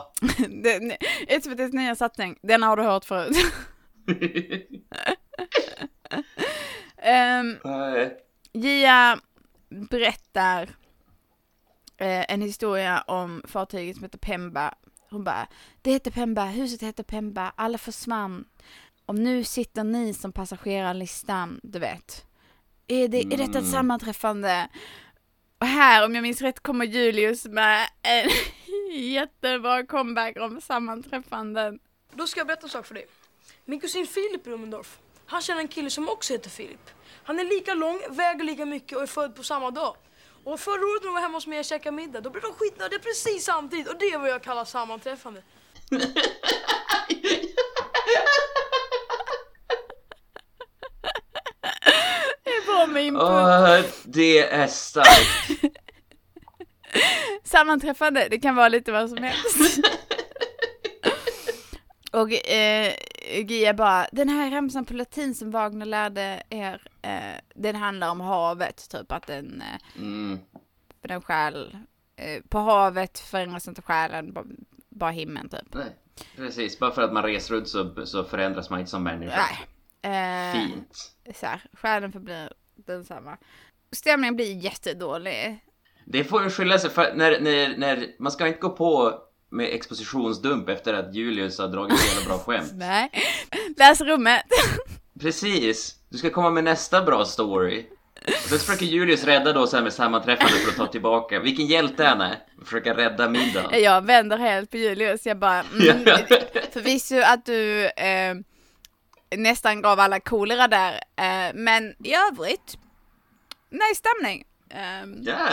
Den- 0.64 0.92
SVTs 1.28 1.74
nya 1.74 1.96
satsning, 1.96 2.38
den 2.42 2.64
har 2.64 2.78
du 2.78 2.84
hört 2.84 3.06
förut. 3.06 3.38
um, 7.06 7.72
Eh, 7.72 8.08
Gia 8.54 9.18
berättar 9.74 10.62
eh, 11.98 12.32
en 12.32 12.42
historia 12.42 13.02
om 13.02 13.42
fartyget 13.48 13.96
som 13.96 14.04
heter 14.04 14.18
Pemba. 14.18 14.74
Hon 15.10 15.24
bara, 15.24 15.48
det 15.82 15.92
heter 15.92 16.12
Pemba, 16.12 16.46
huset 16.46 16.82
heter 16.82 17.04
Pemba, 17.04 17.54
alla 17.56 17.78
försvann. 17.78 18.46
Och 19.06 19.16
nu 19.16 19.44
sitter 19.44 19.84
ni 19.84 20.14
som 20.14 20.32
passagerarlistan, 20.32 21.60
du 21.64 21.80
vet. 21.80 22.26
Är, 22.88 23.08
det, 23.08 23.18
är 23.22 23.26
detta 23.30 23.44
ett 23.44 23.56
Mm. 23.56 23.72
sammanträffande? 23.72 24.68
Och 25.58 25.68
här, 25.68 26.06
om 26.06 26.16
jag 26.16 26.22
minns 26.22 26.42
rätt, 26.42 26.60
kommer 26.60 26.86
Julius 26.86 27.46
med 27.46 27.88
en 28.02 28.30
jättebra 29.12 29.86
comeback 29.86 30.38
om 30.40 30.62
sammanträffanden. 30.62 31.80
Då 32.14 32.28
ska 32.28 32.40
jag 32.40 32.48
berätta 32.48 32.64
en 32.64 32.70
sak 32.70 32.86
för 32.86 32.94
dig. 32.94 33.06
Min 33.66 33.80
kusin 33.80 34.08
Filip 34.08 34.48
Rumendorf, 34.48 35.00
han 35.26 35.42
känner 35.42 35.62
en 35.62 35.68
kille 35.68 35.90
som 35.90 36.10
också 36.10 36.34
heter 36.34 36.50
Filip. 36.50 36.90
Han 37.24 37.40
är 37.40 37.44
lika 37.44 37.74
lång, 37.74 38.02
väger 38.10 38.44
lika 38.44 38.66
mycket 38.66 38.98
och 38.98 39.04
är 39.04 39.08
född 39.08 39.36
på 39.36 39.44
samma 39.44 39.72
dag. 39.72 39.96
Och 40.44 40.60
förra 40.60 40.74
året 40.74 41.02
när 41.02 41.08
de 41.08 41.14
var 41.14 41.22
hemma 41.22 41.38
hos 41.38 41.48
mig 41.48 41.60
och 41.60 41.66
käkade 41.66 41.96
middag, 41.96 42.22
då 42.22 42.30
blev 42.30 42.44
de 42.44 42.54
skitnödiga 42.54 43.00
precis 43.00 43.46
samtidigt 43.46 43.88
och 43.88 44.00
det 44.00 44.06
är 44.06 44.18
vad 44.18 44.30
jag 44.30 44.44
kallar 44.44 44.66
sammanträffande. 44.66 45.44
Det 52.44 52.66
bra 52.66 52.88
med 52.88 53.06
input. 53.06 53.22
Åh, 53.24 53.80
det 54.04 54.40
är 54.40 54.68
starkt. 54.68 55.64
Sammanträffande, 57.44 58.28
det 58.30 58.40
kan 58.40 58.56
vara 58.56 58.68
lite 58.68 58.92
vad 58.92 59.10
som 59.10 59.24
helst. 59.24 59.78
Och 62.12 62.32
eh, 62.34 62.94
Gia 63.48 63.74
bara, 63.74 64.08
den 64.12 64.30
här 64.30 64.52
ramsan 64.52 64.86
på 64.86 64.94
latin 64.94 65.36
som 65.36 65.52
Wagner 65.52 65.86
lärde 65.86 66.44
er, 66.50 66.82
eh, 67.02 67.40
den 67.56 67.76
handlar 67.76 68.10
om 68.12 68.22
havet, 68.22 68.90
typ 68.90 69.12
att 69.12 69.28
den, 69.28 69.62
eh, 69.62 70.02
Mm. 70.02 70.40
den 71.02 71.22
själ, 71.22 71.78
eh, 72.16 72.42
på 72.50 72.60
havet 72.60 73.20
förändras 73.20 73.68
inte 73.68 73.82
själen, 73.82 74.34
bara, 74.34 74.46
bara 74.90 75.12
himlen 75.12 75.50
typ. 75.50 75.74
Nej, 75.74 75.96
precis. 76.36 76.80
Bara 76.80 76.92
för 76.92 77.02
att 77.02 77.14
man 77.14 77.24
reser 77.24 77.56
runt 77.56 77.68
så, 77.68 78.06
så 78.06 78.24
förändras 78.24 78.70
man 78.70 78.80
inte 78.80 78.92
som 78.92 79.04
människa. 79.04 79.36
Nej. 80.02 80.52
Eh, 80.52 80.54
Fint. 80.68 81.12
Så 81.36 81.46
här, 81.46 81.62
själen 81.74 82.12
förblir 82.12 82.54
densamma. 82.76 83.38
Stämningen 83.92 84.36
blir 84.36 84.54
jättedålig. 84.58 85.60
Det 86.06 86.24
får 86.24 86.44
ju 86.44 86.50
skylla 86.50 86.80
sig 86.80 86.90
för 86.90 87.14
när, 87.16 87.40
när, 87.42 87.78
när 87.78 88.16
man 88.20 88.32
ska 88.32 88.48
inte 88.48 88.60
gå 88.60 88.70
på 88.70 89.20
med 89.54 89.74
expositionsdump 89.74 90.70
efter 90.70 90.94
att 90.94 91.16
Julius 91.16 91.60
har 91.60 91.68
dragit 91.68 92.00
jävla 92.16 92.26
bra 92.30 92.38
skämt. 92.40 92.72
Nej. 92.76 93.12
Läs 93.78 94.02
rummet. 94.02 94.44
Precis! 95.20 95.96
Du 96.10 96.18
ska 96.18 96.30
komma 96.30 96.50
med 96.50 96.64
nästa 96.64 97.02
bra 97.02 97.26
story. 97.26 97.86
Och 98.28 98.50
sen 98.50 98.60
försöker 98.60 98.86
Julius 98.86 99.24
rädda 99.24 99.54
då 99.54 99.68
så 99.68 99.76
här 99.76 99.84
med 99.84 99.94
sammanträffande 99.94 100.54
för 100.54 100.72
att 100.72 100.78
ta 100.78 100.88
tillbaka. 100.88 101.40
Vilken 101.40 101.66
hjälte 101.66 102.06
han 102.06 102.22
är! 102.22 102.36
Försöka 102.66 102.98
rädda 102.98 103.30
middagen. 103.30 103.84
Jag 103.84 104.02
vänder 104.06 104.38
helt 104.38 104.72
på 104.72 104.78
Julius. 104.78 105.26
Jag 105.26 105.38
bara, 105.38 105.60
mm, 105.60 106.06
förvisso 106.72 107.16
att 107.26 107.46
du 107.46 107.86
eh, 107.86 108.36
nästan 109.38 109.82
gav 109.82 110.00
alla 110.00 110.20
kolera 110.20 110.68
där. 110.68 110.94
Eh, 111.16 111.54
men 111.54 111.96
i 112.04 112.14
övrigt, 112.32 112.78
nej 113.70 113.96
stämning. 113.96 114.44
Eh, 114.70 115.10
Ja! 115.22 115.48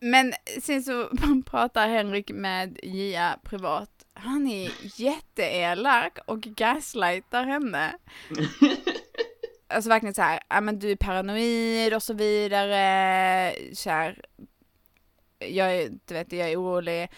Men 0.00 0.34
sen 0.62 0.82
så 0.82 1.08
pratar 1.46 1.88
Henrik 1.88 2.30
med 2.30 2.78
Gia 2.82 3.38
privat. 3.44 3.90
Han 4.14 4.46
är 4.46 4.72
jätteelak 5.00 6.18
och 6.26 6.40
gaslightar 6.40 7.44
henne. 7.44 7.96
Alltså 9.70 9.88
verkligen 9.90 10.14
så 10.14 10.22
här, 10.22 10.40
ja 10.48 10.60
men 10.60 10.78
du 10.78 10.90
är 10.90 10.96
paranoid 10.96 11.94
och 11.94 12.02
så 12.02 12.14
vidare. 12.14 13.54
Så 13.74 13.90
här, 13.90 14.20
jag 15.38 15.76
är, 15.76 15.90
du 16.04 16.14
vet, 16.14 16.32
jag 16.32 16.50
är 16.50 16.56
orolig. 16.56 17.08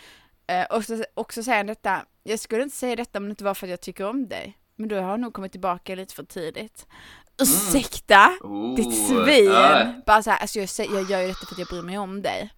Eh, 0.47 0.65
och 0.65 0.85
så, 0.85 1.05
också 1.15 1.43
säger 1.43 1.57
han 1.57 1.67
detta, 1.67 2.05
jag 2.23 2.39
skulle 2.39 2.63
inte 2.63 2.77
säga 2.77 2.97
detta 2.97 3.19
om 3.19 3.25
det 3.25 3.31
inte 3.31 3.45
var 3.45 3.55
för 3.55 3.67
att 3.67 3.71
jag 3.71 3.81
tycker 3.81 4.09
om 4.09 4.29
dig. 4.29 4.59
Men 4.77 4.89
du 4.89 4.97
har 4.97 5.19
nog 5.19 5.33
kommit 5.33 5.53
tillbaka 5.53 5.95
lite 5.95 6.15
för 6.15 6.23
tidigt. 6.23 6.87
Ursäkta? 7.43 8.31
Oh, 8.41 8.77
Ditt 8.77 9.07
svin! 9.09 9.45
ja. 9.53 9.93
Bara 10.07 10.23
så 10.23 10.31
här, 10.31 10.39
alltså 10.39 10.59
jag, 10.59 10.69
säger, 10.69 10.95
jag 10.95 11.11
gör 11.11 11.21
ju 11.21 11.27
detta 11.29 11.47
för 11.47 11.55
att 11.55 11.59
jag 11.59 11.69
bryr 11.69 11.83
mig 11.83 11.99
om 11.99 12.23
dig. 12.23 12.51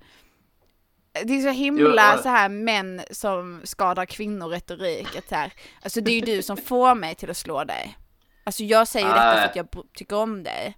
Det 1.13 1.33
är 1.33 1.41
så 1.41 1.49
himla 1.49 2.15
Jo, 2.17 2.23
så 2.23 2.29
här 2.29 2.49
män 2.49 3.01
som 3.11 3.61
skadar 3.65 4.07
kvinnor 4.07 4.49
retorik. 4.49 5.17
Att 5.17 5.29
så 5.29 5.35
här, 5.35 5.53
alltså 5.83 6.01
det 6.01 6.11
är 6.11 6.15
ju 6.15 6.37
du 6.37 6.43
som 6.43 6.57
får 6.57 6.95
mig 6.95 7.15
till 7.15 7.31
att 7.31 7.37
slå 7.37 7.65
dig. 7.65 7.99
Alltså 8.45 8.63
jag 8.63 8.89
säger 8.89 9.07
ju 9.07 9.13
detta 9.13 9.33
för 9.33 9.45
att 9.45 9.57
jag 9.57 9.69
tycker 9.95 10.17
om 10.17 10.43
dig. 10.43 10.77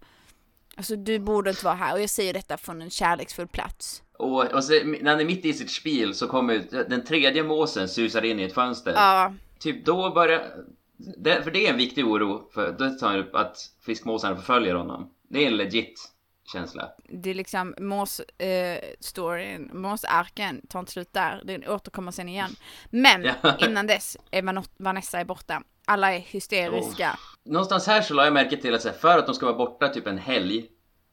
Alltså 0.77 0.97
du 0.97 1.19
borde 1.19 1.51
inte 1.51 1.65
vara 1.65 1.75
här 1.75 1.95
och 1.95 2.01
jag 2.01 2.11
säger 2.11 2.33
detta 2.33 2.57
från 2.57 2.83
en 2.83 2.91
kärleksfull 2.91 3.47
plats. 3.47 4.03
Och, 4.19 4.45
och 4.45 4.65
så, 4.65 4.73
när 4.73 5.11
han 5.11 5.21
är 5.21 5.25
mitt 5.25 5.45
i 5.45 5.53
sitt 5.53 5.71
spel 5.71 6.15
så 6.15 6.27
kommer 6.27 6.85
den 6.89 7.05
tredje 7.05 7.43
måsen 7.43 7.89
susar 7.89 8.25
in 8.25 8.41
i 8.41 8.43
ett 8.43 8.55
fönster. 8.55 8.93
Ja, 8.93 9.33
Typ 9.59 9.85
då 9.85 10.11
börjar... 10.11 10.51
Det, 10.97 11.43
för 11.43 11.51
det 11.51 11.67
är 11.67 11.71
en 11.71 11.77
viktig 11.77 12.07
oro, 12.07 12.51
för 12.55 12.73
då 12.79 12.91
tar 12.91 13.09
han 13.09 13.19
upp 13.19 13.35
att 13.35 13.57
fiskmåsarna 13.87 14.37
förföljer 14.37 14.75
honom. 14.75 15.11
Det 15.29 15.43
är 15.43 15.47
en 15.47 15.57
legit 15.57 16.14
känsla. 16.53 16.91
det 17.09 17.31
är 17.31 17.35
liksom 17.35 17.75
Mås 17.81 18.21
eh, 18.21 18.79
storyn, 19.01 19.71
Mås-arken 19.73 20.67
tar 20.67 20.81
inte 20.81 20.93
slut 20.93 21.13
där, 21.13 21.43
den 21.45 21.69
återkommer 21.69 22.13
sen 22.13 22.29
igen. 22.29 22.57
Men 22.91 23.25
Ja. 23.43 23.57
innan 23.59 23.87
dess 23.87 24.17
är 24.31 24.43
Van- 24.43 24.65
Vanessa 24.77 25.21
är 25.21 25.25
borta. 25.25 25.63
Alla 25.87 26.15
är 26.15 26.19
hysteriska. 26.19 27.19
Någonstans 27.45 27.87
här 27.87 28.03
så 28.03 28.15
la 28.15 28.25
jag 28.25 28.33
märke 28.33 28.57
till 28.57 28.75
att 28.75 28.97
för 29.01 29.19
att 29.19 29.27
de 29.27 29.35
ska 29.35 29.47
vara 29.47 29.57
borta 29.57 29.89
typ 29.89 30.07
en 30.07 30.19
helg 30.19 30.67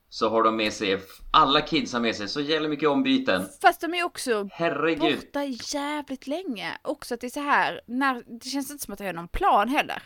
så 0.09 0.29
har 0.29 0.43
de 0.43 0.55
med 0.55 0.73
sig, 0.73 0.99
alla 1.31 1.61
kids 1.61 1.93
har 1.93 1.99
med 1.99 2.15
sig 2.15 2.27
så 2.27 2.41
jävla 2.41 2.69
mycket 2.69 2.89
ombyten. 2.89 3.47
Fast 3.61 3.81
de 3.81 3.93
är 3.93 4.03
också 4.03 4.49
Herregud. 4.51 5.15
borta 5.19 5.43
jävligt 5.77 6.27
länge. 6.27 6.77
Också 6.81 7.13
att 7.13 7.21
det 7.21 7.27
är 7.27 7.31
så 7.31 7.39
här, 7.39 7.81
när, 7.85 8.23
det 8.27 8.49
känns 8.49 8.71
inte 8.71 8.83
som 8.83 8.91
att 8.93 8.97
det 8.97 9.05
är 9.05 9.13
någon 9.13 9.27
plan 9.27 9.69
heller. 9.69 10.03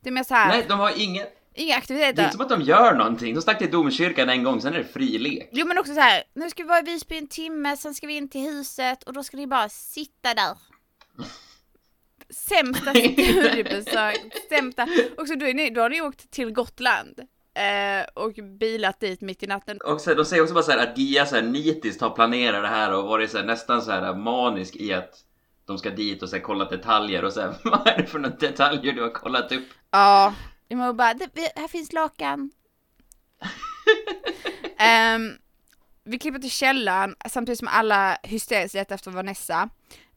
Det 0.00 0.08
är 0.08 0.12
mer 0.12 0.24
så 0.24 0.34
här, 0.34 0.48
Nej, 0.48 0.64
de 0.68 0.78
har 0.80 0.92
ingen... 1.02 1.26
Inga 1.54 1.66
Det 1.66 1.72
är 1.72 1.78
aktiviteter. 1.78 2.22
inte 2.22 2.32
som 2.32 2.40
att 2.40 2.48
de 2.48 2.62
gör 2.62 2.94
någonting. 2.94 3.34
De 3.34 3.42
stack 3.42 3.58
till 3.58 3.70
domkyrkan 3.70 4.28
en 4.28 4.42
gång, 4.44 4.60
sen 4.60 4.74
är 4.74 4.78
det 4.78 4.84
fri 4.84 5.18
lek. 5.18 5.48
Jo 5.52 5.66
men 5.66 5.78
också 5.78 5.94
så 5.94 6.00
här, 6.00 6.22
nu 6.34 6.50
ska 6.50 6.62
vi 6.62 6.68
vara 6.68 6.78
i 6.78 6.82
Visby 6.82 7.18
en 7.18 7.28
timme, 7.28 7.76
sen 7.76 7.94
ska 7.94 8.06
vi 8.06 8.16
in 8.16 8.28
till 8.30 8.40
huset 8.40 9.02
och 9.02 9.12
då 9.12 9.22
ska 9.22 9.36
ni 9.36 9.46
bara 9.46 9.68
sitta 9.68 10.34
där. 10.34 10.56
Sämsta 12.30 12.90
studiebesök, 12.90 14.16
sämsta. 14.48 14.86
Också 15.18 15.34
då, 15.34 15.46
är 15.46 15.54
ni, 15.54 15.70
då 15.70 15.80
har 15.80 15.90
ni 15.90 16.00
åkt 16.00 16.30
till 16.30 16.50
Gotland 16.52 17.20
eh, 17.54 18.06
och 18.14 18.32
bilat 18.58 19.00
dit 19.00 19.20
mitt 19.20 19.42
i 19.42 19.46
natten. 19.46 19.78
Och 19.84 20.00
så, 20.00 20.14
de 20.14 20.24
säger 20.24 20.42
också 20.42 20.54
bara 20.54 20.64
så 20.64 20.70
här 20.72 20.78
att 20.86 20.98
Gia 20.98 21.26
så 21.26 21.34
här 21.34 21.42
nitiskt 21.42 22.00
har 22.00 22.10
planerat 22.10 22.62
det 22.62 22.68
här 22.68 22.92
och 22.92 23.04
varit 23.08 23.30
så 23.30 23.38
här, 23.38 23.44
nästan 23.44 23.82
så 23.82 23.90
här 23.90 24.14
manisk 24.14 24.76
i 24.76 24.92
att 24.92 25.14
de 25.66 25.78
ska 25.78 25.90
dit 25.90 26.22
och 26.22 26.28
så 26.28 26.36
här, 26.36 26.42
kolla 26.42 26.64
detaljer 26.64 27.24
och 27.24 27.32
så 27.32 27.40
här, 27.40 27.54
vad 27.64 27.86
är 27.86 27.96
det 27.98 28.06
för 28.06 28.18
några 28.18 28.36
detaljer 28.36 28.92
du 28.92 29.02
har 29.02 29.10
kollat 29.10 29.52
upp? 29.52 29.64
Ja, 29.90 30.34
må 30.76 30.92
bara, 30.92 31.14
här 31.56 31.68
finns 31.68 31.92
lakan. 31.92 32.50
Ehm, 34.78 35.38
vi 36.04 36.18
klipper 36.18 36.38
till 36.38 36.50
källaren 36.50 37.16
samtidigt 37.28 37.58
som 37.58 37.68
alla 37.68 38.18
hysteriskt 38.22 38.74
letar 38.74 38.94
efter 38.94 39.10
Vanessa. 39.10 39.68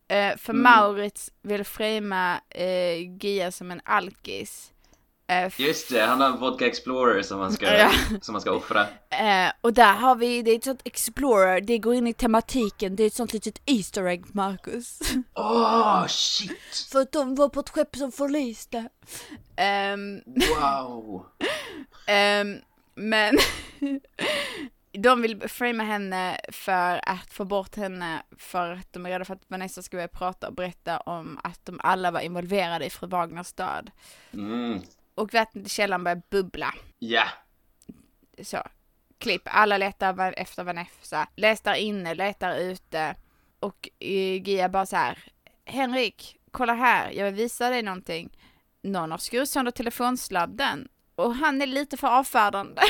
Eh, 0.08 0.38
för 0.38 0.54
Mm. 0.54 0.64
Maurits 0.64 1.32
vill 1.42 1.64
framea 1.64 2.42
uh, 2.56 3.18
Gia 3.20 3.52
som 3.52 3.72
en 3.72 3.82
alkis. 3.86 4.72
Just 5.58 5.90
det, 5.90 6.02
han 6.02 6.22
har 6.22 6.28
en 6.28 6.40
Vodka 6.40 6.68
Explorer 6.68 7.22
som 7.22 7.40
han 7.40 7.52
ska, 7.54 7.66
Ja. 7.78 7.92
som 8.22 8.36
han 8.36 8.42
ska 8.42 8.52
offra. 8.52 8.82
eh, 9.10 9.52
och 9.62 9.74
där 9.74 9.94
har 9.94 10.16
vi, 10.16 10.42
det 10.42 10.52
är 10.52 10.56
ett 10.56 10.64
sånt 10.64 10.82
explorer, 10.84 11.62
det 11.62 11.78
går 11.78 11.94
in 11.96 12.08
i 12.08 12.14
tematiken, 12.14 12.96
det 12.96 13.04
är 13.04 13.08
ett 13.08 13.14
sånt 13.14 13.34
litet 13.34 13.62
Easter 13.66 14.08
egg 14.08 14.26
Marcus. 14.36 15.00
Åh, 15.34 16.06
shit! 16.08 16.88
för 16.92 17.02
att 17.02 17.12
de 17.12 17.36
var 17.36 17.50
på 17.50 17.60
ett 17.60 17.70
skepp 17.70 17.96
som 17.96 18.12
förliste. 18.12 18.90
Ehm, 19.56 20.22
Wow! 20.60 21.26
Ehm, 22.08 22.58
men 22.96 23.38
de 24.98 25.22
vill 25.22 25.50
framea 25.50 25.86
henne 25.88 26.38
för 26.52 27.10
att 27.10 27.34
få 27.34 27.46
bort 27.46 27.76
henne 27.76 28.24
för 28.38 28.72
att 28.74 28.94
de 28.94 29.06
är 29.06 29.10
rädda 29.10 29.26
för 29.26 29.34
att 29.34 29.44
Vanessa 29.48 29.82
ska 29.82 29.98
börja 29.98 30.08
prata 30.08 30.48
och 30.48 30.54
berätta 30.54 30.98
om 31.00 31.40
att 31.44 31.66
de 31.66 31.80
alla 31.84 32.12
var 32.12 32.20
involverade 32.20 32.86
i 32.86 32.90
fru 32.90 33.08
Wagners 33.08 33.54
död. 33.54 33.92
Mm, 34.34 34.82
Och 35.16 35.34
vattnet 35.34 35.66
i 35.68 35.70
källaren 35.70 36.04
börjar 36.04 36.22
bubbla. 36.30 36.74
ja. 37.00 37.24
Så, 38.44 38.58
klipp. 39.18 39.42
Alla 39.46 39.78
letar 39.78 40.34
efter 40.38 40.64
Vanessa. 40.64 41.28
Letar 41.36 41.74
inne, 41.76 42.14
letar 42.16 42.58
ute. 42.60 43.16
Och 43.60 43.90
eh, 44.00 44.42
Gia 44.48 44.70
bara 44.70 44.86
så 44.86 44.96
här. 44.96 45.24
Henrik, 45.66 46.38
kolla 46.52 46.74
här, 46.74 47.12
jag 47.12 47.26
vill 47.26 47.34
visa 47.34 47.70
dig 47.70 47.82
någonting. 47.84 48.38
Någon 48.82 49.12
har 49.12 49.18
skurit 49.18 49.50
sönder 49.50 49.72
telefonsladden. 49.72 50.88
Och 51.16 51.36
han 51.36 51.62
är 51.62 51.66
lite 51.68 51.98
för 51.98 52.08
avfärdande. 52.08 52.82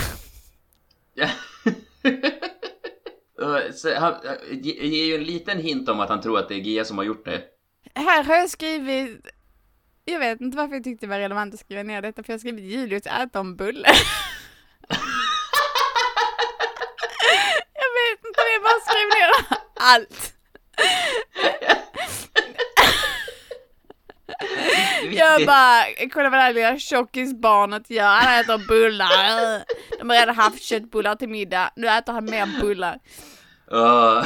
ja. 1.14 1.30
Så 3.74 3.96
han 3.96 4.16
ge- 4.52 4.88
ger 4.88 5.06
ju 5.06 5.16
en 5.16 5.24
liten 5.24 5.60
hint 5.62 5.90
om 5.90 6.00
att 6.00 6.10
han 6.10 6.22
tror 6.22 6.40
att 6.40 6.50
det 6.50 6.56
är 6.56 6.60
Gia 6.60 6.86
som 6.86 6.98
har 6.98 7.06
gjort 7.06 7.26
det. 7.26 7.44
Här 7.96 8.24
har 8.24 8.36
jag 8.36 8.50
skrivit, 8.50 9.28
jag 10.06 10.20
vet 10.20 10.42
inte 10.42 10.58
varför 10.58 10.76
jag 10.76 10.84
tyckte 10.84 11.06
det 11.06 11.10
var 11.10 11.20
relevant 11.20 11.54
att 11.54 11.60
skriva 11.60 11.84
ner 11.84 12.02
detta, 12.02 12.24
för 12.24 12.32
jag 12.32 12.34
har 12.34 12.40
skrivit 12.40 12.64
Julius 12.66 13.06
äter 13.06 13.40
en 13.40 13.56
bulle. 13.56 13.88
jag 17.74 17.92
vet 17.98 18.26
inte, 18.28 18.42
jag 18.54 18.64
bara 18.64 18.80
skrev 18.86 19.08
ner 19.16 19.32
allt. 19.80 20.32
Jag 25.12 25.46
bara, 25.46 25.84
kolla 26.14 26.30
vad 26.30 26.40
det 26.40 26.44
här 26.44 26.54
lilla 26.54 26.80
tjockisbarnet 26.80 27.90
gör, 27.90 28.08
han 28.08 28.40
äter 28.40 28.68
bullar. 28.68 29.64
De 30.00 30.10
har 30.10 30.18
redan 30.18 30.36
haft 30.36 30.64
köttbullar 30.64 31.16
till 31.16 31.30
middag, 31.30 31.72
nu 31.76 31.88
äter 31.88 32.14
han 32.14 32.26
mer 32.26 32.62
bullar. 32.62 33.00
Åh. 33.72 34.26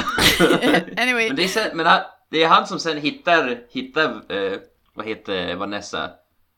Anyway. 0.96 1.28
Men, 1.28 1.36
det 1.36 1.44
är, 1.44 1.48
sen, 1.48 1.76
men 1.76 1.86
han, 1.86 2.00
det 2.30 2.42
är 2.42 2.48
han 2.48 2.66
som 2.66 2.78
sen 2.78 2.98
hittar, 2.98 3.58
hittar 3.70 4.32
eh, 4.32 4.58
vad 4.94 5.06
heter 5.06 5.54
Vanessa? 5.56 6.10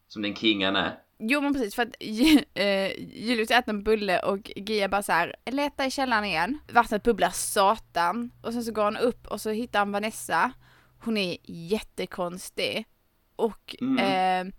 Som 0.09 0.22
den 0.22 0.35
king 0.35 0.64
han 0.64 0.76
är. 0.76 0.99
Jo 1.18 1.41
men 1.41 1.53
precis 1.55 1.74
för 1.74 1.83
att 1.83 1.95
eh, 2.55 2.87
Julius 2.99 3.51
äter 3.51 3.70
en 3.74 3.83
bulle 3.83 4.18
och 4.18 4.51
Gia 4.57 4.89
bara 4.89 5.03
så 5.03 5.12
här 5.12 5.37
letar 5.47 5.87
i 5.87 5.91
källaren 5.91 6.24
igen. 6.24 6.59
Vattnet 6.72 7.03
bubblar 7.03 7.30
satan. 7.30 8.30
Och 8.43 8.53
sen 8.53 8.64
så 8.64 8.72
går 8.72 8.85
han 8.85 8.97
upp 8.97 9.26
och 9.26 9.41
så 9.41 9.51
hittar 9.51 9.78
han 9.78 9.93
Vanessa. 9.93 10.53
Hon 10.99 11.16
är 11.16 11.37
jättekonstig. 11.43 12.87
Och 13.37 13.76
Mm. 13.80 13.99
eh, 14.49 14.55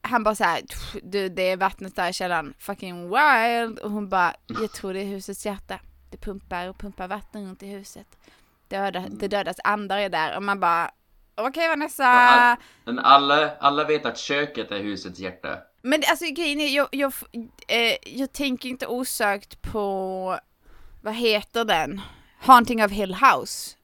han 0.00 0.22
bara 0.24 0.34
så 0.34 0.44
här, 0.44 0.60
"Tch, 0.60 0.96
du 1.02 1.28
det 1.28 1.42
är 1.50 1.56
vattnet 1.56 1.96
där 1.96 2.08
i 2.10 2.12
källaren, 2.12 2.54
fucking 2.58 3.02
wild. 3.08 3.78
Och 3.78 3.90
hon 3.90 4.08
bara, 4.08 4.34
jag 4.46 4.72
tror 4.72 4.94
det 4.94 5.00
är 5.00 5.04
husets 5.04 5.46
hjärta. 5.46 5.80
Det 6.10 6.16
pumpar 6.16 6.68
och 6.68 6.78
pumpar 6.78 7.08
vatten 7.08 7.46
runt 7.46 7.62
i 7.62 7.66
huset. 7.66 8.06
Döda, 8.68 9.04
Det 9.10 9.28
dödas 9.28 9.56
andar 9.64 9.98
är 9.98 10.08
där. 10.08 10.36
Och 10.36 10.42
man 10.42 10.60
bara, 10.60 10.90
okej 11.36 11.68
Vanessa. 11.68 12.04
All, 12.06 12.56
men 12.84 12.98
alla, 12.98 13.56
alla 13.60 13.84
vet 13.84 14.06
att 14.06 14.18
köket 14.18 14.70
är 14.70 14.78
husets 14.82 15.18
hjärta. 15.18 15.58
Men 15.82 16.02
alltså 16.10 16.24
grejen 16.26 16.60
är, 16.60 16.68
jag, 16.76 16.88
jag, 16.92 17.12
eh, 17.68 17.96
jag 18.18 18.32
tänker 18.32 18.68
inte 18.68 18.86
osökt 18.86 19.62
på, 19.62 20.38
vad 21.02 21.14
heter 21.14 21.64
den? 21.64 22.00
Haunting 22.40 22.84
of 22.84 22.92
Hill 22.92 23.14
House. 23.14 23.76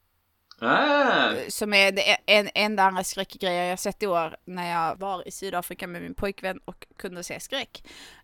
Ah, 0.60 1.32
Som 1.48 1.74
är 1.74 1.92
det 1.92 2.16
en, 2.26 2.48
enda 2.54 2.82
andra 2.82 3.04
skräckgrejen 3.04 3.66
jag 3.66 3.78
sett 3.78 4.02
i 4.02 4.06
år 4.06 4.36
när 4.44 4.70
jag 4.70 4.98
var 5.00 5.28
i 5.28 5.30
Sydafrika 5.30 5.86
med 5.86 6.02
min 6.02 6.14
pojkvän 6.14 6.58
och 6.64 6.86
kunde 6.96 7.24
se 7.24 7.40
skräck. 7.40 7.82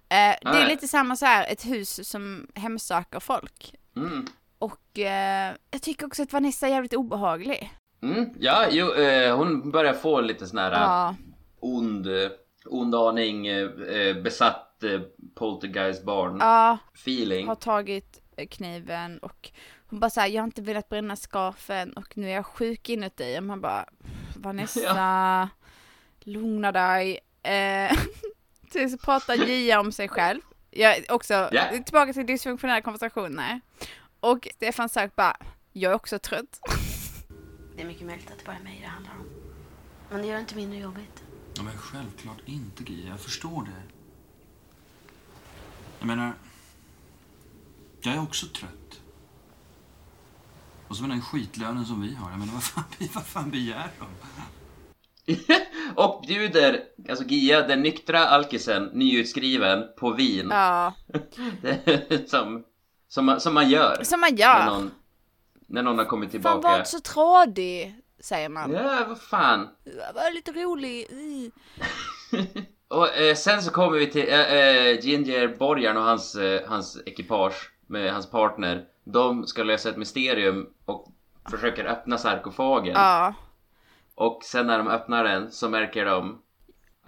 Eh, 0.08 0.16
det 0.42 0.58
är 0.58 0.64
Ah. 0.64 0.68
lite 0.68 0.88
samma 0.88 1.16
så 1.16 1.26
här, 1.26 1.52
ett 1.52 1.66
hus 1.66 2.08
som 2.08 2.46
hemsöker 2.54 3.20
folk. 3.20 3.74
mm. 3.96 4.26
Och 4.58 4.98
eh, 4.98 5.54
jag 5.70 5.82
tycker 5.82 6.06
också 6.06 6.22
att 6.22 6.32
Vanessa 6.32 6.66
är 6.66 6.70
jävligt 6.70 6.94
obehaglig. 6.94 7.72
Mm, 8.02 8.30
ja, 8.38 8.66
jo, 8.70 8.92
eh, 8.92 9.36
hon 9.36 9.70
börjar 9.70 9.92
få 9.94 10.20
lite 10.20 10.46
sån 10.46 10.58
här 10.58 10.72
Ja. 10.72 11.14
ond, 11.60 12.06
eh, 12.06 12.30
ond 12.66 12.94
aning, 12.94 13.46
eh, 13.46 13.68
eh, 13.88 14.16
besatt 14.22 14.82
eh, 14.82 15.00
poltergeist-barn 15.34 16.36
Ja, 16.40 16.78
feeling. 16.94 17.48
har 17.48 17.54
tagit 17.54 18.20
eh, 18.36 18.48
kniven 18.48 19.18
och 19.18 19.50
hon 19.90 20.00
bara 20.00 20.10
såhär, 20.10 20.28
jag 20.28 20.42
har 20.42 20.46
inte 20.46 20.62
velat 20.62 20.88
bränna 20.88 21.16
scarfen 21.16 21.92
och 21.92 22.16
nu 22.18 22.30
är 22.30 22.34
jag 22.34 22.46
sjuk 22.46 22.88
inuti. 22.88 23.38
Och 23.38 23.42
man 23.42 23.60
bara, 23.60 23.84
Vanessa, 24.36 25.48
lugna 26.20 26.72
dig. 26.72 27.18
Eh, 27.42 27.98
så 28.90 28.98
pratar 28.98 29.34
Gia 29.34 29.80
om 29.80 29.92
sig 29.92 30.08
själv. 30.08 30.40
Jag 30.70 31.04
också, 31.08 31.48
Ja. 31.52 31.62
tillbaka 31.84 32.12
till 32.12 32.26
dysfunktionella 32.26 32.80
konversationer. 32.80 33.60
Och 34.20 34.48
Stefan 34.54 34.88
Sauk 34.88 35.16
bara, 35.16 35.36
jag 35.72 35.90
är 35.92 35.96
också 35.96 36.18
trött. 36.18 36.60
Det 37.78 37.82
är 37.82 37.86
mycket 37.86 38.06
möjligt 38.06 38.30
att 38.30 38.38
det 38.38 38.44
bara 38.44 38.56
är 38.56 38.62
mig 38.62 38.78
det 38.82 38.88
handlar 38.88 39.12
om. 39.12 39.26
Men 40.10 40.20
det 40.20 40.26
gör 40.26 40.34
det 40.34 40.40
inte 40.40 40.56
mindre 40.56 40.78
jobbigt. 40.78 41.22
Ja, 41.56 41.62
men 41.62 41.78
självklart 41.78 42.38
inte, 42.44 42.92
Gia. 42.92 43.08
Jag 43.08 43.20
förstår 43.20 43.62
det. 43.62 43.82
Jag 45.98 46.06
menar, 46.06 46.32
jag 48.00 48.14
är 48.14 48.22
också 48.22 48.46
trött. 48.46 49.00
Och 50.88 50.96
så 50.96 51.02
med 51.02 51.10
den 51.10 51.22
skitlönen 51.22 51.86
som 51.86 52.02
vi 52.02 52.14
har. 52.14 52.30
Jag 52.30 52.38
menar, 52.38 52.52
vad 52.52 52.62
fan, 52.62 52.84
vad 53.14 53.26
fan 53.26 53.50
begär 53.50 53.90
de? 53.98 55.34
Och 55.94 56.24
bjuder, 56.28 56.84
alltså 57.08 57.24
Gia, 57.24 57.66
den 57.66 57.82
nyktra 57.82 58.28
alkisen, 58.28 58.84
nyutskriven, 58.84 59.84
på 59.98 60.12
vin. 60.12 60.48
Ja, 60.50 60.94
som, 62.26 62.64
som, 63.08 63.24
man, 63.24 63.40
som 63.40 63.54
man 63.54 63.70
gör. 63.70 64.02
som 64.04 64.20
man 64.20 64.36
gör. 64.36 64.66
någon, 64.66 64.90
när 65.68 65.82
någon 65.82 65.98
har 65.98 66.04
kommit 66.04 66.26
Fan 66.28 66.30
tillbaka. 66.30 66.68
var 66.68 66.76
inte 66.78 66.90
så 66.90 67.00
trådig, 67.00 67.94
säger 68.20 68.48
man. 68.48 68.72
Ja, 68.72 69.04
vad 69.08 69.20
fan. 69.20 69.68
Var 70.14 70.34
lite 70.34 70.52
rolig. 70.52 71.06
Och 72.88 73.16
eh, 73.16 73.34
sen 73.34 73.62
så 73.62 73.70
kommer 73.70 73.98
vi 73.98 74.06
till 74.10 74.28
eh, 74.28 74.52
eh, 74.52 75.00
Gingerborgaren 75.00 75.96
och 75.96 76.02
hans, 76.02 76.34
eh, 76.34 76.68
hans 76.68 77.02
ekipage 77.06 77.70
med 77.86 78.12
hans 78.12 78.30
partner. 78.30 78.84
De 79.04 79.46
ska 79.46 79.62
lösa 79.62 79.88
ett 79.88 79.96
mysterium 79.96 80.66
och 80.84 81.12
försöker 81.50 81.84
öppna 81.84 82.18
sarkofagen. 82.18 82.94
Ja. 82.94 83.34
Och 84.14 84.44
sen 84.44 84.66
när 84.66 84.78
de 84.78 84.88
öppnar 84.88 85.24
den 85.24 85.52
så 85.52 85.68
märker 85.68 86.04
de 86.04 86.42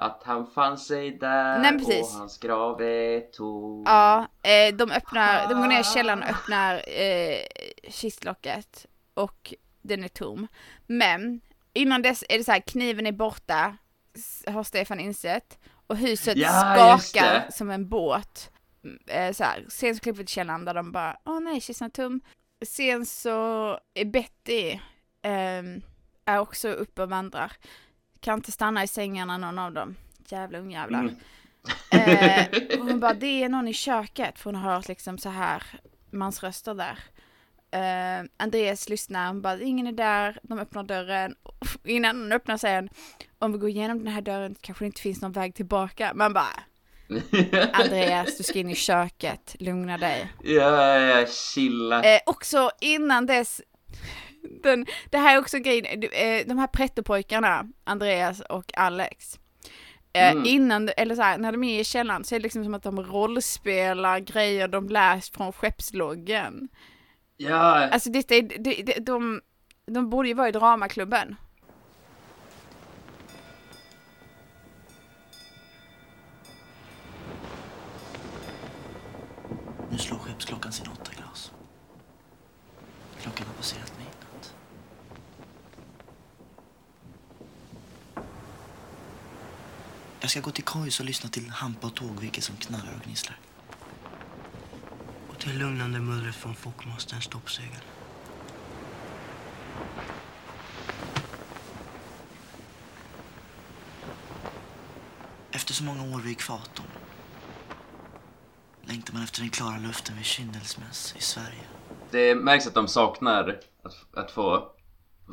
att 0.00 0.22
han 0.24 0.46
fann 0.46 0.78
sig 0.78 1.10
där 1.10 1.58
Nej, 1.58 1.78
precis. 1.78 2.02
och 2.14 2.18
hans 2.18 2.38
grav 2.38 2.82
är 2.82 3.20
tom. 3.20 3.82
Ja, 3.86 4.26
eh, 4.42 4.74
de 4.74 4.90
öppnar, 4.90 5.48
de 5.48 5.60
går 5.60 5.68
ner 5.68 5.80
i 5.80 5.84
källaren 5.84 6.22
och 6.22 6.28
öppnar 6.28 6.74
eh, 6.74 7.40
kistlocket 7.88 8.86
och 9.14 9.54
den 9.82 10.04
är 10.04 10.08
tom. 10.08 10.46
Men 10.86 11.40
innan 11.72 12.02
dess 12.02 12.24
är 12.28 12.38
det 12.38 12.44
så 12.44 12.52
här, 12.52 12.60
kniven 12.60 13.06
är 13.06 13.12
borta, 13.12 13.76
har 14.46 14.62
Stefan 14.64 15.00
insett. 15.00 15.58
Och 15.86 15.96
huset 15.96 16.36
Ja, 16.36 16.98
skakar 17.00 17.50
som 17.50 17.70
en 17.70 17.88
båt. 17.88 18.50
Mm, 18.84 18.98
Eh, 19.06 19.32
så 19.32 19.44
här, 19.44 19.66
sen 19.68 19.94
så 19.96 20.00
klipper 20.00 20.18
vi 20.18 20.24
till 20.26 20.34
källaren 20.34 20.64
där 20.64 20.74
de 20.74 20.92
bara, 20.92 21.16
åh 21.24 21.40
nej, 21.40 21.60
kistan 21.60 21.86
är 21.86 21.90
tom. 21.90 22.20
Sen 22.66 23.06
så 23.06 23.78
är 23.94 24.04
Betty 24.04 24.78
ehm, 25.22 25.82
är 26.24 26.38
också 26.38 26.68
uppe 26.68 27.02
och 27.02 27.10
vandrar. 27.10 27.52
Kan 28.20 28.38
inte 28.38 28.52
stanna 28.52 28.84
i 28.84 28.88
sängarna 28.88 29.38
någon 29.38 29.58
av 29.58 29.72
dem. 29.72 29.96
Jävla 30.28 30.58
ungjävlar. 30.58 31.00
Mm. 31.00 31.16
Eh, 31.90 32.46
och 32.78 32.86
hon 32.86 33.00
bara, 33.00 33.14
det 33.20 33.42
är 33.42 33.48
någon 33.48 33.68
i 33.68 33.74
köket, 33.74 34.38
för 34.38 34.44
hon 34.44 34.54
har 34.54 34.74
hört 34.74 34.88
liksom 34.88 35.18
så 35.18 35.28
här 35.28 35.62
mansröster 36.10 36.74
där. 36.74 36.98
Eh, 37.72 38.26
Andreas 38.36 38.88
lyssnar, 38.88 39.28
hon 39.28 39.42
bara, 39.42 39.60
ingen 39.60 39.86
är 39.86 39.92
där, 39.92 40.38
de 40.42 40.58
öppnar 40.58 40.82
dörren. 40.82 41.34
Innan 41.84 42.20
hon 42.20 42.32
öppnar 42.32 42.56
säger 42.56 42.74
han, 42.74 42.88
om 43.38 43.52
vi 43.52 43.58
går 43.58 43.68
igenom 43.68 43.98
den 43.98 44.14
här 44.14 44.22
dörren 44.22 44.56
kanske 44.60 44.84
det 44.84 44.86
inte 44.86 45.00
finns 45.00 45.22
någon 45.22 45.32
väg 45.32 45.54
tillbaka. 45.54 46.12
Man 46.14 46.32
bara, 46.32 46.60
Andreas, 47.72 48.36
du 48.36 48.42
ska 48.42 48.58
in 48.58 48.70
i 48.70 48.74
köket, 48.74 49.56
lugna 49.58 49.98
dig. 49.98 50.32
Ja, 50.42 50.98
ja, 50.98 51.26
chilla. 51.26 52.02
Eh, 52.02 52.20
också 52.26 52.70
innan 52.80 53.26
dess, 53.26 53.60
den, 54.62 54.86
det 55.10 55.18
här 55.18 55.34
är 55.34 55.38
också 55.38 55.58
grejen, 55.58 55.86
eh, 56.02 56.46
de 56.46 56.58
här 56.58 56.66
prettopojkarna, 56.66 57.66
Andreas 57.84 58.40
och 58.40 58.78
Alex. 58.78 59.34
Eh, 60.12 60.30
Mm. 60.30 60.44
Innan, 60.46 60.90
eller 60.96 61.14
så 61.14 61.22
här, 61.22 61.38
när 61.38 61.52
de 61.52 61.64
är 61.64 61.80
i 61.80 61.84
källaren 61.84 62.24
så 62.24 62.34
är 62.34 62.38
det 62.38 62.42
liksom 62.42 62.64
som 62.64 62.74
att 62.74 62.82
de 62.82 63.00
rollspelar 63.02 64.18
grejer 64.18 64.68
de 64.68 64.88
läst 64.88 65.36
från 65.36 65.52
skeppsloggen. 65.52 66.68
Ja, 67.36 67.88
Alltså 67.88 68.10
det, 68.10 68.28
det, 68.28 68.40
det, 68.40 68.82
det, 68.82 68.98
de, 69.06 69.40
de 69.86 70.10
borde 70.10 70.28
ju 70.28 70.34
vara 70.34 70.48
i 70.48 70.52
dramaklubben. 70.52 71.36
Nu 79.90 79.98
slår 79.98 80.18
skeppsklockan 80.18 80.72
sin 80.72 80.86
åtta 80.88 81.12
glas. 81.16 81.52
Klockan 83.22 83.46
har 83.46 83.54
passerat 83.54 83.92
midnatt. 83.98 84.54
Jag 90.20 90.30
ska 90.30 90.40
gå 90.40 90.50
till 90.50 90.64
Kojs 90.64 91.00
och 91.00 91.06
lyssna 91.06 91.30
till 91.30 91.50
Hampa 91.50 91.86
och 91.86 91.94
Tågvike 91.94 92.42
som 92.42 92.56
knarrar 92.56 92.94
och 93.00 93.06
gnisslar. 93.06 93.38
Och 95.28 95.38
till 95.38 95.58
lugnande 95.58 95.98
mullret 95.98 96.34
från 96.34 96.54
Fockmasterns 96.54 97.24
stoppsegel. 97.24 97.80
Efter 105.52 105.74
så 105.74 105.84
många 105.84 106.16
år 106.16 106.20
vid 106.20 106.32
ekvatorn 106.32 106.86
längtar 108.82 109.14
man 109.14 109.22
efter 109.22 109.40
den 109.40 109.50
klara 109.50 109.78
luften 109.78 110.16
vid 110.16 110.24
Kyndelsmäss 110.24 111.14
i 111.18 111.22
Sverige. 111.22 111.64
det 112.10 112.34
märks 112.34 112.66
att 112.66 112.74
de 112.74 112.88
saknar 112.88 113.60
att, 113.82 114.16
att 114.16 114.30
få, 114.30 114.72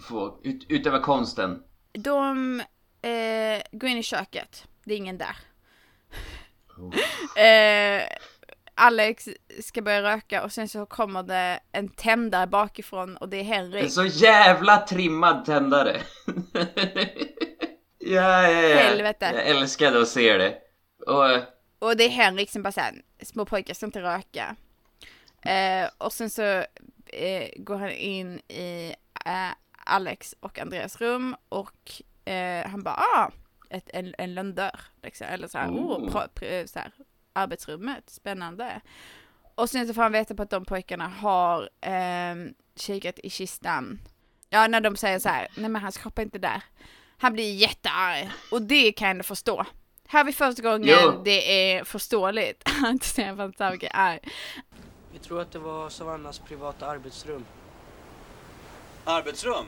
få 0.08 0.40
ut, 0.44 0.66
utöva 0.70 1.00
konsten. 1.00 1.64
De 1.92 2.60
eh, 3.02 3.62
går 3.72 3.90
in 3.90 3.98
i 3.98 4.04
köket, 4.04 4.68
det 4.88 4.94
är 4.94 4.98
ingen 4.98 5.18
där. 5.18 5.38
Eh, 7.38 8.04
Alex 8.76 9.30
ska 9.62 9.82
börja 9.82 10.04
röka 10.04 10.44
och 10.44 10.52
sen 10.52 10.68
så 10.68 10.86
kommer 10.86 11.24
det 11.24 11.60
en 11.72 11.90
tändare 11.90 12.48
bakifrån 12.48 13.18
och 13.18 13.30
det 13.30 13.38
är 13.38 13.44
Henrik. 13.44 13.84
En 13.84 13.92
så 13.92 14.06
jävla 14.06 14.78
trimmad 14.78 15.46
tändare. 15.46 16.02
ja, 17.98 18.50
ja, 18.50 18.62
ja. 18.62 18.78
Helvete. 18.78 19.32
Jag 19.36 19.48
älskade 19.48 20.02
att 20.02 20.08
se 20.08 20.38
det. 20.38 20.58
Och 21.08 21.30
eh, 21.30 21.44
Och 21.80 21.98
det 21.98 22.04
är 22.04 22.10
Henrik 22.10 22.52
som 22.52 22.64
bara 22.64 22.72
säger 22.72 23.02
små 23.22 23.46
pojkar 23.46 23.74
ska 23.74 23.86
inte 23.86 24.02
röka. 24.02 24.56
Eh, 25.42 25.90
och 25.98 26.14
sen 26.14 26.30
så 26.30 26.44
eh, 27.06 27.50
går 27.58 27.78
han 27.78 27.92
in 27.92 28.40
i 28.40 28.96
eh, 29.26 29.52
Alex 29.86 30.36
och 30.40 30.60
Andreas 30.60 31.02
rum 31.02 31.36
och 31.50 32.02
eh, 32.32 32.68
han 32.68 32.84
bara 32.84 32.96
ah, 32.96 33.32
ett, 33.70 33.90
en, 33.94 34.16
en 34.18 34.34
lönndörr. 34.34 34.80
Liksom. 35.04 35.28
Eller 35.28 35.48
så 35.48 35.58
här, 35.58 35.70
oh. 35.70 35.92
Oh. 35.92 36.12
pra, 36.12 36.28
pra, 36.28 36.68
så 36.68 36.80
här, 36.80 36.92
arbetsrummet, 37.34 38.10
spännande. 38.10 38.82
Och 39.56 39.70
sen 39.70 39.88
så 39.88 39.94
får 39.94 40.02
han 40.02 40.12
veta 40.12 40.36
på 40.36 40.44
att 40.44 40.50
de 40.50 40.66
pojkarna 40.66 41.08
har 41.08 41.70
eh, 41.82 42.36
kikat 42.76 43.20
i 43.20 43.30
kistan. 43.30 44.00
Ja, 44.50 44.68
när 44.68 44.82
de 44.82 44.96
säger 44.96 45.20
så 45.20 45.30
här, 45.30 45.48
nej 45.56 45.70
men 45.70 45.82
han 45.82 45.92
skapar 45.92 46.24
inte 46.24 46.40
där. 46.40 46.64
Han 47.18 47.34
blir 47.34 47.56
jättearg 47.56 48.30
och 48.52 48.62
det 48.62 48.92
kan 48.92 49.06
jag 49.06 49.12
ändå 49.12 49.24
förstå. 49.24 49.66
Här 50.08 50.24
vid 50.24 50.36
första 50.36 50.62
gången 50.62 50.98
Jo. 51.04 51.22
det 51.26 51.72
är 51.72 51.84
förståeligt 51.84 52.64
att 52.86 53.04
Stefan 53.04 53.54
Sauk 53.54 53.84
är 53.84 53.90
arg. 53.94 54.20
Vi 55.14 55.20
tror 55.20 55.42
att 55.42 55.52
det 55.52 55.60
var 55.60 55.90
Savannas 55.90 56.40
privata 56.40 56.86
arbetsrum. 56.88 57.46
Arbetsrum? 59.04 59.66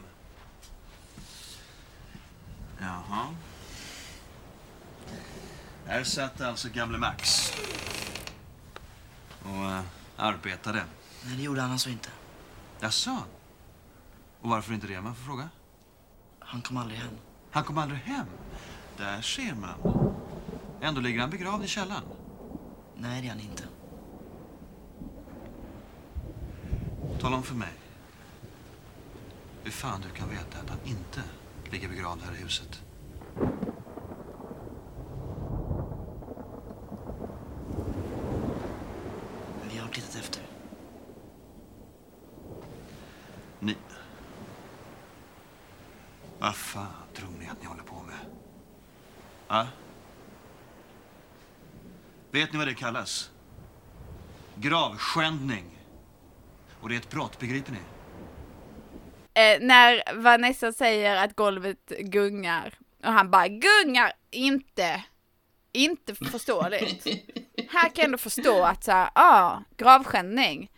Jaha. 2.79 3.35
Här 5.89 6.03
satt 6.03 6.41
alltså 6.41 6.69
gamle 6.69 6.97
Max. 6.97 7.51
Och 9.43 9.49
uh, 9.49 9.81
arbetade. 10.17 10.83
Nej, 11.25 11.37
det 11.37 11.43
gjorde 11.43 11.61
han 11.61 11.71
alltså 11.71 11.89
inte. 11.89 12.09
Jaså? 12.79 13.17
Och 14.41 14.49
varför 14.49 14.73
inte 14.73 14.87
det, 14.87 15.01
man 15.01 15.15
får 15.15 15.23
fråga? 15.23 15.49
Han 16.39 16.61
kom 16.61 16.77
aldrig 16.77 16.99
hem. 16.99 17.13
Han 17.51 17.63
kom 17.63 17.77
aldrig 17.77 17.99
hem? 17.99 18.25
Där 18.97 19.21
ser 19.21 19.55
man. 19.55 20.13
Ändå 20.81 21.01
ligger 21.01 21.19
han 21.19 21.29
begravd 21.29 21.63
i 21.63 21.67
källaren. 21.67 22.03
Nej, 22.97 23.21
det 23.21 23.27
är 23.27 23.31
han 23.31 23.39
inte. 23.39 23.63
Tala 27.21 27.35
om 27.35 27.43
för 27.43 27.55
mig. 27.55 27.73
Hur 29.63 29.71
fan 29.71 30.01
du 30.01 30.09
kan 30.09 30.29
veta 30.29 30.59
att 30.59 30.69
han 30.69 30.79
inte 30.85 31.23
ligger 31.71 31.89
begravd 31.89 32.21
här 32.21 32.33
i 32.33 32.37
huset. 32.43 32.81
Vi 39.71 39.77
har 39.77 39.87
tittat 39.87 40.15
efter. 40.15 40.41
Ni. 43.59 43.75
Vad 46.39 46.55
fan 46.55 46.87
tror 47.13 47.29
ni 47.39 47.49
att 47.49 47.61
ni 47.61 47.67
håller 47.67 47.83
på 47.83 47.95
med? 47.95 48.17
Va? 49.47 49.67
Vet 52.31 52.51
ni 52.53 52.57
vad 52.57 52.67
det 52.67 52.73
kallas? 52.73 53.31
Gravskändning. 54.55 55.65
Och 56.81 56.89
det 56.89 56.95
är 56.95 56.99
ett 56.99 57.09
brott, 57.09 57.39
begriper 57.39 57.71
ni? 57.71 57.79
Eh, 59.33 59.61
när 59.61 60.13
Vanessa 60.15 60.71
säger 60.73 61.15
att 61.23 61.35
golvet 61.35 61.91
gungar 61.99 62.73
och 63.03 63.11
han 63.13 63.31
bara 63.31 63.47
gungar 63.47 64.11
inte, 64.31 65.03
inte 65.71 66.15
förståeligt. 66.15 67.05
Här 67.69 67.81
kan 67.83 67.91
jag 67.95 68.05
ändå 68.05 68.17
förstå 68.17 68.63
att 68.63 68.83
så 68.83 68.91
här, 68.91 69.09
ah, 69.13 69.57
gravskändning. 69.77 70.71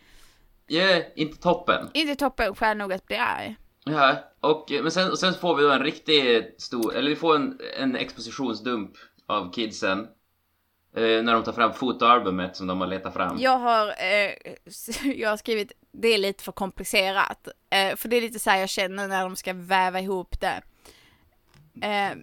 ja, 0.66 1.02
inte 1.16 1.42
toppen. 1.42 1.90
Inte 1.94 2.16
toppen 2.16 2.54
skäl 2.54 2.76
nog 2.76 2.92
att 2.92 3.06
bli 3.06 3.16
arg. 3.16 3.56
Ja, 3.84 4.16
och, 4.40 4.72
eh, 4.72 4.82
men 4.82 4.90
sen, 4.90 5.10
och 5.10 5.18
sen 5.18 5.34
får 5.34 5.56
vi 5.56 5.62
då 5.62 5.70
en 5.70 5.82
riktigt 5.82 6.60
stor, 6.60 6.94
eller 6.94 7.10
vi 7.10 7.16
får 7.16 7.36
en, 7.36 7.60
en 7.78 7.96
expositionsdump 7.96 8.90
av 9.26 9.52
kidsen. 9.52 10.08
Eh, 10.96 11.22
när 11.22 11.32
de 11.32 11.44
tar 11.44 11.52
fram 11.52 11.72
fotoalbumet 11.72 12.56
som 12.56 12.66
de 12.66 12.80
har 12.80 12.86
letat 12.86 13.14
fram. 13.14 13.38
Jag 13.40 13.58
har, 13.58 13.88
eh, 13.88 14.32
jag 15.16 15.30
har 15.30 15.36
skrivit, 15.36 15.72
det 15.92 16.08
är 16.08 16.18
lite 16.18 16.44
för 16.44 16.52
komplicerat. 16.52 17.48
Eh, 17.70 17.96
för 17.96 18.08
det 18.08 18.16
är 18.16 18.20
lite 18.20 18.38
så 18.38 18.50
här 18.50 18.58
jag 18.58 18.68
känner 18.68 19.08
när 19.08 19.22
de 19.22 19.36
ska 19.36 19.52
väva 19.52 20.00
ihop 20.00 20.40
det. 20.40 20.62
Eh, 21.86 22.16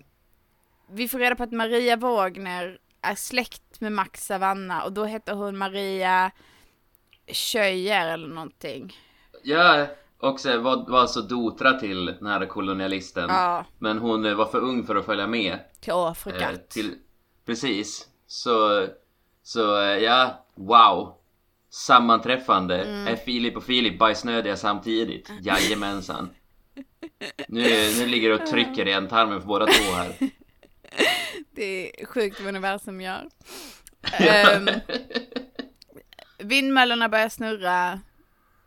vi 0.92 1.08
får 1.08 1.20
reda 1.20 1.36
på 1.36 1.44
att 1.44 1.52
Maria 1.52 1.96
Wagner 1.96 2.80
är 3.02 3.16
släkt 3.16 3.82
med 3.82 3.92
Max 3.92 4.26
Savanna 4.26 4.84
och 4.84 4.94
då 4.94 5.06
heter 5.06 5.34
hon 5.34 5.58
Maria 5.58 6.32
Schöjer 7.28 8.08
eller 8.08 8.28
någonting. 8.28 8.98
Ja, 9.44 9.88
och 10.20 10.40
så 10.40 10.60
var, 10.60 10.90
var 10.90 11.00
alltså 11.00 11.22
dotra 11.22 11.74
till 11.74 12.06
den 12.06 12.26
här 12.26 12.46
kolonialisten. 12.46 13.30
Ja. 13.30 13.66
Men 13.78 13.98
hon 13.98 14.26
eh, 14.26 14.36
var 14.36 14.46
för 14.46 14.60
ung 14.60 14.86
för 14.86 14.96
att 14.96 15.06
följa 15.06 15.28
med. 15.28 15.60
Till 15.80 15.94
Afrika. 15.94 16.52
Eh, 16.52 16.58
till, 16.58 16.96
precis. 17.46 18.08
Så, 18.28 18.88
så 19.44 19.82
eh, 19.82 19.98
ja, 19.98 20.46
wow. 20.56 21.16
Sammanträffande. 21.70 22.84
Mm. 22.84 23.08
Är 23.08 23.16
Filip 23.16 23.58
och 23.58 23.64
Filip 23.64 24.00
bajsnödiga 24.00 24.58
samtidigt? 24.58 25.32
Jajamensan. 25.42 26.30
Nu, 27.48 27.94
nu 28.00 28.06
ligger 28.06 28.30
det 28.30 28.36
och 28.36 28.48
trycker 28.48 28.88
i 28.88 28.92
ändtarmen 28.92 29.42
för 29.42 29.48
båda 29.48 29.66
två 29.66 29.94
här. 29.94 30.16
Det 31.52 32.02
är 32.02 32.06
sjukt 32.06 32.40
vad 32.40 32.48
universum 32.48 33.02
gör. 33.02 33.30
um, 34.58 34.70
vindmöllorna 36.38 37.10
börjar 37.10 37.30
snurra. 37.30 38.00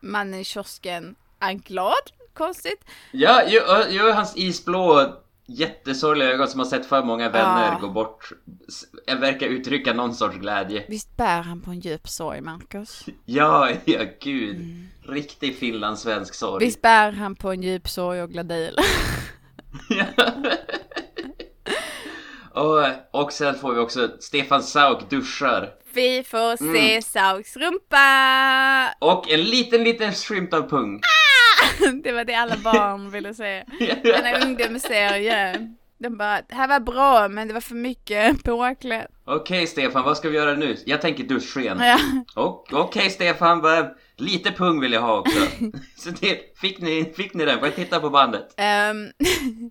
Mannen 0.01 0.41
i 0.41 0.45
kiosken 0.45 1.15
är 1.43 1.53
glad. 1.53 1.95
Konstigt. 2.35 2.85
Ja, 3.11 3.43
ju, 3.49 4.11
hans 4.13 4.37
isblå 4.37 5.17
jättesorgliga 5.47 6.29
ögon 6.29 6.49
som 6.49 6.61
har 6.61 6.67
sett 6.67 6.87
för 6.87 7.03
många 7.03 7.29
vänner 7.29 7.69
Ja. 7.73 7.79
gå 7.81 7.89
bort 7.89 8.33
s- 8.69 8.85
verkar 9.21 9.47
uttrycka 9.47 9.93
någon 9.93 10.15
sorts 10.15 10.37
glädje. 10.37 10.85
Visst 10.89 11.17
bär 11.17 11.43
han 11.43 11.61
på 11.61 11.71
en 11.71 11.81
djup 11.81 12.09
sorg, 12.09 12.41
Marcus? 12.41 13.05
Ja, 13.25 13.71
ja 13.85 14.01
gud. 14.21 14.87
Riktig 15.09 15.59
finlandssvensk 15.59 16.35
sorg. 16.35 16.65
Visst 16.65 16.83
bär 16.83 17.13
han 17.13 17.35
på 17.37 17.51
en 17.53 17.63
djup 17.63 17.89
sorg 17.89 18.23
och 18.23 18.31
gladil? 18.31 18.77
Och, 18.79 18.85
Och, 22.65 23.23
och 23.23 23.33
sen 23.33 23.55
får 23.55 23.75
vi 23.75 23.81
också 23.81 24.09
Stefan 24.21 24.63
Sauk 24.63 25.11
duschar. 25.11 25.71
Vi 25.95 26.23
får 26.23 26.57
se 26.57 26.91
Mm. 26.91 27.03
Sauks 27.03 27.57
rumpa! 27.57 28.95
Och 28.99 29.31
en 29.31 29.43
liten, 29.43 29.85
liten 29.85 30.13
skymt 30.13 30.55
av 30.55 30.69
pung. 30.69 31.01
Det 32.05 32.13
var 32.13 32.25
det 32.25 32.35
alla 32.35 32.57
barn 32.57 33.11
ville 33.11 33.35
se. 33.35 33.65
När 34.05 34.47
ungdom 34.47 34.79
ser 34.79 35.17
ju. 35.17 35.69
De 35.99 36.17
bara, 36.17 36.41
det 36.49 36.55
här 36.55 36.69
var 36.69 36.81
bra 36.81 37.29
men 37.29 37.49
det 37.49 37.55
var 37.55 37.61
för 37.61 37.75
mycket 37.75 38.45
påklätt. 38.45 39.11
Okej 39.25 39.67
Stefan, 39.67 40.05
vad 40.05 40.17
ska 40.17 40.29
vi 40.29 40.37
göra 40.37 40.55
nu? 40.55 40.77
Jag 40.87 41.01
tänker 41.01 41.25
duschsken. 41.25 41.81
Ja. 42.35 42.65
Okej 42.73 43.11
Stefan, 43.11 43.61
bara, 43.63 43.91
lite 44.17 44.53
pung 44.53 44.81
vill 44.81 44.93
jag 44.93 45.01
ha 45.01 45.19
också. 45.19 45.41
Så 45.97 46.11
det, 46.11 46.59
fick, 46.61 46.81
ni, 46.81 47.13
fick 47.17 47.35
ni 47.35 47.45
den? 47.45 47.59
Får 47.59 47.69
jag 47.69 47.77
titta 47.77 48.01
på 48.01 48.11
bandet? 48.11 48.55
Ehm, 48.57 49.09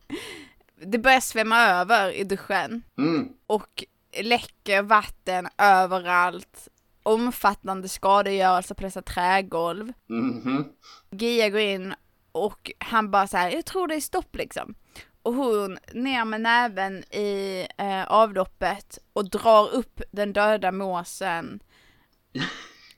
det 0.86 0.98
börjar 0.98 1.20
svämma 1.20 1.68
över 1.68 2.12
i 2.12 2.24
duschen. 2.24 2.84
Mm. 2.98 3.28
och 3.48 3.84
läcker 4.22 4.82
vatten 4.82 5.48
överallt. 5.58 6.68
Omfattande 7.04 7.88
skadegörelse 7.90 8.76
på 8.76 8.84
dessa 8.84 9.02
trägolv. 9.02 9.94
Mhm. 10.10 10.66
Gia 11.12 11.50
går 11.50 11.60
in 11.60 11.94
och 12.32 12.72
han 12.80 13.12
bara 13.12 13.28
så 13.28 13.38
här, 13.38 13.50
jag 13.52 13.66
tror 13.66 13.88
det 13.88 13.96
är 13.96 14.00
stopp 14.02 14.36
liksom. 14.36 14.76
Och 15.24 15.34
hon 15.34 15.78
ner 15.94 16.26
med 16.26 16.42
näven 16.42 17.04
i 17.04 17.68
eh, 17.78 18.04
avloppet 18.04 19.00
och 19.14 19.30
drar 19.30 19.74
upp 19.74 20.02
den 20.12 20.34
döda 20.34 20.72
måsen. 20.72 21.60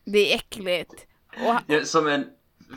Det 0.06 0.32
är 0.32 0.36
äckligt. 0.36 0.94
Och, 1.46 1.56
Ja, 1.68 1.86
som 1.86 2.08
en... 2.08 2.26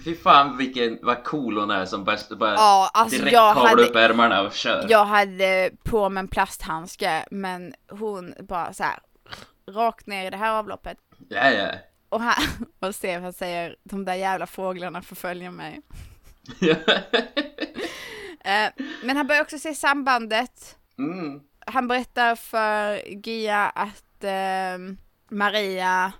Fy 0.04 0.14
fan 0.16 0.56
vilken, 0.56 0.98
vad 1.02 1.24
cool 1.24 1.58
hon 1.58 1.70
är 1.70 1.84
som 1.84 2.04
bara, 2.04 2.16
bara 2.36 2.54
Ja, 2.54 2.90
alltså 2.94 3.18
direkt 3.18 3.32
jag 3.32 3.54
kavlar 3.54 3.70
hade- 3.70 3.82
upp 3.82 3.96
ärmarna 3.96 4.42
och 4.42 4.52
kör. 4.52 4.86
Jag 4.88 5.04
hade 5.04 5.70
på 5.84 6.08
mig 6.08 6.20
en 6.20 6.28
plasthandske 6.28 7.26
men 7.30 7.74
hon 7.90 8.34
bara 8.40 8.72
så 8.72 8.82
här 8.84 8.98
rakt 9.70 10.06
ner 10.06 10.26
i 10.26 10.30
det 10.30 10.36
här 10.36 10.52
avloppet. 10.52 10.98
Ja, 11.28 11.50
ja. 11.50 11.68
Och, 12.16 12.22
han, 12.22 12.66
och 12.80 12.94
Stefan 12.94 13.32
säger 13.32 13.76
de 13.84 14.04
där 14.04 14.14
jävla 14.14 14.46
fåglarna 14.46 15.02
förföljer 15.02 15.50
mig. 15.50 15.80
Eh, 18.44 18.70
men 19.04 19.16
han 19.16 19.26
börjar 19.26 19.42
också 19.42 19.58
se 19.58 19.74
sambandet. 19.74 20.76
Mm. 20.98 21.40
Han 21.66 21.88
berättar 21.88 22.34
för 22.34 23.08
Gia 23.28 23.68
att 23.68 24.24
eh, 24.24 24.96
Maria 25.30 26.12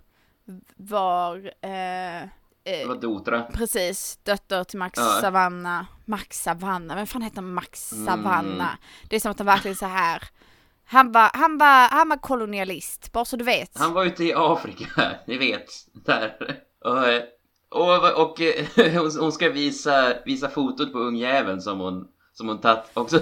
var 0.77 1.53
eh, 1.63 2.23
eh, 2.23 2.29
Det 2.65 2.87
var 2.87 2.97
Dotra. 2.97 3.43
Precis, 3.43 4.19
dotter 4.23 4.65
till 4.65 4.79
Max 4.79 4.99
Ja. 4.99 5.19
Savanna. 5.21 5.87
Max 6.05 6.43
Savanna, 6.43 6.95
vem 6.95 7.07
fan 7.07 7.23
heter 7.23 7.43
Max 7.43 7.93
Mm. 7.93 8.07
Savanna? 8.07 8.79
Det 9.09 9.17
är 9.17 9.21
som 9.21 9.31
att 9.31 9.39
de 9.39 9.47
verkligen 9.47 9.77
så 9.77 9.87
här. 9.87 10.23
Han 10.89 11.13
var, 11.13 11.31
han 11.35 11.59
var, 11.59 11.89
han 11.91 12.09
var 12.09 12.17
kolonialist, 12.17 13.13
bara 13.13 13.25
så 13.25 13.37
du 13.37 13.45
vet. 13.45 13.79
Han 13.79 13.93
var 13.93 14.05
ute 14.05 14.25
i 14.25 14.33
Afrika, 14.37 14.87
ni 15.27 15.39
vet. 15.39 15.69
Där. 16.07 16.37
Och, 16.85 17.89
och, 17.89 18.23
och 18.31 18.41
eh, 18.41 18.67
hon- 19.03 19.21
hon 19.21 19.33
ska 19.33 19.49
visa, 19.51 20.15
visa 20.25 20.49
fotot 20.49 20.93
på 20.93 20.99
ungjäveln 20.99 21.61
som 21.61 21.81
hon, 21.81 22.09
som 22.33 22.49
hon 22.49 22.61
tagit 22.61 22.85
också. 22.95 23.21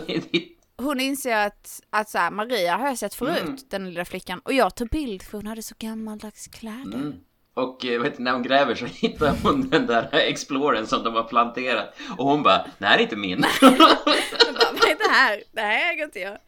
Hon 0.76 1.00
inser 1.00 1.46
att, 1.46 1.80
att 1.90 2.10
så 2.10 2.18
här, 2.18 2.30
Maria 2.30 2.76
har 2.76 2.86
jag 2.86 2.98
sett 2.98 3.14
förut, 3.14 3.42
Mm. 3.42 3.56
den 3.70 3.88
lilla 3.88 4.04
flickan. 4.04 4.40
Och 4.44 4.52
jag 4.52 4.74
tog 4.74 4.88
bild 4.88 5.22
för 5.22 5.38
hon 5.38 5.46
hade 5.46 5.62
så 5.62 5.74
gammaldags 5.78 6.46
kläder. 6.48 6.98
Mm. 6.98 7.14
Och 7.54 7.84
eh, 7.86 8.00
vet, 8.00 8.18
när 8.18 8.32
hon 8.32 8.42
gräver 8.42 8.74
så 8.74 8.84
hittar 8.86 9.34
hon 9.42 9.68
den 9.70 9.86
där 9.86 10.08
Explorern 10.12 10.86
som 10.86 11.02
de 11.04 11.14
har 11.14 11.22
planterat. 11.24 11.94
Och 12.18 12.24
hon 12.26 12.42
bara, 12.42 12.66
det 12.78 12.86
här 12.86 12.98
är 12.98 13.02
inte 13.02 13.16
min. 13.16 13.40
Bara, 13.60 14.72
vad 14.72 14.90
är 14.90 14.98
det 15.08 15.10
här? 15.14 15.42
Det 15.52 15.60
här 15.60 15.92
äger 15.92 16.04
inte 16.04 16.18
jag. 16.20 16.38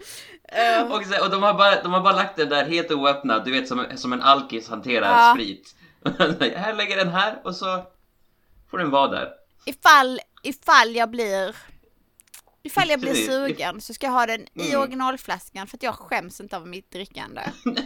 Eh, 0.49 0.93
och, 0.93 1.05
så, 1.07 1.25
och 1.25 1.31
de, 1.31 1.43
har 1.43 1.55
bara, 1.55 1.83
de 1.83 1.93
har 1.93 2.01
bara 2.01 2.17
lagt 2.17 2.37
den 2.37 2.49
där 2.49 2.65
helt 2.65 2.91
oöppnad, 2.93 3.45
du 3.45 3.51
vet 3.53 3.69
som, 3.69 3.87
som 3.97 4.13
en 4.13 4.23
alkis 4.23 4.69
hanterar 4.69 5.09
Ja. 5.11 5.33
sprit. 5.35 5.75
jag 6.65 6.77
lägger 6.77 6.97
den 6.97 7.09
här 7.09 7.41
och 7.45 7.57
så 7.57 7.83
får 8.71 8.79
den 8.79 8.91
vara 8.91 9.09
där. 9.11 9.29
ifall, 9.67 10.21
ifall 10.43 10.97
jag 10.97 11.11
blir 11.11 11.57
Ifall 12.63 12.89
jag 12.91 13.01
blir 13.01 13.11
Precis. 13.11 13.27
sugen 13.27 13.81
så 13.81 13.95
ska 13.95 14.07
jag 14.07 14.13
ha 14.13 14.27
den 14.27 14.41
i 14.55 14.69
Mm. 14.69 14.81
originalflaskan 14.81 15.67
för 15.67 15.77
att 15.77 15.83
jag 15.83 15.95
skäms 15.95 16.41
inte 16.41 16.57
av 16.57 16.67
mitt 16.69 16.91
drickande. 16.91 17.43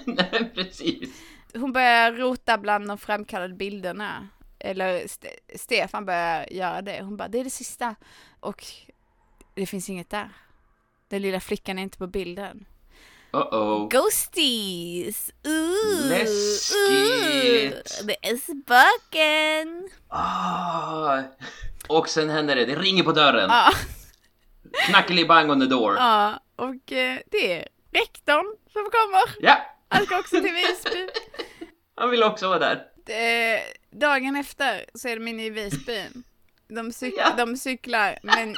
Nej, 0.07 0.53
precis. 0.55 1.11
Hon 1.55 1.73
börjar 1.73 2.13
rota 2.13 2.59
bland 2.59 2.89
de 2.89 2.99
framkallade 2.99 3.55
bilderna. 3.55 4.29
Eller 4.59 5.01
Ste- 5.01 5.57
Stefan 5.57 6.05
börjar 6.07 6.47
göra 6.53 6.83
det. 6.83 7.03
Hon 7.03 7.17
bara, 7.17 7.29
det 7.29 7.41
är 7.41 7.45
det 7.45 7.51
sista. 7.51 7.95
Och 8.41 8.65
det 9.55 9.67
finns 9.67 9.89
inget 9.91 10.11
där. 10.11 10.31
Den 11.09 11.23
lilla 11.23 11.41
flickan 11.41 11.79
är 11.79 11.83
inte 11.83 11.99
på 11.99 12.07
bilden. 12.07 12.65
Uh-oh. 13.33 13.89
Ghosties! 13.91 15.31
Ooh, 15.47 16.09
Läskigt. 16.09 18.01
ooh, 18.01 18.07
det 18.07 18.17
är 18.29 18.37
spöken! 18.37 19.89
Ah. 20.09 21.23
Och 21.89 22.09
sen 22.09 22.31
händer 22.31 22.57
det, 22.57 22.65
det 22.67 22.75
ringer 22.75 23.03
på 23.03 23.13
dörren. 23.13 23.51
Ja, 23.51 23.73
Knackelibang 24.87 25.51
on 25.51 25.61
the 25.61 25.67
door. 25.67 25.95
ja, 25.97 26.41
och 26.57 26.93
eh, 26.93 27.19
det 27.31 27.53
är 27.53 27.69
rektorn 27.93 28.57
som 28.73 28.83
kommer. 28.83 29.23
Ja, 29.41 29.57
Han 29.91 30.07
ska 30.07 30.19
också 30.19 30.37
till 30.43 30.53
Visby. 30.53 31.09
han 31.97 32.11
vill 32.11 32.23
också 32.23 32.49
vara 32.49 32.59
där. 32.59 32.87
Eh, 33.09 33.61
dagen 33.91 34.37
efter 34.37 34.85
så 34.95 35.09
är 35.09 35.17
de 35.17 35.29
inne 35.29 35.45
i 35.47 35.51
Visby. 35.51 36.05
De, 36.69 36.91
cyk- 36.91 37.37
de 37.37 37.57
cyklar, 37.57 38.19
men... 38.23 38.57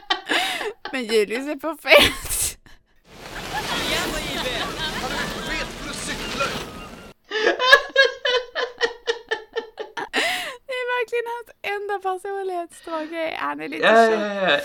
men 0.92 1.04
Julius 1.04 1.46
är 1.48 1.56
på 1.56 1.76
fest. 1.76 2.58
Det 10.66 10.72
är 10.72 10.86
verkligen 10.96 11.26
hans 11.34 11.50
enda 11.74 11.98
personlighetsdrag. 12.10 13.36
Han 13.38 13.60
är 13.60 13.68
lite 13.68 13.86
Ja, 13.86 14.10
ja, 14.10 14.50
ja. 14.50 14.60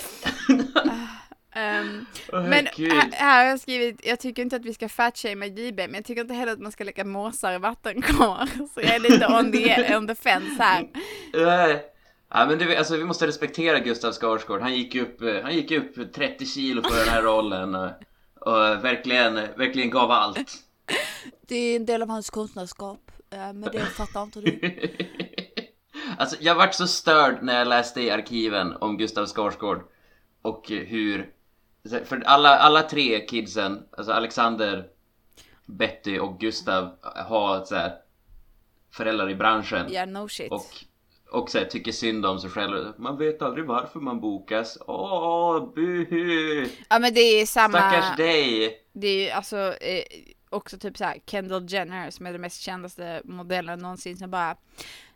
Ehm, 1.51 2.05
Åh, 2.33 2.43
men 2.43 2.65
här, 2.65 3.11
här 3.11 3.43
har 3.43 3.49
jag 3.49 3.59
skrivit, 3.59 3.99
jag 4.03 4.19
tycker 4.19 4.41
inte 4.41 4.55
att 4.55 4.65
vi 4.65 4.73
ska 4.73 4.89
fatshamea 4.89 5.49
JB, 5.49 5.77
men 5.77 5.93
jag 5.93 6.05
tycker 6.05 6.21
inte 6.21 6.33
heller 6.33 6.53
att 6.53 6.59
man 6.59 6.71
ska 6.71 6.83
lägga 6.83 7.03
måsar 7.03 7.53
i 7.53 7.57
vattenkar. 7.57 8.67
Så 8.73 8.81
jag 8.81 8.95
är 8.95 8.99
lite 8.99 9.27
on 9.27 9.51
the, 9.51 9.95
on 9.97 10.07
the 10.07 10.15
fence 10.15 10.63
här. 10.63 10.89
Nej. 11.33 11.85
Ja, 12.31 12.45
men 12.45 12.57
du, 12.57 12.75
alltså, 12.75 12.97
vi 12.97 13.03
måste 13.03 13.27
respektera 13.27 13.79
Gustav 13.79 14.11
Skarsgård. 14.11 14.61
Han 14.61 14.73
gick 14.73 14.95
upp, 14.95 15.21
eh, 15.21 15.41
han 15.43 15.55
gick 15.55 15.71
upp 15.71 16.13
30 16.13 16.45
kilo 16.45 16.81
för 16.83 16.99
den 17.05 17.13
här 17.13 17.21
rollen 17.21 17.75
och, 17.75 17.91
och 18.39 18.83
verkligen, 18.83 19.33
verkligen 19.33 19.89
gav 19.89 20.11
allt. 20.11 20.53
Det 21.47 21.55
är 21.55 21.75
en 21.75 21.85
del 21.85 22.01
av 22.01 22.09
hans 22.09 22.29
konstnärskap, 22.29 23.11
eh, 23.29 23.37
men 23.37 23.61
det 23.61 23.85
fattar 23.85 24.23
inte 24.23 24.41
du. 24.41 24.87
Alltså, 26.17 26.35
jag 26.39 26.55
vart 26.55 26.73
så 26.73 26.87
störd 26.87 27.37
när 27.41 27.57
jag 27.57 27.67
läste 27.67 28.01
i 28.01 28.11
arkiven 28.11 28.73
om 28.73 28.97
Gustav 28.97 29.25
Skarsgård 29.25 29.83
och 30.41 30.71
eh, 30.71 30.77
hur... 30.77 31.29
För 32.05 32.23
alla, 32.25 32.57
alla 32.57 32.81
tre 32.81 33.19
kidsen, 33.19 33.83
alltså 33.91 34.13
Alexander, 34.13 34.87
Betty 35.65 36.19
och 36.19 36.39
Gustav 36.39 36.95
har 37.01 37.65
så 37.65 37.75
här, 37.75 37.93
föräldrar 38.91 39.29
i 39.29 39.35
branschen. 39.35 39.87
Ja, 39.89 40.05
no 40.05 40.27
shit. 40.29 40.51
Och, 40.51 40.65
och 41.31 41.49
så 41.49 41.57
här, 41.57 41.65
tycker 41.65 41.91
synd 41.91 42.25
om 42.25 42.39
sig 42.39 42.49
själv. 42.49 42.93
Man 42.97 43.17
vet 43.17 43.41
aldrig 43.41 43.65
varför 43.65 43.99
man 43.99 44.21
bokas. 44.21 44.77
Åh, 44.87 45.73
buhu! 45.75 46.67
Ja 46.89 46.99
men 46.99 47.13
det 47.13 47.21
är 47.21 47.45
samma... 47.45 47.77
Stackars 47.77 48.17
dig! 48.17 48.77
Det 48.93 49.07
är 49.07 49.23
ju 49.23 49.29
alltså 49.29 49.57
eh, 49.57 50.03
också 50.49 50.77
typ 50.77 50.97
så 50.97 51.03
här 51.03 51.17
Kendall 51.25 51.65
Jenner 51.69 52.09
som 52.09 52.25
är 52.25 52.31
den 52.31 52.41
mest 52.41 52.61
kändaste 52.61 53.21
modellen 53.23 53.79
någonsin 53.79 54.17
som 54.17 54.31
bara 54.31 54.55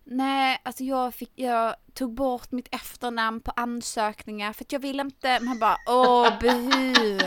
Nej, 0.06 0.62
alltså 0.64 0.84
jag, 0.84 1.14
fick, 1.16 1.32
jag 1.36 1.76
tog 1.94 2.14
bort 2.14 2.52
mitt 2.52 2.76
efternamn 2.76 3.42
på 3.42 3.52
ansökningar 3.56 4.54
för 4.54 4.64
att 4.64 4.72
jag 4.72 4.80
vill 4.80 5.00
inte. 5.00 5.40
Man 5.40 5.60
bara 5.60 5.78
åh 5.88 6.40
buhu. 6.40 7.20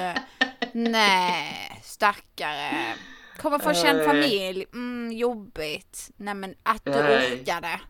Nej, 0.73 1.81
stackare. 1.85 2.95
Kommer 3.39 3.59
från 3.59 3.75
känd 3.75 4.05
familj. 4.05 4.65
Mm, 4.73 5.13
jobbigt. 5.13 6.11
Nej 6.17 6.35
men 6.35 6.55
att 6.63 6.85
du 6.85 6.91
orkade. 6.93 7.81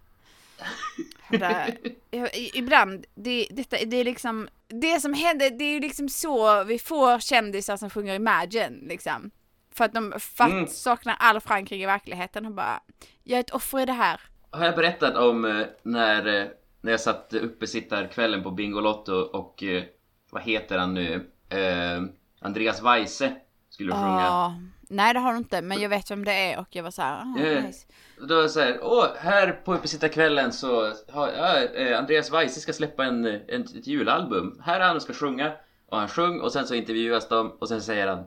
Ibland, 2.54 3.06
det, 3.14 3.48
detta, 3.50 3.76
det 3.86 3.96
är 3.96 4.04
liksom, 4.04 4.48
det 4.68 5.00
som 5.00 5.14
händer, 5.14 5.50
det 5.50 5.64
är 5.64 5.72
ju 5.72 5.80
liksom 5.80 6.08
så 6.08 6.64
vi 6.64 6.78
får 6.78 7.18
kändisar 7.18 7.76
som 7.76 7.90
sjunger 7.90 8.14
Imagine 8.14 8.78
liksom. 8.88 9.30
För 9.74 9.84
att 9.84 9.94
de 9.94 10.14
fatt, 10.20 10.50
Mm. 10.50 10.66
saknar 10.66 11.16
all 11.18 11.40
förankring 11.40 11.82
i 11.82 11.86
verkligheten 11.86 12.46
och 12.46 12.52
bara, 12.52 12.80
jag 13.22 13.36
är 13.36 13.40
ett 13.40 13.50
offer 13.50 13.78
i 13.80 13.86
det 13.86 13.92
här. 13.92 14.20
Har 14.50 14.64
jag 14.64 14.74
berättat 14.74 15.16
om 15.16 15.44
eh, 15.44 15.66
när, 15.82 16.26
eh, 16.40 16.46
när 16.80 16.90
jag 16.90 17.00
satt 17.00 17.32
uppesittarkvällen 17.34 18.42
på 18.42 18.50
Bingolotto 18.50 19.12
och 19.14 19.62
eh, 19.62 19.84
vad 20.30 20.42
heter 20.42 20.78
han 20.78 20.94
nu? 20.94 21.30
Eh, 21.48 22.02
Andreas 22.40 22.82
Weise 22.82 23.32
skulle 23.70 23.92
sjunga. 23.92 24.20
Ja, 24.20 24.54
nej 24.88 25.14
det 25.14 25.20
har 25.20 25.32
du 25.32 25.38
inte, 25.38 25.62
men 25.62 25.80
jag 25.80 25.88
vet 25.88 26.10
vem 26.10 26.24
det 26.24 26.32
är 26.32 26.58
och 26.58 26.66
jag 26.70 26.82
var 26.82 26.90
så 26.90 27.02
här, 27.02 27.22
ah, 27.22 27.40
Eh, 27.40 27.64
nice. 27.64 27.86
Då 28.28 28.40
var 28.40 28.48
så 28.48 28.60
här, 28.60 28.78
åh, 28.82 29.06
här 29.18 29.52
på 29.52 29.74
uppesittarkvällen 29.74 30.52
så 30.52 30.92
har 31.12 31.28
eh, 31.74 31.98
Andreas 31.98 32.32
Weise 32.32 32.60
ska 32.60 32.72
släppa 32.72 33.04
en, 33.04 33.24
en, 33.24 33.62
ett 33.62 33.86
julalbum. 33.86 34.60
Här 34.64 34.80
är 34.80 34.84
han 34.86 34.96
och 34.96 35.02
ska 35.02 35.12
sjunga. 35.12 35.52
Och 35.88 35.98
han 35.98 36.08
sjöng 36.08 36.40
och 36.40 36.52
sen 36.52 36.66
så 36.66 36.74
intervjuas 36.74 37.28
de 37.28 37.50
och 37.50 37.68
sen 37.68 37.82
säger 37.82 38.06
han 38.06 38.24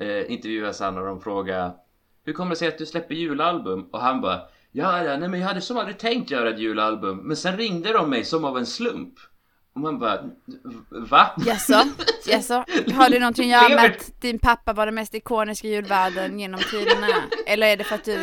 eh, 0.00 0.32
intervjuas 0.32 0.80
han 0.80 0.98
och 0.98 1.06
de 1.06 1.20
frågar 1.20 1.72
Hur 2.24 2.32
kommer 2.32 2.50
det 2.50 2.56
sig 2.56 2.68
att 2.68 2.78
du 2.78 2.86
släpper 2.86 3.14
julalbum? 3.14 3.88
Och 3.92 4.00
han 4.00 4.20
bara 4.20 4.40
Ja, 4.78 5.02
ja, 5.04 5.16
nej 5.16 5.28
men 5.28 5.40
jag 5.40 5.48
hade 5.48 5.60
som 5.60 5.76
aldrig 5.76 5.98
tänkt 5.98 6.30
göra 6.30 6.50
ett 6.50 6.58
julalbum 6.58 7.16
Men 7.16 7.36
sen 7.36 7.56
ringde 7.56 7.92
de 7.92 8.10
mig 8.10 8.24
som 8.24 8.44
av 8.44 8.58
en 8.58 8.66
slump 8.66 9.14
Och 9.74 9.80
man 9.80 9.98
bara 9.98 10.20
Va? 10.90 11.30
Jaså? 11.46 11.84
Jaså? 12.26 12.64
Har 12.94 13.10
det 13.10 13.18
någonting 13.18 13.54
att 13.54 13.62
göra 13.62 13.82
med 13.82 13.90
att 13.90 14.20
din 14.20 14.38
pappa 14.38 14.72
var 14.72 14.86
den 14.86 14.94
mest 14.94 15.14
ikoniska 15.14 15.68
julvärden 15.68 16.40
genom 16.40 16.60
tiderna? 16.60 17.06
Eller 17.46 17.66
är 17.66 17.76
det 17.76 17.84
för 17.84 17.94
att 17.94 18.04
du 18.04 18.14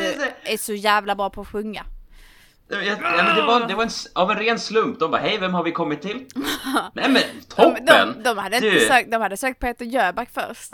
är 0.44 0.58
så 0.58 0.74
jävla 0.74 1.16
bra 1.16 1.30
på 1.30 1.42
att 1.42 1.48
sjunga? 1.48 1.86
Jag, 2.68 2.86
ja, 2.86 2.96
men 3.02 3.36
det, 3.36 3.42
var, 3.42 3.68
det 3.68 3.76
var 3.76 3.84
en, 3.84 3.90
av 4.16 4.32
en 4.32 4.38
ren 4.38 4.60
slump, 4.60 5.00
de 5.00 5.12
bara 5.12 5.22
hej 5.22 5.38
vem 5.38 5.54
har 5.54 5.64
vi 5.64 5.72
kommit 5.72 6.02
till? 6.02 6.26
Nej 6.94 7.10
men 7.10 7.14
De, 7.14 7.56
toppen! 7.56 7.86
de, 7.86 8.24
de, 8.24 8.38
hade 8.38 8.56
inte 8.56 8.80
sökt, 8.80 9.12
de 9.12 9.22
hade 9.22 9.38
sökt 9.38 9.60
Peter 9.60 9.86
Jöback 9.86 10.30
först. 10.34 10.74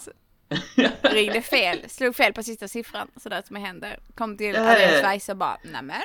Ringde 1.02 1.42
fel, 1.42 1.90
slog 1.90 2.16
fel 2.16 2.34
på 2.34 2.44
sista 2.44 2.68
siffran, 2.68 3.08
sådär 3.16 3.44
som 3.48 3.56
händer. 3.56 4.00
Kom 4.16 4.38
till 4.38 4.56
Andreas 4.56 5.04
Weise 5.04 5.32
och 5.32 5.38
bara, 5.38 5.58
nämen. 5.64 6.02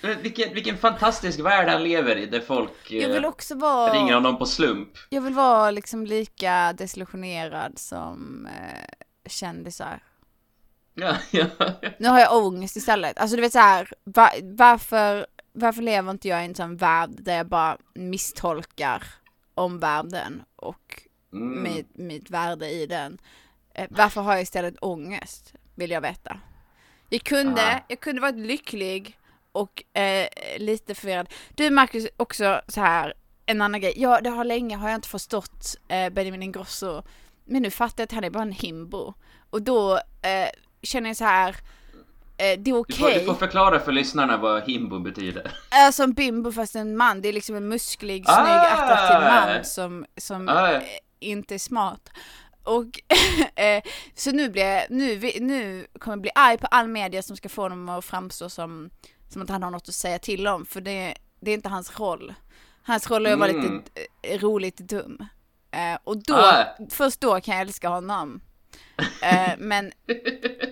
Men 0.00 0.22
Vilken, 0.22 0.54
vilken 0.54 0.78
fantastisk 0.78 1.40
värld 1.40 1.68
han 1.68 1.82
lever 1.84 2.16
i 2.16 2.26
där 2.26 2.40
folk 2.40 2.92
eh, 2.92 3.32
vara... 3.56 3.92
ringer 3.92 4.14
honom 4.14 4.38
på 4.38 4.46
slump. 4.46 4.88
Jag 5.08 5.20
vill 5.22 5.32
vara 5.34 5.70
liksom 5.70 6.06
lika 6.06 6.72
desillusionerad 6.72 7.78
som 7.78 8.46
eh, 8.46 8.84
kändisar. 9.28 10.02
Ja, 10.94 11.16
ja. 11.30 11.46
Nu 11.98 12.08
har 12.08 12.20
jag 12.20 12.36
ångest 12.36 12.76
istället. 12.76 13.18
Alltså 13.18 13.36
du 13.36 13.42
vet 13.42 13.52
så 13.52 13.58
här, 13.58 13.88
va, 14.04 14.30
varför, 14.42 15.26
varför 15.52 15.82
lever 15.82 16.10
inte 16.10 16.28
jag 16.28 16.42
i 16.42 16.46
en 16.46 16.54
sån 16.54 16.76
värld 16.76 17.10
där 17.10 17.36
jag 17.36 17.46
bara 17.46 17.78
misstolkar 17.94 19.02
omvärlden 19.54 20.42
och 20.56 21.02
Mm. 21.32 21.62
mitt, 21.62 21.96
mitt 21.96 22.30
värde 22.30 22.70
i 22.70 22.86
den. 22.86 23.18
Eh, 23.78 23.86
varför 23.90 24.20
har 24.20 24.32
jag 24.32 24.42
istället 24.42 24.74
ångest? 24.80 25.52
Vill 25.74 25.90
jag 25.90 26.00
veta. 26.00 26.40
Jag 27.08 27.22
kunde, 27.24 27.62
Ah. 27.62 27.80
jag 27.88 28.00
kunde 28.00 28.20
varit 28.20 28.36
lycklig 28.46 29.18
och 29.52 29.98
eh, 29.98 30.28
lite 30.58 30.94
förvirrad. 30.94 31.28
Du 31.54 31.70
Marcus, 31.70 32.06
också 32.16 32.60
så 32.68 32.80
här 32.80 33.14
en 33.46 33.62
annan 33.62 33.80
grej. 33.80 33.92
Ja, 33.96 34.20
det 34.20 34.30
har 34.30 34.44
länge 34.44 34.76
har 34.76 34.88
jag 34.88 34.94
inte 34.98 35.08
förstått 35.08 35.76
eh, 35.88 36.08
Benjamin 36.10 36.42
Ingrosso. 36.42 37.02
Men 37.44 37.62
nu 37.62 37.70
fattar 37.70 38.02
jag 38.02 38.04
att 38.06 38.12
han 38.12 38.24
är 38.24 38.30
bara 38.30 38.42
en 38.42 38.52
himbo. 38.52 39.14
Och 39.50 39.62
då 39.62 39.94
eh, 40.22 40.48
känner 40.82 41.10
jag 41.10 41.16
så 41.16 41.24
här, 41.24 41.48
eh, 41.48 41.54
det 42.36 42.52
är 42.52 42.56
Du, 42.56 42.70
får, 42.72 42.78
okej. 42.80 43.18
du 43.18 43.24
får 43.26 43.34
förklara 43.34 43.80
för 43.80 43.92
lyssnarna 43.92 44.36
vad 44.36 44.62
himbo 44.62 44.98
betyder. 44.98 45.52
Alltså 45.70 46.02
en 46.02 46.12
bimbo 46.12 46.52
fast 46.52 46.76
en 46.76 46.96
man. 46.96 47.20
Det 47.22 47.28
är 47.28 47.32
liksom 47.32 47.56
en 47.56 47.68
musklig, 47.68 48.24
Ah! 48.26 48.34
snygg, 48.44 48.72
attraktiv 48.82 49.20
man 49.28 49.64
som, 49.64 50.06
som 50.16 50.48
Ah. 50.48 50.72
eh, 50.72 50.82
inte 51.20 51.54
är 51.54 51.58
smart. 51.58 52.10
Och 52.66 53.00
eh, 53.60 53.82
så 54.14 54.30
nu 54.30 54.48
blir 54.48 54.62
jag, 54.64 54.86
nu, 54.90 55.32
nu 55.40 55.86
kommer 55.98 56.16
jag 56.16 56.22
bli 56.22 56.30
arg 56.34 56.58
på 56.58 56.66
all 56.66 56.88
media 56.88 57.22
som 57.22 57.36
ska 57.36 57.48
få 57.48 57.62
honom 57.62 57.88
att 57.88 58.04
framstå 58.04 58.48
som, 58.50 58.90
som 59.32 59.42
att 59.42 59.48
han 59.50 59.62
har 59.62 59.70
något 59.70 59.88
att 59.88 59.94
säga 59.94 60.18
till 60.18 60.46
om. 60.46 60.66
För 60.66 60.80
det, 60.80 61.14
det 61.40 61.50
är 61.50 61.54
inte 61.54 61.68
hans 61.68 62.00
roll. 62.00 62.34
Hans 62.82 63.10
roll 63.10 63.26
är 63.26 63.32
att 63.32 63.38
vara 63.38 63.50
Mm. 63.50 63.62
lite 63.76 64.06
eh, 64.22 64.38
roligt 64.40 64.76
dum. 64.78 65.18
Eh, 65.70 65.98
och 66.04 66.16
då, 66.22 66.34
Ah. 66.34 66.64
först 66.90 67.20
då 67.20 67.40
kan 67.40 67.54
jag 67.54 67.62
älska 67.62 67.88
honom. 67.88 68.40
Eh, 69.22 69.50
men 69.58 69.92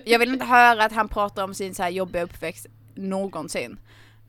jag 0.05 0.19
vill 0.19 0.33
inte 0.33 0.45
höra 0.45 0.83
att 0.83 0.91
han 0.91 1.07
pratar 1.07 1.43
om 1.43 1.53
sin 1.53 1.75
så 1.75 1.83
här 1.83 1.89
jobbiga 1.89 2.23
uppväxt 2.23 2.65
någonsin. 2.95 3.79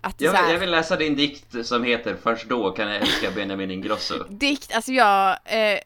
Att 0.01 0.21
Jag, 0.21 0.33
här, 0.33 0.53
jag 0.53 0.61
vill 0.61 0.71
läsa 0.71 0.97
din 0.97 1.17
dikt 1.17 1.67
som 1.67 1.85
heter 1.85 2.17
Först 2.23 2.49
då 2.49 2.71
kan 2.73 2.89
jag 2.89 2.97
älska 2.97 3.31
Benjamin 3.31 3.71
Ingrosso. 3.71 4.25
Dikt, 4.31 4.75
alltså 4.75 4.93
jag, 4.93 5.39
eh, 5.45 5.79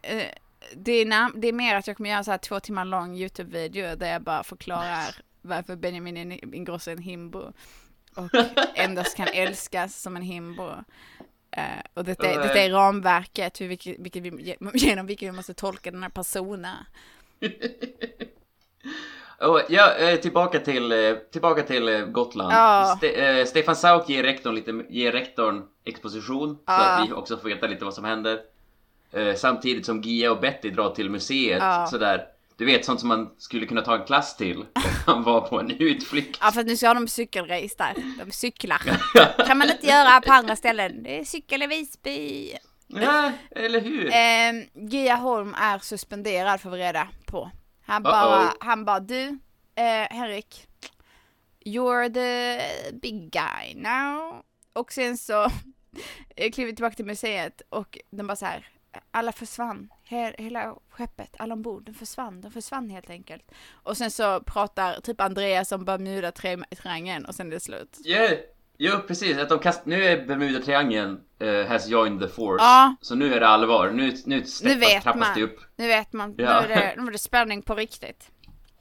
det, 0.77 0.93
är 0.93 1.07
nam- 1.07 1.33
det 1.41 1.49
är 1.49 1.53
mer 1.53 1.75
att 1.77 1.87
jag 1.87 1.97
kommer 1.97 2.11
göra 2.11 2.25
så 2.25 2.31
här 2.31 2.39
två 2.39 2.61
timmar 2.61 2.85
lång 2.85 3.17
YouTube-video 3.17 3.97
där 3.97 4.13
jag 4.13 4.23
bara 4.23 4.43
förklarar 4.45 5.15
varför 5.43 5.77
Benjamin 5.77 6.17
In- 6.17 6.55
Ingrosso 6.55 6.91
är 6.91 6.97
en 6.97 7.03
himbo 7.03 7.53
och 8.17 8.29
endast 8.75 9.17
kan 9.17 9.29
älskas 9.35 10.03
som 10.03 10.17
en 10.17 10.23
himbo. 10.23 10.69
Eh, 11.57 11.63
och 11.95 12.05
detta, 12.05 12.27
är- 12.31 12.39
detta 12.39 12.59
är 12.61 12.71
ramverket 12.71 13.61
hur, 13.61 13.69
vilket, 13.69 13.99
vilket 13.99 14.23
vi, 14.23 14.57
genom 14.75 15.07
vilket 15.07 15.29
vi 15.29 15.33
måste 15.33 15.55
tolka 15.55 15.91
den 15.91 16.03
här 16.03 16.11
personen. 16.11 16.77
Och 19.41 19.61
ja, 19.69 19.95
eh, 19.95 20.17
tillbaka 20.21 20.59
till, 20.61 20.93
eh, 20.93 21.15
tillbaka 21.33 21.63
till 21.63 22.05
Gotland. 22.09 22.53
Ja. 22.53 22.99
Ste- 23.03 23.39
eh, 23.41 23.45
Stefan 23.45 23.77
Sauk 23.77 24.09
ger 24.09 24.23
rektorn, 24.23 24.55
lite, 24.55 24.85
ger 24.89 25.13
rektorn 25.13 25.63
exposition 25.85 26.55
så 26.57 26.63
Ja. 26.67 26.79
att 27.03 27.09
vi 27.09 27.13
också 27.13 27.37
får 27.39 27.49
veta 27.49 27.67
lite 27.67 27.85
vad 27.85 27.95
som 27.95 28.05
händer. 28.05 28.41
Eh, 29.13 29.35
samtidigt 29.35 29.87
som 29.87 30.01
Gia 30.03 30.31
och 30.31 30.41
Betty 30.41 30.71
drar 30.71 30.91
till 30.91 31.11
museet 31.11 31.59
Ja. 31.63 31.87
sådär. 31.87 32.25
Du 32.57 32.67
vet 32.67 32.85
sånt 32.85 33.01
som 33.01 33.09
man 33.09 33.31
skulle 33.39 33.67
kunna 33.67 33.83
ta 33.83 33.97
en 33.99 34.05
klass 34.07 34.37
till 34.37 34.59
om 35.07 35.15
man 35.15 35.23
var 35.23 35.41
på 35.41 35.61
en 35.61 35.71
utflykt. 35.71 36.39
Ja 36.41 36.51
för 36.51 36.65
nu 36.65 36.77
ska 36.77 36.95
de 36.95 37.09
cykelrace 37.09 37.75
där, 37.79 37.95
de 38.25 38.31
cyklar. 38.33 38.81
kan 39.47 39.59
man 39.59 39.71
inte 39.71 39.87
göra 39.87 40.21
på 40.21 40.33
andra 40.33 40.57
ställen. 40.57 41.03
Det 41.03 41.19
är 41.21 41.25
cykel 41.25 41.63
i 41.63 41.67
Visby. 41.67 42.53
Ja, 42.87 43.33
eller 43.51 43.81
hur? 43.81 44.07
Eh, 44.07 44.87
Gia 44.91 45.15
Holm 45.15 45.55
är 45.59 45.79
suspenderad 45.79 46.61
får 46.61 46.71
vi 46.71 46.79
reda 46.79 47.09
på. 47.27 47.51
Han 47.87 48.03
bara, 48.03 48.53
han 48.61 48.85
bara 48.85 49.01
du, 49.01 49.23
eh, 49.75 50.07
Henrik, 50.11 50.67
you're 51.65 52.15
the 52.15 52.61
big 53.03 53.31
guy 53.33 53.75
now. 53.75 54.43
Och 54.73 54.93
sen 54.93 55.19
så 55.19 55.45
eh, 56.37 56.51
kliver 56.53 56.71
vi 56.71 56.77
tillbaka 56.77 56.97
till 56.97 57.05
museet 57.07 57.63
och 57.69 57.99
de 58.11 58.27
bara 58.27 58.37
så 58.37 58.47
här, 58.47 58.69
alla 59.11 59.33
försvann. 59.33 59.89
He- 60.09 60.35
hela 60.39 60.75
skeppet, 60.91 61.35
alla 61.39 61.55
ombord, 61.55 61.83
de 61.83 61.95
försvann, 61.95 62.41
de 62.41 62.51
försvann 62.51 62.91
helt 62.91 63.11
enkelt. 63.11 63.51
Och 63.73 63.97
sen 63.97 64.11
så 64.11 64.41
pratar 64.41 65.01
typ 65.01 65.21
Andreas 65.21 65.73
om 65.73 65.85
Bermuda-triangeln 65.85 67.25
och 67.27 67.35
sen 67.35 67.47
är 67.47 67.51
det 67.51 67.61
slut. 67.61 67.99
Ja, 68.05 68.29
jo 68.79 68.99
precis. 69.09 69.39
Att 69.39 69.49
de 69.49 69.59
kast... 69.59 69.87
Nu 69.87 70.05
är 70.05 70.27
Bermuda-triangeln 70.27 71.21
eh, 71.39 71.67
has 71.67 71.89
joined 71.89 72.21
the 72.21 72.29
force. 72.29 72.65
Ja. 72.65 72.95
Så 73.01 73.15
nu 73.15 73.35
är 73.35 73.41
det 73.41 73.49
allvar. 73.49 73.91
Nu, 73.91 74.17
nu, 74.27 74.45
Nu 74.63 74.75
vet 74.75 75.03
trappas 75.03 75.21
man, 75.21 75.35
det 75.35 75.43
upp. 75.43 75.61
nu 75.77 75.87
vet 75.89 76.13
man, 76.13 76.35
Ja. 76.39 76.61
nu, 76.61 76.73
är 76.73 76.77
det, 76.97 77.03
nu 77.03 77.09
är 77.09 77.13
det 77.13 77.19
spänning 77.19 77.63
på 77.63 77.75
riktigt. 77.75 78.31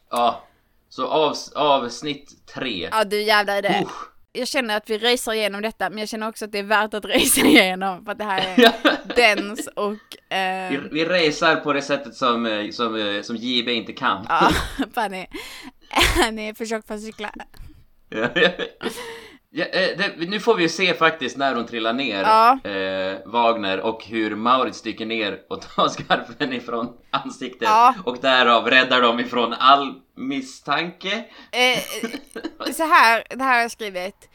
Ja. 0.10 0.44
Så 0.90 1.08
av, 1.08 1.34
avsnitt 1.56 2.46
tre. 2.54 2.90
Ja 2.92 3.04
du 3.04 3.22
jävlar 3.22 3.56
är 3.58 3.62
det. 3.62 3.82
Usch. 3.86 4.09
Jag 4.32 4.48
känner 4.48 4.78
att 4.78 4.90
vi 4.90 4.98
racear 4.98 5.34
igenom 5.36 5.62
detta, 5.62 5.90
men 5.90 6.00
jag 6.00 6.10
känner 6.10 6.28
också 6.30 6.46
att 6.46 6.52
det 6.52 6.60
är 6.60 6.64
värt 6.64 6.94
att 6.94 7.06
racea 7.16 7.46
igenom 7.46 8.06
för 8.06 8.12
att 8.12 8.18
det 8.18 8.24
här 8.24 8.42
är 8.58 9.16
dens 9.16 9.68
och... 9.68 10.34
Eh, 10.38 10.72
Vi, 10.72 10.80
vi 10.92 11.06
racear 11.06 11.56
på 11.56 11.74
det 11.74 11.82
sättet 11.82 12.16
som, 12.16 12.46
eh, 12.46 12.70
som, 12.72 12.96
eh, 12.96 13.22
som 13.22 13.36
JB 13.36 13.70
inte 13.70 13.94
kan. 13.94 14.26
ja, 14.30 14.52
fan 14.94 15.26
han 16.16 16.40
är 16.40 16.54
för 16.54 16.66
tjock 16.66 16.88
för 16.88 16.96
att 16.96 17.02
cykla. 17.02 17.32
Ja, 19.52 19.66
eh, 19.66 19.98
det, 19.98 20.30
nu 20.30 20.40
får 20.40 20.56
vi 20.56 20.70
se 20.70 20.94
faktiskt 20.94 21.38
när 21.38 21.56
hon 21.56 21.66
trillar 21.66 21.94
ner, 21.94 22.22
Ja. 22.24 22.60
eh, 22.70 23.18
Wagner, 23.26 23.80
och 23.80 24.06
hur 24.06 24.36
Maurits 24.36 24.82
dyker 24.82 25.06
ner 25.06 25.40
och 25.50 25.62
tar 25.76 25.88
skarpen 25.88 26.54
ifrån 26.54 26.98
ansiktet. 27.12 27.62
Ja. 27.68 27.94
Och 28.06 28.18
därav 28.22 28.68
räddar 28.68 29.02
dem 29.02 29.20
ifrån 29.20 29.54
all 29.54 30.02
misstanke. 30.16 31.26
Eh, 31.52 31.80
så 32.74 32.84
här, 32.84 33.24
det 33.30 33.44
här 33.44 33.54
har 33.54 33.62
jag 33.62 33.72
skrivit. 33.72 34.30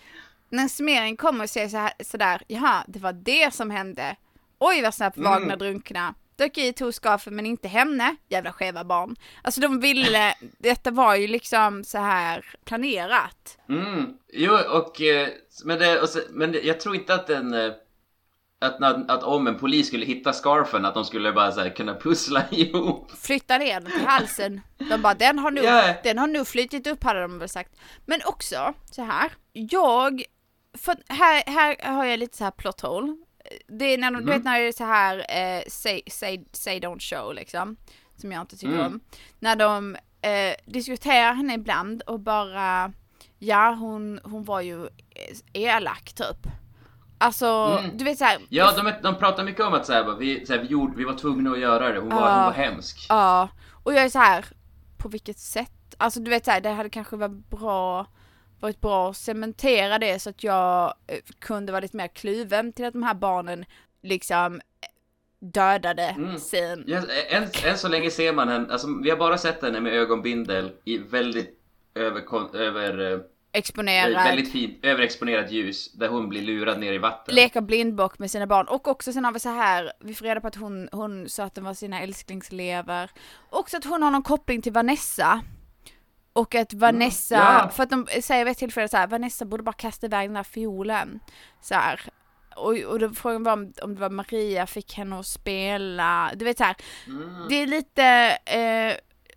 När 0.50 0.68
summeringen 0.68 1.16
kommer 1.16 1.44
och 1.44 1.50
säger 1.50 1.68
så 1.68 1.76
här, 1.76 1.92
sådär, 2.04 2.42
jaha, 2.46 2.84
det 2.88 2.98
var 2.98 3.12
det 3.12 3.54
som 3.54 3.70
hände. 3.70 4.16
Oj 4.58 4.82
vad 4.82 4.94
snabbt 4.94 5.16
Mm. 5.16 5.30
Wagner 5.30 5.56
drunkna. 5.56 6.14
Dök 6.36 6.58
i 6.58 6.72
tog 6.72 6.94
skafen 6.94 7.36
men 7.36 7.46
inte 7.46 7.68
henne, 7.68 8.16
jävla 8.28 8.52
skeva 8.52 8.84
barn. 8.84 9.16
Alltså 9.42 9.60
de 9.60 9.80
ville, 9.80 10.34
detta 10.58 10.90
var 10.90 11.14
ju 11.14 11.26
liksom 11.26 11.84
så 11.84 11.98
här 11.98 12.44
planerat. 12.64 13.58
Mm, 13.68 14.16
jo 14.32 14.52
och, 14.70 15.00
eh, 15.00 15.28
men, 15.64 15.78
det, 15.78 16.00
och 16.00 16.08
så, 16.08 16.20
men 16.30 16.52
det, 16.52 16.60
jag 16.62 16.80
tror 16.80 16.94
inte 16.94 17.14
att 17.14 17.30
en 17.30 17.54
eh, 17.54 17.72
att, 18.58 18.82
att, 18.82 19.10
att 19.10 19.22
om 19.22 19.46
en 19.46 19.58
polis 19.58 19.86
skulle 19.86 20.06
hitta 20.06 20.32
scarfen 20.32 20.84
att 20.84 20.94
de 20.94 21.04
skulle 21.04 21.32
bara 21.32 21.52
så 21.52 21.60
här, 21.60 21.68
kunna 21.76 21.94
pussla 21.94 22.44
ihop. 22.50 23.10
Flytta 23.22 23.58
ner 23.58 23.80
den 23.80 23.90
till 23.92 24.06
halsen. 24.06 24.60
De 24.78 25.02
bara, 25.02 25.14
den 25.14 25.38
har 25.38 25.50
nog, 25.50 25.64
Ja. 25.64 25.94
den 26.02 26.18
har 26.18 26.26
nog 26.26 26.46
flyttit 26.46 26.86
upp 26.86 27.04
hade 27.04 27.22
de 27.22 27.38
väl 27.38 27.48
sagt. 27.48 27.76
Men 28.06 28.20
också 28.26 28.74
så 28.90 29.02
här, 29.02 29.32
jag, 29.52 30.22
för 30.78 30.96
här, 31.08 31.42
här 31.46 31.94
har 31.94 32.04
jag 32.04 32.18
lite 32.18 32.36
så 32.36 32.44
här 32.44 32.50
plot 32.50 32.80
hole. 32.80 33.16
Det 33.66 33.84
är 33.84 33.98
när 33.98 34.10
de, 34.10 34.16
du 34.16 34.22
Mhm. 34.24 34.30
vet 34.32 34.44
när 34.44 34.60
det 34.60 34.68
är 34.68 34.72
så 34.72 34.84
här 34.84 35.18
eh, 35.18 35.62
say, 35.68 36.02
say, 36.06 36.44
say 36.52 36.80
don't 36.80 37.00
show 37.00 37.34
liksom. 37.34 37.76
Som 38.16 38.32
jag 38.32 38.40
inte 38.40 38.56
tycker 38.56 38.74
Mm. 38.74 38.86
om. 38.86 39.00
När 39.38 39.56
de 39.56 39.96
eh, 40.22 40.54
diskuterar 40.66 41.34
henne 41.34 41.54
ibland 41.54 42.02
och 42.02 42.20
bara, 42.20 42.92
ja 43.38 43.70
hon, 43.74 44.20
hon 44.24 44.44
var 44.44 44.60
ju 44.60 44.88
elak 45.52 46.12
typ. 46.14 46.46
Alltså, 47.18 47.46
Mm. 47.80 47.96
du 47.98 48.04
vet 48.04 48.18
så 48.18 48.24
här, 48.24 48.38
Ja, 48.48 48.72
de, 48.76 48.92
de 49.02 49.14
pratar 49.18 49.44
mycket 49.44 49.64
om 49.66 49.74
att 49.74 49.86
så 49.86 49.92
här, 49.92 50.04
bara, 50.04 50.16
vi, 50.16 50.46
så 50.46 50.52
här, 50.52 50.60
vi, 50.60 50.66
gjorde, 50.66 50.96
vi 50.96 51.04
var 51.04 51.14
tvungna 51.14 51.50
att 51.50 51.58
göra 51.58 51.92
det, 51.92 51.98
hon 52.00 52.08
var, 52.08 52.20
Ja. 52.28 52.34
hon 52.34 52.44
var 52.44 52.52
hemsk. 52.52 53.06
Ja, 53.08 53.48
och 53.84 53.94
jag 53.94 54.04
är 54.04 54.08
så 54.08 54.18
här, 54.18 54.44
på 54.98 55.08
vilket 55.08 55.38
sätt? 55.38 55.70
Alltså 55.98 56.20
du 56.20 56.30
vet 56.30 56.44
så 56.44 56.50
här, 56.50 56.60
det 56.60 56.70
hade 56.70 56.90
kanske 56.90 57.16
varit 57.16 57.50
bra, 57.50 58.06
varit 58.60 58.80
bra 58.80 59.10
att 59.10 59.16
cementera 59.16 59.98
det 59.98 60.18
så 60.18 60.30
att 60.30 60.44
jag 60.44 60.94
eh, 61.06 61.18
kunde 61.38 61.72
vara 61.72 61.80
lite 61.80 61.96
mer 61.96 62.08
kluven 62.08 62.72
till 62.72 62.84
att 62.84 62.92
de 62.92 63.02
här 63.02 63.14
barnen 63.14 63.64
liksom, 64.02 64.54
eh, 64.54 64.88
dödade 65.38 66.16
sin. 66.38 66.84
Ja, 66.86 67.02
än, 67.28 67.48
än 67.64 67.78
så 67.78 67.88
länge 67.88 68.10
ser 68.10 68.32
man 68.32 68.48
henne, 68.48 68.72
alltså 68.72 68.86
vi 69.02 69.10
har 69.10 69.16
bara 69.16 69.38
sett 69.38 69.62
henne 69.62 69.80
med 69.80 69.92
ögonbindel 69.92 70.72
i 70.84 70.98
väldigt 70.98 71.60
över, 71.94 72.56
över 72.56 73.12
eh, 73.12 73.18
Exponerad. 73.52 74.12
väldigt 74.12 74.52
fint 74.52 74.78
överexponerat 74.82 75.50
ljus 75.50 75.92
där 75.92 76.08
hon 76.08 76.28
blir 76.28 76.42
lurad 76.42 76.80
ner 76.80 76.92
i 76.92 76.98
vatten. 76.98 77.34
Leka 77.34 77.60
blindbock 77.60 78.18
med 78.18 78.30
sina 78.30 78.46
barn 78.46 78.66
och 78.68 78.88
också 78.88 79.12
sen 79.12 79.24
har 79.24 79.32
vi 79.32 79.40
så 79.40 79.48
här, 79.48 79.92
vi 80.00 80.14
får 80.14 80.24
reda 80.24 80.40
på 80.40 80.46
att 80.46 80.54
hon, 80.54 80.88
hon 80.92 81.28
sa 81.28 81.44
att 81.44 81.54
den 81.54 81.64
var 81.64 81.74
sina 81.74 82.00
älsklingslever. 82.00 83.10
Också 83.50 83.76
att 83.76 83.84
hon 83.84 84.02
har 84.02 84.10
någon 84.10 84.22
koppling 84.22 84.62
till 84.62 84.72
Vanessa. 84.72 85.40
Och 86.34 86.54
att 86.54 86.72
Vanessa, 86.74 87.60
Mm, 87.60 87.70
för 87.70 87.82
att 87.82 87.90
de 87.90 88.06
säger 88.22 88.44
vid 88.44 88.52
ett 88.52 88.58
tillfälle 88.58 88.88
så 88.88 88.96
här, 88.96 89.06
Vanessa 89.06 89.44
borde 89.44 89.62
bara 89.62 89.72
kasta 89.72 90.06
iväg 90.06 90.28
den 90.28 90.34
där 90.34 90.42
fiolen. 90.42 91.20
Så 91.60 91.74
här. 91.74 92.00
Och, 92.56 92.76
och 92.76 92.98
då 92.98 93.10
frågan 93.10 93.42
var 93.42 93.52
om, 93.52 93.72
om 93.82 93.94
det 93.94 94.00
var 94.00 94.10
Maria 94.10 94.66
fick 94.66 94.94
henne 94.94 95.18
att 95.20 95.26
spela, 95.26 96.30
du 96.34 96.44
vet 96.44 96.58
så 96.58 96.64
här. 96.64 96.76
Mm. 97.06 97.46
Det 97.48 97.54
är 97.54 97.66
lite, 97.66 98.04
eh, 98.44 98.96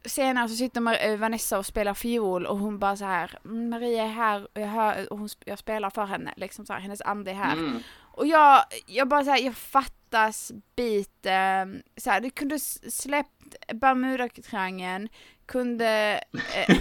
senare 0.09 0.49
så 0.49 0.55
sitter 0.55 1.05
eh, 1.07 1.17
Vanessa 1.17 1.57
och 1.57 1.65
spelar 1.65 1.93
fiol 1.93 2.45
och 2.45 2.57
hon 2.57 2.79
bara 2.79 2.95
så 2.95 3.05
här, 3.05 3.39
"Mm, 3.45 3.69
Maria 3.69 4.03
är 4.03 4.07
här 4.07 4.47
och 4.55 4.61
jag, 4.61 4.67
hör, 4.67 5.13
och 5.13 5.19
hon, 5.19 5.29
jag 5.45 5.59
spelar 5.59 5.89
för 5.89 6.05
henne, 6.05 6.33
liksom 6.37 6.65
så 6.65 6.73
här, 6.73 6.79
hennes 6.79 7.01
ande 7.01 7.31
är 7.31 7.35
här. 7.35 7.53
Mm. 7.53 7.79
Och 8.11 8.27
jag, 8.27 8.63
jag 8.85 9.07
bara 9.07 9.23
så 9.23 9.29
här, 9.31 9.39
jag 9.39 9.55
fattas 9.55 10.51
biten, 10.75 11.83
så 11.97 12.09
här, 12.09 12.21
du 12.21 12.29
kunde 12.29 12.59
släppt 12.59 13.55
Bermudatriangeln, 13.73 15.09
kunde, 15.47 16.21
eh, 16.67 16.75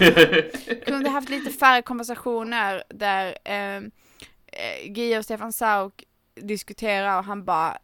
kunde 0.85 1.09
haft 1.09 1.29
lite 1.29 1.51
färre 1.51 1.81
konversationer 1.81 2.83
där 2.89 3.37
eh, 3.43 3.77
eh, 3.77 4.91
Gia 4.91 5.19
och 5.19 5.25
Stefan 5.25 5.53
Sauk 5.53 6.03
diskuterar 6.35 7.17
och 7.17 7.25
han 7.25 7.45
bara 7.45 7.77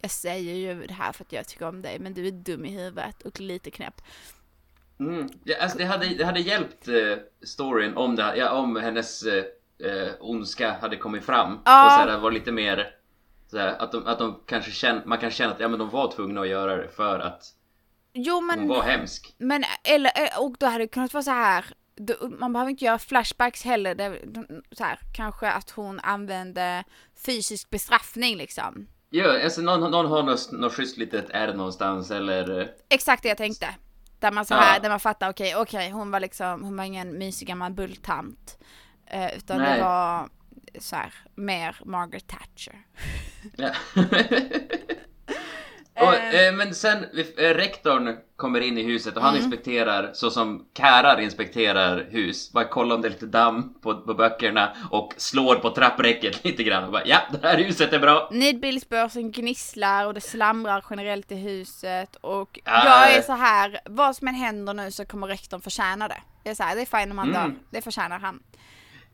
jag 0.00 0.10
säger 0.10 0.54
ju 0.54 0.86
det 0.86 0.94
här 0.94 1.12
för 1.12 1.24
att 1.24 1.32
jag 1.32 1.48
tycker 1.48 1.68
om 1.68 1.82
dig 1.82 1.98
men 1.98 2.14
du 2.14 2.26
är 2.26 2.30
dum 2.30 2.64
i 2.64 2.70
huvudet 2.70 3.22
och 3.22 3.40
lite 3.40 3.70
knäpp. 3.70 4.00
Mm. 5.00 5.28
Ja, 5.44 5.56
alltså 5.60 5.78
det, 5.78 5.84
hade, 5.84 6.06
det 6.06 6.24
hade 6.24 6.40
hjälpt 6.40 6.88
eh, 6.88 6.94
storyn 7.42 7.96
om, 7.96 8.16
det, 8.16 8.36
ja, 8.36 8.50
om 8.50 8.76
hennes 8.76 9.22
eh, 9.22 9.44
eh, 9.78 10.08
ondska 10.20 10.72
hade 10.80 10.96
kommit 10.96 11.24
fram. 11.24 11.58
Ja. 11.64 11.86
Och 11.86 11.92
så 11.92 12.10
här, 12.10 12.18
var 12.18 12.30
lite 12.30 12.52
mer 12.52 12.90
så 13.50 13.58
här, 13.58 13.76
att, 13.78 13.92
de, 13.92 14.06
att 14.06 14.18
de 14.18 14.40
kanske 14.46 14.70
känn, 14.70 15.02
man 15.04 15.18
kan 15.18 15.30
känna 15.30 15.52
att 15.52 15.60
ja, 15.60 15.68
men 15.68 15.78
de 15.78 15.90
var 15.90 16.12
tvungna 16.12 16.40
att 16.40 16.48
göra 16.48 16.76
det 16.76 16.88
för 16.88 17.18
att 17.18 17.42
Jo 18.12 18.40
men 18.40 18.58
hon 18.58 18.68
var 18.68 18.82
hemsk. 18.82 19.34
Men 19.38 19.64
eller, 19.84 20.10
eh, 20.16 20.40
och 20.40 20.56
då 20.58 20.66
hade 20.66 20.84
det 20.84 20.88
kunnat 20.88 21.12
vara 21.14 21.22
så 21.22 21.30
här. 21.30 21.64
Man 22.38 22.52
behöver 22.52 22.70
inte 22.70 22.84
göra 22.84 22.98
flashbacks 22.98 23.64
heller. 23.64 23.94
Det, 23.94 24.18
så 24.72 24.84
här, 24.84 24.98
kanske 25.14 25.50
att 25.50 25.70
hon 25.70 26.00
använde 26.00 26.84
fysisk 27.26 27.70
bestraffning 27.70 28.36
liksom. 28.36 28.86
Ja, 29.10 29.44
alltså 29.44 29.60
någon, 29.60 29.90
någon 29.90 30.06
har 30.06 30.22
något, 30.22 30.52
något 30.52 30.72
schysst 30.74 30.96
litet 30.96 31.26
ärr 31.30 31.54
någonstans 31.54 32.10
eller... 32.10 32.60
eh, 32.60 32.66
Exakt 32.88 33.22
det 33.22 33.28
jag 33.28 33.38
tänkte. 33.38 33.68
Där 34.18 34.30
man 34.32 34.44
så 34.44 34.54
Ja. 34.54 34.58
här, 34.58 34.80
där 34.80 34.88
man 34.90 35.00
fattar 35.00 35.30
okej, 35.30 35.56
okej, 35.56 35.90
hon 35.90 36.10
var 36.10 36.20
liksom, 36.20 36.62
hon 36.64 36.76
var 36.76 36.84
ingen 36.84 37.18
mysig 37.18 37.48
gammal 37.48 37.72
bulltant. 37.72 38.58
Eh, 39.06 39.36
utan 39.36 39.58
Nej. 39.58 39.76
det 39.78 39.84
var 39.84 40.28
så 40.78 40.96
här, 40.96 41.14
mer 41.34 41.76
Margaret 41.84 42.26
Thatcher. 42.26 42.78
Ja. 43.56 43.70
och, 46.00 46.14
eh, 46.14 46.54
men 46.54 46.74
sen, 46.74 47.04
eh, 47.38 47.42
rektorn 47.54 48.16
kommer 48.36 48.60
in 48.60 48.78
i 48.78 48.82
huset 48.82 49.16
och 49.16 49.22
han 49.22 49.34
Mm. 49.34 49.44
inspekterar 49.44 50.10
så 50.14 50.30
som 50.30 50.64
kärar 50.78 51.20
inspekterar 51.20 52.06
hus. 52.10 52.52
Bara 52.52 52.64
kolla 52.64 52.94
om 52.94 53.02
det 53.02 53.08
är 53.08 53.10
lite 53.10 53.26
damm 53.26 53.74
på, 53.82 53.94
på 53.94 54.14
böckerna 54.14 54.72
och 54.90 55.14
slår 55.16 55.54
på 55.56 55.70
trappräcket 55.70 56.44
lite 56.44 56.62
grann 56.62 56.84
och 56.84 56.92
bara 56.92 57.06
ja, 57.06 57.18
det 57.42 57.48
här 57.48 57.56
huset 57.58 57.92
är 57.92 57.98
bra. 57.98 58.28
Nidbilsbörsen 58.32 59.32
gnisslar 59.32 60.06
och 60.06 60.14
det 60.14 60.20
slamrar 60.20 60.84
generellt 60.90 61.32
i 61.32 61.34
huset 61.36 62.16
och 62.20 62.58
Ja. 62.64 62.84
jag 62.84 63.16
är 63.16 63.22
så 63.22 63.32
här, 63.32 63.80
vad 63.84 64.16
som 64.16 64.28
än 64.28 64.34
händer 64.34 64.74
nu 64.74 64.90
så 64.90 65.04
kommer 65.04 65.26
rektorn 65.26 65.60
förtjäna 65.60 66.08
det. 66.08 66.20
Det 66.44 66.50
är 66.50 66.54
så 66.54 66.62
här, 66.62 66.76
det 66.76 66.82
är 66.82 66.98
fine 67.00 67.10
om 67.12 67.18
han 67.18 67.28
Mm. 67.34 67.42
dör, 67.50 67.58
det 67.70 67.82
förtjänar 67.82 68.18
han. 68.18 68.42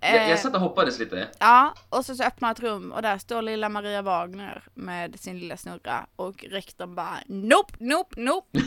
Jag, 0.00 0.14
Eh, 0.16 0.30
jag 0.30 0.38
satt 0.38 0.54
och 0.54 0.60
hoppades 0.60 0.98
lite. 0.98 1.28
Ja, 1.38 1.74
och 1.88 2.04
så, 2.06 2.14
så 2.16 2.22
öppnar 2.24 2.52
ett 2.52 2.60
rum 2.60 2.92
och 2.92 3.02
där 3.02 3.18
står 3.18 3.42
lilla 3.42 3.68
Maria 3.68 4.02
Wagner 4.02 4.62
med 4.74 5.20
sin 5.20 5.38
lilla 5.38 5.56
snurra 5.56 6.06
och 6.16 6.44
rektorn 6.44 6.94
bara 6.94 7.18
nope, 7.26 7.74
nope, 7.78 8.20
nope 8.20 8.58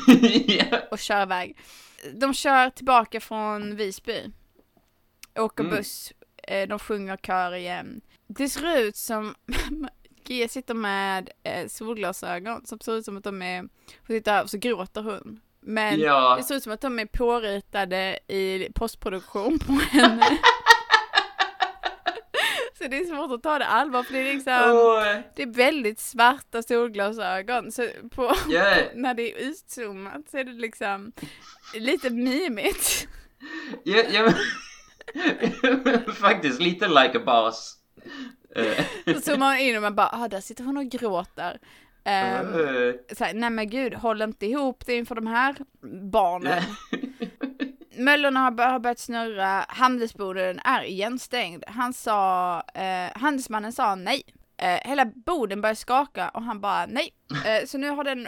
och 0.92 1.00
kör 1.00 1.22
iväg. 1.22 1.58
De 2.14 2.34
kör 2.34 2.70
tillbaka 2.70 3.20
från 3.20 3.76
Visby. 3.76 4.24
Åker 5.40 5.64
Mm. 5.64 5.76
buss, 5.76 6.14
eh, 6.44 6.68
de 6.68 6.80
sjunger 6.80 7.18
kör 7.18 7.54
igen. 7.56 8.02
Det 8.28 8.50
ser 8.50 8.78
ut 8.80 8.96
som 8.96 9.36
Gia 10.28 10.48
sitter 10.48 10.74
med 10.74 11.30
eh, 11.44 11.68
solglasögon 11.68 12.66
som 12.66 12.80
ser 12.80 12.96
ut 12.98 13.06
som 13.06 13.18
att 13.18 13.24
de 13.24 13.42
är, 13.42 13.60
hon 13.62 13.70
sitter 14.08 14.44
och 14.44 14.50
så 14.50 14.58
gråter 14.58 15.02
hon. 15.02 15.40
Men 15.60 16.00
Ja. 16.00 16.36
det 16.38 16.44
ser 16.44 16.56
ut 16.56 16.64
som 16.64 16.72
att 16.74 16.82
de 16.82 17.00
är 17.00 17.06
påritade 17.06 18.20
i 18.28 18.68
postproduktion 18.76 19.60
på 19.60 19.74
henne. 19.74 20.26
Så 22.88 22.92
det 22.92 22.98
är 22.98 23.06
svårt 23.06 23.32
att 23.32 23.44
ta 23.44 23.60
det 23.60 23.66
allvar 23.66 24.04
för 24.04 24.14
det 24.14 24.20
är 24.20 24.34
liksom, 24.34 24.54
Åh. 24.54 25.24
det 25.36 25.44
är 25.44 25.54
väldigt 25.54 26.00
svarta 26.00 26.64
solglasögon. 26.64 27.72
Så 27.72 27.88
på, 28.02 28.10
på, 28.10 28.36
när 28.96 29.14
det 29.14 29.32
är 29.32 29.50
utzoomat 29.50 30.30
så 30.32 30.38
är 30.38 30.44
det 30.44 30.52
liksom 30.52 31.12
lite 31.76 32.10
mimigt. 32.10 33.08
Ja, 33.84 34.04
ja, 34.10 34.32
men, 35.14 36.14
faktiskt 36.16 36.62
lite 36.62 36.88
like 36.88 37.18
a 37.18 37.22
boss. 37.26 37.78
Så 39.06 39.22
zoomar 39.22 39.48
man 39.48 39.60
in 39.60 39.76
och 39.76 39.82
man 39.82 39.96
bara, 39.96 40.10
ah, 40.14 40.28
där 40.28 40.42
sitter 40.42 40.64
hon 40.64 40.78
och 40.78 40.86
gråter. 40.86 41.60
Um, 42.06 42.14
eh, 42.14 43.16
så 43.18 43.24
här, 43.24 43.34
nej 43.34 43.50
men 43.50 43.70
gud, 43.70 43.94
håll 43.94 44.22
inte 44.22 44.46
ihop 44.46 44.86
det 44.86 44.96
inför 44.96 45.16
de 45.16 45.28
här 45.28 45.56
barnen. 46.12 46.64
Möllorna 47.98 48.40
har, 48.40 48.52
bör- 48.52 48.70
har 48.70 48.80
börjat 48.80 49.00
snurra, 49.00 49.66
handelsboden 49.68 50.60
är 50.60 50.84
igenstängd. 50.84 51.64
Han 51.68 51.94
sa, 51.94 52.60
eh, 52.74 53.12
handelsmannen 53.22 53.74
sa 53.74 53.96
nej. 53.96 54.22
Eh, 54.58 54.90
hela 54.90 55.06
boden 55.06 55.62
började 55.62 55.76
skaka 55.76 56.30
och 56.30 56.44
han 56.44 56.60
bara 56.62 56.86
nej. 56.86 57.10
Eh, 57.46 57.66
så 57.66 57.78
nu 57.78 57.90
har 57.90 58.04
den, 58.04 58.28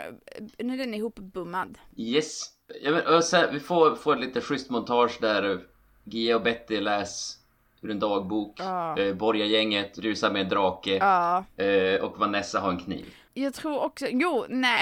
nu 0.57 0.73
är 0.73 0.77
den 0.77 0.93
ihopbummad. 0.93 1.77
Yes. 1.97 2.41
Ja, 2.81 2.91
men, 2.91 3.23
sen, 3.23 3.53
vi 3.53 3.59
får, 3.59 3.95
får 3.95 4.13
ett 4.13 4.19
lite 4.19 4.41
schysst 4.41 4.69
montage 4.69 5.17
där 5.21 5.59
Gia 6.03 6.35
och 6.35 6.41
Betty 6.41 6.81
läs 6.81 7.35
ur 7.81 7.91
en 7.91 7.99
dagbok. 7.99 8.55
Ja. 8.59 8.97
Eh, 8.99 9.13
Borgargänget 9.15 9.97
rusar 9.99 10.31
med 10.31 10.41
en 10.41 10.49
drake. 10.49 10.95
Ja. 10.97 11.45
Eh, 11.63 12.01
och 12.01 12.19
Vanessa 12.19 12.59
har 12.59 12.69
en 12.71 12.79
kniv. 12.79 13.05
Jag 13.33 13.53
tror 13.53 13.79
också, 13.79 14.05
jo, 14.09 14.45
nej. 14.49 14.81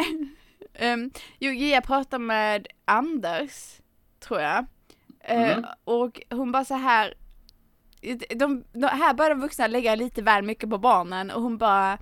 Um, 0.82 1.12
jo, 1.40 1.52
Gia 1.52 1.82
pratar 1.82 2.20
med 2.20 2.68
Anders, 2.86 3.52
tror 4.20 4.40
jag. 4.42 4.66
Eh, 5.28 5.52
Mm. 5.58 5.66
Och 5.84 6.22
hon 6.30 6.52
bara 6.52 6.66
så 6.66 6.74
här, 6.76 7.14
de, 8.36 8.64
de, 8.74 8.88
här 8.88 9.14
börjar 9.14 9.30
de 9.30 9.42
vuxna 9.42 9.68
lägga 9.68 9.96
lite 9.96 10.22
väl 10.22 10.44
mycket 10.44 10.70
på 10.70 10.78
barnen 10.78 11.32
och 11.32 11.42
hon 11.42 11.58
bara 11.58 11.98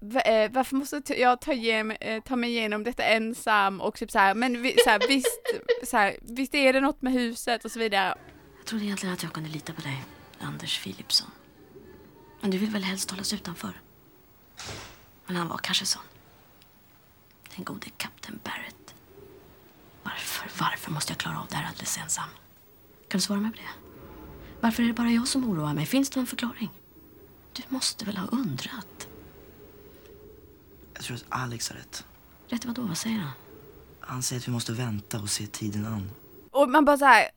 "Va- 0.00 0.20
eh, 0.20 0.50
varför 0.50 0.76
måste 0.76 1.02
jag 1.20 1.40
ta, 1.40 1.52
igen, 1.52 1.90
eh, 1.90 2.22
ta 2.22 2.36
mig 2.36 2.50
igenom 2.50 2.84
detta 2.84 3.02
ensam 3.04 3.80
och 3.80 3.94
typ 3.94 4.10
så 4.10 4.18
här, 4.18 4.34
men 4.34 4.62
vi, 4.62 4.76
så 4.84 4.90
här, 4.90 5.08
visst, 5.08 5.40
så 5.90 5.96
här, 5.96 6.16
visst 6.22 6.54
är 6.54 6.72
det 6.72 6.80
något 6.80 7.02
med 7.02 7.12
huset 7.12 7.64
och 7.64 7.70
så 7.70 7.78
vidare. 7.78 8.14
Jag 8.58 8.66
trodde 8.66 8.84
egentligen 8.84 9.12
att 9.14 9.22
jag 9.22 9.32
kunde 9.32 9.48
lita 9.50 9.72
på 9.72 9.80
dig, 9.80 10.04
Anders 10.40 10.82
Philipsson. 10.82 11.30
Men 12.40 12.50
du 12.50 12.58
vill 12.58 12.70
väl 12.70 12.84
helst 12.84 13.10
hållas 13.10 13.32
utanför? 13.32 13.80
Men 15.26 15.36
han 15.36 15.48
var 15.48 15.58
kanske 15.58 15.86
sån. 15.86 16.02
Den 17.56 17.64
gode 17.64 17.86
kapten 17.96 18.40
Barrett. 18.44 18.94
Varför, 20.02 20.50
varför 20.60 20.90
måste 20.90 21.12
jag 21.12 21.18
klara 21.18 21.40
av 21.40 21.46
det 21.50 21.56
här 21.56 21.68
alldeles 21.68 21.98
ensam? 21.98 22.28
Kan 23.08 23.18
du 23.18 23.20
svara 23.20 23.40
mig 23.40 23.50
på 23.50 23.56
det? 23.56 23.68
Varför 24.60 24.82
är 24.82 24.86
det 24.86 24.92
bara 24.92 25.10
jag 25.10 25.28
som 25.28 25.50
oroar 25.50 25.74
mig? 25.74 25.86
Finns 25.86 26.10
det 26.10 26.20
någon 26.20 26.26
förklaring? 26.26 26.70
Du 27.52 27.62
måste 27.68 28.04
väl 28.04 28.16
ha 28.16 28.26
undrat? 28.28 29.08
Jag 30.94 31.04
tror 31.04 31.16
att 31.16 31.24
Alex 31.28 31.68
har 31.70 31.76
rätt. 31.76 32.04
Rätt 32.48 32.64
vad 32.64 32.74
då? 32.74 32.82
Vad 32.82 32.96
säger 32.98 33.16
han? 33.18 33.30
Han 34.00 34.22
säger 34.22 34.40
att 34.40 34.48
vi 34.48 34.52
måste 34.52 34.72
vänta 34.72 35.20
och 35.20 35.28
se 35.30 35.46
tiden 35.46 35.86
an. 35.86 36.10
Och 36.50 36.68
man 36.70 36.84
bara 36.84 36.98
så 36.98 37.04
här, 37.04 37.28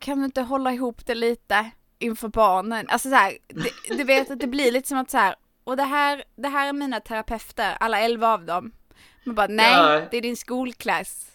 kan 0.00 0.18
du 0.18 0.24
inte 0.24 0.42
hålla 0.42 0.72
ihop 0.72 1.06
det 1.06 1.14
lite 1.14 1.70
inför 1.98 2.28
barnen? 2.28 2.86
Alltså 2.88 3.08
så 3.10 3.14
här, 3.14 3.38
det- 3.48 3.96
du 3.96 4.04
vet 4.04 4.30
att 4.30 4.40
det 4.40 4.46
blir 4.46 4.72
lite 4.72 4.88
som 4.88 4.98
att 4.98 5.10
så 5.10 5.18
här, 5.18 5.34
och 5.64 5.76
det 5.76 5.82
här, 5.84 6.24
det 6.36 6.48
här 6.48 6.68
är 6.68 6.72
mina 6.72 7.00
terapeuter, 7.00 7.76
alla 7.80 8.00
elva 8.00 8.28
av 8.34 8.44
dem. 8.44 8.72
Man 9.24 9.34
bara, 9.34 9.46
nej, 9.46 9.72
Ja. 9.72 10.08
det 10.10 10.16
är 10.16 10.22
din 10.22 10.36
skolklass. 10.36 11.26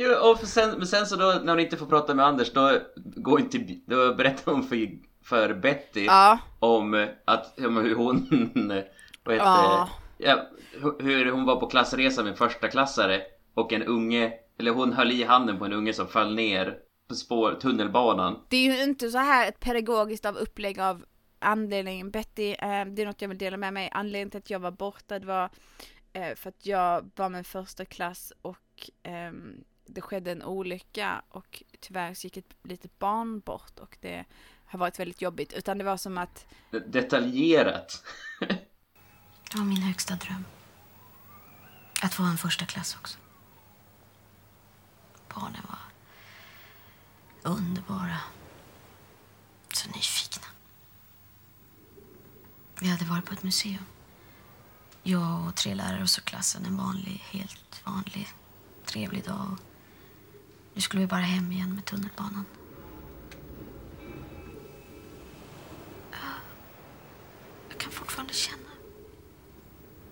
Jo, 0.00 0.14
och 0.30 0.38
sen, 0.38 0.70
men 0.78 0.86
sen 0.86 1.06
så 1.06 1.16
då 1.16 1.40
när 1.44 1.52
hon 1.52 1.60
inte 1.60 1.76
får 1.76 1.86
prata 1.86 2.14
med 2.14 2.26
Anders 2.26 2.52
då 2.52 2.78
går 2.96 3.40
inte, 3.40 3.58
då 3.86 4.14
berättar 4.14 4.52
hon 4.52 4.62
för, 4.62 4.88
för 5.24 5.54
Betty 5.54 6.04
Ja. 6.04 6.38
om 6.58 7.06
att, 7.24 7.58
om 7.58 7.76
hur 7.76 7.94
hon, 7.94 8.26
vad 9.24 9.34
heter 9.34 9.46
Ja. 9.46 9.88
ja, 10.18 10.46
hu- 10.80 11.02
hur 11.02 11.30
hon 11.30 11.44
var 11.44 11.56
på 11.60 11.66
klassresa 11.66 12.22
med 12.22 12.38
första 12.38 12.68
klassare 12.68 13.22
och 13.54 13.72
en 13.72 13.82
unge, 13.82 14.32
eller 14.58 14.70
hon 14.70 14.92
höll 14.92 15.12
i 15.12 15.24
handen 15.24 15.58
på 15.58 15.64
en 15.64 15.72
unge 15.72 15.92
som 15.92 16.08
föll 16.08 16.34
ner 16.34 16.78
på 17.08 17.14
spår, 17.14 17.58
tunnelbanan. 17.60 18.38
Det 18.48 18.56
är 18.56 18.76
ju 18.76 18.82
inte 18.82 19.10
så 19.10 19.18
här 19.18 19.48
ett 19.48 19.60
pedagogiskt 19.60 20.24
av 20.24 20.36
upplägg 20.36 20.80
av 20.80 21.04
anledningen, 21.38 22.10
Betty, 22.10 22.50
eh, 22.50 22.84
det 22.84 23.02
är 23.02 23.06
något 23.06 23.22
jag 23.22 23.28
vill 23.28 23.38
dela 23.38 23.56
med 23.56 23.72
mig. 23.72 23.90
Anledningen 23.92 24.30
till 24.30 24.38
att 24.38 24.50
jag 24.50 24.58
var 24.60 24.70
borta, 24.70 25.18
det 25.18 25.26
var 25.26 25.50
eh, 26.12 26.34
för 26.34 26.48
att 26.48 26.66
jag 26.66 27.10
var 27.16 27.28
med 27.28 27.46
första 27.46 27.84
klass 27.84 28.32
och 28.42 28.90
ehm, 29.02 29.54
det 29.88 30.00
skedde 30.00 30.32
en 30.32 30.42
olycka 30.42 31.22
och 31.28 31.62
tyvärr 31.80 32.14
så 32.14 32.26
gick 32.26 32.36
ett 32.36 32.54
litet 32.62 32.98
barn 32.98 33.40
bort 33.40 33.78
och 33.78 33.96
det 34.00 34.24
har 34.64 34.78
varit 34.78 34.98
väldigt 34.98 35.22
jobbigt. 35.22 35.52
Utan 35.52 35.78
det 35.78 35.84
var 35.84 35.96
som 35.96 36.18
att 36.18 36.46
Detaljerat. 36.86 38.04
Det 39.52 39.58
var 39.58 39.64
min 39.64 39.82
högsta 39.82 40.14
dröm. 40.14 40.44
Att 42.02 42.14
få 42.14 42.22
en 42.22 42.38
första 42.38 42.66
klass 42.66 42.96
också. 43.00 43.18
Barnen 45.34 45.62
var 45.68 45.78
underbara. 47.52 48.16
Så 49.72 49.88
nyfikna. 49.88 50.46
Vi 52.80 52.88
hade 52.88 53.04
varit 53.04 53.24
på 53.24 53.32
ett 53.32 53.42
museum. 53.42 53.84
Jag 55.02 55.46
och 55.48 55.56
tre 55.56 55.74
lärare 55.74 56.02
och 56.02 56.10
så 56.10 56.20
klassen. 56.20 56.64
En 56.64 56.76
vanlig, 56.76 57.24
helt 57.30 57.86
vanlig, 57.86 58.28
trevlig 58.84 59.24
dag. 59.24 59.56
Nu 60.78 60.82
skulle 60.82 61.00
vi 61.00 61.06
bara 61.06 61.20
hem 61.20 61.52
igen 61.52 61.74
med 61.74 61.84
tunnelbanan. 61.84 62.44
Jag 67.68 67.78
kan 67.78 67.92
fortfarande 67.92 68.34
känna 68.34 68.70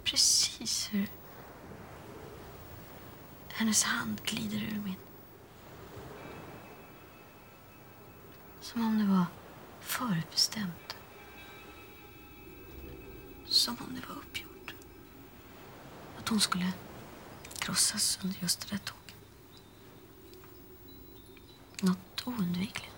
precis 0.05 0.89
hur 0.93 1.09
hennes 3.49 3.83
hand 3.83 4.21
glider 4.25 4.57
ur 4.57 4.81
min. 4.85 4.97
Som 8.61 8.87
om 8.87 8.99
det 8.99 9.05
var 9.05 9.27
förutbestämt. 9.81 10.97
Som 13.45 13.77
om 13.81 13.95
det 13.95 14.09
var 14.09 14.17
uppgjort. 14.17 14.75
Att 16.19 16.29
hon 16.29 16.41
skulle 16.41 16.73
krossas 17.59 18.19
under 18.23 18.39
just 18.43 18.61
det 18.61 18.77
där 18.77 18.79
tåget. 18.79 18.96
Något 21.81 22.27
oundvikligt. 22.27 22.91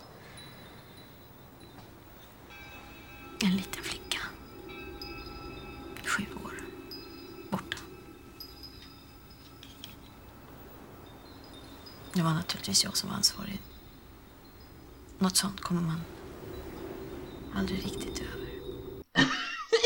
En 3.42 3.56
liten 3.56 3.82
flicka. 3.82 4.18
Sju 6.04 6.22
år. 6.44 6.52
Borta. 7.50 7.76
Det 12.12 12.22
var 12.22 12.30
naturligtvis 12.30 12.84
jag 12.84 12.96
som 12.96 13.08
var 13.08 13.16
ansvarig. 13.16 13.60
Något 15.18 15.36
sånt 15.36 15.60
kommer 15.60 15.80
man 15.80 16.00
aldrig 17.56 17.84
riktigt 17.84 18.20
över. 18.20 18.48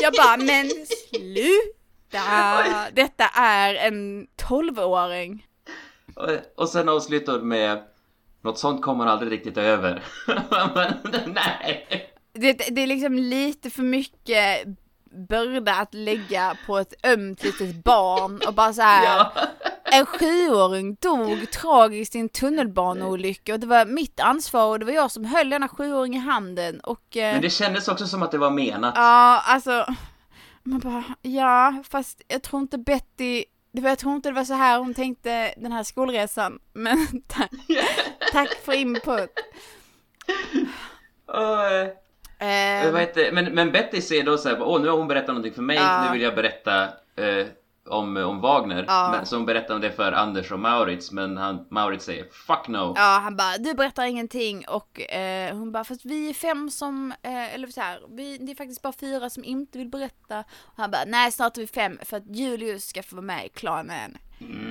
Jag 0.03 0.13
bara, 0.13 0.37
men 0.37 0.71
sluta! 1.11 2.91
Detta 2.93 3.25
är 3.35 3.75
en 3.75 4.27
tolvåring. 4.37 5.47
Och, 6.57 6.69
sen 6.69 6.89
avslutar 6.89 7.41
med 7.41 7.85
något 8.43 8.59
sånt 8.59 8.83
kommer 8.83 9.07
aldrig 9.07 9.33
riktigt 9.33 9.57
över. 9.59 10.03
Nej! 11.27 11.87
Det, 12.33 12.53
det 12.53 12.83
är 12.83 12.87
liksom 12.87 13.15
lite 13.19 13.71
för 13.71 13.83
mycket 13.83 14.65
börda 15.29 15.73
att 15.75 15.95
lägga 15.95 16.57
på 16.67 16.79
ett 16.79 16.95
ömt 17.07 17.45
litet 17.45 17.85
barn 17.85 18.41
och 18.47 18.55
bara 18.55 18.73
så 18.73 18.83
här. 18.83 19.05
Ja. 19.85 19.99
En 19.99 20.07
sjuåring 20.07 20.95
dog 21.01 21.51
tragiskt 21.51 22.15
i 22.15 22.19
en 22.19 22.29
tunnelbaneolycka 22.29 23.55
och 23.55 23.61
det 23.61 23.67
var 23.67 23.87
mitt 23.87 24.21
ansvar 24.21 24.67
och 24.69 24.79
det 24.79 24.85
var 24.85 24.93
jag 24.93 25.11
som 25.11 25.25
höll 25.25 25.51
denna 25.51 25.69
sjuåring 25.69 26.15
i 26.15 26.19
handen 26.19 26.81
och... 26.81 27.17
eh, 27.17 27.33
Men 27.33 27.43
det 27.43 27.51
kändes 27.51 27.89
också 27.89 28.07
som 28.07 28.23
att 28.23 28.31
det 28.31 28.39
var 28.39 28.51
menat. 28.51 28.93
Ja, 28.97 29.43
alltså. 29.47 29.87
Man 30.63 30.79
bara, 30.81 31.05
ja, 31.23 31.83
fast 31.91 32.23
jag 32.29 32.43
tror 32.43 32.63
inte 32.63 32.79
Betty, 32.79 33.45
det 33.73 33.81
var, 33.83 33.89
jag 33.89 33.99
tror 33.99 34.15
inte 34.15 34.29
det 34.29 34.35
var 34.35 34.45
så 34.45 34.55
här 34.55 34.79
hon 34.79 34.95
tänkte 34.95 35.55
den 35.57 35.73
här 35.73 35.83
skolresan. 35.83 36.59
Men 36.73 37.07
tack, 37.27 37.51
tack 38.33 38.55
för 38.65 38.73
input. 38.73 39.31
Vad 42.93 43.01
heter, 43.01 43.33
men, 43.33 43.45
men 43.55 43.73
Betty 43.73 44.01
ser 44.01 44.23
då 44.23 44.39
så 44.39 44.49
här, 44.49 44.63
åh 44.63 44.81
nu 44.81 44.89
har 44.89 44.99
hon 44.99 45.09
berättat 45.09 45.29
någonting 45.29 45.53
för 45.53 45.63
mig, 45.63 45.77
Ja. 45.77 46.05
nu 46.05 46.13
vill 46.13 46.23
jag 46.23 46.35
berätta 46.35 46.83
eh, 47.17 47.47
om, 47.89 48.17
om 48.17 48.41
Wagner. 48.41 48.85
Ja. 48.89 49.25
Hon 49.31 49.47
berättar 49.47 49.75
om 49.75 49.81
det 49.81 49.91
för 49.93 50.13
Anders 50.13 50.53
och 50.53 50.59
Maurits, 50.59 51.13
men 51.13 51.37
han, 51.37 51.67
Maurits 51.71 52.05
säger 52.05 52.25
fuck 52.25 52.69
no. 52.69 52.93
Ja, 52.97 53.21
han 53.23 53.37
bara, 53.37 53.59
du 53.59 53.75
berättar 53.75 54.05
ingenting 54.05 54.65
och 54.69 55.01
eh, 55.01 55.57
hon 55.57 55.73
bara, 55.73 55.85
fast 55.85 56.05
vi 56.05 56.31
är 56.31 56.35
fem 56.35 56.71
som, 56.71 57.13
eh, 57.23 57.55
eller 57.55 57.69
så 57.69 57.81
här, 57.81 58.01
vi, 58.11 58.39
det 58.39 58.53
är 58.53 58.57
faktiskt 58.57 58.83
bara 58.83 58.93
fyra 58.93 59.31
som 59.31 59.45
inte 59.45 59.79
vill 59.79 59.89
berätta. 59.89 60.39
Och 60.61 60.75
han 60.77 60.91
bara, 60.91 61.05
nej 61.07 61.33
snart 61.33 61.57
är 61.57 61.61
vi 61.61 61.67
fem 61.67 61.99
för 62.05 62.17
att 62.17 62.37
Julius 62.37 62.87
ska 62.89 63.03
få 63.03 63.17
vara 63.17 63.27
med 63.27 63.47
i 63.47 63.49
klanen. 63.49 64.19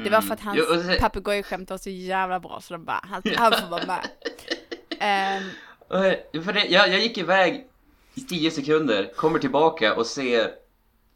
Det 0.04 0.10
var 0.10 0.22
för 0.22 0.34
att 0.34 0.42
hans 0.42 0.58
Jo, 0.70 0.76
och 0.76 0.82
så- 0.82 1.00
papegojskämt 1.00 1.70
var 1.70 1.78
så 1.78 1.90
jävla 1.90 2.40
bra 2.40 2.60
så 2.62 2.74
de 2.74 2.86
bara, 2.86 3.02
han, 3.04 3.22
han 3.38 3.52
får 3.54 3.68
vara 3.70 3.86
med. 3.86 4.08
Eh, 5.92 6.42
För 6.44 6.54
det, 6.54 6.66
jag, 6.66 6.90
jag 6.90 7.00
gick 7.00 7.18
iväg 7.18 7.68
i 8.16 8.22
10 8.22 8.52
sekunder, 8.52 9.12
kommer 9.16 9.40
tillbaka 9.40 9.96
och 9.96 10.06
ser, 10.06 10.52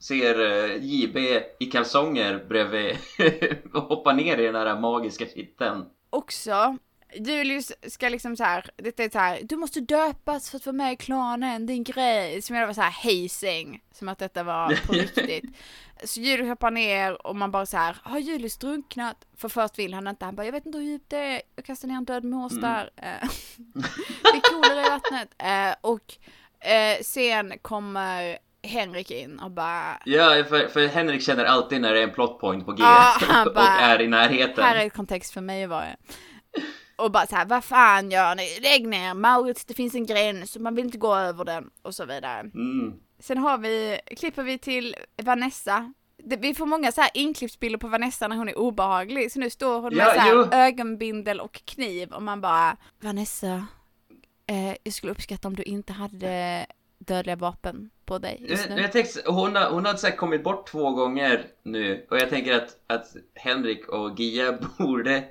ser 0.08 0.40
eh, 0.42 0.84
JB 0.84 1.18
i 1.60 1.66
kalsonger 1.66 2.46
bredvid 2.50 2.98
och 3.74 3.82
hoppar 3.84 4.14
ner 4.14 4.38
i 4.38 4.44
den 4.46 4.56
här 4.56 4.80
magiska 4.80 5.26
kitteln. 5.26 5.86
också, 6.10 6.78
Julius 7.18 7.72
ska 7.88 8.10
liksom 8.10 8.38
så 8.38 8.44
här, 8.44 8.70
detta 8.76 9.04
är 9.04 9.10
så 9.10 9.20
här, 9.20 9.40
du 9.44 9.56
måste 9.56 9.80
döpas 9.80 10.50
för 10.50 10.58
att 10.58 10.66
vara 10.66 10.74
med 10.74 10.94
i 10.94 10.96
klanen, 10.96 11.70
en 11.70 11.84
grej. 11.84 12.42
Som 12.42 12.56
jag 12.56 12.68
var 12.68 12.74
så 12.74 12.82
här 12.82 12.92
hazing, 13.04 13.82
som 13.94 14.10
att 14.10 14.18
detta 14.20 14.44
var 14.44 14.88
på 14.88 14.94
riktigt. 14.94 15.56
Så 16.04 16.20
Julius 16.20 16.48
hoppar 16.50 16.72
ner 16.72 17.28
och 17.28 17.36
man 17.36 17.52
bara 17.52 17.66
så 17.66 17.78
här, 17.78 17.98
har 18.04 18.20
Julius 18.20 18.58
drunknat? 18.58 19.18
För 19.38 19.50
först 19.50 19.80
vill 19.80 19.94
han 19.94 20.08
inte, 20.08 20.26
han 20.26 20.36
bara, 20.36 20.46
jag 20.46 20.52
vet 20.52 20.66
inte 20.66 20.78
hur 20.78 20.86
djupt 20.86 21.10
det 21.10 21.18
är, 21.18 21.42
jag 21.56 21.66
kastar 21.66 21.88
ner 21.88 21.96
en 21.96 22.06
död 22.06 22.24
mås 22.24 22.52
Mm. 22.52 22.62
där. 22.64 22.90
Eh, 22.98 23.30
det 24.24 24.38
är 24.38 24.52
coolare 24.52 24.86
i 24.86 24.90
vattnet. 24.90 25.30
Eh, 25.38 25.76
och 25.82 26.14
sen 27.02 27.54
kommer 27.62 28.38
Henrik 28.66 29.12
in 29.12 29.40
och 29.40 29.52
bara, 29.52 30.02
Ja, 30.06 30.44
för, 30.50 30.68
för 30.68 30.88
Henrik 30.88 31.22
känner 31.22 31.46
alltid 31.46 31.82
när 31.82 31.94
det 31.94 32.00
är 32.00 32.04
en 32.04 32.14
plot 32.14 32.40
point 32.40 32.66
på 32.66 32.72
G 32.72 32.84
Ja, 32.84 33.44
och 33.48 33.54
bara, 33.54 33.80
är 33.80 34.02
i 34.02 34.08
närheten. 34.08 34.64
Här 34.64 34.76
är 34.76 34.86
ett 34.86 34.94
kontext 34.94 35.34
för 35.34 35.42
mig 35.42 35.68
var 35.68 35.82
det. 35.82 35.96
Och 36.98 37.12
bara 37.12 37.28
så 37.28 37.36
här, 37.36 37.46
vad 37.46 37.64
fan 37.64 38.12
gör 38.12 38.36
ni? 38.36 38.60
Lägg 38.62 38.88
ner 38.88 39.14
Maurits, 39.14 39.66
det 39.66 39.74
finns 39.74 39.96
en 39.96 40.06
gräns 40.06 40.56
och 40.56 40.62
man 40.62 40.76
vill 40.76 40.86
inte 40.86 40.98
gå 40.98 41.16
över 41.16 41.46
den 41.46 41.70
och 41.82 41.96
så 41.96 42.06
vidare. 42.06 42.40
Mm. 42.40 42.94
Sen 43.20 43.38
har 43.38 43.58
vi, 43.58 44.00
klipper 44.18 44.44
vi 44.44 44.58
till 44.58 44.96
Vanessa. 45.24 45.94
Det, 46.24 46.38
vi 46.38 46.56
får 46.56 46.66
många 46.66 46.92
så 46.92 47.02
här 47.02 47.10
inklippsbilder 47.14 47.80
på 47.80 47.88
Vanessa 47.88 48.28
när 48.28 48.36
hon 48.36 48.50
är 48.50 48.58
obehaglig. 48.58 49.32
Så 49.32 49.40
nu 49.40 49.50
står 49.50 49.82
hon 49.82 49.96
med 49.96 50.08
Ja, 50.08 50.14
så 50.14 50.20
här 50.20 50.68
ögonbindel 50.68 51.40
och 51.40 51.62
kniv 51.66 52.12
och 52.14 52.24
man 52.24 52.42
bara, 52.42 52.78
Vanessa, 53.02 53.66
eh, 54.48 54.76
jag 54.84 54.94
skulle 54.94 55.12
uppskatta 55.12 55.48
om 55.48 55.56
du 55.56 55.64
inte 55.64 55.94
hade 55.94 56.66
dödliga 57.08 57.36
vapen 57.36 57.90
på 58.06 58.18
dig 58.18 58.46
just 58.50 58.68
Jag, 58.68 58.76
nu. 58.76 58.82
jag 58.82 58.92
tänkte, 58.92 59.22
hon 59.26 59.56
har, 59.56 59.70
hon 59.70 59.86
har 59.86 59.94
så 59.96 60.12
kommit 60.12 60.44
bort 60.44 60.68
två 60.68 60.92
gånger 60.92 61.46
nu 61.64 62.08
och 62.10 62.18
jag 62.18 62.30
tänker 62.30 62.54
att, 62.56 62.70
att 62.88 63.16
Henrik 63.36 63.88
och 63.88 64.20
Gia 64.20 64.52
borde 64.78 65.24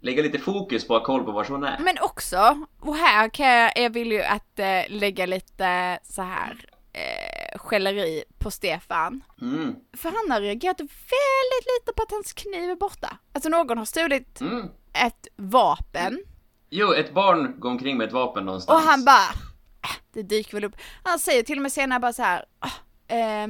lägga 0.00 0.22
lite 0.22 0.38
fokus 0.38 0.86
på 0.88 0.96
att 0.96 1.00
ha 1.00 1.06
koll 1.06 1.24
på 1.24 1.32
var 1.32 1.44
hon 1.44 1.64
är. 1.64 1.78
Men 1.80 1.94
också, 2.02 2.64
och 2.80 2.96
här 2.96 3.28
kan 3.28 3.46
jag, 3.46 3.72
jag 3.76 3.90
vill 3.90 4.12
ju 4.12 4.22
att 4.22 4.58
eh, 4.58 4.82
lägga 4.88 5.26
lite 5.26 5.98
så 6.02 6.22
här 6.22 6.56
eh, 6.92 7.58
skälleri 7.58 8.24
på 8.38 8.50
Stefan. 8.50 9.24
Mm. 9.40 9.74
För 9.96 10.08
han 10.08 10.30
har 10.30 10.40
reagerat 10.40 10.80
väldigt 10.80 11.66
lite 11.80 11.92
på 11.96 12.02
att 12.02 12.10
hans 12.10 12.32
kniv 12.32 12.70
är 12.70 12.76
borta. 12.76 13.18
Alltså 13.32 13.48
någon 13.48 13.78
har 13.78 13.84
stulit 13.84 14.40
Mm. 14.40 14.68
ett 15.06 15.26
vapen 15.36 16.18
Jo, 16.70 16.92
ett 16.92 17.14
barn 17.14 17.60
går 17.60 17.70
omkring 17.70 17.96
med 17.98 18.06
ett 18.06 18.12
vapen 18.12 18.44
någonstans. 18.44 18.80
och 18.80 18.88
han 18.90 19.04
bara, 19.04 19.16
"Äh, 19.16 19.40
det 20.12 20.22
dyker 20.22 20.52
väl 20.54 20.64
upp. 20.64 20.76
Han 21.02 21.18
säger 21.18 21.42
till 21.42 21.58
och 21.58 21.62
med 21.62 21.72
senare 21.72 22.00
bara 22.00 22.12
så 22.12 22.22
här, 22.22 22.44
"Ah, 22.58 23.14
eh, 23.14 23.48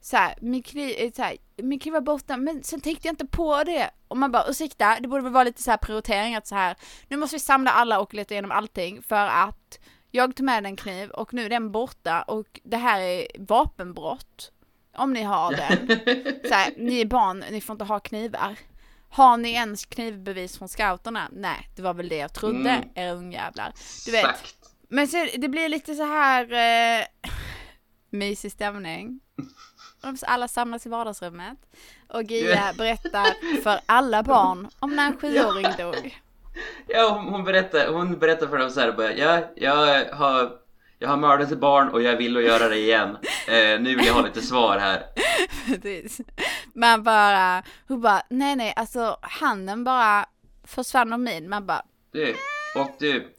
så 0.00 0.16
här, 0.16 0.34
min 0.40 0.62
kniv, 0.62 0.94
eh, 0.98 1.12
så 1.12 1.22
här, 1.22 1.36
min 1.56 1.78
kniv 1.78 1.92
var 1.92 2.00
borta 2.00 2.36
men 2.36 2.62
sen 2.62 2.80
tänkte 2.80 3.08
jag 3.08 3.12
inte 3.12 3.26
på 3.26 3.64
det. 3.64 3.90
Och 4.08 4.16
man 4.16 4.32
bara 4.32 4.44
ursäkta, 4.48 4.96
det 5.00 5.08
borde 5.08 5.22
väl 5.22 5.32
vara 5.32 5.44
lite 5.44 5.62
så 5.62 5.70
här 5.70 5.78
prioritering 5.78 6.34
att 6.34 6.46
så 6.46 6.54
här, 6.54 6.76
nu 7.08 7.16
måste 7.16 7.36
vi 7.36 7.40
samla 7.40 7.70
alla 7.70 8.00
och 8.00 8.14
leta 8.14 8.34
igenom 8.34 8.50
allting 8.50 9.02
för 9.02 9.26
att 9.26 9.78
jag 10.10 10.36
tog 10.36 10.44
med 10.46 10.66
en 10.66 10.76
kniv 10.76 11.10
och 11.10 11.34
nu 11.34 11.44
är 11.44 11.50
den 11.50 11.72
borta 11.72 12.22
och 12.22 12.60
det 12.64 12.76
här 12.76 13.00
är 13.00 13.26
vapenbrott. 13.38 14.50
Om 14.96 15.12
ni 15.12 15.22
har 15.22 15.52
den. 15.52 15.88
Så 16.48 16.54
här, 16.54 16.72
ni 16.76 17.00
är 17.00 17.04
barn, 17.06 17.44
ni 17.50 17.60
får 17.60 17.74
inte 17.74 17.84
ha 17.84 18.00
knivar. 18.00 18.56
Har 19.08 19.36
ni 19.36 19.52
ens 19.52 19.84
knivbevis 19.84 20.58
från 20.58 20.68
scouterna? 20.68 21.28
Nej, 21.32 21.68
det 21.76 21.82
var 21.82 21.94
väl 21.94 22.08
det 22.08 22.16
jag 22.16 22.32
trodde, 22.34 22.70
Mm. 22.70 22.88
era 22.94 23.10
ungjävlar. 23.12 23.72
Du 24.06 24.12
vet, 24.12 24.24
Exakt. 24.24 24.56
Men 24.88 25.08
så, 25.08 25.26
det 25.38 25.48
blir 25.48 25.68
lite 25.68 25.94
så 25.94 26.04
här 26.04 26.52
eh, 26.52 27.04
mysig 28.10 28.52
stämning. 28.52 29.20
Alla 30.26 30.48
samlas 30.48 30.86
i 30.86 30.88
vardagsrummet 30.88 31.58
och 32.08 32.22
Gia 32.22 32.72
berättar 32.78 33.60
för 33.62 33.80
alla 33.86 34.22
barn 34.22 34.68
om 34.78 34.96
när 34.96 35.06
en 35.06 35.20
sjuåring 35.20 35.66
dog. 35.78 36.20
Ja, 36.88 37.10
hon, 37.10 37.32
hon 37.34 37.44
berättar, 37.44 37.88
hon 37.92 38.18
berättar 38.18 38.46
för 38.46 38.58
dem 38.58 38.70
så 38.70 38.80
här 38.80 38.92
bara, 38.92 39.12
ja, 39.12 39.52
jag 39.56 40.04
har, 40.14 40.52
Jag 40.98 41.08
har 41.08 41.16
mördat 41.16 41.52
ett 41.52 41.58
barn 41.58 41.88
och 41.88 42.02
jag 42.02 42.16
vill 42.16 42.36
att 42.36 42.42
göra 42.42 42.68
det 42.68 42.78
igen. 42.78 43.16
Eh, 43.48 43.80
nu 43.80 43.94
vill 43.96 44.06
jag 44.06 44.14
ha 44.14 44.22
lite 44.22 44.42
svar 44.42 44.78
här. 44.78 45.02
Precis. 45.66 46.20
Man 46.74 47.02
bara, 47.02 47.62
hon 47.88 48.00
bara, 48.00 48.22
nej 48.30 48.56
nej, 48.56 48.72
alltså 48.76 49.16
handen 49.22 49.84
bara 49.84 50.26
försvann 50.64 51.12
ur 51.12 51.18
min. 51.18 51.48
Man 51.48 51.66
bara, 51.66 51.82
Du, 52.12 52.34
och 52.76 52.90
du, 52.98 53.34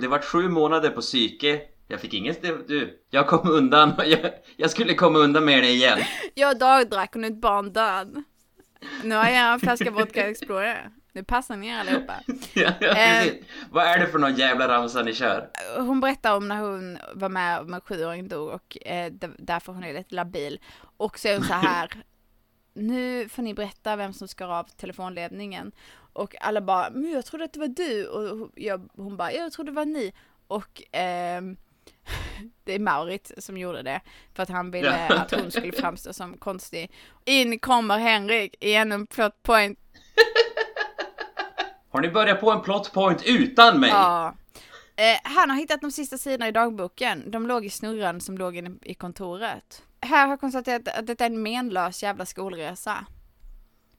det 0.00 0.08
vart 0.08 0.24
sju 0.24 0.48
månader 0.48 0.90
på 0.90 1.00
psyke. 1.00 1.60
Jag 1.88 2.00
fick 2.00 2.14
inget, 2.14 2.42
du, 2.42 3.00
jag 3.10 3.26
kom 3.26 3.50
undan. 3.50 3.94
Jag, 4.06 4.30
jag 4.56 4.70
skulle 4.70 4.94
komma 4.94 5.18
undan 5.18 5.44
med 5.44 5.62
det 5.62 5.70
igen. 5.70 5.98
jag 6.34 6.58
dagdrack 6.58 7.14
och 7.14 7.20
nu 7.20 7.26
är 7.26 7.30
ett 7.30 7.40
barn 7.40 7.72
död. 7.72 8.24
Nu 9.02 9.14
har 9.14 9.28
jag 9.28 9.52
en 9.52 9.60
flaska 9.60 9.90
vodka 9.90 10.28
Explorer. 10.28 10.90
Nu 11.12 11.24
passar 11.24 11.56
ni 11.56 11.68
er 11.68 11.78
allihopa. 11.78 12.14
Ja, 12.54 12.72
ja, 12.80 12.94
precis. 12.94 13.44
Vad 13.70 13.86
är 13.86 13.98
det 13.98 14.06
för 14.06 14.18
någon 14.18 14.34
jävla 14.34 14.68
ramsa 14.68 15.02
ni 15.02 15.14
kör? 15.14 15.50
Hon 15.76 16.00
berättar 16.00 16.36
om 16.36 16.48
när 16.48 16.56
hon 16.56 16.98
var 17.14 17.28
med 17.28 17.60
om 17.60 17.74
en 17.74 17.80
sjuåring 17.80 18.28
dog 18.28 18.48
och 18.48 18.86
eh, 18.86 19.12
därför 19.38 19.72
hon 19.72 19.84
är 19.84 19.94
lite 19.94 20.14
labil. 20.14 20.60
Och 20.96 21.18
så 21.18 21.28
är 21.28 21.34
hon 21.34 21.44
så 21.44 21.54
här. 21.54 21.90
Nu 22.74 23.28
får 23.28 23.42
ni 23.42 23.54
berätta 23.54 23.96
vem 23.96 24.12
som 24.12 24.28
skar 24.28 24.48
av 24.48 24.64
telefonledningen. 24.64 25.72
Och 26.12 26.34
alla 26.40 26.60
bara, 26.60 26.90
men 26.90 27.10
jag 27.10 27.24
trodde 27.26 27.44
att 27.44 27.52
det 27.52 27.60
var 27.60 27.68
du. 27.68 28.06
Och 28.06 28.50
jag, 28.54 28.88
hon 28.96 29.16
bara, 29.16 29.32
jag 29.32 29.52
trodde 29.52 29.70
det 29.70 29.74
var 29.76 29.84
ni. 29.84 30.12
Och 30.46 30.82
ehm, 30.92 31.56
det 32.64 32.72
är 32.74 32.78
Maurit 32.78 33.32
som 33.38 33.56
gjorde 33.58 33.82
det. 33.82 34.00
För 34.34 34.42
att 34.42 34.48
han 34.48 34.70
ville 34.70 35.06
Ja. 35.08 35.18
att 35.18 35.30
hon 35.30 35.50
skulle 35.50 35.72
framstå 35.72 36.12
som 36.12 36.36
konstig. 36.36 36.90
In 37.24 37.58
kommer 37.58 37.98
Henrik 37.98 38.54
i 38.60 38.74
ännu 38.74 38.94
en 38.94 39.06
plot 39.06 39.42
point. 39.42 39.78
Har 41.90 42.00
ni 42.00 42.08
börjat 42.08 42.40
på 42.40 42.50
en 42.50 42.60
plot 42.60 42.92
point 42.92 43.22
utan 43.26 43.80
mig? 43.80 43.90
Ja. 43.90 44.34
Eh, 44.96 45.18
han 45.22 45.50
har 45.50 45.56
hittat 45.56 45.80
de 45.80 45.90
sista 45.90 46.18
sidorna 46.18 46.48
i 46.48 46.52
dagboken. 46.52 47.30
De 47.30 47.46
låg 47.46 47.64
i 47.64 47.70
snurran 47.70 48.20
som 48.20 48.38
låg 48.38 48.56
inne 48.56 48.70
i 48.82 48.94
kontoret. 48.94 49.82
Här 50.00 50.22
har 50.22 50.32
jag 50.32 50.40
konstaterat 50.40 50.88
att 50.88 51.06
detta 51.06 51.24
är 51.24 51.30
en 51.30 51.42
menlös 51.42 52.02
jävla 52.02 52.26
skolresa. 52.26 53.06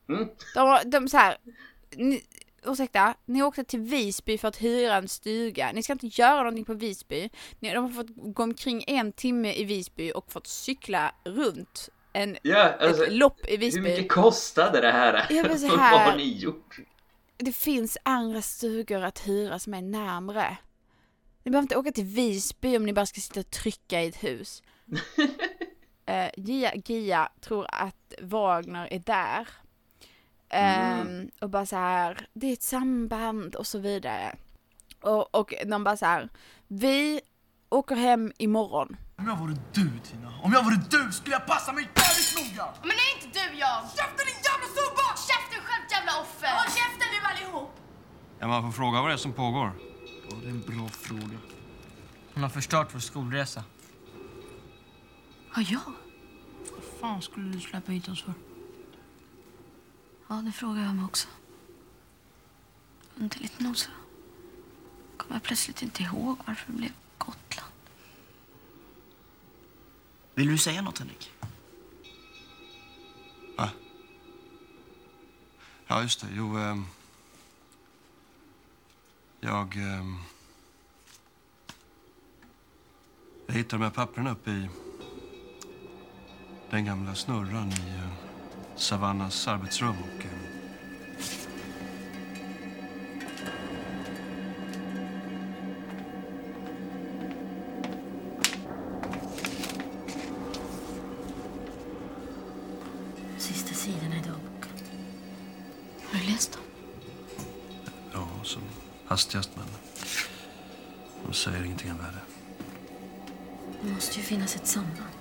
Mm. 0.09 0.29
De, 0.55 0.79
de 0.85 1.07
så 1.07 1.17
här, 1.17 1.37
ni, 1.97 2.23
ursäkta, 2.65 3.15
ni 3.25 3.43
åkte 3.43 3.63
till 3.63 3.79
Visby 3.79 4.37
för 4.37 4.47
att 4.47 4.61
hyra 4.61 4.95
en 4.95 5.07
stuga. 5.07 5.71
Ni 5.73 5.83
ska 5.83 5.93
inte 5.93 6.07
göra 6.07 6.37
någonting 6.37 6.65
på 6.65 6.73
Visby. 6.73 7.29
Ni, 7.59 7.73
de 7.73 7.83
har 7.83 7.89
fått 7.91 8.07
gå 8.35 8.43
omkring 8.43 8.83
en 8.87 9.11
timme 9.11 9.53
i 9.53 9.63
Visby 9.63 10.11
och 10.15 10.31
fått 10.31 10.47
cykla 10.47 11.15
runt 11.25 11.89
en, 12.13 12.37
Ja, 12.41 12.73
alltså, 12.79 13.03
ett 13.05 13.13
lopp 13.13 13.49
i 13.49 13.57
Visby. 13.57 13.81
Hur 13.81 13.89
mycket 13.89 14.11
kostade 14.11 14.81
det 14.81 14.91
här? 14.91 15.27
Ja, 15.29 15.43
men 15.43 15.59
så 15.59 15.67
Vad 15.69 15.79
här- 15.79 16.09
har 16.11 16.17
ni 16.17 16.37
gjort? 16.37 16.77
det 17.37 17.51
finns 17.51 17.97
andra 18.03 18.41
stugor 18.41 19.03
att 19.03 19.27
hyra 19.27 19.59
som 19.59 19.73
är 19.73 19.81
närmre. 19.81 20.57
Ni 21.43 21.51
behöver 21.51 21.63
inte 21.63 21.77
åka 21.77 21.91
till 21.91 22.05
Visby 22.05 22.77
om 22.77 22.85
ni 22.85 22.93
bara 22.93 23.05
ska 23.05 23.21
sitta 23.21 23.39
och 23.39 23.49
trycka 23.49 24.01
i 24.01 24.07
ett 24.07 24.23
hus. 24.23 24.63
uh, 26.09 26.29
Gia, 26.45 26.75
Gia 26.75 27.31
tror 27.41 27.65
att 27.69 28.13
Wagner 28.21 28.87
är 28.93 28.99
där. 28.99 29.47
Mm. 30.53 31.29
Och 31.41 31.49
bara 31.49 31.65
så 31.65 31.75
här, 31.75 32.27
det 32.33 32.47
är 32.47 32.53
ett 32.53 32.63
samband 32.63 33.55
och 33.55 33.67
så 33.67 33.79
vidare. 33.79 34.35
Och, 35.01 35.35
och 35.35 35.53
de 35.65 35.83
bara 35.83 35.97
så 35.97 36.05
här, 36.05 36.29
vi 36.67 37.21
åker 37.69 37.95
hem 37.95 38.31
imorgon. 38.37 38.97
Om 39.17 39.27
jag 39.27 39.37
vore 39.37 39.53
du 39.73 39.99
Tina, 39.99 40.33
om 40.43 40.53
jag 40.53 40.63
vore 40.63 40.75
du 40.89 41.11
skulle 41.11 41.35
jag 41.35 41.45
passa 41.47 41.73
mig 41.73 41.83
jävligt 41.95 42.55
noga! 42.55 42.67
Men 42.81 42.91
är 42.91 43.25
inte 43.25 43.39
du 43.39 43.57
jag? 43.57 43.81
Käften 43.97 44.25
din 44.29 44.39
jävla 44.47 44.67
subba! 44.77 45.07
Käften 45.29 45.61
själv 45.67 45.85
jävla 45.91 46.11
offer! 46.21 46.47
Håll 46.47 46.71
käften 46.79 47.07
nu 47.13 47.19
allihop! 47.29 47.71
Ja, 48.39 48.47
man 48.47 48.61
får 48.61 48.71
fråga 48.71 49.01
vad 49.01 49.09
det 49.09 49.13
är 49.13 49.17
som 49.17 49.33
pågår. 49.33 49.71
Ja, 50.29 50.35
det 50.41 50.47
är 50.47 50.51
en 50.51 50.61
bra 50.61 50.87
fråga. 50.89 51.37
Hon 52.33 52.43
har 52.43 52.49
förstört 52.49 52.95
vår 52.95 52.99
skolresa. 52.99 53.63
Har 55.49 55.65
jag? 55.71 55.93
Vad 56.71 56.83
fan 57.01 57.21
skulle 57.21 57.49
du 57.51 57.59
släppa 57.59 57.91
hit 57.91 58.07
oss 58.09 58.23
för? 58.23 58.33
Ja, 60.33 60.41
det 60.41 60.51
frågar 60.51 60.83
jag 60.83 60.95
mig 60.95 61.05
också. 61.05 61.27
Underligt 63.15 63.59
nog 63.59 63.77
så 63.77 63.89
kommer 65.17 65.35
jag 65.35 65.43
plötsligt 65.43 65.81
inte 65.81 66.03
ihåg 66.03 66.37
varför 66.45 66.71
det 66.71 66.77
blev 66.77 66.91
Gotland. 67.17 67.71
Vill 70.35 70.47
du 70.47 70.57
säga 70.57 70.81
något 70.81 70.99
Henrik? 70.99 71.31
Va? 73.57 73.69
Ja, 75.87 76.01
just 76.01 76.21
det. 76.21 76.27
Jo, 76.31 76.57
ehm, 76.57 76.85
jag... 79.39 79.77
ehm, 79.77 80.17
jag 83.47 83.53
hittade 83.53 83.83
de 83.83 83.83
här 83.83 83.91
papperna 83.91 84.31
uppe 84.31 84.51
i 84.51 84.69
den 86.69 86.85
gamla 86.85 87.15
snurran 87.15 87.71
i 87.71 87.95
uh, 87.95 88.32
Savannas 88.75 89.47
arbetsrum. 89.47 89.95
Och, 90.01 90.25
ehm, 90.25 90.39
Sista 103.37 103.73
sidorna 103.73 104.15
i 104.15 104.19
dagboken. 104.19 104.71
Har 106.11 106.19
du 106.19 106.31
läst 106.31 106.51
dem? 106.53 106.61
ja, 108.13 108.27
som 108.43 108.61
hastigast, 109.05 109.49
men 109.55 109.65
de 111.25 111.33
säger 111.33 111.63
ingenting 111.63 111.91
av 111.91 111.97
värde. 111.97 112.19
Det 113.83 113.89
måste 113.93 114.17
ju 114.17 114.23
finnas 114.23 114.55
ett 114.55 114.67
samband. 114.67 115.12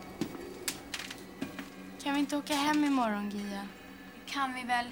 Inte 2.32 2.52
åka 2.52 2.60
hem 2.60 2.84
imorgon, 2.84 3.30
Gia? 3.30 3.66
Kan 4.26 4.54
vi 4.54 4.62
väl? 4.62 4.86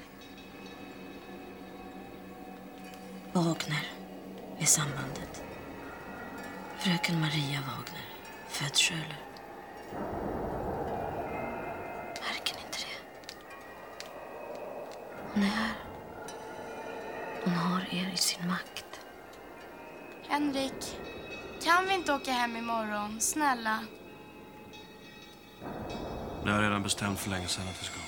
Wagner 3.32 3.88
är 4.58 4.64
sambandet. 4.64 5.44
Fröken 6.78 7.20
Maria 7.20 7.60
Wagner, 7.60 8.04
född 8.48 8.76
Schöler. 8.76 9.16
Märker 12.20 12.54
ni 12.54 12.60
inte 12.66 12.78
det? 12.78 13.00
Hon 15.34 15.42
är 15.42 15.46
här. 15.46 15.74
Hon 17.44 17.54
har 17.54 17.80
er 17.80 18.12
i 18.14 18.16
sin 18.16 18.48
makt. 18.48 19.00
Henrik, 20.28 20.98
kan 21.62 21.86
vi 21.88 21.94
inte 21.94 22.12
åka 22.12 22.32
hem 22.32 22.56
imorgon? 22.56 23.20
Snälla. 23.20 23.84
Det 26.44 26.50
har 26.50 26.56
jag 26.56 26.64
redan 26.68 26.82
bestämt 26.82 27.20
för 27.20 27.30
länge 27.30 27.48
sedan 27.48 27.64
att 27.68 27.82
vi 27.82 27.86
ska. 27.86 28.00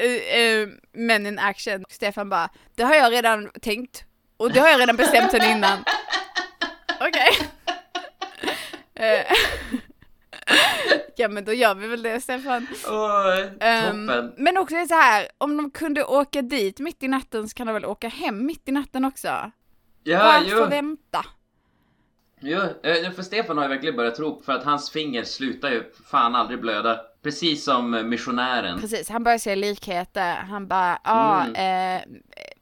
Uh, 0.00 0.62
uh, 0.62 0.68
men 0.92 1.26
in 1.26 1.38
action. 1.38 1.84
Stefan 1.88 2.28
bara, 2.28 2.48
det 2.74 2.82
har 2.82 2.94
jag 2.94 3.12
redan 3.12 3.50
tänkt. 3.62 4.04
Och 4.36 4.52
det 4.52 4.60
har 4.60 4.68
jag 4.68 4.80
redan 4.80 4.96
bestämt 4.96 5.30
sen 5.30 5.50
innan. 5.50 5.78
Okej. 7.00 7.28
Eh, 8.96 9.26
ja 11.16 11.28
men 11.28 11.44
då 11.44 11.52
gör 11.52 11.74
vi 11.74 11.86
väl 11.88 12.02
det 12.02 12.20
Stefan. 12.20 12.66
Ehm, 13.60 14.06
toppen. 14.06 14.34
men 14.36 14.58
också 14.58 14.86
så 14.88 14.94
här, 14.94 15.28
om 15.38 15.56
de 15.56 15.70
kunde 15.70 16.04
åka 16.04 16.42
dit 16.42 16.80
mitt 16.80 17.02
i 17.02 17.08
natten 17.08 17.48
så 17.48 17.54
kan 17.54 17.66
de 17.66 17.72
väl 17.72 17.84
åka 17.84 18.08
hem 18.08 18.46
mitt 18.46 18.68
i 18.68 18.72
natten 18.72 19.04
också? 19.04 19.50
Ja, 20.02 20.18
Varför 20.18 20.60
jo. 20.60 20.66
vänta? 20.66 21.24
Jo, 22.46 22.60
eh, 22.82 23.10
för 23.12 23.22
Stefan 23.22 23.56
har 23.58 23.64
ju 23.64 23.68
verkligen 23.70 23.96
börjat 23.96 24.14
tro 24.14 24.42
för 24.42 24.52
att 24.52 24.64
hans 24.64 24.90
finger 24.90 25.24
slutar 25.24 25.70
ju 25.70 25.92
fan 26.10 26.34
aldrig 26.34 26.60
blöda. 26.60 27.00
Precis 27.22 27.64
som 27.64 27.94
eh, 27.94 28.02
missionären. 28.02 28.80
Precis, 28.80 29.08
han 29.08 29.24
börjar 29.24 29.38
se 29.38 29.56
likheter. 29.56 30.34
Han 30.36 30.68
bara, 30.68 30.98
ja, 31.04 31.44
Mm. 31.44 31.96
eh, 31.96 32.02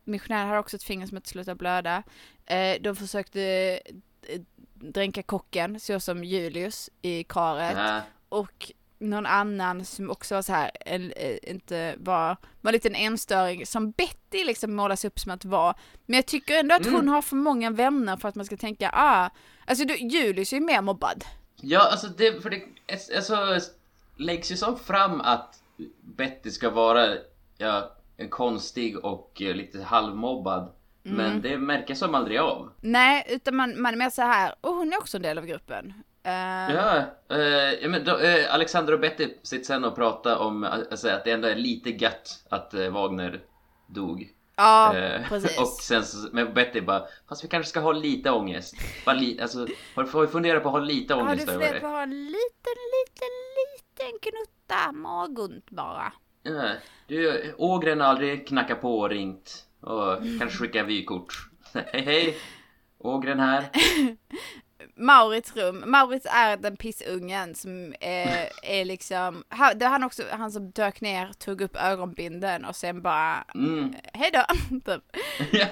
missionären 0.05 0.49
har 0.49 0.57
också 0.57 0.77
ett 0.77 0.83
finger 0.83 1.07
som 1.07 1.17
inte 1.17 1.29
slutar 1.29 1.55
blöda. 1.55 2.03
Eh, 2.47 2.77
de 2.83 2.97
försökte 2.97 3.41
eh, 4.23 4.41
dränka 4.75 5.23
kocken, 5.23 5.81
så 5.81 6.01
som 6.01 6.25
Julius 6.25 6.91
i 7.03 7.25
karet. 7.25 7.75
Ja. 7.77 8.01
Och 8.29 8.73
någon 8.99 9.27
annan 9.27 9.85
som 9.85 10.11
också 10.11 10.35
var 10.35 10.43
så 10.43 10.53
här, 10.53 10.71
en, 10.81 11.13
inte 11.43 11.95
var, 11.99 12.37
var 12.61 12.69
en 12.71 12.73
liten 12.73 12.95
enstöring 12.95 13.67
som 13.67 13.91
Betty 13.91 14.45
liksom 14.45 14.75
målas 14.75 15.05
upp 15.05 15.19
som 15.21 15.33
att 15.33 15.45
vara. 15.45 15.75
Men 16.07 16.17
jag 16.17 16.27
tycker 16.27 16.59
ändå 16.61 16.75
att 16.75 16.81
Mm. 16.87 16.95
hon 16.95 17.09
har 17.09 17.23
för 17.23 17.37
många 17.37 17.71
vänner 17.71 18.17
för 18.17 18.29
att 18.29 18.35
man 18.35 18.47
ska 18.47 18.57
tänka, 18.57 18.91
ah, 18.95 19.31
alltså 19.67 19.85
du, 19.85 19.97
Julius 19.97 20.53
är 20.53 20.57
ju 20.57 20.63
mer 20.63 20.83
mobbad. 20.83 21.25
Ja, 21.61 21.91
alltså 21.91 22.07
det, 22.07 22.43
för 22.43 22.51
det 22.51 22.63
alltså, 23.17 23.59
läggs 24.17 24.53
ju 24.53 24.57
så 24.57 24.77
fram 24.77 25.21
att 25.21 25.63
Betty 26.01 26.51
ska 26.51 26.71
vara 26.71 27.17
ja, 27.59 27.97
konstig 28.31 29.05
och 29.05 29.43
eh, 29.43 29.55
lite 29.55 29.83
halvmobbad. 29.83 30.73
Mm. 31.05 31.17
Men 31.17 31.43
det 31.43 31.59
märker 31.59 31.95
som 31.95 32.15
aldrig 32.15 32.39
av. 32.39 32.73
Nej, 32.81 33.27
utan 33.29 33.57
man, 33.57 33.83
man 33.83 33.93
är 33.93 33.99
mer 33.99 34.11
så 34.11 34.23
här, 34.23 34.55
och 34.61 34.75
hon 34.75 34.93
är 34.93 34.99
också 34.99 35.17
en 35.17 35.23
del 35.23 35.39
av 35.39 35.47
gruppen. 35.47 35.95
Eh, 36.23 36.33
Ja, 36.75 37.05
ja 37.81 37.89
men 37.89 38.05
då, 38.05 38.19
eh, 38.19 38.55
Alexander 38.55 38.93
och 38.93 39.01
Betty 39.01 39.29
sitter 39.43 39.65
sen 39.65 39.85
och 39.85 39.95
pratar 39.95 40.37
om 40.37 40.65
alltså, 40.65 41.09
att 41.09 41.25
det 41.25 41.31
ändå 41.31 41.49
är 41.49 41.57
lite 41.57 41.91
gött 41.91 42.45
att 42.49 42.75
Wagner 42.75 43.41
dog. 43.87 44.31
Ja, 44.57 44.97
Eh, 44.97 45.29
precis. 45.29 45.59
Och 45.61 45.67
sen 45.67 46.05
så, 46.05 46.29
men 46.33 46.55
Betty 46.55 46.81
bara, 46.81 47.07
fast 47.29 47.45
vi 47.45 47.49
kanske 47.49 47.71
ska 47.71 47.81
ha 47.81 47.93
lite 47.93 48.31
ångest. 48.31 48.75
Bara 49.07 49.17
li, 49.17 49.41
alltså, 49.41 49.67
har, 49.95 50.05
har 50.05 50.23
du 50.23 50.29
funderat 50.29 50.63
på 50.63 50.69
att 50.69 50.73
ha 50.73 50.81
lite 50.81 51.15
Har 51.15 51.21
du 51.23 51.27
ångest 51.29 51.49
över 51.49 51.53
funderat 51.53 51.75
det? 51.75 51.81
på 51.81 51.87
att 51.87 51.93
ha 51.93 52.03
en 52.03 52.11
liten, 52.11 52.79
liten, 52.93 53.33
liten 53.59 54.19
knutta 54.23 54.93
magont 54.93 55.71
bara? 55.71 56.13
Ja, 56.43 56.71
du, 57.07 57.55
Ågren 57.59 58.01
har 58.01 58.07
aldrig 58.09 58.49
knackat 58.49 58.81
på 58.81 58.99
och 59.01 59.11
ringt 59.11 59.67
och 59.81 60.19
kanske 60.39 60.59
skickat 60.59 60.87
vykort. 60.87 61.35
hej 61.75 62.03
hej! 62.03 62.37
Ågren 62.99 63.41
här. 63.41 63.65
Maurits 64.97 65.57
rum. 65.57 65.85
Maurits 65.87 66.27
är 66.31 66.57
den 66.57 66.77
pissungen 66.77 67.55
som 67.55 67.93
eh, 68.01 68.43
är 68.63 68.85
liksom, 68.85 69.45
han, 69.49 69.79
det 69.79 69.85
var 69.85 69.91
han 69.93 70.05
också, 70.05 70.23
han 70.31 70.53
som 70.53 70.71
dök 70.71 71.01
ner, 71.01 71.33
tog 71.33 71.61
upp 71.61 71.77
ögonbinden 71.77 72.65
och 72.65 72.77
sen 72.77 73.03
bara, 73.03 73.45
Mm. 73.55 73.95
hej 74.15 74.31
då, 74.33 74.45
typ. 74.93 75.03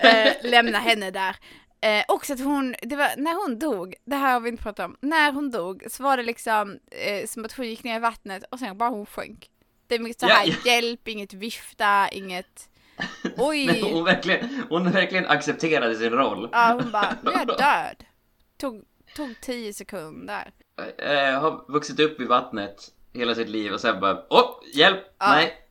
eh, 0.05 0.51
lämna 0.51 0.78
henne 0.78 1.11
där. 1.11 1.37
Eh, 1.82 2.05
också 2.09 2.32
att 2.32 2.41
hon, 2.41 2.74
det 2.82 2.97
var 2.97 3.09
när 3.16 3.35
hon 3.35 3.59
dog, 3.59 3.95
det 4.05 4.16
här 4.16 4.32
har 4.32 4.41
vi 4.41 4.49
inte 4.49 4.62
pratat 4.62 4.87
om, 4.87 4.97
när 5.01 5.32
hon 5.32 5.51
dog 5.51 5.85
så 5.91 6.03
var 6.03 6.16
det 6.16 6.23
liksom 6.23 6.78
eh, 6.91 7.27
som 7.27 7.45
att 7.45 7.53
hon 7.53 7.66
gick 7.69 7.85
ner 7.85 7.97
i 7.97 8.01
vattnet 8.01 8.45
och 8.51 8.59
sen 8.59 8.78
bara 8.78 8.89
hon 8.91 9.07
sjönk. 9.07 9.47
Det 9.87 9.95
är 9.95 9.99
mycket 9.99 10.20
så 10.20 10.27
här 10.27 10.47
Ja, 10.47 10.53
hjälp, 10.73 11.09
inget 11.09 11.32
vifta, 11.35 12.09
inget, 12.09 12.69
oj. 13.37 13.66
Nej, 13.66 13.93
hon, 13.93 14.05
verkligen, 14.05 14.62
hon 14.69 14.91
verkligen 14.91 15.27
accepterade 15.27 15.95
sin 15.95 16.11
roll. 16.11 16.49
Ja, 16.53 16.78
hon 16.82 16.91
bara, 16.91 17.16
nu 17.23 17.31
är 17.31 17.39
jag 17.39 17.47
död. 17.59 18.05
Tog, 18.59 18.85
tog 19.16 19.41
tio 19.41 19.73
sekunder. 19.74 20.51
Eh, 20.99 21.41
har 21.41 21.73
vuxit 21.73 22.01
upp 22.01 22.20
i 22.20 22.24
vattnet 22.24 22.91
hela 23.12 23.35
sitt 23.35 23.49
liv 23.49 23.73
och 23.73 23.81
sen 23.81 24.01
bara, 24.01 24.23
åh, 24.31 24.51
hjälp! 24.74 25.01
Ja. 25.19 25.35
Nej! 25.35 25.66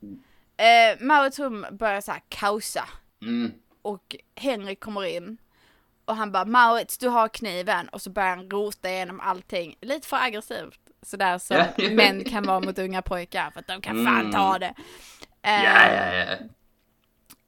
Eh, 0.58 0.98
Maurits 1.06 1.40
rum 1.40 1.66
börjar 1.72 2.02
så 2.02 2.12
här 2.12 2.22
kaosa 2.30 2.84
Mm. 3.22 3.52
och 3.82 4.16
Henrik 4.36 4.80
kommer 4.80 5.06
in 5.06 5.38
och 6.06 6.16
han 6.16 6.32
bara 6.32 6.46
Maurits 6.46 6.98
du 6.98 7.08
har 7.08 7.28
kniven 7.28 7.90
och 7.90 8.02
så 8.02 8.10
börjar 8.10 8.30
han 8.36 8.50
rota 8.50 8.90
igenom 8.90 9.20
allting 9.20 9.78
lite 9.82 10.08
för 10.08 10.18
aggressivt 10.18 10.80
sådär 11.02 11.38
som 11.38 11.58
män 11.96 12.24
kan 12.24 12.44
vara 12.44 12.60
mot 12.60 12.80
unga 12.80 13.02
pojkar 13.02 13.52
för 13.52 13.60
att 13.60 13.68
de 13.68 13.82
kan 13.82 14.06
fan 14.06 14.20
Mm. 14.20 14.32
ta 14.32 14.60
det. 14.60 14.74
Eh, 15.42 15.64
Ja, 15.64 15.94
ja, 15.94 16.14
ja. 16.16 16.38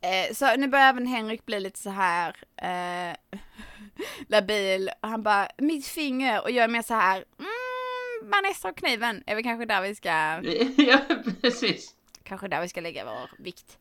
Eh, 0.02 0.34
så 0.34 0.56
nu 0.56 0.68
börjar 0.68 0.90
även 0.90 1.08
Henrik 1.08 1.46
bli 1.46 1.60
lite 1.60 1.80
så 1.80 1.90
här 1.90 2.36
eh, 2.58 3.16
labil. 4.28 4.90
Han 5.02 5.24
bara, 5.24 5.50
mitt 5.58 5.88
finger 5.88 6.42
och 6.42 6.52
jag 6.52 6.64
är 6.64 6.68
mer 6.68 6.82
så 6.82 6.94
här, 6.94 7.26
mm, 7.40 8.32
Vanessa 8.32 8.70
och 8.70 8.78
kniven 8.78 9.24
är 9.26 9.36
väl 9.36 9.44
kanske 9.44 9.66
där 9.66 9.82
vi 9.82 9.96
ska, 9.96 10.10
ja, 10.78 11.00
precis. 11.42 11.96
kanske 12.24 12.48
där 12.48 12.62
vi 12.62 12.68
ska 12.70 12.82
lägga 12.82 13.06
vår 13.06 13.30
vikt. 13.38 13.78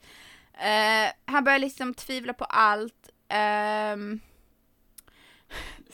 Eh, 0.55 1.13
han 1.25 1.45
börjar 1.45 1.59
liksom 1.59 1.95
tvivla 1.95 2.33
på 2.33 2.45
allt. 2.45 3.09
Ehm, 3.29 4.21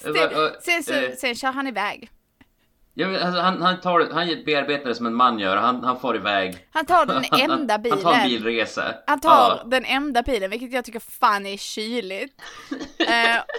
Eh, 0.04 0.52
sen, 0.60 0.82
så, 0.82 0.92
eh. 0.92 1.12
sen 1.16 1.34
kör 1.34 1.52
han 1.52 1.66
iväg. 1.66 2.10
Ja, 2.98 3.06
alltså, 3.20 3.40
han, 3.40 3.62
han, 3.62 3.80
tar, 3.80 4.08
han 4.12 4.26
bearbetar 4.46 4.88
det 4.88 4.94
som 4.94 5.06
en 5.06 5.14
man 5.14 5.38
gör, 5.38 5.56
han, 5.56 5.84
han 5.84 6.00
far 6.00 6.16
iväg. 6.16 6.66
Han 6.70 6.86
tar 6.86 7.06
den 7.06 7.24
Han- 7.30 7.40
enda 7.50 7.74
han, 7.74 7.90
Han 7.90 8.00
tar 8.00 8.12
en 8.14 8.22
bilen. 8.28 8.42
bilresa. 8.42 8.94
Han 9.06 9.20
tar 9.20 9.30
Ja. 9.30 9.62
den 9.66 9.84
enda 9.84 10.22
bilen, 10.22 10.50
vilket 10.50 10.72
jag 10.72 10.84
tycker 10.84 11.00
fan 11.00 11.46
är 11.46 11.56
kyligt. 11.56 12.42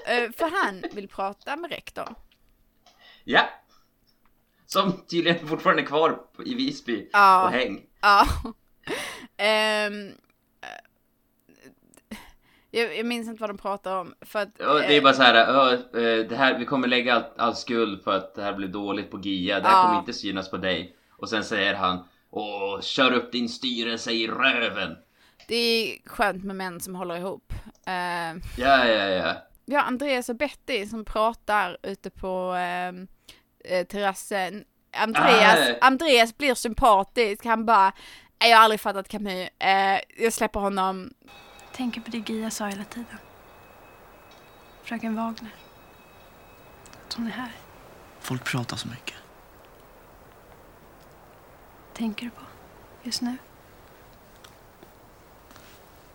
Eh, 0.10 0.32
för 0.38 0.66
han 0.66 0.84
vill 0.94 1.08
prata 1.08 1.56
med 1.56 1.72
rektorn. 1.72 2.16
Ja. 3.24 3.42
Som 4.66 5.06
tydligen 5.12 5.48
fortfarande 5.48 5.82
är 5.82 5.86
kvar 5.86 6.20
i 6.46 6.56
Visby 6.56 7.10
Ja. 7.14 7.44
och 7.44 7.52
häng. 7.52 7.82
Ja. 8.02 8.28
Eh, 9.44 9.90
jag, 12.72 12.98
jag 12.98 13.06
minns 13.06 13.28
inte 13.28 13.42
vad 13.42 13.50
de 13.50 13.58
pratar 13.58 13.96
om. 13.98 14.14
För 14.22 14.40
att, 14.40 14.50
Ja, 14.60 14.74
det 14.74 14.86
är 14.94 14.98
eh, 14.98 15.04
bara 15.04 15.14
så 15.14 15.24
här, 15.24 15.74
eh, 15.74 15.80
det 16.30 16.36
här, 16.36 16.60
vi 16.60 16.66
kommer 16.66 16.88
lägga 16.88 17.16
all, 17.16 17.24
all 17.38 17.56
skuld 17.56 18.04
för 18.04 18.18
att 18.18 18.36
det 18.36 18.44
här 18.44 18.54
blir 18.54 18.68
dåligt 18.68 19.12
på 19.12 19.20
GIA. 19.20 19.60
Det 19.60 19.68
här 19.68 19.76
Ja. 19.78 19.84
kommer 19.84 20.00
inte 20.00 20.14
synas 20.14 20.50
på 20.52 20.58
dig. 20.58 20.96
Och 21.12 21.30
sen 21.30 21.44
säger 21.44 21.74
han, 21.74 22.04
åh, 22.30 22.82
kör 22.82 23.14
upp 23.14 23.32
din 23.32 23.50
styrelse 23.50 24.12
i 24.12 24.28
röven. 24.28 24.98
det 25.48 25.56
är 25.56 26.10
skönt 26.10 26.44
med 26.44 26.56
män 26.56 26.80
som 26.80 26.96
håller 26.96 27.18
ihop. 27.18 27.54
Ehm, 27.86 28.42
Ja, 28.58 28.86
ja, 28.88 29.06
ja. 29.06 29.34
ja, 29.66 29.82
Andreas 29.82 30.30
och 30.30 30.36
Betty 30.36 30.86
som 30.86 31.06
pratar 31.06 31.78
ute 31.84 32.10
på 32.10 32.56
eh, 32.56 33.86
terrassen. 33.86 34.64
Andreas, 34.98 35.70
Ah. 35.82 35.86
Andreas 35.88 36.38
blir 36.38 36.56
sympatisk. 36.56 37.46
Han 37.46 37.66
bara, 37.66 37.94
"Nej, 38.42 38.50
jag 38.50 38.58
har 38.58 38.64
aldrig 38.64 38.80
fattat 38.80 39.08
Camus. 39.08 39.50
Eh, 39.60 40.00
jag 40.18 40.34
släpper 40.34 40.60
honom. 40.60 41.10
Tänker 41.78 42.02
på 42.02 42.12
det 42.12 42.30
Gia 42.30 42.52
sa 42.52 42.68
hela 42.68 42.84
tiden. 42.84 43.18
Fröken 44.84 45.16
Wagner. 45.16 45.56
Att 47.08 47.14
hon 47.14 47.28
är 47.28 47.32
här. 47.32 47.52
Folk 48.20 48.44
pratar 48.44 48.78
så 48.78 48.88
mycket. 48.88 49.16
Tänker 51.94 52.26
du 52.26 52.30
på 52.30 52.42
just 53.04 53.22
nu? 53.22 53.38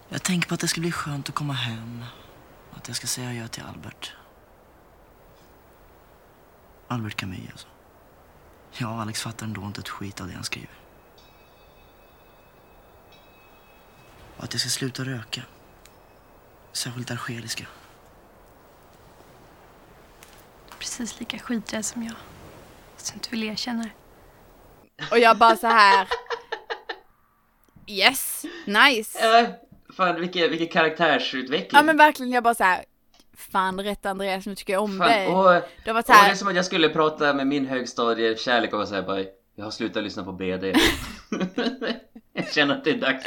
Jag 0.09 0.23
tänker 0.23 0.49
på 0.49 0.55
att 0.55 0.61
det 0.61 0.69
ska 0.69 0.81
bli 0.81 0.93
skönt 0.93 1.29
att 1.29 1.35
komma 1.35 1.53
hem. 1.53 2.05
Att 2.73 2.89
jag 2.89 2.97
ska 2.97 3.07
säga 3.07 3.29
adjö 3.29 3.49
till 3.49 3.63
Albert. 3.63 4.17
Albert 6.89 7.17
Camus 7.17 7.51
alltså. 7.51 7.69
Jag 8.73 8.93
och 8.93 9.01
Alex 9.01 9.23
fattar 9.23 9.47
ändå 9.47 9.63
inte 9.63 9.81
ett 9.81 9.89
skit 9.89 10.21
av 10.21 10.27
det 10.27 10.35
han 10.35 10.45
skriver. 10.45 10.82
Och 14.37 14.45
att 14.45 14.53
jag 14.55 14.61
ska 14.61 14.71
sluta 14.71 15.03
röka. 15.05 15.43
Särskilt 16.73 17.11
algeriska. 17.11 17.65
Precis 20.79 21.21
lika 21.21 21.39
skiträdd 21.39 21.85
som 21.85 22.03
jag. 22.03 22.15
Fast 22.97 23.13
du 23.13 23.15
inte 23.15 23.31
vill 23.31 23.43
erkänna 23.43 23.83
det. 23.83 23.91
Och 25.11 25.19
jag 25.19 25.39
bara 25.39 25.57
så 25.57 25.67
här. 25.67 26.09
Yes, 27.87 28.45
nice. 28.67 29.19
Ja, 29.27 29.47
fan 29.97 30.21
vilken, 30.21 30.51
vilken 30.51 30.69
karaktärsutveckling. 30.69 31.71
Ja 31.73 31.83
men 31.83 31.97
verkligen, 31.97 32.33
jag 32.33 32.43
bara 32.45 32.55
så 32.55 32.65
här. 32.65 32.85
Fan 33.35 33.81
rätt 33.81 34.07
Andreas, 34.07 34.47
nu 34.47 34.55
tycker 34.55 34.73
jag 34.73 34.83
om 34.83 34.99
Fan, 34.99 35.09
dig. 35.09 35.27
och, 35.29 35.63
Det 35.85 35.93
var 35.93 36.03
så 36.03 36.13
här- 36.13 36.27
det 36.27 36.33
är 36.33 36.37
som 36.37 36.49
att 36.49 36.55
jag 36.57 36.65
skulle 36.65 36.89
prata 36.89 37.35
med 37.35 37.47
min 37.47 37.67
högstadiekärlek 37.67 38.73
och 38.75 38.89
säga 38.89 39.03
bara 39.03 39.25
Jag 39.55 39.65
har 39.65 39.71
slutat 39.71 40.03
lyssna 40.03 40.25
på 40.25 40.33
BD 40.33 40.65
Jag 42.33 42.53
känner 42.53 42.75
att 42.77 42.85
det 42.85 42.91
är 42.91 42.97
dags 42.97 43.25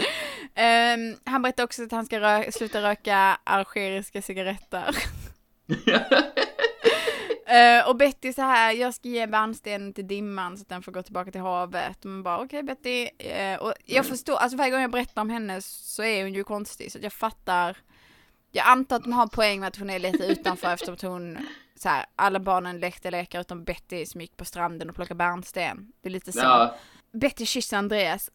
Ehm, 0.56 1.15
han 1.26 1.41
berättade 1.41 1.64
också 1.64 1.84
att 1.84 1.91
han 1.91 2.06
ska 2.06 2.19
rö- 2.19 2.52
sluta 2.52 2.82
röka 2.82 3.38
algeriska 3.44 4.22
cigaretter. 4.22 4.95
Eh, 7.48 7.90
och 7.90 7.95
Betty 7.95 8.34
så 8.34 8.41
här, 8.41 8.72
jag 8.72 8.94
ska 8.94 9.07
ge 9.10 9.27
bärnstenen 9.27 9.94
till 9.94 10.07
Dimman 10.07 10.57
så 10.57 10.61
att 10.61 10.69
den 10.69 10.84
får 10.84 10.91
gå 10.91 11.03
tillbaka 11.03 11.32
till 11.32 11.41
havet. 11.41 11.99
Och 11.99 12.11
man 12.11 12.23
bara 12.23 12.40
okej 12.40 12.64
Betty. 12.64 13.10
Eh, 13.19 13.60
och 13.60 13.73
jag 13.86 14.06
förstår, 14.06 14.36
alltså 14.36 14.57
varje 14.57 14.72
gång 14.72 14.82
jag 14.82 14.91
berättar 14.91 15.22
om 15.22 15.30
henne 15.30 15.61
så 15.61 16.03
är 16.03 16.23
hon 16.23 16.34
ju 16.34 16.44
konstig 16.44 16.91
så 16.91 16.99
jag 17.02 17.14
fattar. 17.14 17.77
Jag 18.52 18.68
antar 18.68 18.95
att 18.95 19.03
de 19.03 19.14
har 19.14 19.23
en 19.23 19.30
poäng 19.30 19.60
med 19.60 19.68
att 19.68 19.76
hon 19.77 19.90
är 19.90 19.99
lite 19.99 20.23
utanför 20.26 20.73
eftersom 20.73 20.94
att 20.94 21.02
hon, 21.02 21.38
så 21.76 21.90
här, 21.90 22.06
alla 22.15 22.40
barnen 22.40 22.80
lekte 22.80 23.11
lekar 23.11 23.41
utom 23.41 23.64
Betty 23.64 24.06
som 24.06 24.22
gick 24.22 24.38
på 24.38 24.45
stranden 24.45 24.90
och 24.90 24.95
plockade 24.95 25.18
bärnsten. 25.18 25.91
Det 26.02 26.10
är 26.10 26.11
lite 26.11 26.32
så. 26.32 26.40
Ja. 26.40 26.76
Betty 27.14 27.45
kysser 27.45 27.77
Andreas. 27.77 28.30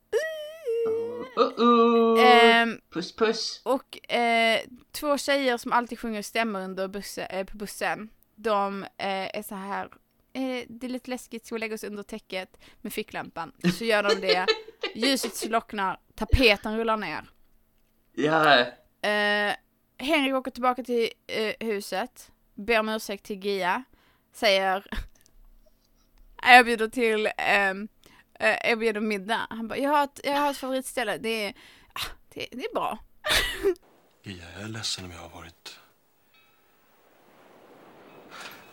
Uh-oh. 1.37 2.21
Ehm, 2.21 2.81
Puss 2.91 3.17
puss 3.17 3.61
och 3.65 4.13
eh, 4.13 4.61
två 4.93 5.19
tjejer 5.19 5.57
som 5.57 5.73
alltid 5.73 5.99
sjunger 5.99 6.23
stämmor 6.23 6.61
under 6.61 6.89
bussen, 6.89 7.27
eh, 7.31 7.47
på 7.47 7.57
bussen. 7.57 8.09
De 8.35 8.83
eh, 8.83 9.37
är 9.37 9.43
så 9.43 9.55
här. 9.55 9.89
Det 10.69 10.87
är 10.87 10.89
lite 10.89 11.11
läskigt, 11.11 11.47
ska 11.47 11.55
vi 11.55 11.59
lägga 11.59 11.75
oss 11.75 11.85
under 11.85 12.03
täcket 12.03 12.57
med 12.81 12.93
ficklampan? 12.93 13.53
Så 13.79 13.85
gör 13.85 14.03
de 14.03 14.15
det. 14.15 14.47
Ljuset 14.95 15.37
slocknar, 15.37 16.01
tapeten 16.15 16.79
rullar 16.79 16.97
ner. 16.97 17.31
Ja, 18.13 18.67
Henrik 19.99 20.35
åker 20.35 20.51
tillbaka 20.51 20.83
till 20.83 21.09
huset, 21.61 22.31
ber 22.55 22.81
om 22.81 22.89
ursäkt 22.89 23.25
till 23.25 23.45
Gia, 23.45 23.85
säger 24.33 24.87
jag 26.43 26.65
bjuder 26.65 26.89
till, 26.89 27.29
ehm, 27.37 27.89
eh, 28.41 28.71
jag 28.71 28.79
bjuder 28.79 29.01
middag. 29.01 29.47
Han 29.51 29.69
bara, 29.69 29.79
jag 29.79 29.91
har 29.91 30.05
ett, 30.05 30.21
jag 30.25 30.37
har 30.37 30.51
ett 30.51 30.57
favoritställe, 30.57 31.19
det 31.19 31.45
är, 31.45 31.55
ah, 31.93 32.07
det, 32.29 32.47
det 32.51 32.65
är 32.65 32.75
bra. 32.75 32.99
Gia, 34.23 34.53
jag 34.53 34.63
är 34.63 34.69
ledsen 34.69 35.05
om 35.05 35.11
jag 35.11 35.19
har 35.19 35.29
varit... 35.29 35.79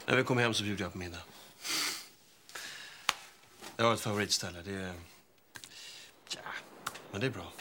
När 0.05 0.15
vi 0.15 0.23
kommer 0.23 0.41
hem 0.41 0.53
så 0.53 0.63
bjuder 0.63 0.83
jag 0.83 0.91
på 0.91 0.97
middag. 0.97 1.21
Jag 3.77 3.85
har 3.85 3.93
ett 3.93 4.01
favoritställe. 4.01 4.61
Det 4.61 4.73
är... 4.73 4.93
Ja, 6.29 6.41
men 7.11 7.21
det 7.21 7.27
är 7.27 7.31
bra. 7.31 7.51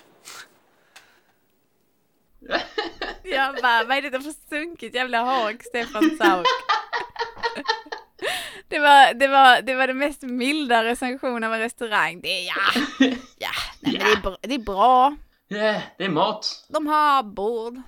Jag 3.22 3.54
bara, 3.62 3.84
vad 3.84 3.96
är 3.96 4.02
det 4.02 4.20
för 4.20 4.34
sunkigt 4.48 4.94
jävla 4.94 5.24
hak, 5.24 5.62
Stefan 5.62 6.16
Sauk? 6.18 6.46
Det 8.68 8.78
var, 8.78 9.14
det, 9.14 9.28
var, 9.28 9.62
det 9.62 9.74
var 9.74 9.86
det 9.86 9.94
mest 9.94 10.22
milda 10.22 10.84
recension 10.84 11.44
av 11.44 11.55
en 11.55 11.60
restaurang. 11.60 12.20
Det 12.20 12.28
är 12.28 12.47
ja, 12.47 12.82
ja, 13.38 13.51
nej, 13.80 13.93
men 13.93 14.01
det, 14.01 14.12
är 14.12 14.20
bra, 14.22 14.36
det 14.40 14.55
är 14.55 14.59
bra. 14.59 15.16
ja, 15.48 15.82
det 15.98 16.05
är 16.05 16.09
mat 16.09 16.64
De 16.68 16.86
har 16.86 17.22
bord. 17.22 17.82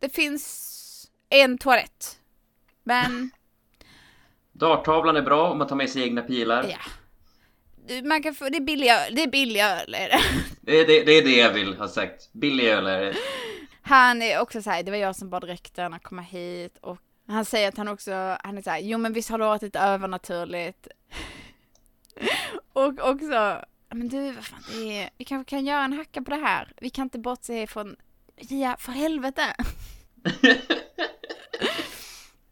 det 0.00 0.08
finns 0.14 0.72
en 1.28 1.58
toalett. 1.58 2.18
Men 2.84 3.30
Darttavlan 4.52 5.16
är 5.16 5.22
bra 5.22 5.50
om 5.50 5.58
man 5.58 5.66
tar 5.68 5.76
med 5.76 5.90
sig 5.90 6.02
egna 6.02 6.22
pilar. 6.22 6.66
Ja. 7.88 8.00
man 8.04 8.22
kan 8.22 8.34
få, 8.34 8.48
det 8.48 8.56
är 8.56 8.60
billiga, 8.60 9.10
det 9.10 9.22
är 9.22 9.26
billiga 9.30 9.80
öl 9.82 9.94
är 9.94 10.08
det. 10.08 10.20
Det, 10.60 10.80
är 10.80 10.86
det, 10.86 11.04
det 11.04 11.12
är 11.12 11.22
det 11.24 11.36
jag 11.36 11.52
vill 11.52 11.76
ha 11.76 11.88
sagt. 11.88 12.32
Billig 12.32 12.64
öl 12.68 12.86
är 12.86 13.00
det. 13.00 13.14
Han 13.82 14.22
är 14.22 14.40
också 14.40 14.62
så 14.62 14.70
här, 14.70 14.82
det 14.82 14.90
var 14.90 14.98
jag 14.98 15.16
som 15.16 15.30
bad 15.30 15.44
rektorn 15.44 15.94
att 15.94 16.02
komma 16.02 16.22
hit 16.22 16.78
och 16.80 16.98
han 17.26 17.44
säger 17.44 17.68
att 17.68 17.76
han 17.76 17.88
också, 17.88 18.36
han 18.44 18.58
är 18.58 18.62
såhär, 18.62 18.78
jo 18.78 18.98
men 18.98 19.12
visst 19.12 19.30
har 19.30 19.38
det 19.38 19.44
varit 19.44 19.62
lite 19.62 19.78
övernaturligt. 19.78 20.88
och 22.72 22.98
också, 23.00 23.64
men 23.88 24.08
du 24.08 24.32
vad 24.32 24.44
fan 24.44 24.62
det 24.72 25.02
är, 25.02 25.10
vi 25.18 25.24
kanske 25.24 25.50
kan 25.50 25.64
göra 25.64 25.84
en 25.84 25.92
hacka 25.92 26.22
på 26.22 26.30
det 26.30 26.36
här. 26.36 26.72
Vi 26.80 26.90
kan 26.90 27.02
inte 27.02 27.18
bortse 27.18 27.66
från, 27.66 27.96
ja 28.36 28.76
för 28.78 28.92
helvete. 28.92 29.56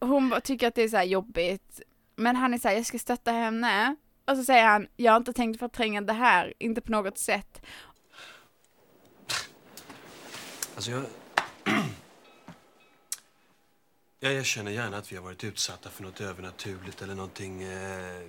Hon 0.01 0.29
bara 0.29 0.41
tycker 0.41 0.69
att 0.69 0.75
det 0.75 0.83
är 0.83 0.89
såhär 0.89 1.05
jobbigt. 1.05 1.81
Men 2.17 2.37
han 2.37 2.55
är 2.55 2.59
såhär, 2.59 2.75
jag 2.75 2.87
ska 2.87 2.99
stötta 2.99 3.33
henne. 3.33 3.97
Och 4.25 4.37
så 4.37 4.45
säger 4.45 4.65
han, 4.65 4.87
jag 4.97 5.13
har 5.13 5.17
inte 5.17 5.33
tänkt 5.33 5.59
förtränga 5.59 6.01
det 6.01 6.13
här, 6.13 6.55
inte 6.59 6.81
på 6.81 6.93
något 6.93 7.19
sätt. 7.19 7.63
Alltså 10.75 10.91
jag 10.91 11.05
jag 14.25 14.33
erkänner 14.33 14.71
gärna 14.71 14.97
att 14.97 15.13
vi 15.13 15.17
har 15.17 15.23
varit 15.23 15.45
utsatta 15.45 15.91
för 15.91 16.03
något 16.03 16.21
övernaturligt 16.21 17.03
eller 17.03 17.15
någonting 17.15 17.63
eh, 17.63 18.23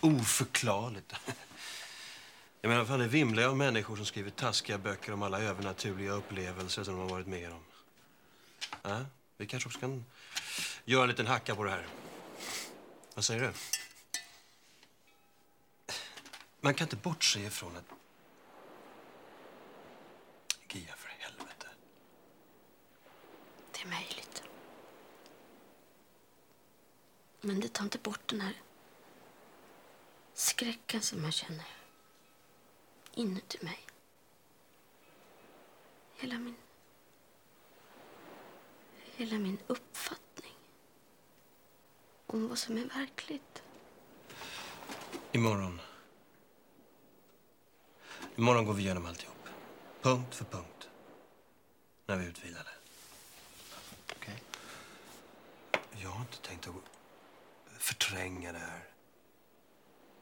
oförklarligt. 0.00 1.14
Jag 2.60 2.68
menar, 2.68 2.84
fan 2.84 2.98
det 2.98 3.06
vimlar 3.06 3.42
av 3.42 3.56
människor 3.56 3.96
som 3.96 4.06
skriver 4.06 4.30
taskiga 4.30 4.78
böcker 4.78 5.12
om 5.12 5.22
alla 5.22 5.40
övernaturliga 5.40 6.12
upplevelser 6.12 6.84
som 6.84 6.94
de 6.94 7.00
har 7.00 7.08
varit 7.08 7.26
med 7.26 7.52
om. 7.52 7.60
Ja, 8.82 9.04
vi 9.36 9.46
kanske 9.46 9.66
också 9.68 9.80
kan 9.80 10.04
göra 10.84 11.02
en 11.02 11.08
liten 11.08 11.26
hacka 11.26 11.54
på 11.54 11.64
det 11.64 11.70
här. 11.70 11.86
Vad 13.14 13.24
säger 13.24 13.40
du? 13.40 13.52
Man 16.60 16.74
kan 16.74 16.84
inte 16.84 16.96
bortse 16.96 17.40
ifrån 17.40 17.76
att... 17.76 17.84
Gia, 20.72 20.96
för 20.96 21.08
helvete. 21.08 21.66
Det 23.72 23.82
är 23.82 23.86
möjligt. 23.86 24.27
Men 27.40 27.60
det 27.60 27.68
tar 27.68 27.84
inte 27.84 27.98
bort 27.98 28.28
den 28.28 28.40
här 28.40 28.62
skräcken 30.34 31.02
som 31.02 31.24
jag 31.24 31.32
känner 31.32 31.66
inuti 33.14 33.58
mig. 33.64 33.78
Hela 36.16 36.38
min... 36.38 36.56
Hela 39.16 39.38
min 39.38 39.58
uppfattning 39.66 40.54
om 42.26 42.48
vad 42.48 42.58
som 42.58 42.78
är 42.78 42.84
verkligt. 42.84 43.62
Imorgon. 45.32 45.80
Imorgon 48.36 48.64
går 48.64 48.74
vi 48.74 48.82
igenom 48.82 49.06
alltihop. 49.06 49.48
Punkt 50.02 50.34
för 50.34 50.44
punkt. 50.44 50.88
När 52.06 52.16
vi 52.16 52.24
är 52.24 52.28
utvilade. 52.28 52.70
Okej? 54.16 54.42
Jag 55.90 56.10
har 56.10 56.20
inte 56.20 56.38
tänkt 56.38 56.68
att 56.68 56.74
förtränga 57.88 58.52
det 58.52 58.58
här. 58.58 58.82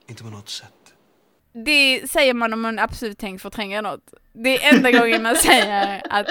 Inte 0.07 0.23
på 0.23 0.31
något 0.31 0.49
sätt. 0.49 0.73
Det 1.65 2.11
säger 2.11 2.35
man 2.35 2.53
om 2.53 2.61
man 2.61 2.79
absolut 2.79 3.19
tänkt 3.19 3.43
förtränga 3.43 3.81
något. 3.81 4.15
Det 4.33 4.65
är 4.65 4.75
enda 4.75 4.91
gången 4.91 5.23
man 5.23 5.37
säger 5.37 6.03
att 6.11 6.27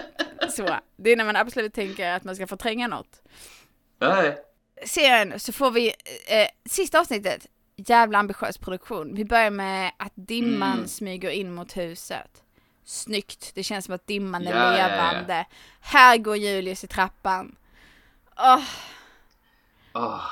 så. 0.56 0.76
Det 0.98 1.10
är 1.12 1.16
när 1.16 1.26
man 1.26 1.36
absolut 1.36 1.74
tänker 1.74 2.12
att 2.12 2.24
man 2.24 2.36
ska 2.36 2.48
förtränga 2.48 2.88
något. 2.88 3.22
Nej. 4.00 4.38
Sen 4.86 5.40
så 5.40 5.52
får 5.54 5.72
vi 5.72 5.88
eh, 6.28 6.48
sista 6.70 7.00
avsnittet, 7.00 7.48
jävla 7.76 8.18
ambitiös 8.18 8.58
produktion. 8.58 9.16
Vi 9.16 9.26
börjar 9.26 9.50
med 9.50 9.92
att 10.00 10.14
dimman 10.16 10.74
Mm. 10.74 10.88
smyger 10.88 11.30
in 11.30 11.54
mot 11.54 11.78
huset. 11.78 12.44
Snyggt, 12.86 13.52
det 13.56 13.64
känns 13.64 13.86
som 13.86 13.96
att 13.96 14.08
dimman 14.08 14.48
är 14.48 14.52
Ja, 14.52 14.58
ja, 14.58 14.78
ja. 14.80 14.88
levande. 14.88 15.46
Här 15.80 16.18
går 16.18 16.38
Julius 16.38 16.84
i 16.84 16.88
trappan. 16.88 17.56
Åh, 18.38 18.64
Åh. 19.94 20.26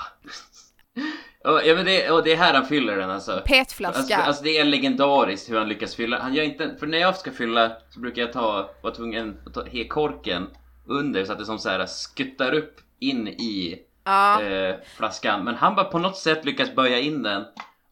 Ja 1.43 1.75
men 1.75 1.85
det, 1.85 2.09
och 2.11 2.23
det 2.23 2.31
är 2.31 2.37
här 2.37 2.53
han 2.53 2.65
fyller 2.65 2.97
den 2.97 3.09
alltså. 3.09 3.41
Petflaska. 3.45 3.99
Alltså, 3.99 4.15
alltså 4.15 4.43
det 4.43 4.57
är 4.57 4.65
legendariskt 4.65 5.49
hur 5.49 5.57
han 5.59 5.69
lyckas 5.69 5.95
fylla. 5.95 6.19
Han 6.19 6.33
gör 6.33 6.43
inte, 6.43 6.75
för 6.79 6.87
när 6.87 6.97
jag 6.97 7.17
ska 7.17 7.31
fylla 7.31 7.71
så 7.89 7.99
brukar 7.99 8.21
jag 8.21 8.33
ta, 8.33 8.69
vara 8.81 8.93
tvungen 8.95 9.37
att 9.45 9.53
ta 9.53 9.65
he 9.65 9.83
korken 9.87 10.47
under 10.85 11.25
så 11.25 11.31
att 11.31 11.39
det 11.39 11.45
som 11.45 11.59
så 11.59 11.69
här 11.69 11.85
skuttar 11.85 12.53
upp 12.53 12.75
in 12.99 13.27
i 13.27 13.79
Ja. 14.03 14.41
eh, 14.41 14.75
flaskan. 14.97 15.43
Men 15.43 15.55
han 15.55 15.75
bara 15.75 15.85
på 15.85 15.99
något 15.99 16.17
sätt 16.17 16.45
lyckas 16.45 16.75
böja 16.75 16.99
in 16.99 17.23
den. 17.23 17.43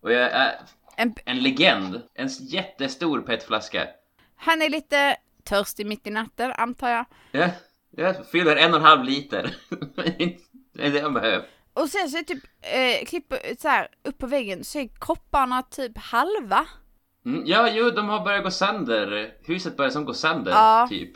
Och 0.02 0.11
jag 0.11 0.22
är 0.32 0.60
En- 0.98 1.15
en 1.26 1.40
legend. 1.44 2.02
En 2.14 2.28
jättestor 2.28 3.22
petflaska. 3.22 3.88
han 4.36 4.61
är 4.61 4.69
lite 4.69 5.15
törstig 5.44 5.86
mitt 5.86 6.07
i 6.07 6.10
natten 6.10 6.52
antar 6.57 6.90
jag. 6.90 7.06
Jag, 7.32 7.49
jag 7.95 8.28
fyller 8.28 8.56
en 8.56 8.72
och 8.73 8.80
en 8.80 8.86
halv 8.86 9.03
liter. 9.03 9.56
det 10.73 11.02
han 11.02 11.14
behöver. 11.14 11.45
Och 11.73 11.89
sen 11.89 12.10
så 12.10 12.18
är 12.18 12.23
typ, 12.23 12.43
eh, 12.61 13.06
klipp 13.06 13.34
så 13.60 13.68
här 13.68 13.88
upp 14.03 14.18
på 14.18 14.27
väggen 14.27 14.64
så 14.64 14.80
är 14.80 14.88
kopparna 14.88 15.61
typ 15.61 15.98
halva. 15.98 16.65
Mm, 17.26 17.43
ja, 17.45 17.69
jo, 17.69 17.89
de 17.89 18.10
har 18.10 18.19
börjat 18.26 18.43
gå 18.43 18.52
sönder. 18.52 19.34
Huset 19.45 19.77
börjar 19.77 19.91
som 19.91 20.06
gå 20.06 20.14
sönder, 20.14 20.52
Ja. 20.52 20.88
typ. 20.89 21.11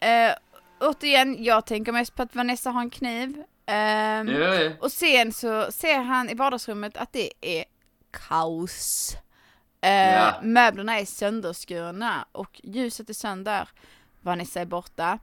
Eh, 0.00 0.32
återigen, 0.80 1.44
jag 1.44 1.66
tänker 1.66 1.92
mest 1.92 2.14
på 2.14 2.22
att 2.22 2.34
Vanessa 2.34 2.70
har 2.70 2.80
en 2.80 2.90
kniv. 2.90 3.42
Ehm, 3.66 4.28
Ja, 4.28 4.54
ja. 4.54 4.70
Och 4.80 4.92
sen 4.92 5.32
så 5.32 5.72
ser 5.72 5.98
han 5.98 6.30
i 6.30 6.34
vardagsrummet 6.34 6.96
att 6.96 7.12
det 7.12 7.30
är 7.40 7.64
kaos. 8.28 9.16
Eh, 9.80 10.12
Ja. 10.14 10.34
Möblerna 10.42 10.98
är 11.00 11.04
sönderskurna 11.04 12.26
och 12.32 12.60
ljuset 12.64 13.10
är 13.10 13.14
sönder. 13.14 13.68
Vanessa 14.20 14.60
är 14.60 14.64
borta. 14.64 15.18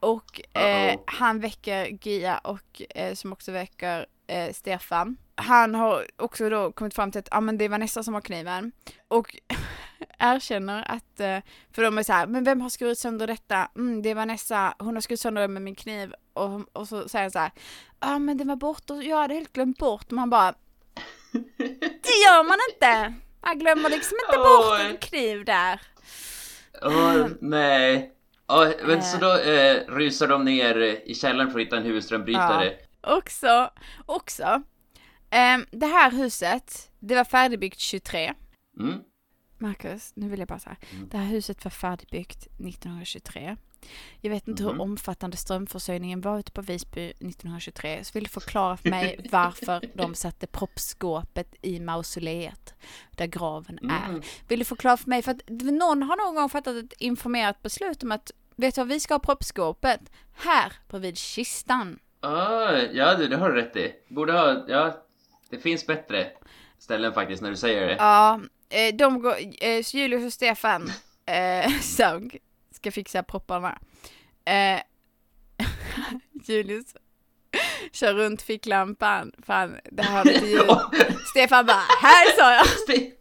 Och 0.00 0.56
eh, 0.56 0.98
han 1.06 1.40
väcker 1.40 1.98
Gia 2.08 2.38
och 2.38 2.82
eh, 2.94 3.14
som 3.14 3.32
också 3.32 3.52
väcker 3.52 4.06
eh, 4.26 4.52
Stefan. 4.52 5.16
Han 5.34 5.74
har 5.74 6.06
också 6.16 6.48
då 6.48 6.72
kommit 6.72 6.94
fram 6.94 7.12
till 7.12 7.18
att 7.18 7.28
ah, 7.30 7.40
men 7.40 7.58
det 7.58 7.64
är 7.64 7.68
Vanessa 7.68 8.02
som 8.02 8.14
har 8.14 8.20
kniven. 8.20 8.72
Och 9.08 9.36
erkänner 10.18 10.84
att, 10.90 11.20
eh, 11.20 11.38
för 11.72 11.82
de 11.82 11.98
är 11.98 12.02
så 12.02 12.12
här, 12.12 12.26
men 12.26 12.44
vem 12.44 12.60
har 12.60 12.68
skurit 12.68 12.98
sönder 12.98 13.26
detta? 13.26 13.68
Mm, 13.76 14.02
det 14.02 14.10
är 14.10 14.14
Vanessa, 14.14 14.74
hon 14.78 14.94
har 14.94 15.00
skurit 15.00 15.20
sönder 15.20 15.42
det 15.42 15.48
med 15.48 15.62
min 15.62 15.74
kniv. 15.74 16.14
Och, 16.32 16.60
och 16.72 16.88
så 16.88 17.08
säger 17.08 17.24
han 17.24 17.30
så 17.30 17.38
här, 17.38 17.52
ah, 17.98 18.18
men 18.18 18.36
den 18.36 18.48
var 18.48 18.56
borta, 18.56 18.94
jag 18.94 19.16
hade 19.16 19.34
helt 19.34 19.52
glömt 19.52 19.78
bort. 19.78 20.10
Man 20.10 20.30
bara, 20.30 20.54
det 22.02 22.16
gör 22.26 22.44
man 22.44 22.58
inte! 22.72 23.14
Man 23.42 23.58
glömmer 23.58 23.90
liksom 23.90 24.16
inte 24.26 24.38
bort 24.44 24.80
en 24.80 24.96
kniv 24.96 25.44
där. 25.44 25.80
Åh, 26.82 27.26
nej. 27.40 28.15
Åh, 28.48 28.68
men 28.82 28.98
Eh. 28.98 29.00
så 29.02 29.18
då 29.18 29.38
eh, 29.38 29.76
rusar 29.88 30.28
de 30.28 30.44
ner 30.44 30.76
i 31.04 31.14
källaren 31.14 31.50
för 31.50 31.58
att 31.60 31.66
hitta 31.66 31.76
en 31.76 31.82
huvudströmbrytare. 31.82 32.74
Också, 33.00 33.70
också. 34.06 34.62
ehm, 35.30 35.66
det 35.70 35.86
här 35.86 36.10
huset, 36.10 36.90
det 36.98 37.14
var 37.14 37.24
färdigbyggt 37.24 37.78
23. 37.78 38.34
Mm. 38.80 38.98
Marcus, 39.58 40.12
nu 40.16 40.28
vill 40.28 40.38
jag 40.38 40.48
bara 40.48 40.58
säga. 40.58 40.76
Det 41.10 41.16
här 41.16 41.24
huset 41.26 41.64
var 41.64 41.70
färdigbyggt 41.70 42.46
1923. 42.46 43.56
Jag 44.20 44.30
vet 44.30 44.48
inte 44.48 44.62
Mhm. 44.62 44.72
hur 44.72 44.80
omfattande 44.82 45.36
strömförsörjningen 45.36 46.20
var 46.20 46.38
ute 46.38 46.52
på 46.52 46.62
Visby 46.62 47.06
1923. 47.20 48.04
Så 48.04 48.10
vill 48.14 48.24
du 48.24 48.30
förklara 48.30 48.76
för 48.76 48.90
mig 48.90 49.20
varför 49.32 49.80
de 49.94 50.14
satte 50.14 50.46
proppskåpet 50.46 51.54
i 51.62 51.80
mausoleet 51.80 52.74
där 53.10 53.26
graven 53.26 53.78
är. 53.90 54.08
Mm. 54.08 54.22
Vill 54.48 54.58
du 54.58 54.64
förklara 54.64 54.96
för 54.96 55.10
mig, 55.10 55.22
för 55.22 55.30
att 55.30 55.42
någon 55.48 56.02
har 56.02 56.16
någon 56.16 56.34
gång 56.34 56.48
fattat 56.48 56.76
ett 56.76 56.92
informerat 56.98 57.62
beslut 57.62 58.02
om 58.02 58.12
att 58.12 58.30
vet 58.56 58.74
du 58.74 58.80
vad, 58.80 58.88
vi 58.88 59.00
ska 59.00 59.14
ha 59.14 59.18
proppskåpet 59.18 60.00
här 60.34 60.72
bredvid 60.88 61.18
kistan. 61.18 61.98
Ah, 62.20 62.72
ja 62.72 63.14
du, 63.14 63.28
det 63.28 63.36
har 63.36 63.50
du 63.50 63.60
rätt 63.62 63.76
i. 63.76 63.92
Borde 64.08 64.32
ha, 64.32 64.64
ja. 64.68 65.02
Det 65.50 65.58
finns 65.58 65.86
bättre 65.86 66.30
ställen 66.78 67.12
faktiskt 67.12 67.42
när 67.42 67.50
du 67.50 67.56
säger 67.56 67.86
det. 67.86 67.96
Ja, 67.98 68.40
eh, 68.68 68.94
de 68.94 69.22
går, 69.22 69.34
eh, 69.60 69.94
Julius 69.94 70.24
och 70.26 70.32
Stefan 70.32 70.90
eh, 71.26 71.70
som 71.80 72.30
ska 72.86 72.92
fixa 72.92 73.22
propparna. 73.22 73.78
Eh, 74.44 74.80
Julius 76.44 76.84
kör 77.92 78.14
runt 78.14 78.42
ficklampan, 78.42 79.32
fan 79.46 79.76
det 79.92 80.02
har 80.02 80.24
lite 80.24 80.46
ljud. 80.46 80.66
Stefan 81.30 81.66
bara, 81.66 81.82
här 82.02 82.36
sa 82.36 82.54
jag! 82.54 82.66
Ste- 82.88 83.12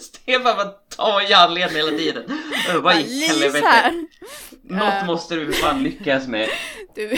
Stefan 0.00 0.42
bara 0.42 0.64
tar 0.68 1.30
i 1.30 1.32
handleden 1.32 1.76
hela 1.76 1.90
tiden. 1.90 2.38
Vad 2.82 2.96
i 3.00 3.26
helvete. 3.26 4.06
Något 4.62 4.82
Eh. 4.94 5.06
måste 5.06 5.34
du 5.34 5.52
fan 5.52 5.82
lyckas 5.82 6.26
med. 6.28 6.48
Du, 6.94 7.16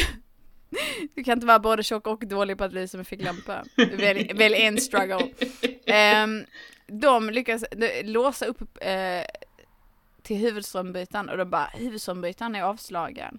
du 1.15 1.25
kan 1.25 1.35
inte 1.35 1.47
vara 1.47 1.59
både 1.59 1.83
tjock 1.83 2.07
och 2.07 2.27
dålig 2.27 2.59
på 2.59 2.65
att 2.65 2.73
lysa 2.73 2.97
med 2.97 3.07
ficklampa. 3.07 3.65
Välj, 3.77 4.33
välj 4.35 4.55
en 4.57 4.81
struggle. 4.81 5.29
Ehm, 5.87 6.45
de 6.87 7.31
lyckas 7.31 7.65
de, 7.77 8.03
låsa 8.03 8.47
upp 8.47 8.61
eh, 8.81 9.25
till 10.23 10.37
huvudströmbytaren 10.37 11.29
och 11.29 11.37
de 11.37 11.51
bara, 11.51 11.65
huvudströmbytaren 11.67 12.55
är 12.55 12.63
avslagen. 12.63 13.39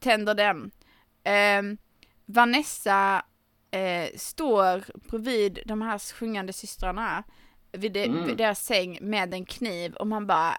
Tänder 0.00 0.34
den. 0.34 0.70
Ehm, 1.24 1.76
Vanessa 2.24 3.22
eh, 3.70 4.08
står 4.16 4.84
bredvid 5.10 5.58
de 5.66 5.82
här 5.82 5.98
sjungande 6.14 6.52
systrarna 6.52 7.24
vid, 7.72 7.92
de, 7.92 8.04
Mm. 8.04 8.26
vid 8.26 8.36
deras 8.36 8.64
säng 8.64 8.98
med 9.02 9.34
en 9.34 9.44
kniv 9.44 9.94
och 9.94 10.06
man 10.06 10.26
bara 10.26 10.58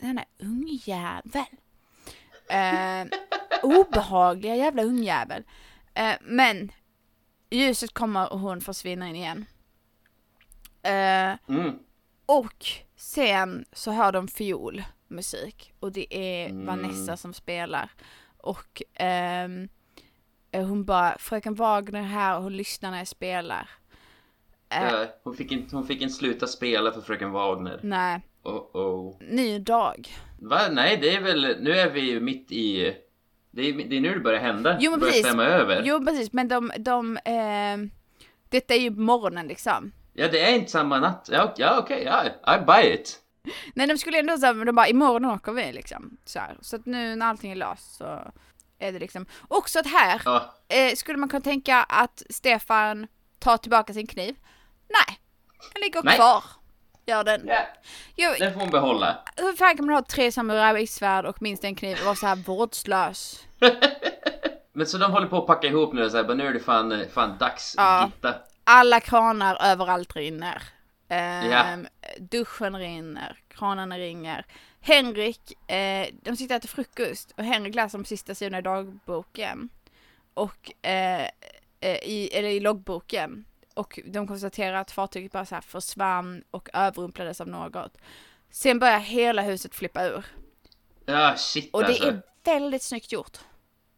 den 0.00 0.18
här 0.18 0.26
ungjävel. 0.38 1.44
Eh, 2.48 3.06
obehagliga 3.62 4.56
jävla 4.56 4.82
ungjävel. 4.82 5.44
Eh, 5.94 6.14
men 6.20 6.72
ljuset 7.50 7.92
kommer 7.94 8.32
och 8.32 8.38
hon 8.40 8.60
försvinner 8.60 9.06
in 9.06 9.16
igen. 9.16 9.46
Eh, 10.82 11.38
Mm. 11.48 11.78
och 12.26 12.66
sen 12.96 13.64
så 13.72 13.90
hör 13.90 14.12
de 14.12 14.28
fiolmusik 14.28 15.72
och 15.80 15.92
det 15.92 16.14
är 16.16 16.48
Mm. 16.48 16.66
Vanessa 16.66 17.16
som 17.16 17.32
spelar. 17.34 17.90
Och 18.38 18.82
eh, 19.00 19.48
hon 20.52 20.84
bara, 20.84 21.18
fröken 21.18 21.54
Wagner 21.54 22.00
är 22.00 22.04
här 22.04 22.36
och 22.36 22.42
hon 22.42 22.56
lyssnar 22.56 22.90
när 22.90 22.98
jag 22.98 23.08
spelar. 23.08 23.70
Eh, 24.68 24.82
Ja, 24.84 25.06
hon, 25.22 25.36
fick 25.36 25.52
inte, 25.52 25.76
hon 25.76 25.86
fick 25.86 26.02
inte 26.02 26.14
sluta 26.14 26.46
spela 26.46 26.92
för 26.92 27.00
fröken 27.00 27.30
Wagner. 27.30 27.80
Nej, 27.82 28.20
Oh, 28.42 28.76
oh. 28.76 29.16
ny 29.20 29.58
dag. 29.58 30.08
Va? 30.38 30.60
Nej, 30.70 30.98
det 31.00 31.14
är 31.14 31.20
väl... 31.20 31.56
Nu 31.60 31.70
är 31.72 31.90
vi 31.90 32.00
ju 32.00 32.20
mitt 32.20 32.52
i... 32.52 32.96
Det 33.50 33.62
är, 33.62 33.72
det 33.88 33.96
är 33.96 34.00
nu 34.00 34.14
det 34.14 34.20
börjar 34.20 34.40
hända. 34.40 34.78
Jo 34.80 34.90
men 34.90 35.00
det 35.00 35.00
börjar 35.00 35.12
precis. 35.12 35.26
stämma 35.26 35.44
över. 35.44 35.82
Jo 35.84 36.04
precis, 36.04 36.32
men 36.32 36.48
de, 36.48 36.72
de 36.78 37.18
ehm, 37.24 37.90
detta 38.48 38.74
är 38.74 38.78
ju 38.78 38.90
morgonen 38.90 39.48
liksom. 39.48 39.92
Ja, 40.18 40.28
det 40.28 40.40
är 40.40 40.54
inte 40.54 40.70
samma 40.70 40.98
natt. 41.00 41.28
Ja, 41.32 41.54
ja 41.56 41.78
okej, 41.78 42.02
ja, 42.04 42.24
I 42.56 42.58
buy 42.64 42.94
it. 42.94 43.18
Nej 43.74 43.86
de 43.86 43.98
skulle 43.98 44.18
ändå 44.18 44.38
säga, 44.38 44.52
de 44.52 44.72
bara 44.74 44.88
imorgon 44.88 45.24
åker 45.24 45.52
vi 45.52 45.72
liksom. 45.72 46.16
Så, 46.24 46.38
här. 46.38 46.56
så 46.60 46.76
att 46.76 46.86
nu 46.86 47.16
när 47.16 47.26
allting 47.26 47.50
är 47.52 47.56
löst 47.56 47.94
så 47.96 48.32
är 48.78 48.92
det 48.92 48.98
liksom. 48.98 49.26
Också 49.48 49.78
att 49.78 49.86
här 49.86 50.22
Ja. 50.24 50.54
eh, 50.68 50.94
skulle 50.94 51.18
man 51.18 51.28
kunna 51.28 51.40
tänka 51.40 51.82
att 51.82 52.22
Stefan 52.30 53.06
tar 53.38 53.56
tillbaka 53.56 53.92
sin 53.92 54.06
kniv. 54.06 54.36
Nej, 54.88 55.18
den 55.72 55.80
ligger 55.82 56.02
Nej. 56.02 56.16
kvar. 56.16 56.44
Gör 57.06 57.24
den. 57.24 57.50
Jo, 58.16 58.30
Den 58.38 58.52
får 58.52 58.60
hon 58.60 58.70
behålla. 58.70 59.18
hur 59.36 59.52
fan 59.56 59.76
kan 59.76 59.86
man 59.86 59.94
ha 59.94 60.02
tre 60.02 60.32
samurajsvärd 60.32 61.24
och 61.26 61.42
minst 61.42 61.64
en 61.64 61.74
kniv 61.74 61.98
och 61.98 62.04
vara 62.04 62.14
så 62.14 62.26
här 62.26 62.36
vårdslös? 62.36 63.40
Men 64.72 64.86
så 64.86 64.98
de 64.98 65.12
håller 65.12 65.26
på 65.26 65.38
att 65.38 65.46
packa 65.46 65.66
ihop 65.66 65.92
nu 65.94 66.04
och 66.04 66.10
så 66.10 66.16
här, 66.16 66.34
nu 66.34 66.46
är 66.46 66.52
det 66.52 66.60
fan, 66.60 67.04
fan 67.14 67.38
dags 67.38 67.74
Ja. 67.76 68.04
gitta. 68.14 68.34
Alla 68.66 69.00
kranar 69.00 69.58
överallt 69.62 70.16
rinner. 70.16 70.62
Ehm, 71.08 71.50
Ja. 71.50 71.76
Duschen 72.18 72.76
rinner, 72.78 73.38
kranarna 73.48 73.98
ringer. 73.98 74.46
Henrik, 74.80 75.70
eh, 75.70 76.08
de 76.22 76.36
sitter 76.36 76.54
och 76.54 76.58
äter 76.58 76.68
frukost 76.68 77.32
och 77.36 77.44
Henrik 77.44 77.74
läser 77.74 77.98
de 77.98 78.04
sista 78.04 78.34
sidorna 78.34 78.58
i 78.58 78.62
dagboken. 78.62 79.68
Och, 80.34 80.86
eh, 80.86 81.22
eh, 81.80 81.96
i, 82.02 82.30
eller 82.32 82.48
i 82.48 82.60
loggboken. 82.60 83.44
Och 83.74 84.00
de 84.06 84.26
konstaterar 84.28 84.76
att 84.76 84.90
fartyget 84.90 85.32
bara 85.32 85.46
så 85.46 85.54
här 85.54 85.62
försvann 85.62 86.44
och 86.50 86.68
överrumplades 86.72 87.40
av 87.40 87.48
något. 87.48 87.98
Sen 88.50 88.78
börjar 88.78 88.98
hela 88.98 89.42
huset 89.42 89.74
flippa 89.74 90.04
ur. 90.04 90.24
Ja, 91.06 91.34
shit 91.36 91.70
Och 91.74 91.80
det 91.80 91.86
alltså. 91.88 92.06
är 92.08 92.22
väldigt 92.44 92.82
snyggt 92.82 93.12
gjort. 93.12 93.38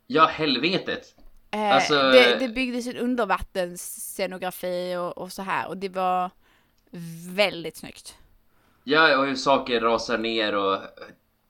Ja, 0.06 0.26
helvetet. 0.26 1.14
Eh, 1.50 1.74
Alltså- 1.74 1.94
det, 2.10 2.36
det 2.38 2.48
byggdes 2.48 2.86
en 2.86 2.96
undervattensscenografi 2.96 4.96
och, 4.96 5.18
och 5.18 5.32
så 5.32 5.42
här 5.42 5.68
och 5.68 5.76
det 5.76 5.88
var 5.88 6.30
väldigt 7.30 7.76
snyggt. 7.76 8.14
Ja, 8.84 9.18
och 9.18 9.26
hur 9.26 9.34
saker 9.34 9.80
rasar 9.80 10.18
ner 10.18 10.54
och 10.54 10.78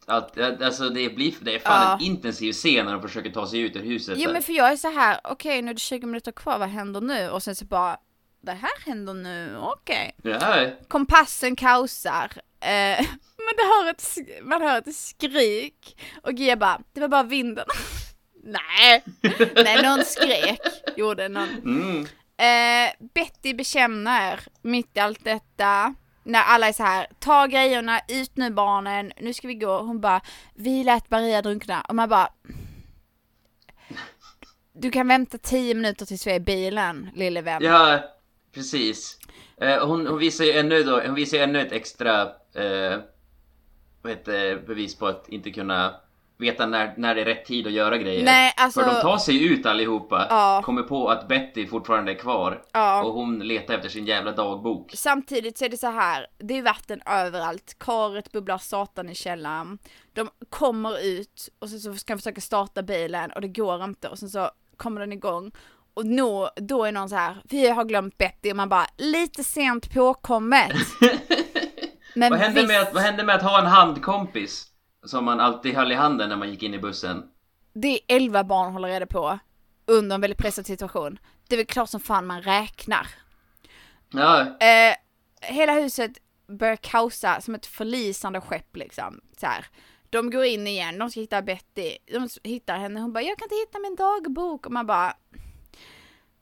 allt. 0.07 0.39
Alltså 0.63 0.89
det 0.89 1.09
blir, 1.15 1.35
det 1.41 1.55
är 1.55 1.59
fan 1.59 1.83
Ja. 1.87 1.95
en 1.95 2.01
intensiv 2.13 2.53
scen 2.53 2.85
när 2.87 2.93
de 2.93 3.03
försöker 3.03 3.31
ta 3.31 3.47
sig 3.47 3.61
ut 3.61 3.77
ur 3.77 3.81
huset. 3.83 4.15
Jo 4.19 4.27
där. 4.27 4.33
men 4.33 4.43
för 4.43 4.53
jag 4.53 4.73
är 4.73 4.77
så 4.77 4.91
här, 4.91 5.21
okej 5.25 5.63
nu 5.63 5.71
är 5.71 5.75
det 5.75 5.81
20 5.81 6.07
minuter 6.07 6.33
kvar, 6.33 6.59
vad 6.59 6.69
händer 6.69 7.01
nu? 7.01 7.31
Och 7.31 7.43
sen 7.43 7.57
så 7.57 7.65
bara, 7.65 7.97
det 8.41 8.53
här 8.53 8.87
händer 8.87 9.15
nu, 9.15 9.57
okej. 9.61 10.15
Ja, 10.23 10.67
Kompassen 10.89 11.57
kaosar. 11.57 12.33
Eh, 12.61 12.69
men 13.37 13.55
det 13.57 13.63
hör 13.63 13.91
ett, 13.91 14.19
man 14.43 14.63
hör 14.63 14.79
ett 14.79 14.97
skrik. 14.97 16.01
Och 16.23 16.33
Gia 16.33 16.57
bara, 16.57 16.81
det 16.93 17.01
var 17.01 17.09
bara 17.09 17.23
vinden. 17.23 17.67
Nej, 18.49 19.05
nej 19.65 19.83
någon 19.83 20.05
skrek, 20.05 20.61
gjorde 20.97 21.29
någon. 21.29 21.49
mm. 21.49 22.07
Eh, 22.41 22.93
Betty 23.15 23.55
bekänner 23.55 24.41
mitt 24.63 24.97
i 24.97 25.01
allt 25.01 25.25
detta. 25.25 25.95
När 26.23 26.43
alla 26.43 26.69
är 26.69 26.73
så 26.73 26.83
här, 26.83 27.07
ta 27.19 27.47
grejerna, 27.47 28.01
ut 28.09 28.37
nu 28.37 28.51
barnen, 28.51 29.13
nu 29.21 29.35
ska 29.35 29.49
vi 29.49 29.55
gå. 29.55 29.79
Hon 29.79 30.01
bara, 30.01 30.21
vi 30.55 30.85
lät 30.85 31.11
Maria 31.11 31.43
drunkna. 31.43 31.81
Och 31.81 31.95
man 31.95 32.09
bara, 32.09 32.29
du 34.73 34.91
kan 34.91 35.09
vänta 35.09 35.39
tio 35.39 35.75
minuter 35.75 36.07
tills 36.07 36.27
vi 36.27 36.31
är 36.31 36.37
i 36.37 36.41
bilen, 36.41 37.11
lille 37.15 37.41
vän. 37.41 37.63
ja 37.63 38.01
precis. 38.55 39.19
Eh, 39.61 39.87
hon, 39.87 40.07
hon 40.07 40.19
visar 40.19 40.45
ju 40.45 40.53
ännu 40.53 40.83
då, 40.83 41.01
hon 41.01 41.15
visar 41.15 41.39
ännu 41.39 41.61
ett 41.61 41.73
extra 41.73 42.23
eh, 42.55 42.99
vad 44.03 44.13
heter, 44.13 44.67
bevis 44.67 44.97
på 44.99 45.07
att 45.07 45.29
inte 45.29 45.51
kunna 45.51 46.01
veta 46.39 46.67
när, 46.67 46.95
när 46.97 47.15
det 47.15 47.21
är 47.21 47.25
rätt 47.25 47.45
tid 47.45 47.67
att 47.67 47.73
göra 47.73 47.99
grejer. 47.99 48.25
Nej, 48.25 48.53
alltså- 48.57 48.81
För 48.81 48.95
de 48.95 49.01
tar 49.01 49.19
sig 49.19 49.45
ut 49.53 49.67
allihopa, 49.67 50.27
Ja. 50.31 50.63
kommer 50.65 50.83
på 50.83 51.09
att 51.11 51.29
Betty 51.29 51.67
fortfarande 51.67 52.13
är 52.13 52.19
kvar 52.19 52.63
Ja. 52.73 53.03
och 53.03 53.13
hon 53.13 53.39
letar 53.39 53.75
efter 53.75 53.89
sin 53.89 54.07
jävla 54.07 54.33
dagbok. 54.33 54.91
Samtidigt 54.95 55.59
så 55.59 55.65
är 55.65 55.69
det 55.69 55.77
så 55.77 55.91
här, 55.91 56.27
det 56.39 56.59
är 56.59 56.63
vatten 56.63 57.01
överallt, 57.07 57.77
karet 57.81 58.33
bubblar 58.33 58.59
satan 58.59 59.09
i 59.09 59.15
källaren. 59.15 59.79
De 60.13 60.29
kommer 60.51 61.05
ut 61.05 61.49
och 61.59 61.69
sen 61.69 61.81
så 61.81 61.95
ska 61.95 62.13
de 62.13 62.19
försöka 62.19 62.41
starta 62.41 62.83
bilen 62.83 63.31
och 63.33 63.41
det 63.41 63.49
går 63.49 63.85
inte 63.85 64.09
och 64.09 64.19
sen 64.19 64.29
så 64.31 64.51
kommer 64.77 65.01
den 65.01 65.13
igång. 65.13 65.53
Och 65.95 66.07
nå, 66.07 66.51
då 66.57 66.85
är 66.85 66.93
någon 66.93 67.09
så 67.09 67.17
här, 67.17 67.37
vi 67.45 67.69
har 67.69 67.85
glömt 67.85 68.19
Betty 68.19 68.51
och 68.51 68.57
man 68.57 68.69
bara, 68.69 68.87
lite 68.97 69.45
sent 69.45 69.95
påkommet. 69.95 70.73
Men 72.15 72.31
vad, 72.31 72.39
hände 72.41 72.61
visst, 72.61 72.69
med 72.73 72.81
att, 72.83 72.95
vad 72.95 73.03
hände 73.03 73.25
med 73.25 73.35
att 73.35 73.43
ha 73.43 73.59
en 73.61 73.67
handkompis? 73.67 74.65
Som 75.07 75.25
man 75.25 75.41
alltid 75.41 75.75
höll 75.75 75.93
i 75.93 75.95
handen 75.95 76.29
när 76.29 76.37
man 76.37 76.51
gick 76.51 76.63
in 76.63 76.75
i 76.75 76.79
bussen. 76.79 77.25
det 77.73 77.89
är 77.89 78.01
11 78.17 78.45
barn 78.45 78.73
håller 78.73 78.89
reda 78.89 79.07
på 79.07 79.39
under 79.87 80.15
en 80.15 80.21
väldigt 80.21 80.39
pressad 80.39 80.67
situation. 80.67 81.19
Det 81.49 81.55
är 81.55 81.57
väl 81.57 81.67
klart 81.67 81.91
som 81.91 82.01
fan 82.01 82.27
man 82.27 82.43
räknar. 82.43 83.07
Ja, 84.11 84.41
Eh, 84.41 84.95
hela 85.41 85.73
huset 85.73 86.13
börjar 86.59 86.77
kaosa 86.77 87.41
som 87.41 87.55
ett 87.55 87.67
förlisande 87.67 88.41
skepp 88.41 88.77
liksom. 88.77 89.21
Så 89.41 89.47
här. 89.47 89.67
De 90.11 90.31
går 90.31 90.45
in 90.45 90.67
igen, 90.67 90.99
de 90.99 91.11
ska 91.11 91.21
hitta 91.21 91.43
Betty, 91.43 91.97
de 92.13 92.29
hittar 92.43 92.77
henne, 92.79 93.01
hon 93.01 93.13
bara 93.13 93.23
jag 93.23 93.39
kan 93.39 93.47
inte 93.47 93.55
hitta 93.55 93.79
min 93.79 93.97
dagbok 93.97 94.67
och 94.67 94.73
man 94.73 94.87
bara 94.87 95.13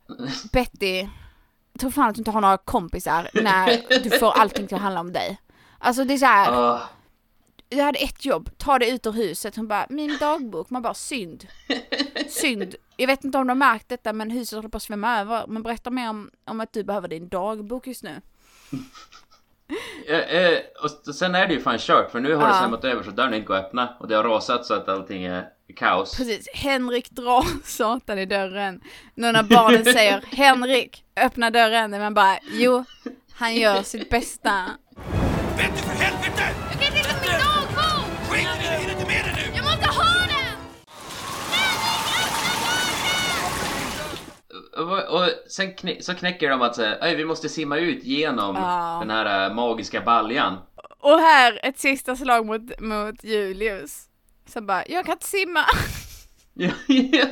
Betty, 0.52 1.08
tror 1.78 1.90
fan 1.90 2.08
att 2.08 2.14
du 2.14 2.20
inte 2.20 2.30
har 2.30 2.40
några 2.40 2.56
kompisar 2.56 3.28
när 3.34 4.00
du 4.02 4.18
får 4.18 4.32
allting 4.32 4.66
till 4.66 4.74
att 4.76 4.82
handla 4.82 5.00
om 5.00 5.12
dig. 5.12 5.40
Alltså 5.78 6.04
det 6.04 6.14
är 6.14 6.18
så 6.18 6.26
här. 6.26 6.52
ah, 6.52 6.80
jag 7.68 7.84
hade 7.84 7.98
ett 7.98 8.24
jobb, 8.24 8.50
ta 8.58 8.78
det 8.78 8.88
ut 8.90 9.06
ur 9.06 9.12
huset. 9.12 9.56
Hon 9.56 9.68
bara, 9.68 9.86
min 9.88 10.16
dagbok. 10.20 10.70
Man 10.70 10.82
bara, 10.82 10.94
synd. 10.94 11.46
Synd. 12.28 12.74
Jag 12.96 13.06
vet 13.06 13.24
inte 13.24 13.38
om 13.38 13.46
de 13.46 13.48
har 13.60 13.72
märkt 13.72 13.88
detta 13.88 14.12
men 14.12 14.30
huset 14.30 14.56
håller 14.56 14.68
på 14.68 14.76
att 14.76 14.82
svämma 14.82 15.20
över. 15.20 15.44
Men 15.48 15.62
berätta 15.62 15.90
mer 15.90 16.10
om, 16.10 16.30
om 16.44 16.60
att 16.60 16.72
du 16.72 16.84
behöver 16.84 17.08
din 17.08 17.28
dagbok 17.28 17.86
just 17.86 18.02
nu. 18.02 18.20
eh, 20.08 20.18
eh, 20.18 20.58
och 21.06 21.14
sen 21.14 21.34
är 21.34 21.46
det 21.46 21.54
ju 21.54 21.60
fan 21.60 21.78
kört 21.78 22.10
för 22.10 22.20
nu 22.20 22.34
har 22.34 22.42
det 22.42 22.48
Ja. 22.54 22.58
svämmat 22.60 22.84
över 22.84 23.02
så 23.02 23.10
dörren 23.10 23.34
inte 23.34 23.46
går 23.46 23.54
att 23.56 23.64
öppna 23.64 23.96
och 24.00 24.08
det 24.08 24.14
har 24.16 24.24
rasat 24.24 24.66
så 24.66 24.74
att 24.74 24.88
allting 24.88 25.24
är 25.24 25.48
kaos. 25.76 26.16
Precis, 26.16 26.48
Henrik 26.54 27.10
drar 27.10 27.44
satan 27.64 28.18
i 28.18 28.26
dörren. 28.26 28.80
Någon 29.14 29.36
av 29.36 29.48
barnen 29.48 29.84
säger, 29.84 30.24
Henrik, 30.32 31.04
öppna 31.16 31.50
dörren. 31.50 31.90
Men 31.90 32.00
man 32.00 32.14
bara, 32.14 32.38
jo, 32.52 32.84
han 33.32 33.56
gör 33.56 33.82
sitt 33.82 34.10
bästa. 34.10 34.64
Betty 35.56 35.82
för 35.82 36.04
helvete! 36.04 36.42
Och, 44.76 44.98
och 45.22 45.28
sen 45.48 45.74
knä, 45.74 46.02
så 46.02 46.14
knäcker 46.14 46.50
de 46.50 46.62
att 46.62 46.76
säga, 46.76 46.96
"Oj, 47.02 47.14
vi 47.14 47.24
måste 47.24 47.48
simma 47.48 47.76
ut 47.76 48.04
genom 48.04 48.56
Ja. 48.56 48.96
den 49.00 49.10
här 49.10 49.48
eh, 49.48 49.54
magiska 49.54 50.00
baljan. 50.00 50.58
Och 51.00 51.18
här 51.18 51.60
ett 51.62 51.78
sista 51.78 52.16
slag 52.16 52.46
mot, 52.46 52.80
mot 52.80 53.24
Julius. 53.24 54.04
Så 54.46 54.60
bara, 54.60 54.84
jag 54.88 55.04
kan 55.06 55.12
inte 55.12 55.26
simma. 55.26 55.64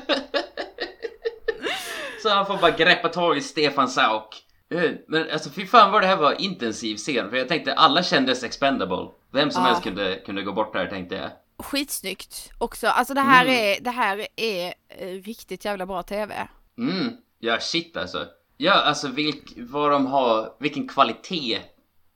så 2.22 2.28
han 2.28 2.46
får 2.46 2.56
bara 2.56 2.70
greppa 2.70 3.08
tag 3.08 3.36
i 3.36 3.40
Stefan 3.40 3.88
Sauk. 3.88 4.40
Eh, 4.74 4.90
Men 5.08 5.30
alltså 5.32 5.50
fy 5.50 5.66
fan 5.66 5.92
vad 5.92 6.02
det 6.02 6.06
här 6.06 6.16
var 6.16 6.40
intensiv 6.40 6.96
scen 6.96 7.30
för 7.30 7.36
jag 7.36 7.48
tänkte 7.48 7.74
alla 7.74 8.02
kändes 8.02 8.44
expendable. 8.44 9.08
Vem 9.32 9.50
som 9.50 9.62
Ja. 9.62 9.68
helst 9.68 9.82
kunde, 9.82 10.16
kunde 10.26 10.42
gå 10.42 10.52
bort 10.52 10.72
där 10.72 10.86
tänkte 10.86 11.14
jag. 11.14 11.30
Skitsnyggt 11.58 12.50
också. 12.58 12.86
Alltså 12.86 13.14
det 13.14 13.20
här 13.20 13.44
Mm. 13.44 13.54
är, 13.56 13.80
det 13.80 13.90
här 13.90 14.26
är 14.36 14.74
eh, 14.88 15.06
riktigt 15.22 15.64
jävla 15.64 15.86
bra 15.86 16.02
TV. 16.02 16.48
Mm, 16.78 17.16
ja 17.44 17.60
shit 17.60 17.96
alltså. 17.96 18.26
Ja 18.56 18.72
alltså 18.72 19.08
vilk, 19.08 19.52
vad 19.56 19.90
de 19.90 20.06
har, 20.06 20.54
vilken 20.58 20.88
kvalitet 20.88 21.60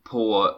på 0.03 0.51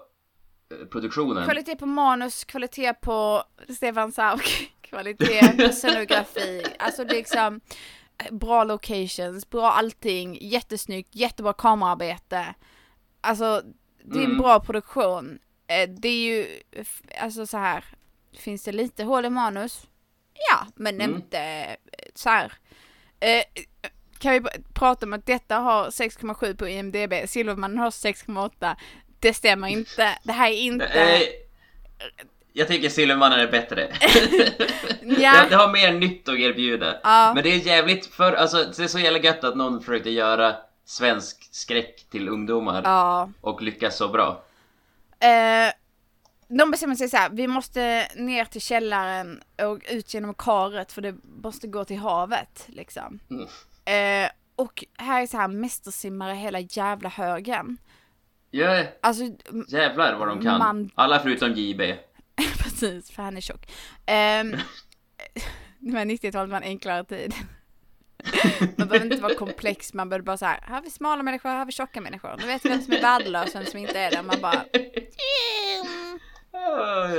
produktionen. 0.91 1.45
Kvalitet 1.45 1.77
på 1.77 1.87
manus, 1.87 2.45
kvalitet 2.45 2.95
på 2.95 3.45
Stefan 3.77 4.13
Sauk, 4.13 4.73
kvalitet 4.81 5.57
på 5.67 5.73
scenografi, 5.73 6.65
alltså 6.79 7.05
liksom 7.05 7.61
eh, 8.19 8.35
bra 8.35 8.65
locations, 8.65 9.51
bra 9.51 9.71
allting, 9.73 10.39
jättesnyggt, 10.41 11.15
jättebra 11.15 11.53
kamerarbete. 11.53 12.55
Alltså 13.21 13.63
det 14.05 14.19
är 14.19 14.23
en 14.25 14.31
Mm. 14.31 14.39
bra 14.39 14.61
produktion. 14.61 15.39
Eh, 15.67 15.89
Det 15.91 16.09
är 16.09 16.25
ju, 16.37 16.61
alltså 17.21 17.47
så 17.47 17.59
här, 17.59 17.85
finns 18.39 18.63
det 18.65 18.73
lite 18.73 19.05
hål 19.05 19.25
i 19.25 19.31
manus? 19.31 19.87
Ja, 20.51 20.67
men 20.75 20.95
Mm. 21.01 21.17
inte 21.17 21.39
eh, 21.41 21.77
så 22.15 22.29
här. 22.31 22.53
Eh, 23.21 23.45
Kan 24.21 24.33
vi 24.33 24.39
pr- 24.41 24.65
prata 24.75 25.07
om 25.07 25.13
att 25.13 25.27
detta 25.27 25.57
har 25.57 25.91
6,7 25.91 26.57
på 26.57 26.69
IMDB, 26.69 27.29
Silvermannen 27.29 27.79
har 27.79 27.91
6,8. 27.91 28.77
Det 29.21 29.35
stämmer 29.35 29.69
inte. 29.69 30.19
Det 30.23 30.33
här 30.33 30.51
är 30.51 30.61
inte... 30.61 30.85
Eh, 30.87 31.21
jag 32.53 32.69
tycker 32.69 32.89
Silvermannen 32.89 33.41
är 33.41 33.51
bättre. 33.51 33.93
Ja. 35.03 35.33
det, 35.43 35.49
det 35.51 35.57
har 35.57 35.73
mer 35.73 35.93
nytt 35.93 36.29
att 36.29 36.39
erbjuda. 36.39 37.01
Ja. 37.03 37.35
Men 37.35 37.43
det 37.43 37.49
är 37.49 37.57
jävligt 37.57 38.07
för, 38.07 38.33
alltså 38.33 38.65
det 38.65 38.79
är 38.83 38.89
så 38.89 38.99
jävla 38.99 39.19
gött 39.19 39.45
att 39.45 39.57
någon 39.57 39.81
försökte 39.81 40.11
göra 40.11 40.57
svensk 40.85 41.49
skräck 41.51 42.07
till 42.11 42.29
ungdomar. 42.29 42.83
Ja. 42.85 43.31
Och 43.41 43.63
lyckas 43.63 43.97
så 43.97 44.09
bra. 44.09 44.43
Eh, 45.21 45.73
de 46.49 46.71
bestämmer 46.71 46.95
sig 46.95 47.09
så 47.09 47.17
här, 47.17 47.31
vi 47.31 47.47
måste 47.47 48.09
ner 48.17 48.45
till 48.45 48.61
källaren 48.61 49.43
och 49.63 49.79
ut 49.91 50.15
genom 50.15 50.35
karet 50.35 50.93
för 50.93 51.03
det 51.03 51.15
måste 51.43 51.67
gå 51.67 51.85
till 51.85 51.99
havet 51.99 52.65
liksom. 52.67 53.21
Mm. 53.31 53.47
Eh, 53.85 54.31
och 54.57 54.85
här 54.99 55.23
är 55.23 55.27
så 55.27 55.37
här 55.37 55.49
mästersimmare 55.49 56.35
hela 56.35 56.61
jävla 56.61 57.09
högen. 57.09 57.79
Ja, 58.51 58.85
Alltså, 59.03 59.25
jävlar 59.69 60.19
vad 60.19 60.29
de 60.29 60.43
kan. 60.43 60.59
Man- 60.59 60.91
Alla 60.95 61.19
förutom 61.21 61.53
JB. 61.55 61.81
precis, 62.59 63.11
för 63.11 63.23
han 63.23 63.37
är 63.37 63.41
tjock. 63.41 63.73
Det 65.79 65.93
var 65.93 66.01
90-talet 66.05 66.51
var 66.51 66.57
en 66.57 66.63
enklare 66.63 67.05
tid. 67.05 67.35
Man 68.77 68.89
behöver 68.89 69.07
inte 69.13 69.23
vara 69.23 69.35
komplex, 69.35 69.95
man 69.95 70.09
behöver 70.09 70.25
bara 70.25 70.37
så 70.37 70.47
här, 70.47 70.61
här 70.63 70.75
har 70.75 70.83
vi 70.83 70.91
smala 70.91 71.23
människor, 71.23 71.49
här 71.49 71.57
har 71.57 71.67
vi 71.67 71.73
tjocka 71.73 72.01
människor. 72.01 72.35
Nu 72.39 72.47
vet 72.47 72.65
vi 72.65 72.69
vem 72.69 72.83
som 72.83 72.93
är 72.93 73.01
värdelös 73.03 73.55
och 73.55 73.61
vem 73.61 73.67
som 73.67 73.79
inte 73.81 74.01
är 74.01 74.11
det. 74.11 74.23
Man 74.23 74.41
bara, 74.41 74.63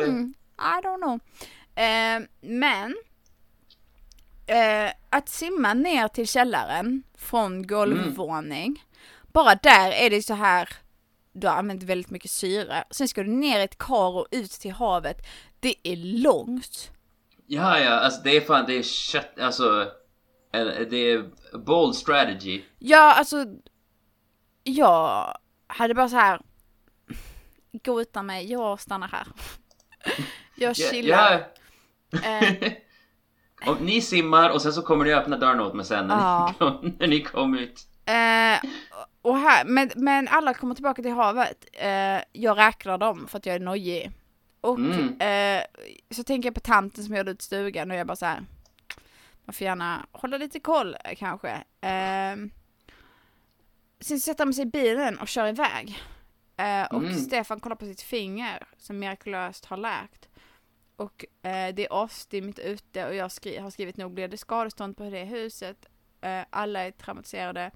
mm, 0.04 0.34
I 0.60 0.82
don't 0.86 0.98
know. 1.02 1.20
Eh, 1.76 2.20
men, 2.42 2.96
eh, 4.52 4.92
att 5.10 5.30
simma 5.30 5.74
ner 5.74 6.08
till 6.08 6.28
källaren 6.28 7.04
från 7.18 7.68
golvvåning, 7.68 8.84
bara 9.34 9.56
där 9.56 9.92
är 9.92 10.10
det 10.10 10.22
så 10.22 10.34
här, 10.34 10.70
du 11.34 11.48
har 11.48 11.56
använt 11.56 11.84
väldigt 11.84 12.12
mycket 12.12 12.32
syre. 12.32 12.84
Sen 12.92 13.08
ska 13.08 13.24
du 13.24 13.30
ner 13.32 13.60
i 13.60 13.64
ett 13.64 13.78
kar 13.78 14.18
och 14.18 14.28
ut 14.32 14.52
till 14.52 14.72
havet. 14.72 15.18
Det 15.60 15.76
är 15.84 15.96
långt. 15.96 16.92
Ja, 17.48 17.80
ja, 17.80 17.92
alltså 17.92 18.22
det 18.24 18.38
är 18.38 18.42
fan, 18.42 18.66
det 18.68 18.74
är 18.74 18.84
kött, 18.84 19.40
alltså. 19.40 19.92
Det 20.90 20.98
är 20.98 21.30
bold 21.58 21.96
strategy. 21.96 22.62
Ja, 22.80 23.14
alltså, 23.14 23.46
jag 24.64 25.38
hade 25.68 25.94
bara 25.94 26.10
så 26.10 26.16
här, 26.16 26.42
gå 27.72 28.02
utan 28.02 28.26
mig, 28.26 28.52
jag 28.52 28.80
stannar 28.80 29.08
här. 29.08 29.28
Jag 30.56 30.70
Ja, 30.78 30.90
chillar. 30.92 31.48
Eh, 32.24 32.74
Och 33.68 33.82
ni 33.82 34.02
simmar 34.02 34.50
och 34.50 34.62
sen 34.62 34.74
så 34.74 34.82
kommer 34.82 35.06
ni 35.06 35.14
öppna 35.14 35.38
dörren 35.38 35.60
åt 35.60 35.74
mig 35.74 35.86
sen 35.86 36.08
när, 36.08 36.18
Ja. 36.18 36.48
ni, 36.48 36.54
kom, 36.60 36.96
när 37.00 37.08
ni 37.08 37.22
kom 37.22 37.58
ut. 37.58 37.88
Eh, 38.06 38.70
och 39.22 39.38
här, 39.38 39.66
men, 39.66 39.90
men 39.96 40.28
alla 40.28 40.54
kommer 40.54 40.76
tillbaka 40.76 41.02
till 41.02 41.12
havet. 41.12 41.66
Eh, 41.74 42.20
jag 42.32 42.58
räknar 42.58 42.98
dem 42.98 43.28
för 43.28 43.38
att 43.38 43.46
jag 43.46 43.56
är 43.56 43.60
nojig. 43.60 44.12
Och 44.62 44.78
Mm. 44.80 45.20
eh, 45.60 45.64
så 46.12 46.24
tänker 46.24 46.48
jag 46.48 46.54
på 46.54 46.60
tanten 46.60 47.04
som 47.04 47.16
gjorde 47.16 47.32
ut 47.32 47.42
stugan 47.42 47.92
och 47.92 47.98
jag 47.98 48.08
bara 48.08 48.16
så 48.16 48.26
här. 48.26 48.44
Man 49.46 49.54
får 49.54 49.66
gärna 49.66 50.06
hålla 50.12 50.38
lite 50.38 50.60
koll 50.60 50.98
eh, 51.06 51.16
kanske. 51.18 51.50
Eh, 51.82 52.36
sen 54.00 54.20
sätter 54.20 54.46
man 54.46 54.54
sig 54.54 54.64
i 54.64 54.66
bilen 54.68 55.20
och 55.20 55.28
kör 55.28 55.48
iväg. 55.48 56.04
Eh, 56.58 56.84
och 56.96 57.02
Mm. 57.04 57.16
Stefan 57.16 57.60
kollar 57.60 57.76
på 57.76 57.86
sitt 57.86 58.02
finger 58.02 58.64
som 58.78 59.00
mirakulöst 59.00 59.66
har 59.66 59.78
läkt. 59.78 60.28
Och 61.02 61.26
eh, 61.46 61.74
det 61.76 61.86
är 61.86 62.04
asdimmigt 62.04 62.60
ute 62.60 63.08
och 63.08 63.16
jag 63.16 63.32
skri- 63.32 63.58
har 63.58 63.70
skrivit 63.70 63.98
nog 63.98 64.14
blir 64.14 64.28
det 64.28 64.38
skadestånd 64.38 64.98
på 64.98 65.04
det 65.10 65.24
huset. 65.26 65.86
Eh, 66.22 66.42
alla 66.50 66.80
är 66.82 66.92
traumatiserade. 66.92 67.72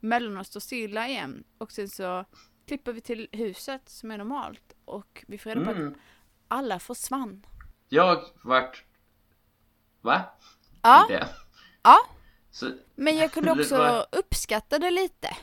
Mellorna 0.00 0.44
står 0.44 0.60
stilla 0.60 1.08
igen 1.08 1.44
och 1.58 1.72
sen 1.72 1.88
så 1.88 2.24
klipper 2.66 2.92
vi 2.92 3.00
till 3.00 3.28
huset 3.32 3.88
som 3.88 4.10
är 4.10 4.18
normalt 4.18 4.72
och 4.84 5.24
vi 5.28 5.38
får 5.38 5.50
reda 5.50 5.64
på 5.64 5.70
Mm. 5.70 5.88
att 5.88 5.94
alla 6.48 6.78
försvann. 6.78 7.46
Jag 7.88 8.22
vart... 8.44 8.84
Va? 10.00 10.22
Ja. 10.82 11.06
Ja, 11.82 11.96
Så, 12.50 12.70
men 12.94 13.16
jag 13.16 13.32
kunde 13.32 13.52
också 13.60 14.06
uppskatta 14.12 14.78
det 14.78 14.90
lite. 14.90 15.36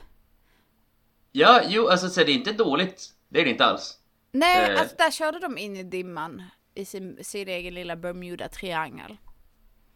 ja, 1.32 1.62
jo, 1.68 1.88
alltså 1.88 2.10
så 2.10 2.20
det 2.24 2.32
är 2.32 2.36
inte 2.36 2.54
dåligt. 2.54 3.14
Det 3.30 3.40
är 3.42 3.46
det 3.46 3.52
inte 3.52 3.66
alls. 3.66 4.00
Nej, 4.32 4.72
Eh. 4.74 4.80
alltså 4.82 4.96
där 4.96 5.12
körde 5.12 5.40
de 5.40 5.58
in 5.58 5.76
i 5.76 5.84
dimman 5.84 6.44
i 6.80 6.86
sin, 6.86 7.24
sin 7.24 7.48
egen 7.48 7.74
lilla 7.74 7.96
Bermuda-triangel. 7.96 9.18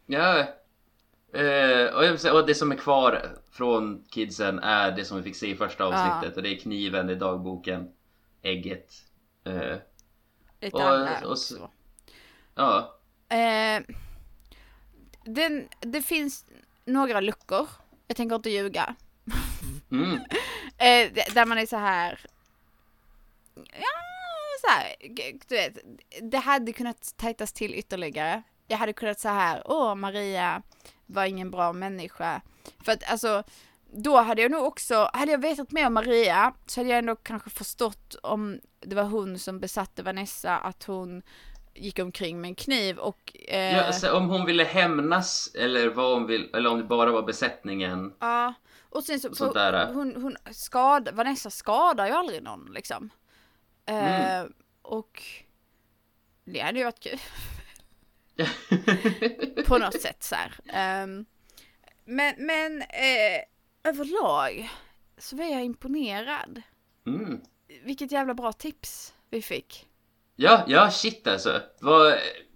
Ja. 0.06 0.38
Eh, 1.32 1.86
och, 1.94 2.20
säga, 2.20 2.34
och 2.34 2.46
det 2.46 2.54
som 2.54 2.72
är 2.72 2.76
kvar 2.76 3.38
från 3.50 4.04
kidsen 4.10 4.58
är 4.58 4.92
det 4.92 5.04
som 5.04 5.16
vi 5.16 5.22
fick 5.22 5.36
se 5.36 5.50
i 5.50 5.56
första 5.56 5.84
avsnittet. 5.84 6.36
Och 6.36 6.42
det 6.42 6.48
är 6.48 6.58
kniven, 6.58 7.06
det 7.06 7.12
är 7.12 7.16
dagboken, 7.16 7.88
ägget. 8.42 8.92
Eh, 9.44 9.76
och, 10.72 10.82
annat 10.82 11.24
och, 11.24 11.38
så, 11.38 11.70
ja. 12.54 12.98
Eh, 13.28 13.82
den, 15.24 15.68
det 15.80 16.02
finns 16.02 16.46
några 16.84 17.20
luckor. 17.20 17.68
Jag 18.06 18.16
tänker 18.16 18.36
inte 18.36 18.50
ljuga. 18.50 18.94
Mm. 19.90 20.18
Eh, 20.78 21.12
där 21.34 21.46
man 21.46 21.58
är 21.58 21.66
så 21.66 21.76
här. 21.76 22.20
Ja, 23.54 23.93
så 24.64 24.70
här. 24.70 24.94
Du 25.48 25.56
vet, 25.56 25.78
det 26.22 26.38
hade 26.38 26.72
kunnat 26.72 27.14
tajtas 27.16 27.52
till 27.52 27.74
ytterligare. 27.74 28.42
Jag 28.68 28.78
hade 28.78 28.92
kunnat 28.92 29.20
så 29.20 29.28
här. 29.28 29.62
Åh, 29.64 29.94
Maria 29.94 30.62
var 31.06 31.24
ingen 31.24 31.50
bra 31.50 31.72
människa. 31.72 32.40
För 32.84 32.92
att 32.92 33.10
alltså. 33.10 33.42
Då 33.96 34.16
hade 34.16 34.42
jag 34.42 34.50
nog 34.50 34.64
också, 34.64 35.10
hade 35.12 35.32
jag 35.32 35.38
vetat 35.38 35.72
mer 35.72 35.86
om 35.86 35.94
Maria 35.94 36.54
så 36.66 36.80
hade 36.80 36.90
jag 36.90 36.98
ändå 36.98 37.16
kanske 37.16 37.50
förstått 37.50 38.14
om 38.22 38.60
det 38.80 38.96
var 38.96 39.02
hon 39.02 39.38
som 39.38 39.60
besatte 39.60 40.02
Vanessa, 40.02 40.58
att 40.58 40.84
hon 40.84 41.22
gick 41.74 41.98
omkring 41.98 42.40
med 42.40 42.48
en 42.48 42.54
kniv 42.54 42.98
och... 42.98 43.36
Eh, 43.48 43.76
ja 43.76 43.84
alltså, 43.84 44.12
om 44.12 44.28
hon 44.28 44.44
ville 44.44 44.64
hämnas 44.64 45.50
eller 45.54 45.88
vad 45.88 46.14
hon 46.14 46.26
vill, 46.26 46.50
eller 46.54 46.70
om 46.70 46.78
det 46.78 46.84
bara 46.84 47.10
var 47.10 47.22
besättningen. 47.22 48.12
Ja, 48.20 48.54
och 48.90 49.04
sen 49.04 49.20
så, 49.20 49.52
hon, 49.92 50.22
hon 50.22 50.36
skad, 50.50 51.08
Vanessa 51.12 51.50
skadar 51.50 52.06
ju 52.06 52.12
aldrig 52.12 52.42
någon 52.42 52.70
liksom. 52.74 53.10
Eh, 53.86 54.34
Mm. 54.40 54.52
och 54.82 55.22
det 56.44 56.60
hade 56.60 56.78
ju 56.78 56.84
varit 56.84 57.00
kul. 57.00 57.18
På 59.66 59.78
något 59.78 60.00
sätt 60.00 60.22
så 60.22 60.34
här. 60.34 60.52
Ehm, 60.68 61.24
men 62.04 62.34
men 62.46 62.82
eh, 62.82 63.40
överlag 63.84 64.70
så 65.18 65.36
var 65.36 65.44
jag 65.44 65.64
imponerad. 65.64 66.62
Mm. 67.06 67.40
Vilket 67.84 68.12
jävla 68.12 68.34
bra 68.34 68.52
tips 68.52 69.14
vi 69.30 69.42
fick. 69.42 69.86
Ja, 70.36 70.64
ja 70.68 70.90
shit 70.90 71.26
alltså. 71.26 71.62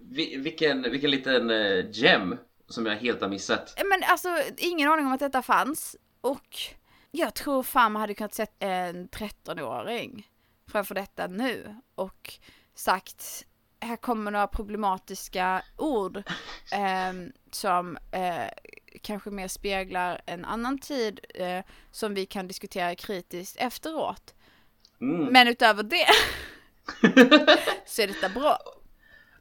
Vi, 0.00 0.36
vilken, 0.36 0.82
vilken 0.82 1.10
liten 1.10 1.50
eh, 1.50 1.84
gem 1.90 2.36
som 2.68 2.86
jag 2.86 2.96
helt 2.96 3.20
har 3.20 3.28
missat. 3.28 3.80
Eh, 3.80 3.84
Men 3.86 4.02
alltså 4.10 4.28
ingen 4.56 4.88
aning 4.92 5.06
om 5.06 5.12
att 5.12 5.20
detta 5.20 5.42
fanns. 5.42 5.96
Och 6.20 6.56
jag 7.10 7.34
tror 7.34 7.62
fan 7.62 7.92
man 7.92 8.00
hade 8.00 8.14
kunnat 8.14 8.34
sett 8.34 8.54
en 8.58 9.08
13-åring 9.08 10.28
framför 10.68 10.94
detta 10.94 11.26
nu 11.26 11.76
och 11.94 12.32
sagt 12.74 13.46
här 13.80 13.96
kommer 13.96 14.30
några 14.30 14.46
problematiska 14.46 15.62
ord 15.76 16.22
ehm, 16.72 17.32
som 17.50 17.96
eh, 18.12 18.48
kanske 19.02 19.30
mer 19.30 19.48
speglar 19.48 20.20
en 20.26 20.44
annan 20.44 20.78
tid 20.78 21.20
eh, 21.34 21.64
som 21.90 22.14
vi 22.14 22.26
kan 22.26 22.48
diskutera 22.48 22.94
kritiskt 22.94 23.56
efteråt. 23.56 24.34
Mm. 25.00 25.32
Men 25.32 25.48
utöver 25.48 25.82
det 25.82 26.06
så 27.86 28.02
är 28.02 28.06
detta 28.06 28.28
bra. 28.28 28.58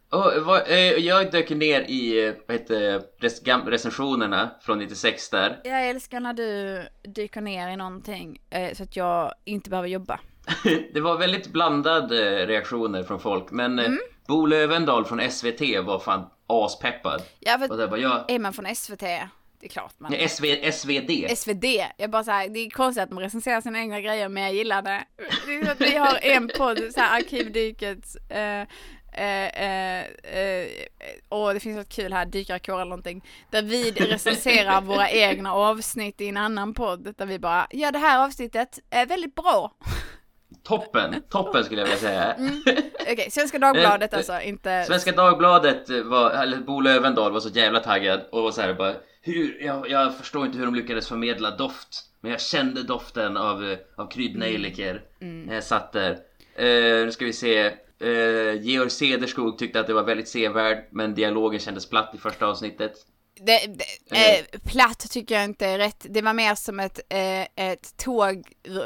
Och, 0.10 0.45
vad, 0.45 0.70
eh, 0.70 0.78
jag 0.78 1.32
dök 1.32 1.49
ner 1.49 1.82
i 1.82 2.28
eh, 2.28 2.34
vad 2.48 2.58
heter, 2.58 3.70
recensionerna 3.70 4.52
från 4.62 4.80
96 4.80 5.30
där. 5.30 5.62
Jag 5.64 5.90
älskar 5.90 6.20
när 6.20 6.34
du 6.34 6.82
dyker 7.04 7.41
ner 7.41 7.70
i 7.70 7.76
någonting 7.76 8.41
eh, 8.49 8.74
så 8.74 8.84
att 8.84 8.95
jag 8.95 9.34
inte 9.45 9.70
behöver 9.70 9.90
jobba. 9.90 10.20
Det 10.94 10.99
var 10.99 11.18
väldigt 11.18 11.48
blandade 11.48 12.45
reaktioner 12.45 13.03
från 13.03 13.19
folk 13.19 13.52
men 13.52 13.80
Mm. 13.80 13.91
eh, 13.94 13.98
Bo 14.28 14.45
Lövendal 14.45 15.06
från 15.06 15.32
SVT 15.32 15.61
var 15.84 15.99
fan 15.99 16.26
aspeppad. 16.48 17.22
Ja, 17.40 17.57
för 17.57 17.84
Och 17.84 17.90
var 17.90 17.98
jag... 17.98 18.32
är 18.32 18.40
man 18.40 18.53
från 18.53 18.76
SVT, 18.76 18.99
Det 18.99 19.65
är 19.65 19.69
klart 19.69 19.94
man... 19.98 20.11
Nej, 20.11 20.30
SV, 20.30 20.45
SVD. 20.72 21.38
SvD. 21.38 21.65
Jag 21.98 22.10
bara 22.10 22.24
så 22.24 22.32
här, 22.32 22.49
det 22.49 22.60
är 22.60 22.69
konstigt 22.69 23.03
att 23.03 23.10
de 23.10 23.19
recenserar 23.19 23.61
sina 23.61 23.80
egna 23.80 24.02
grejer 24.02 24.30
men 24.30 24.44
jag 24.44 24.53
gillar 24.53 24.82
det. 24.82 25.03
Det 25.45 25.56
är 25.56 25.72
att 25.72 25.82
vi 25.82 25.98
har 25.98 26.19
en 26.22 26.49
podd, 26.57 26.80
så 26.94 27.02
här 27.02 27.19
Arkivdykets 27.19 28.15
eh, 28.15 28.61
eh, 29.14 29.48
eh, 29.48 29.99
eh, 30.24 30.68
och 31.30 31.53
det 31.53 31.60
finns 31.60 31.78
något 31.78 31.90
kul 31.95 32.14
här, 32.14 32.26
dykarkår 32.26 32.74
eller 32.76 32.86
någonting, 32.90 33.24
där 33.52 33.61
vi 33.61 33.91
recenserar 33.91 34.82
våra 34.82 35.10
egna 35.10 35.53
avsnitt 35.53 36.22
i 36.22 36.28
en 36.28 36.38
annan 36.38 36.74
podd, 36.74 37.14
där 37.18 37.26
vi 37.26 37.40
bara, 37.40 37.68
ja 37.72 37.91
det 37.91 37.99
här 37.99 38.26
avsnittet 38.26 38.80
är 38.90 39.06
väldigt 39.06 39.36
bra. 39.36 39.72
Toppen, 40.64 41.15
toppen 41.30 41.64
skulle 41.64 41.82
jag 41.82 41.86
vilja 41.86 41.99
säga. 42.02 42.34
Mm. 42.34 42.61
Okej, 43.11 43.28
Svenska 43.32 43.60
Dagbladet 43.60 44.14
alltså, 44.14 44.41
inte... 44.41 44.84
Svenska 44.88 45.11
Dagbladet 45.11 45.90
var, 46.06 46.32
eller 46.32 46.57
Bo 46.57 46.82
Lövendahl 46.82 47.32
var 47.32 47.40
så 47.40 47.49
jävla 47.49 47.80
taggad 47.80 48.22
och 48.32 48.44
var 48.44 48.52
så 48.52 48.61
här 48.61 48.74
bara 48.74 48.94
hur, 49.22 49.64
jag, 49.64 49.90
jag 49.90 50.18
förstår 50.18 50.45
inte 50.45 50.57
hur 50.57 50.65
de 50.65 50.76
lyckades 50.76 51.07
förmedla 51.07 51.52
doft 51.52 52.03
men 52.22 52.32
jag 52.32 52.41
kände 52.41 52.84
doften 52.84 53.38
av, 53.38 53.72
eh, 53.72 53.78
av 53.95 54.10
kryddnejlikor 54.10 55.02
Mm. 55.22 55.44
när 55.44 55.53
jag 55.53 55.64
satt 55.64 55.91
där. 55.94 56.11
Eh, 56.56 57.06
nu 57.06 57.11
ska 57.11 57.26
vi 57.26 57.34
se. 57.34 57.65
Eh, 57.99 58.61
Georg 58.61 58.90
Cederskog 58.90 59.57
tyckte 59.57 59.80
att 59.80 59.88
det 59.88 59.94
var 59.94 60.03
väldigt 60.03 60.28
sevärd 60.28 60.88
men 60.91 61.15
dialogen 61.15 61.60
kändes 61.60 61.90
platt 61.90 62.15
i 62.15 62.18
första 62.18 62.45
avsnittet. 62.48 62.94
Det, 63.41 63.77
det, 64.09 64.39
eh, 64.39 64.45
platt 64.65 64.99
tycker 65.11 65.35
jag 65.35 65.43
inte 65.43 65.65
är 65.65 65.77
rätt. 65.77 66.05
Det 66.09 66.22
var 66.22 66.34
mer 66.34 66.55
som 66.55 66.80
ett, 66.80 66.99
eh, 67.09 67.65
ett 67.72 67.97
tåg 67.97 68.43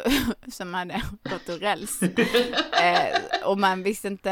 som 0.52 0.74
hade 0.74 1.02
gått 1.24 1.50
ur 1.50 1.60
räls. 1.60 2.02
eh, 2.82 3.46
och 3.46 3.58
man 3.60 3.84
visste 3.84 4.08
inte... 4.08 4.32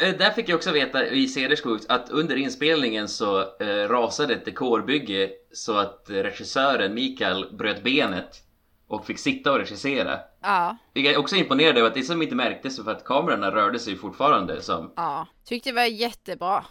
Eh, 0.00 0.14
Där 0.18 0.30
fick 0.30 0.48
jag 0.48 0.56
också 0.56 0.72
veta 0.72 1.06
i 1.06 1.28
Cederskog 1.28 1.80
att 1.88 2.10
under 2.10 2.36
inspelningen 2.36 3.08
så 3.08 3.40
eh, 3.40 3.88
rasade 3.88 4.34
ett 4.34 4.44
dekorbygge 4.44 5.30
så 5.52 5.76
att 5.76 6.04
regissören 6.08 6.94
Mikael 6.94 7.56
bröt 7.58 7.82
benet 7.82 8.42
och 8.88 9.06
fick 9.06 9.18
sitta 9.18 9.52
och 9.52 9.58
regissera. 9.58 10.18
Ja, 10.42 10.76
Jag 10.92 11.04
är 11.04 11.18
också 11.18 11.36
imponerad 11.36 11.78
över 11.78 11.88
att 11.88 11.94
det 11.94 12.02
som 12.02 12.22
inte 12.22 12.34
märktes 12.34 12.84
för 12.84 12.90
att 12.90 13.04
kamerorna 13.04 13.50
rörde 13.50 13.78
sig 13.78 13.96
fortfarande 13.96 14.62
som... 14.62 14.92
ja. 14.96 15.26
Tyckte 15.44 15.70
det 15.70 15.74
var 15.74 15.84
jättebra. 15.84 16.64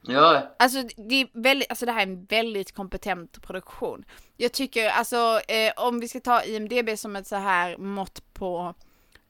Ja, 0.00 0.54
Alltså 0.58 0.82
det 0.96 1.14
är 1.14 1.28
väldigt, 1.32 1.70
alltså 1.70 1.86
det 1.86 1.92
här 1.92 1.98
är 2.00 2.06
en 2.06 2.24
väldigt 2.24 2.72
kompetent 2.74 3.42
produktion. 3.42 4.04
Jag 4.36 4.52
tycker 4.52 4.88
alltså 4.88 5.40
eh, 5.48 5.72
om 5.76 6.00
vi 6.00 6.08
ska 6.08 6.20
ta 6.20 6.42
IMDB 6.44 6.98
som 6.98 7.16
ett 7.16 7.26
så 7.26 7.36
här 7.36 7.76
mått 7.76 8.34
på 8.34 8.74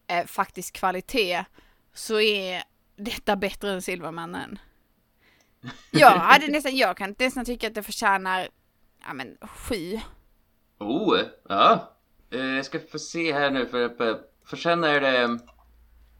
eh, 0.07 0.27
faktisk 0.27 0.75
kvalitet 0.75 1.45
så 1.95 2.21
är 2.21 2.63
detta 2.97 3.37
bättre 3.37 3.71
än 3.73 3.83
Silvermannen. 3.83 4.59
Jag 5.91 6.11
hade 6.11 6.49
nästan, 6.49 6.77
jag 6.77 6.97
kan 6.97 7.15
nästan 7.19 7.45
tycka 7.45 7.67
att 7.67 7.75
det 7.75 7.83
förtjänar, 7.83 8.49
ja 9.07 9.15
men 9.15 9.37
sju. 9.41 10.01
oh, 10.79 11.21
ja. 11.49 11.93
Eh, 12.31 12.41
Jag 12.41 12.65
ska 12.65 12.81
få 12.81 12.99
se 12.99 13.33
här 13.33 13.51
nu 13.51 13.67
för, 13.67 13.89
för, 13.89 14.21
för 14.47 14.57
sen 14.57 14.85
är 14.85 15.01
det... 15.01 15.39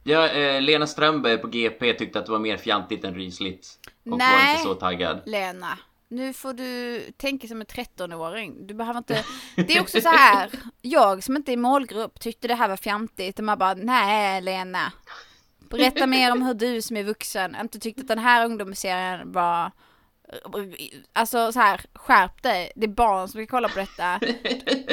Ja, 0.05 0.29
eh, 0.29 0.63
Lena 0.63 0.87
Strömberg 0.87 1.39
på 1.39 1.47
GP 1.49 1.93
tyckte 1.95 2.19
att 2.19 2.27
det 2.27 2.33
var 2.33 2.39
mer 2.39 2.57
fjantigt 2.57 3.05
än 3.05 3.15
rysligt. 3.15 3.88
Och 4.05 4.11
var 4.11 4.19
Nej. 4.19 4.53
inte 4.53 4.63
så 4.63 4.75
taggad. 4.75 5.23
Lena, 5.27 5.79
nu 6.09 6.33
får 6.33 6.53
du 6.53 7.01
tänka 7.17 7.49
som 7.49 7.61
en 7.61 7.67
13-åring. 7.67 8.67
Du 8.67 8.75
behöver 8.75 8.99
inte... 8.99 9.25
Det 9.57 9.77
är 9.77 9.81
också 9.81 10.01
så 10.01 10.09
här, 10.09 10.51
jag 10.83 11.23
som 11.25 11.37
inte 11.37 11.53
är 11.53 11.57
målgrupp 11.57 12.21
tyckte 12.21 12.49
det 12.49 12.55
här 12.55 12.69
var 12.69 12.77
fjantigt 12.77 13.39
och 13.39 13.45
man 13.45 13.59
bara, 13.59 13.75
nej 13.75 14.41
Lena. 14.41 14.93
Berätta 15.71 16.07
mer 16.07 16.33
om 16.33 16.43
hur 16.43 16.55
du 16.55 16.83
som 16.83 16.97
är 16.97 17.05
vuxen 17.05 17.57
inte 17.61 17.79
tyckte 17.79 18.03
att 18.03 18.09
den 18.09 18.19
här 18.19 18.45
ungdomsserien 18.45 19.33
var... 19.33 19.71
Alltså 21.13 21.53
så 21.53 21.61
här, 21.61 21.81
skärp 21.95 22.43
dig. 22.43 22.73
Det 22.77 22.85
är 22.87 22.89
barn 22.89 23.29
som 23.29 23.41
ska 23.41 23.47
kolla 23.51 23.69
på 23.69 23.79
detta. 23.79 24.21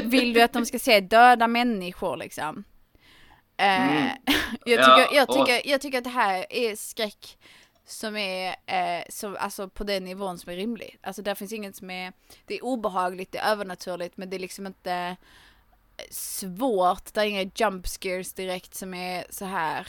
Vill 0.04 0.34
du 0.34 0.42
att 0.42 0.54
de 0.54 0.66
ska 0.66 0.80
se 0.80 1.00
döda 1.00 1.48
människor 1.48 2.18
liksom? 2.18 2.64
Eh, 3.58 3.92
Mm. 3.98 4.10
jag, 4.66 4.80
Ja, 4.80 4.98
tycker, 4.98 5.16
jag, 5.16 5.30
och- 5.30 5.36
tycker, 5.48 5.70
jag 5.70 5.82
tycker 5.82 5.98
att 5.98 6.04
det 6.04 6.10
här 6.10 6.46
är 6.50 6.76
skräck 6.76 7.38
som 7.86 8.16
är 8.18 8.56
eh, 8.66 9.04
så, 9.10 9.36
alltså 9.38 9.70
på 9.70 9.84
den 9.84 10.04
nivån 10.04 10.38
som 10.38 10.52
är 10.52 10.56
rimlig. 10.56 10.98
Alltså 11.02 11.22
där 11.22 11.36
finns 11.36 11.54
inget 11.54 11.76
som 11.76 11.90
är, 11.90 12.14
det 12.46 12.56
är 12.56 12.64
obehagligt, 12.66 13.32
det 13.32 13.38
är 13.38 13.52
övernaturligt 13.52 14.18
men 14.18 14.30
det 14.30 14.38
är 14.38 14.40
liksom 14.40 14.68
inte 14.68 14.92
eh, 15.98 16.06
svårt. 16.10 17.14
Det 17.14 17.22
är 17.22 17.26
inga 17.26 17.52
jump 17.56 17.88
scares 17.88 18.34
direkt 18.34 18.76
som 18.76 18.94
är 18.94 19.26
så 19.30 19.46
här. 19.46 19.88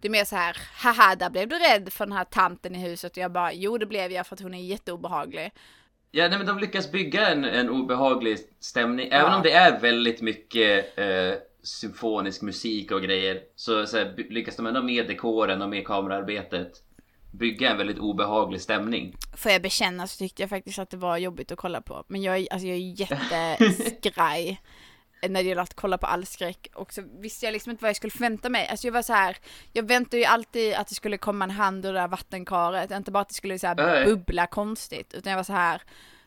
Det 0.00 0.08
är 0.08 0.12
mer 0.12 0.24
så 0.24 0.36
här, 0.36 0.56
haha 0.74 1.14
där 1.16 1.30
blev 1.30 1.48
du 1.48 1.58
rädd 1.58 1.92
för 1.92 2.06
den 2.06 2.16
här 2.16 2.24
tanten 2.24 2.74
i 2.74 2.78
huset 2.78 3.12
och 3.12 3.18
jag 3.18 3.32
bara, 3.32 3.52
jo 3.52 3.78
det 3.78 3.86
blev 3.86 4.12
jag 4.12 4.26
för 4.26 4.34
att 4.36 4.40
hon 4.40 4.54
är 4.54 4.62
jätteobehaglig. 4.62 5.52
Ja, 6.10 6.28
nej, 6.28 6.38
men 6.38 6.46
de 6.46 6.58
lyckas 6.58 6.92
bygga 6.92 7.28
en, 7.28 7.44
en 7.44 7.70
obehaglig 7.70 8.38
stämning. 8.60 9.08
Även 9.12 9.30
Ja. 9.30 9.36
om 9.36 9.42
det 9.42 9.52
är 9.52 9.80
väldigt 9.80 10.22
mycket 10.22 10.98
eh, 10.98 11.34
symfonisk 11.62 12.42
musik 12.42 12.90
och 12.92 13.02
grejer 13.02 13.40
så, 13.56 13.86
så 13.86 13.96
här, 13.96 14.14
lyckas 14.30 14.56
de 14.56 14.66
ändå 14.66 14.82
med 14.82 15.06
dekoren 15.08 15.62
och 15.62 15.68
med 15.68 15.86
kamerarbetet 15.86 16.82
bygga 17.32 17.70
en 17.70 17.78
väldigt 17.78 17.98
obehaglig 17.98 18.60
stämning. 18.60 19.16
Får 19.36 19.52
jag 19.52 19.62
bekänna 19.62 20.06
så 20.06 20.16
tyckte 20.18 20.42
jag 20.42 20.50
faktiskt 20.50 20.78
att 20.78 20.90
det 20.90 20.96
var 20.96 21.16
jobbigt 21.16 21.52
att 21.52 21.58
kolla 21.58 21.80
på. 21.82 22.04
Men 22.08 22.22
jag, 22.22 22.36
är- 22.38 22.52
alltså 22.52 22.66
jag 22.68 22.76
är 22.76 23.00
jätteskraj 23.00 24.60
när 25.28 25.42
det 25.42 25.48
gäller 25.48 25.62
att 25.62 25.74
kolla 25.74 25.98
på 25.98 26.06
all 26.06 26.26
skräck. 26.26 26.66
Och 26.74 26.92
så 26.92 27.02
visste 27.20 27.46
jag 27.46 27.52
liksom 27.52 27.70
inte 27.70 27.82
vad 27.82 27.88
jag 27.88 27.96
skulle 27.96 28.10
förvänta 28.10 28.48
mig. 28.48 28.68
Alltså 28.68 28.86
jag 28.86 28.92
var 28.92 29.02
så 29.02 29.12
här, 29.12 29.36
jag 29.72 29.88
väntade 29.88 30.16
ju 30.16 30.24
alltid 30.24 30.74
att 30.74 30.88
det 30.88 30.94
skulle 30.94 31.18
komma 31.18 31.44
en 31.44 31.50
hand 31.50 31.86
ur 31.86 31.92
det 31.92 31.98
där 32.00 32.08
vattenkaret. 32.08 32.90
Inte 32.90 33.10
bara 33.10 33.20
att 33.20 33.28
det 33.28 33.34
skulle 33.34 33.58
så 33.58 33.66
här 33.66 34.04
bubbla 34.06 34.46
konstigt. 34.46 35.14
Utan 35.14 35.30
jag 35.30 35.36
var 35.38 35.44
så 35.44 35.52
här, 35.52 35.82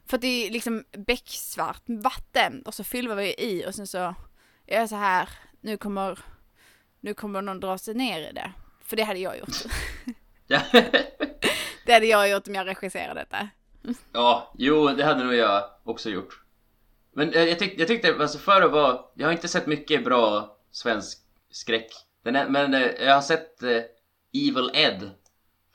för 0.05 0.17
att 0.17 0.21
det 0.21 0.47
är 0.47 0.51
liksom 0.51 0.83
becksvart 1.07 1.81
vatten 1.87 2.61
och 2.65 2.73
så 2.73 2.83
fyller 2.83 3.15
vi 3.15 3.35
i 3.37 3.65
och 3.67 3.75
sen 3.75 3.87
så 3.87 3.97
är 4.67 4.79
jag 4.79 4.89
så 4.89 4.95
här, 4.95 5.29
nu 5.61 5.77
kommer, 5.77 6.19
nu 7.01 7.13
kommer 7.13 7.41
någon 7.41 7.59
dra 7.59 7.77
sig 7.77 7.93
ner 7.93 8.29
i 8.29 8.31
det. 8.33 8.51
För 8.81 8.95
det 8.95 9.03
hade 9.03 9.19
jag 9.19 9.37
gjort. 9.39 9.55
Det 11.85 11.93
hade 11.93 12.05
jag 12.05 12.29
gjort 12.29 12.47
om 12.47 12.55
jag 12.55 12.67
regisserade 12.67 13.19
detta. 13.19 13.49
ja 14.11 14.53
jo, 14.57 14.87
det 14.87 15.03
hade 15.03 15.23
nog 15.23 15.33
jag 15.35 15.63
också 15.83 16.09
gjort. 16.09 16.41
Men 17.13 17.33
eh, 17.33 17.43
jag, 17.43 17.59
tyck, 17.59 17.79
jag 17.79 17.87
tyckte, 17.87 18.15
alltså 18.19 18.37
för 18.37 18.61
att 18.61 18.71
vara, 18.71 18.99
jag 19.13 19.27
har 19.27 19.31
inte 19.31 19.47
sett 19.47 19.67
mycket 19.67 20.03
bra 20.03 20.57
svensk 20.71 21.19
skräck. 21.51 21.87
Är, 22.23 22.49
men 22.49 22.73
eh, 22.73 22.81
jag 22.81 23.13
har 23.13 23.21
sett 23.21 23.63
eh, 23.63 23.69
Evil 24.33 24.71
Ed 24.73 25.11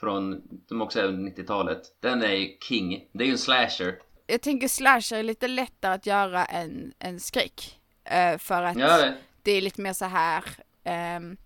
från, 0.01 0.42
som 0.68 0.82
också 0.82 1.01
är 1.01 1.09
90-talet. 1.09 1.82
Den 2.01 2.22
är 2.22 2.60
king. 2.60 3.09
Det 3.12 3.24
är 3.24 3.26
ju 3.26 3.32
en 3.32 3.38
slasher. 3.38 3.98
jag 4.26 4.42
tänker 4.42 4.68
slasher 4.68 5.16
är 5.16 5.22
lite 5.22 5.48
lättare 5.48 5.94
att 5.94 6.06
göra 6.06 6.44
än, 6.44 6.92
än 6.98 7.20
skräck. 7.20 7.78
Eh, 8.05 8.38
för 8.38 8.62
att 8.62 8.78
Ja, 8.78 9.12
det 9.42 9.52
är 9.52 9.60
lite 9.60 9.80
mer 9.80 9.92
så 9.92 10.05
här 10.05 10.44
ehm, 10.84 11.32
e- 11.32 11.36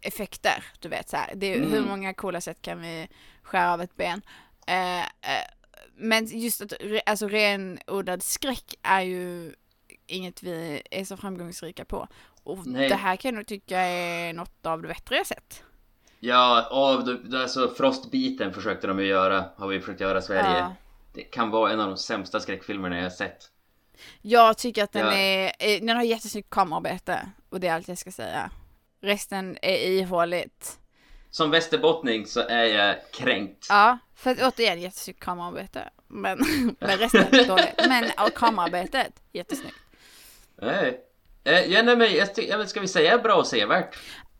effekter, 0.00 0.64
du 0.80 0.88
vet 0.88 1.08
så 1.08 1.16
här. 1.16 1.32
Det 1.34 1.46
är, 1.46 1.56
Mm. 1.56 1.72
Hur 1.72 1.80
många 1.86 2.14
coola 2.14 2.40
sätt 2.40 2.62
kan 2.62 2.80
vi 2.80 3.08
skära 3.42 3.72
av 3.72 3.80
ett 3.82 3.96
ben? 3.96 4.22
Eh, 4.66 5.00
eh, 5.00 5.06
men 5.96 6.26
just 6.26 6.60
att 6.62 6.72
re, 6.80 7.00
alltså 7.06 7.28
renodlad 7.28 8.22
skräck 8.22 8.74
är 8.82 9.00
ju 9.00 9.54
inget 10.06 10.42
vi 10.42 10.82
är 10.90 11.04
så 11.04 11.16
framgångsrika 11.16 11.84
på. 11.84 12.08
Och 12.44 12.66
Nej. 12.66 12.88
det 12.88 12.94
här 12.94 13.16
kan 13.16 13.28
jag 13.28 13.34
nog 13.36 13.46
tycka 13.46 13.78
är 13.80 14.32
något 14.32 14.66
av 14.66 14.82
det 14.82 14.88
bättre 14.88 15.16
jag 15.16 15.26
sett. 15.26 15.62
Ja, 16.20 17.02
det- 17.24 17.42
alltså 17.42 17.74
Frostbiten 17.74 18.52
försökte 18.54 18.86
de 18.86 18.98
ju 19.00 19.06
göra, 19.06 19.44
har 19.56 19.68
vi 19.68 19.80
försökt 19.80 20.00
göra 20.00 20.18
i 20.18 20.22
Sverige. 20.22 20.58
Ja. 20.58 20.74
Det 21.14 21.22
kan 21.22 21.50
vara 21.50 21.72
en 21.72 21.80
av 21.80 21.88
de 21.88 21.96
sämsta 21.96 22.40
skräckfilmerna 22.40 22.96
jag 22.96 23.02
har 23.02 23.10
sett. 23.10 23.50
Jag 24.22 24.58
tycker 24.58 24.84
att 24.84 24.92
den 24.92 25.06
Ja. 25.06 25.12
är, 25.12 25.52
eh, 25.58 25.80
den 25.80 25.96
har 25.96 26.02
jättesnyggt 26.02 26.50
kamerarbete 26.50 27.28
och 27.48 27.60
det 27.60 27.68
är 27.68 27.74
allt 27.74 27.88
jag 27.88 27.98
ska 27.98 28.12
säga. 28.12 28.50
Resten 29.02 29.58
är 29.62 29.76
ihåligt. 29.88 30.78
Som 31.30 31.50
västerbottning 31.50 32.26
så 32.26 32.40
är 32.40 32.64
jag 32.64 32.96
kränkt. 33.12 33.66
Ja, 33.68 33.98
för 34.16 34.30
att 34.30 34.42
återigen 34.42 34.80
jättesnyggt 34.80 35.20
kamerarbete. 35.20 35.90
Men, 36.08 36.38
men 36.80 36.98
resten 36.98 37.34
är 37.34 37.44
dåligt. 37.46 37.88
Men 37.88 38.04
och 38.26 38.34
kamerarbetet, 38.34 39.12
jättesnyggt. 39.32 39.76
Nej. 40.62 41.00
Eh, 41.44 41.60
ja, 41.72 41.82
nej, 41.82 41.96
men 41.96 42.14
jag 42.14 42.34
ty- 42.34 42.46
ja, 42.48 42.58
men 42.58 42.68
ska 42.68 42.80
vi 42.80 42.88
säga 42.88 43.18
bra 43.18 43.34
och 43.34 43.46
sevärt? 43.46 43.94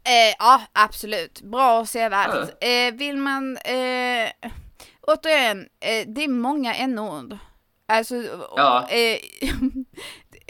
Eh, 0.04 0.34
ja, 0.38 0.62
absolut. 0.72 1.40
Bra 1.42 1.80
och 1.80 1.88
sevärt. 1.88 2.48
Ja. 2.60 2.68
Eh, 2.68 2.94
vill 2.94 3.16
man, 3.16 3.56
eh, 3.56 4.30
återigen, 5.00 5.60
eh, 5.80 6.06
det 6.08 6.24
är 6.24 6.28
många 6.28 6.74
n-ord. 6.74 7.38
Alltså, 7.88 8.14
Ja. 8.56 8.88
eh, 8.88 9.18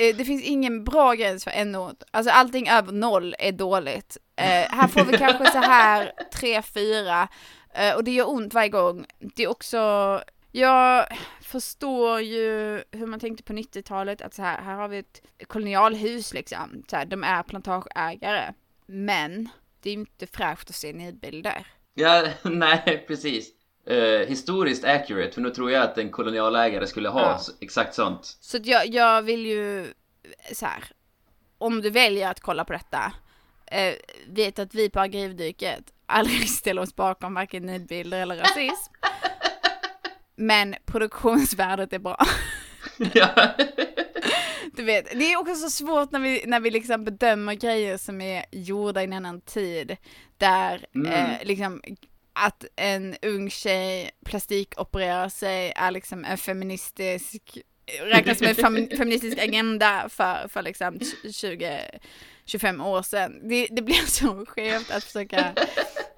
det 0.04 0.24
finns 0.24 0.42
ingen 0.42 0.84
bra 0.84 1.14
gräns 1.14 1.44
för 1.44 1.50
n-ord. 1.50 1.96
Alltså 2.10 2.32
allting 2.32 2.68
över 2.68 2.92
noll 2.92 3.34
är 3.38 3.52
dåligt. 3.52 4.16
Eh, 4.36 4.44
här 4.44 4.88
får 4.88 5.04
vi 5.04 5.18
kanske 5.18 5.50
så 5.50 5.58
här 5.58 6.12
tre, 6.34 6.62
fyra. 6.62 7.28
Eh, 7.74 7.94
och 7.94 8.04
det 8.04 8.10
gör 8.10 8.30
ont 8.30 8.54
varje 8.54 8.68
gång. 8.68 9.06
Det 9.18 9.42
är 9.42 9.48
också, 9.48 10.22
jag 10.50 11.06
förstår 11.40 12.20
ju 12.20 12.82
hur 12.92 13.06
man 13.06 13.20
tänkte 13.20 13.42
på 13.42 13.52
90-talet, 13.52 14.22
att 14.22 14.34
så 14.34 14.42
här, 14.42 14.62
här 14.62 14.74
har 14.74 14.88
vi 14.88 14.98
ett 14.98 15.20
kolonialhus 15.46 16.34
liksom. 16.34 16.82
Så 16.90 16.96
här, 16.96 17.04
de 17.04 17.24
är 17.24 17.42
plantageägare. 17.42 18.52
Men 18.86 19.48
det 19.82 19.90
är 19.90 19.94
ju 19.94 20.00
inte 20.00 20.26
fräscht 20.26 20.70
att 20.70 20.76
se 20.76 20.92
nidbilder. 20.92 21.66
Ja, 21.94 22.26
nej, 22.42 23.04
precis. 23.06 23.61
Eh, 23.86 24.28
historiskt 24.28 24.84
accurate 24.84 25.32
för 25.32 25.40
nu 25.40 25.50
tror 25.50 25.70
jag 25.70 25.82
att 25.82 25.98
en 25.98 26.10
kolonialägare 26.10 26.86
skulle 26.86 27.08
ha 27.08 27.20
Ja. 27.20 27.40
exakt 27.60 27.94
sånt. 27.94 28.24
Så 28.40 28.58
jag, 28.62 28.86
jag 28.86 29.22
vill 29.22 29.46
ju 29.46 29.86
så 30.52 30.66
här. 30.66 30.84
Om 31.58 31.80
du 31.82 31.90
väljer 31.90 32.30
att 32.30 32.40
kolla 32.40 32.64
på 32.64 32.72
detta. 32.72 33.12
Eh, 33.66 33.94
vet 34.28 34.58
att 34.58 34.74
vi 34.74 34.90
på 34.90 35.00
Agrivdyket 35.00 35.84
aldrig 36.06 36.48
ställer 36.48 36.82
oss 36.82 36.96
bakom 36.96 37.34
varken 37.34 37.66
nidbilder 37.66 38.20
eller 38.20 38.36
rasism. 38.36 38.92
Men 40.36 40.74
produktionsvärdet 40.86 41.92
är 41.92 41.98
bra. 41.98 42.16
Du 44.76 44.82
vet, 44.82 45.10
det 45.18 45.32
är 45.32 45.40
också 45.40 45.54
så 45.54 45.70
svårt 45.70 46.10
när 46.10 46.20
vi, 46.20 46.42
när 46.46 46.60
vi 46.60 46.70
liksom 46.70 47.04
bedömer 47.04 47.54
grejer 47.54 47.96
som 47.96 48.20
är 48.20 48.44
gjorda 48.52 49.00
i 49.00 49.04
en 49.04 49.12
annan 49.12 49.40
tid. 49.40 49.96
Där 50.38 50.86
Mm. 50.94 51.12
eh, 51.12 51.36
liksom 51.44 51.82
att 52.32 52.64
en 52.76 53.16
ung 53.22 53.50
tjej 53.50 54.10
plastikopererar 54.24 55.28
sig 55.28 55.72
är 55.76 55.90
liksom 55.90 56.24
en 56.24 56.38
feministisk, 56.38 57.58
räknas 58.00 58.38
som 58.38 58.46
en 58.46 58.54
fem, 58.54 58.88
feministisk 58.96 59.38
agenda 59.38 60.08
för, 60.08 60.48
för 60.48 60.62
liksom 60.62 60.98
20-25 60.98 62.86
år 62.86 63.02
sedan. 63.02 63.48
Det, 63.48 63.66
det 63.70 63.82
blir 63.82 64.06
så 64.06 64.46
skevt 64.46 64.90
att 64.90 65.04
försöka, 65.04 65.54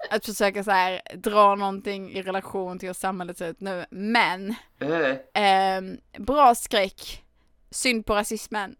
att 0.09 0.25
försöka 0.25 0.63
så 0.63 0.71
här, 0.71 1.01
dra 1.15 1.55
någonting 1.55 2.11
i 2.11 2.21
relation 2.21 2.79
till 2.79 2.89
hur 2.89 2.93
samhället 2.93 3.37
ser 3.37 3.49
ut 3.49 3.61
nu. 3.61 3.85
Men 3.89 4.55
Eh, 4.79 5.15
Ehm, 5.33 5.97
bra 6.17 6.55
skräck. 6.55 7.23
Synd 7.71 8.05
på 8.05 8.15
rasismen. 8.15 8.75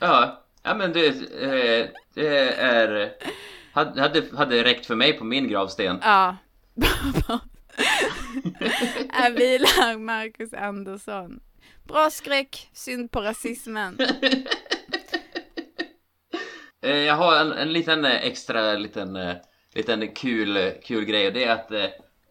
ja, 0.00 0.44
ja 0.62 0.74
men 0.74 0.92
det, 0.92 1.06
eh, 1.42 1.86
det 2.14 2.54
är... 2.54 3.12
Hade, 3.72 4.36
hade 4.36 4.64
räckt 4.64 4.86
för 4.86 4.94
mig 4.94 5.12
på 5.12 5.24
min 5.24 5.48
gravsten. 5.48 5.98
Ja. 6.02 6.36
Här 9.10 9.30
vilar 9.30 9.98
Marcus 9.98 10.54
Andersson. 10.54 11.40
Bra 11.84 12.10
skräck, 12.10 12.70
synd 12.72 13.10
på 13.10 13.20
rasismen. 13.20 13.98
Eh, 16.82 16.96
Jag 16.96 17.14
har 17.14 17.36
en, 17.40 17.52
en 17.52 17.72
liten 17.72 18.04
eh, 18.04 18.24
extra 18.24 18.74
liten, 18.74 19.16
eh, 19.16 19.34
liten 19.74 20.08
kul, 20.14 20.72
kul 20.84 21.04
grej 21.04 21.26
och 21.26 21.32
det 21.32 21.44
är 21.44 21.52
att 21.52 21.70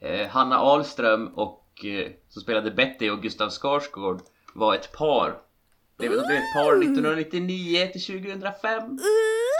eh, 0.02 0.28
Hanna 0.28 0.58
Ahlström 0.60 1.28
och 1.28 1.86
eh, 1.86 2.12
som 2.30 2.42
spelade 2.42 2.72
Betty 2.72 3.10
och 3.10 3.22
Gustav 3.22 3.50
Skarsgård 3.50 4.22
var 4.54 4.76
ett 4.76 4.92
par. 4.92 5.38
Det 5.98 6.08
de 6.08 6.10
blev 6.10 6.22
ett 6.32 6.54
par 6.56 6.78
1999 6.78 7.88
till 7.94 8.02
2005. 8.06 9.00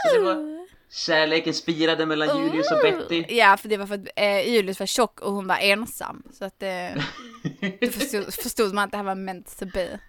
Så 0.08 0.14
det 0.18 0.24
var 0.24 0.53
kärleken 0.94 1.54
spirade 1.54 2.06
mellan 2.06 2.38
Julius 2.38 2.70
och 2.72 2.78
Betty. 2.82 3.24
Ja, 3.28 3.56
för 3.56 3.68
det 3.68 3.76
var 3.76 3.86
för 3.86 3.94
att 3.94 4.08
eh, 4.16 4.48
Julius 4.54 4.80
var 4.80 4.86
tjock 4.86 5.20
och 5.20 5.32
hon 5.32 5.46
var 5.46 5.58
ensam. 5.60 6.22
Så 6.32 6.44
att 6.44 6.62
eh, 6.62 7.02
då 7.80 7.86
förstod, 7.90 8.34
förstod 8.34 8.74
man 8.74 8.84
att 8.84 8.90
det 8.90 8.96
här 8.96 9.04
var 9.04 9.14
meant 9.14 9.58
to 9.58 9.66
be. 9.74 10.00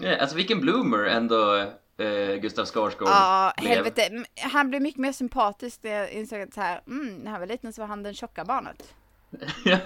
Ja, 0.00 0.16
alltså 0.16 0.36
vilken 0.36 0.60
bloomer 0.60 1.04
ändå 1.04 1.56
eh, 1.98 2.34
Gustav 2.40 2.64
Skarsgård 2.64 3.08
Ja, 3.08 3.52
blev. 3.56 3.70
helvete. 3.70 4.24
Han 4.52 4.70
blev 4.70 4.82
mycket 4.82 5.00
mer 5.00 5.12
sympatisk 5.12 5.82
när 5.82 5.90
jag 5.90 6.12
insåg 6.12 6.40
att 6.40 6.54
så 6.54 6.60
här, 6.60 6.82
mm, 6.86 7.14
när 7.16 7.30
han 7.30 7.40
var 7.40 7.46
liten 7.46 7.72
så 7.72 7.80
var 7.80 7.88
han 7.88 8.02
den 8.02 8.14
tjocka 8.14 8.44
barnet. 8.44 8.94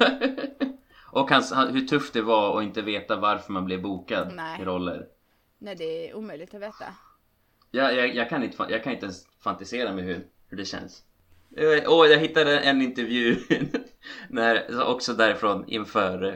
Och 1.11 1.31
hans, 1.31 1.53
han, 1.53 1.73
hur 1.73 1.87
tufft 1.87 2.13
det 2.13 2.23
var 2.23 2.59
att 2.59 2.65
inte 2.65 2.83
veta 2.83 3.17
varför 3.17 3.53
man 3.53 3.65
blev 3.65 3.83
bokad 3.83 4.33
Nej. 4.35 4.61
i 4.61 4.65
roller. 4.65 5.07
Nej, 5.59 5.75
det 5.75 6.11
är 6.11 6.15
omöjligt 6.15 6.55
att 6.55 6.61
veta. 6.61 6.85
Jag, 7.71 7.95
jag, 7.95 8.15
jag, 8.15 8.29
kan 8.29 8.43
inte, 8.43 8.67
jag 8.69 8.85
kan 8.85 8.93
inte 8.93 9.05
ens 9.05 9.27
fantisera 9.45 9.93
mig 9.93 10.05
hur, 10.05 10.27
hur 10.55 10.59
det 10.59 10.65
känns. 10.65 11.03
Eh, 11.57 11.89
Och 11.93 12.07
jag 12.09 12.19
hittade 12.19 12.61
en 12.61 12.83
intervju 12.83 13.37
när, 14.29 14.83
också 14.89 15.13
därifrån 15.13 15.65
inför 15.69 16.25
eh, 16.25 16.35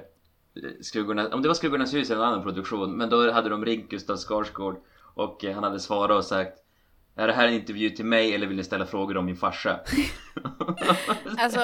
Skuggorna, 0.80 1.28
om 1.28 1.42
det 1.42 1.48
var 1.48 1.54
Skuggornas 1.54 1.94
hus 1.94 2.10
eller 2.10 2.22
en 2.22 2.28
annan 2.28 2.42
produktion, 2.42 2.96
men 2.96 3.10
då 3.10 3.30
hade 3.32 3.48
de 3.48 3.64
ringt 3.64 3.90
Gustav 3.90 4.16
Skarsgård 4.16 4.76
och 5.14 5.44
eh, 5.44 5.54
han 5.54 5.64
hade 5.64 5.80
svarat 5.80 6.16
och 6.18 6.24
sagt 6.24 6.58
Är 7.16 7.26
det 7.26 7.32
här 7.32 7.48
en 7.48 7.54
intervju 7.54 7.90
till 7.90 8.04
mig 8.04 8.34
eller 8.34 8.46
vill 8.46 8.56
ni 8.56 8.64
ställa 8.64 8.86
frågor 8.86 9.16
om 9.16 9.24
min 9.26 9.36
farsa? 9.36 9.80
Alltså, 11.38 11.60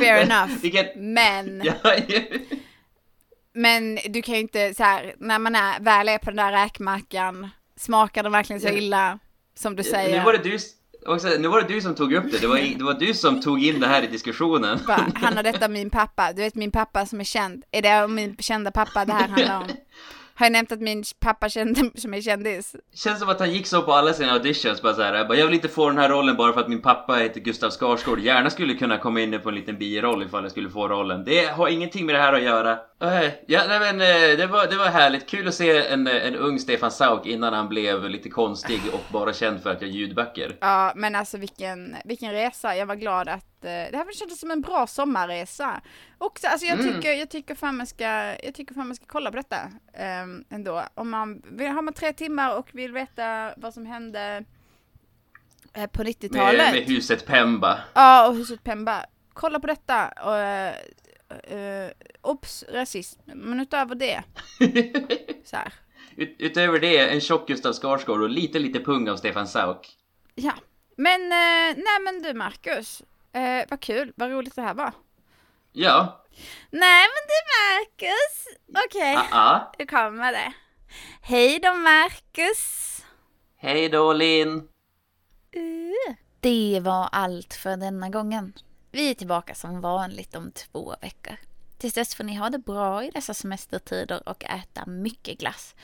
fair 0.00 0.22
enough. 0.22 0.52
Vilket- 0.62 0.96
Men, 0.96 1.62
men 3.52 3.98
du 4.08 4.22
kan 4.22 4.34
ju 4.34 4.40
inte 4.40 4.74
så 4.74 4.82
här, 4.82 5.14
när 5.18 5.38
man 5.38 5.54
är, 5.54 5.80
väl 5.80 6.08
är 6.08 6.18
på 6.18 6.30
den 6.30 6.36
där 6.36 6.52
räkmackan, 6.52 7.50
smakar 7.76 8.22
den 8.22 8.32
verkligen 8.32 8.60
så 8.60 8.68
illa? 8.68 9.18
Som 9.54 9.76
du 9.76 9.82
säger. 9.82 10.18
Nu 10.18 10.24
var 10.24 10.32
det 10.32 10.38
du, 10.38 10.58
också, 11.06 11.28
nu 11.38 11.48
var 11.48 11.60
det 11.62 11.74
du 11.74 11.80
som 11.80 11.94
tog 11.94 12.12
upp 12.12 12.32
det, 12.32 12.38
det 12.38 12.46
var, 12.46 12.78
det 12.78 12.84
var 12.84 12.94
du 12.94 13.14
som 13.14 13.40
tog 13.40 13.64
in 13.64 13.80
det 13.80 13.86
här 13.86 14.02
i 14.02 14.06
diskussionen. 14.06 14.78
Bara, 14.86 15.06
han 15.14 15.36
har 15.36 15.42
detta 15.42 15.68
min 15.68 15.90
pappa, 15.90 16.32
du 16.32 16.42
vet 16.42 16.54
min 16.54 16.70
pappa 16.70 17.06
som 17.06 17.20
är 17.20 17.24
känd. 17.24 17.64
Är 17.70 17.82
det 17.82 18.04
om 18.04 18.14
min 18.14 18.36
kända 18.36 18.70
pappa 18.70 19.04
det 19.04 19.12
här 19.12 19.28
handlar 19.28 19.56
om? 19.56 19.66
Har 20.34 20.46
jag 20.46 20.52
nämnt 20.52 20.72
att 20.72 20.80
min 20.80 21.04
pappa 21.20 21.48
kände, 21.48 21.90
som 21.94 22.14
är 22.14 22.20
kändis? 22.20 22.76
Känns 22.94 23.18
som 23.18 23.28
att 23.28 23.40
han 23.40 23.52
gick 23.52 23.66
så 23.66 23.82
på 23.82 23.92
alla 23.92 24.12
sina 24.12 24.32
auditions 24.32 24.82
bara 24.82 24.94
så 24.94 25.02
här, 25.02 25.14
jag, 25.14 25.38
jag 25.38 25.46
vill 25.46 25.54
inte 25.54 25.68
få 25.68 25.88
den 25.88 25.98
här 25.98 26.08
rollen 26.08 26.36
bara 26.36 26.52
för 26.52 26.60
att 26.60 26.68
min 26.68 26.82
pappa 26.82 27.14
heter 27.14 27.40
Gustav 27.40 27.70
Skarsgård 27.70 28.20
Gärna 28.20 28.50
skulle 28.50 28.74
kunna 28.74 28.98
komma 28.98 29.20
in 29.20 29.40
på 29.42 29.48
en 29.48 29.54
liten 29.54 29.78
biroll 29.78 30.22
ifall 30.22 30.42
jag 30.42 30.50
skulle 30.50 30.70
få 30.70 30.88
rollen 30.88 31.24
Det 31.24 31.46
har 31.46 31.68
ingenting 31.68 32.06
med 32.06 32.14
det 32.14 32.20
här 32.20 32.32
att 32.32 32.42
göra 32.42 32.78
Ja, 33.46 33.64
nej 33.68 33.80
men 33.80 34.00
eh, 34.00 34.36
det 34.38 34.46
var, 34.46 34.66
det 34.66 34.76
var 34.76 34.88
härligt, 34.88 35.28
kul 35.28 35.48
att 35.48 35.54
se 35.54 35.86
en, 35.86 36.06
eh, 36.06 36.26
en 36.26 36.34
ung 36.36 36.58
Stefan 36.58 36.90
Sauk 36.90 37.26
innan 37.26 37.52
han 37.54 37.68
blev 37.68 38.08
lite 38.08 38.28
konstig 38.30 38.80
och 38.92 39.00
bara 39.12 39.32
känd 39.32 39.62
för 39.62 39.70
att 39.70 39.82
göra 39.82 39.90
ljudböcker 39.92 40.56
Ja, 40.60 40.92
men 40.96 41.14
alltså 41.14 41.38
vilken, 41.38 41.96
vilken 42.04 42.32
resa. 42.32 42.76
Jag 42.76 42.86
var 42.86 42.94
glad 42.94 43.28
att, 43.28 43.64
eh, 43.64 43.70
det 43.70 43.96
här 43.96 44.12
kändes 44.18 44.40
som 44.40 44.50
en 44.50 44.60
bra 44.60 44.86
sommarresa. 44.86 45.80
Också, 46.18 46.46
alltså 46.46 46.66
jag 46.66 46.78
Mm. 46.80 46.94
tycker, 46.94 47.12
jag 47.12 47.30
tycker 47.30 47.54
fan 47.54 47.76
man 47.76 47.86
ska, 47.86 48.04
jag 48.44 48.54
tycker 48.54 48.74
fan 48.74 48.86
man 48.86 48.96
ska 48.96 49.04
kolla 49.08 49.30
på 49.30 49.36
detta 49.36 49.56
um, 50.24 50.44
ändå. 50.50 50.82
Om 50.94 51.10
man, 51.10 51.42
har 51.58 51.82
man 51.82 51.94
tre 51.94 52.12
timmar 52.12 52.56
och 52.58 52.68
vill 52.72 52.92
veta 52.92 53.54
vad 53.56 53.74
som 53.74 53.86
hände 53.86 54.44
på 55.92 56.02
90-talet. 56.02 56.56
med, 56.56 56.72
med 56.74 56.82
huset 56.84 57.26
Pemba 57.26 57.78
Ja, 57.94 58.28
och 58.28 58.34
huset 58.34 58.64
Pemba. 58.64 59.04
Kolla 59.32 59.60
på 59.60 59.66
detta. 59.66 60.08
Och, 60.08 60.74
eh, 61.38 61.90
Obs, 62.20 62.64
rasism. 62.68 63.20
Men 63.24 63.60
utöver 63.60 63.94
det. 63.94 64.22
så 65.44 65.56
här. 65.56 65.72
Ut, 66.16 66.36
Utöver 66.38 66.80
det, 66.80 66.98
en 66.98 67.20
tjock 67.20 67.48
Gustav 67.48 67.72
Skarsgård 67.72 68.20
och 68.22 68.30
lite 68.30 68.58
lite 68.58 68.80
pung 68.80 69.08
av 69.08 69.16
Stefan 69.16 69.48
Sauk 69.48 69.96
Ja. 70.34 70.52
Men, 70.96 71.22
eh, 71.22 71.76
nej 71.76 72.00
men 72.04 72.22
du 72.22 72.34
Marcus. 72.34 73.02
Eh, 73.32 73.64
vad 73.70 73.80
kul, 73.80 74.12
vad 74.16 74.30
roligt 74.30 74.56
det 74.56 74.62
här 74.62 74.74
var. 74.74 74.92
Ja, 75.72 76.22
Nej 76.70 77.06
men 77.08 77.22
du 77.32 77.38
Marcus. 77.58 78.58
Okej, 78.86 79.16
ah, 79.16 79.38
ah. 79.38 79.72
nu 79.78 79.86
kommer 79.86 80.32
det. 80.32 80.52
Hej 81.22 81.58
då 81.58 81.74
Marcus. 81.74 83.04
Hej 83.56 83.88
då 83.88 84.12
Linn 84.12 84.68
Det 86.40 86.80
var 86.82 87.08
allt 87.12 87.54
för 87.54 87.76
denna 87.76 88.08
gången. 88.08 88.52
Vi 88.94 89.10
är 89.10 89.14
tillbaka 89.14 89.54
som 89.54 89.80
vanligt 89.80 90.34
om 90.34 90.52
två 90.52 90.94
veckor. 91.00 91.36
Tills 91.78 91.94
dess 91.94 92.14
får 92.14 92.24
ni 92.24 92.34
ha 92.34 92.50
det 92.50 92.58
bra 92.58 93.04
i 93.04 93.10
dessa 93.10 93.34
semestertider 93.34 94.28
och 94.28 94.44
äta 94.44 94.86
mycket 94.86 95.38
glass. 95.38 95.74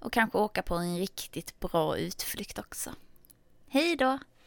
Och 0.00 0.12
kanske 0.12 0.38
åka 0.38 0.62
på 0.62 0.74
en 0.74 0.98
riktigt 0.98 1.60
bra 1.60 1.96
utflykt 1.96 2.58
också. 2.58 2.94
Hej 3.68 3.96
då! 3.96 4.18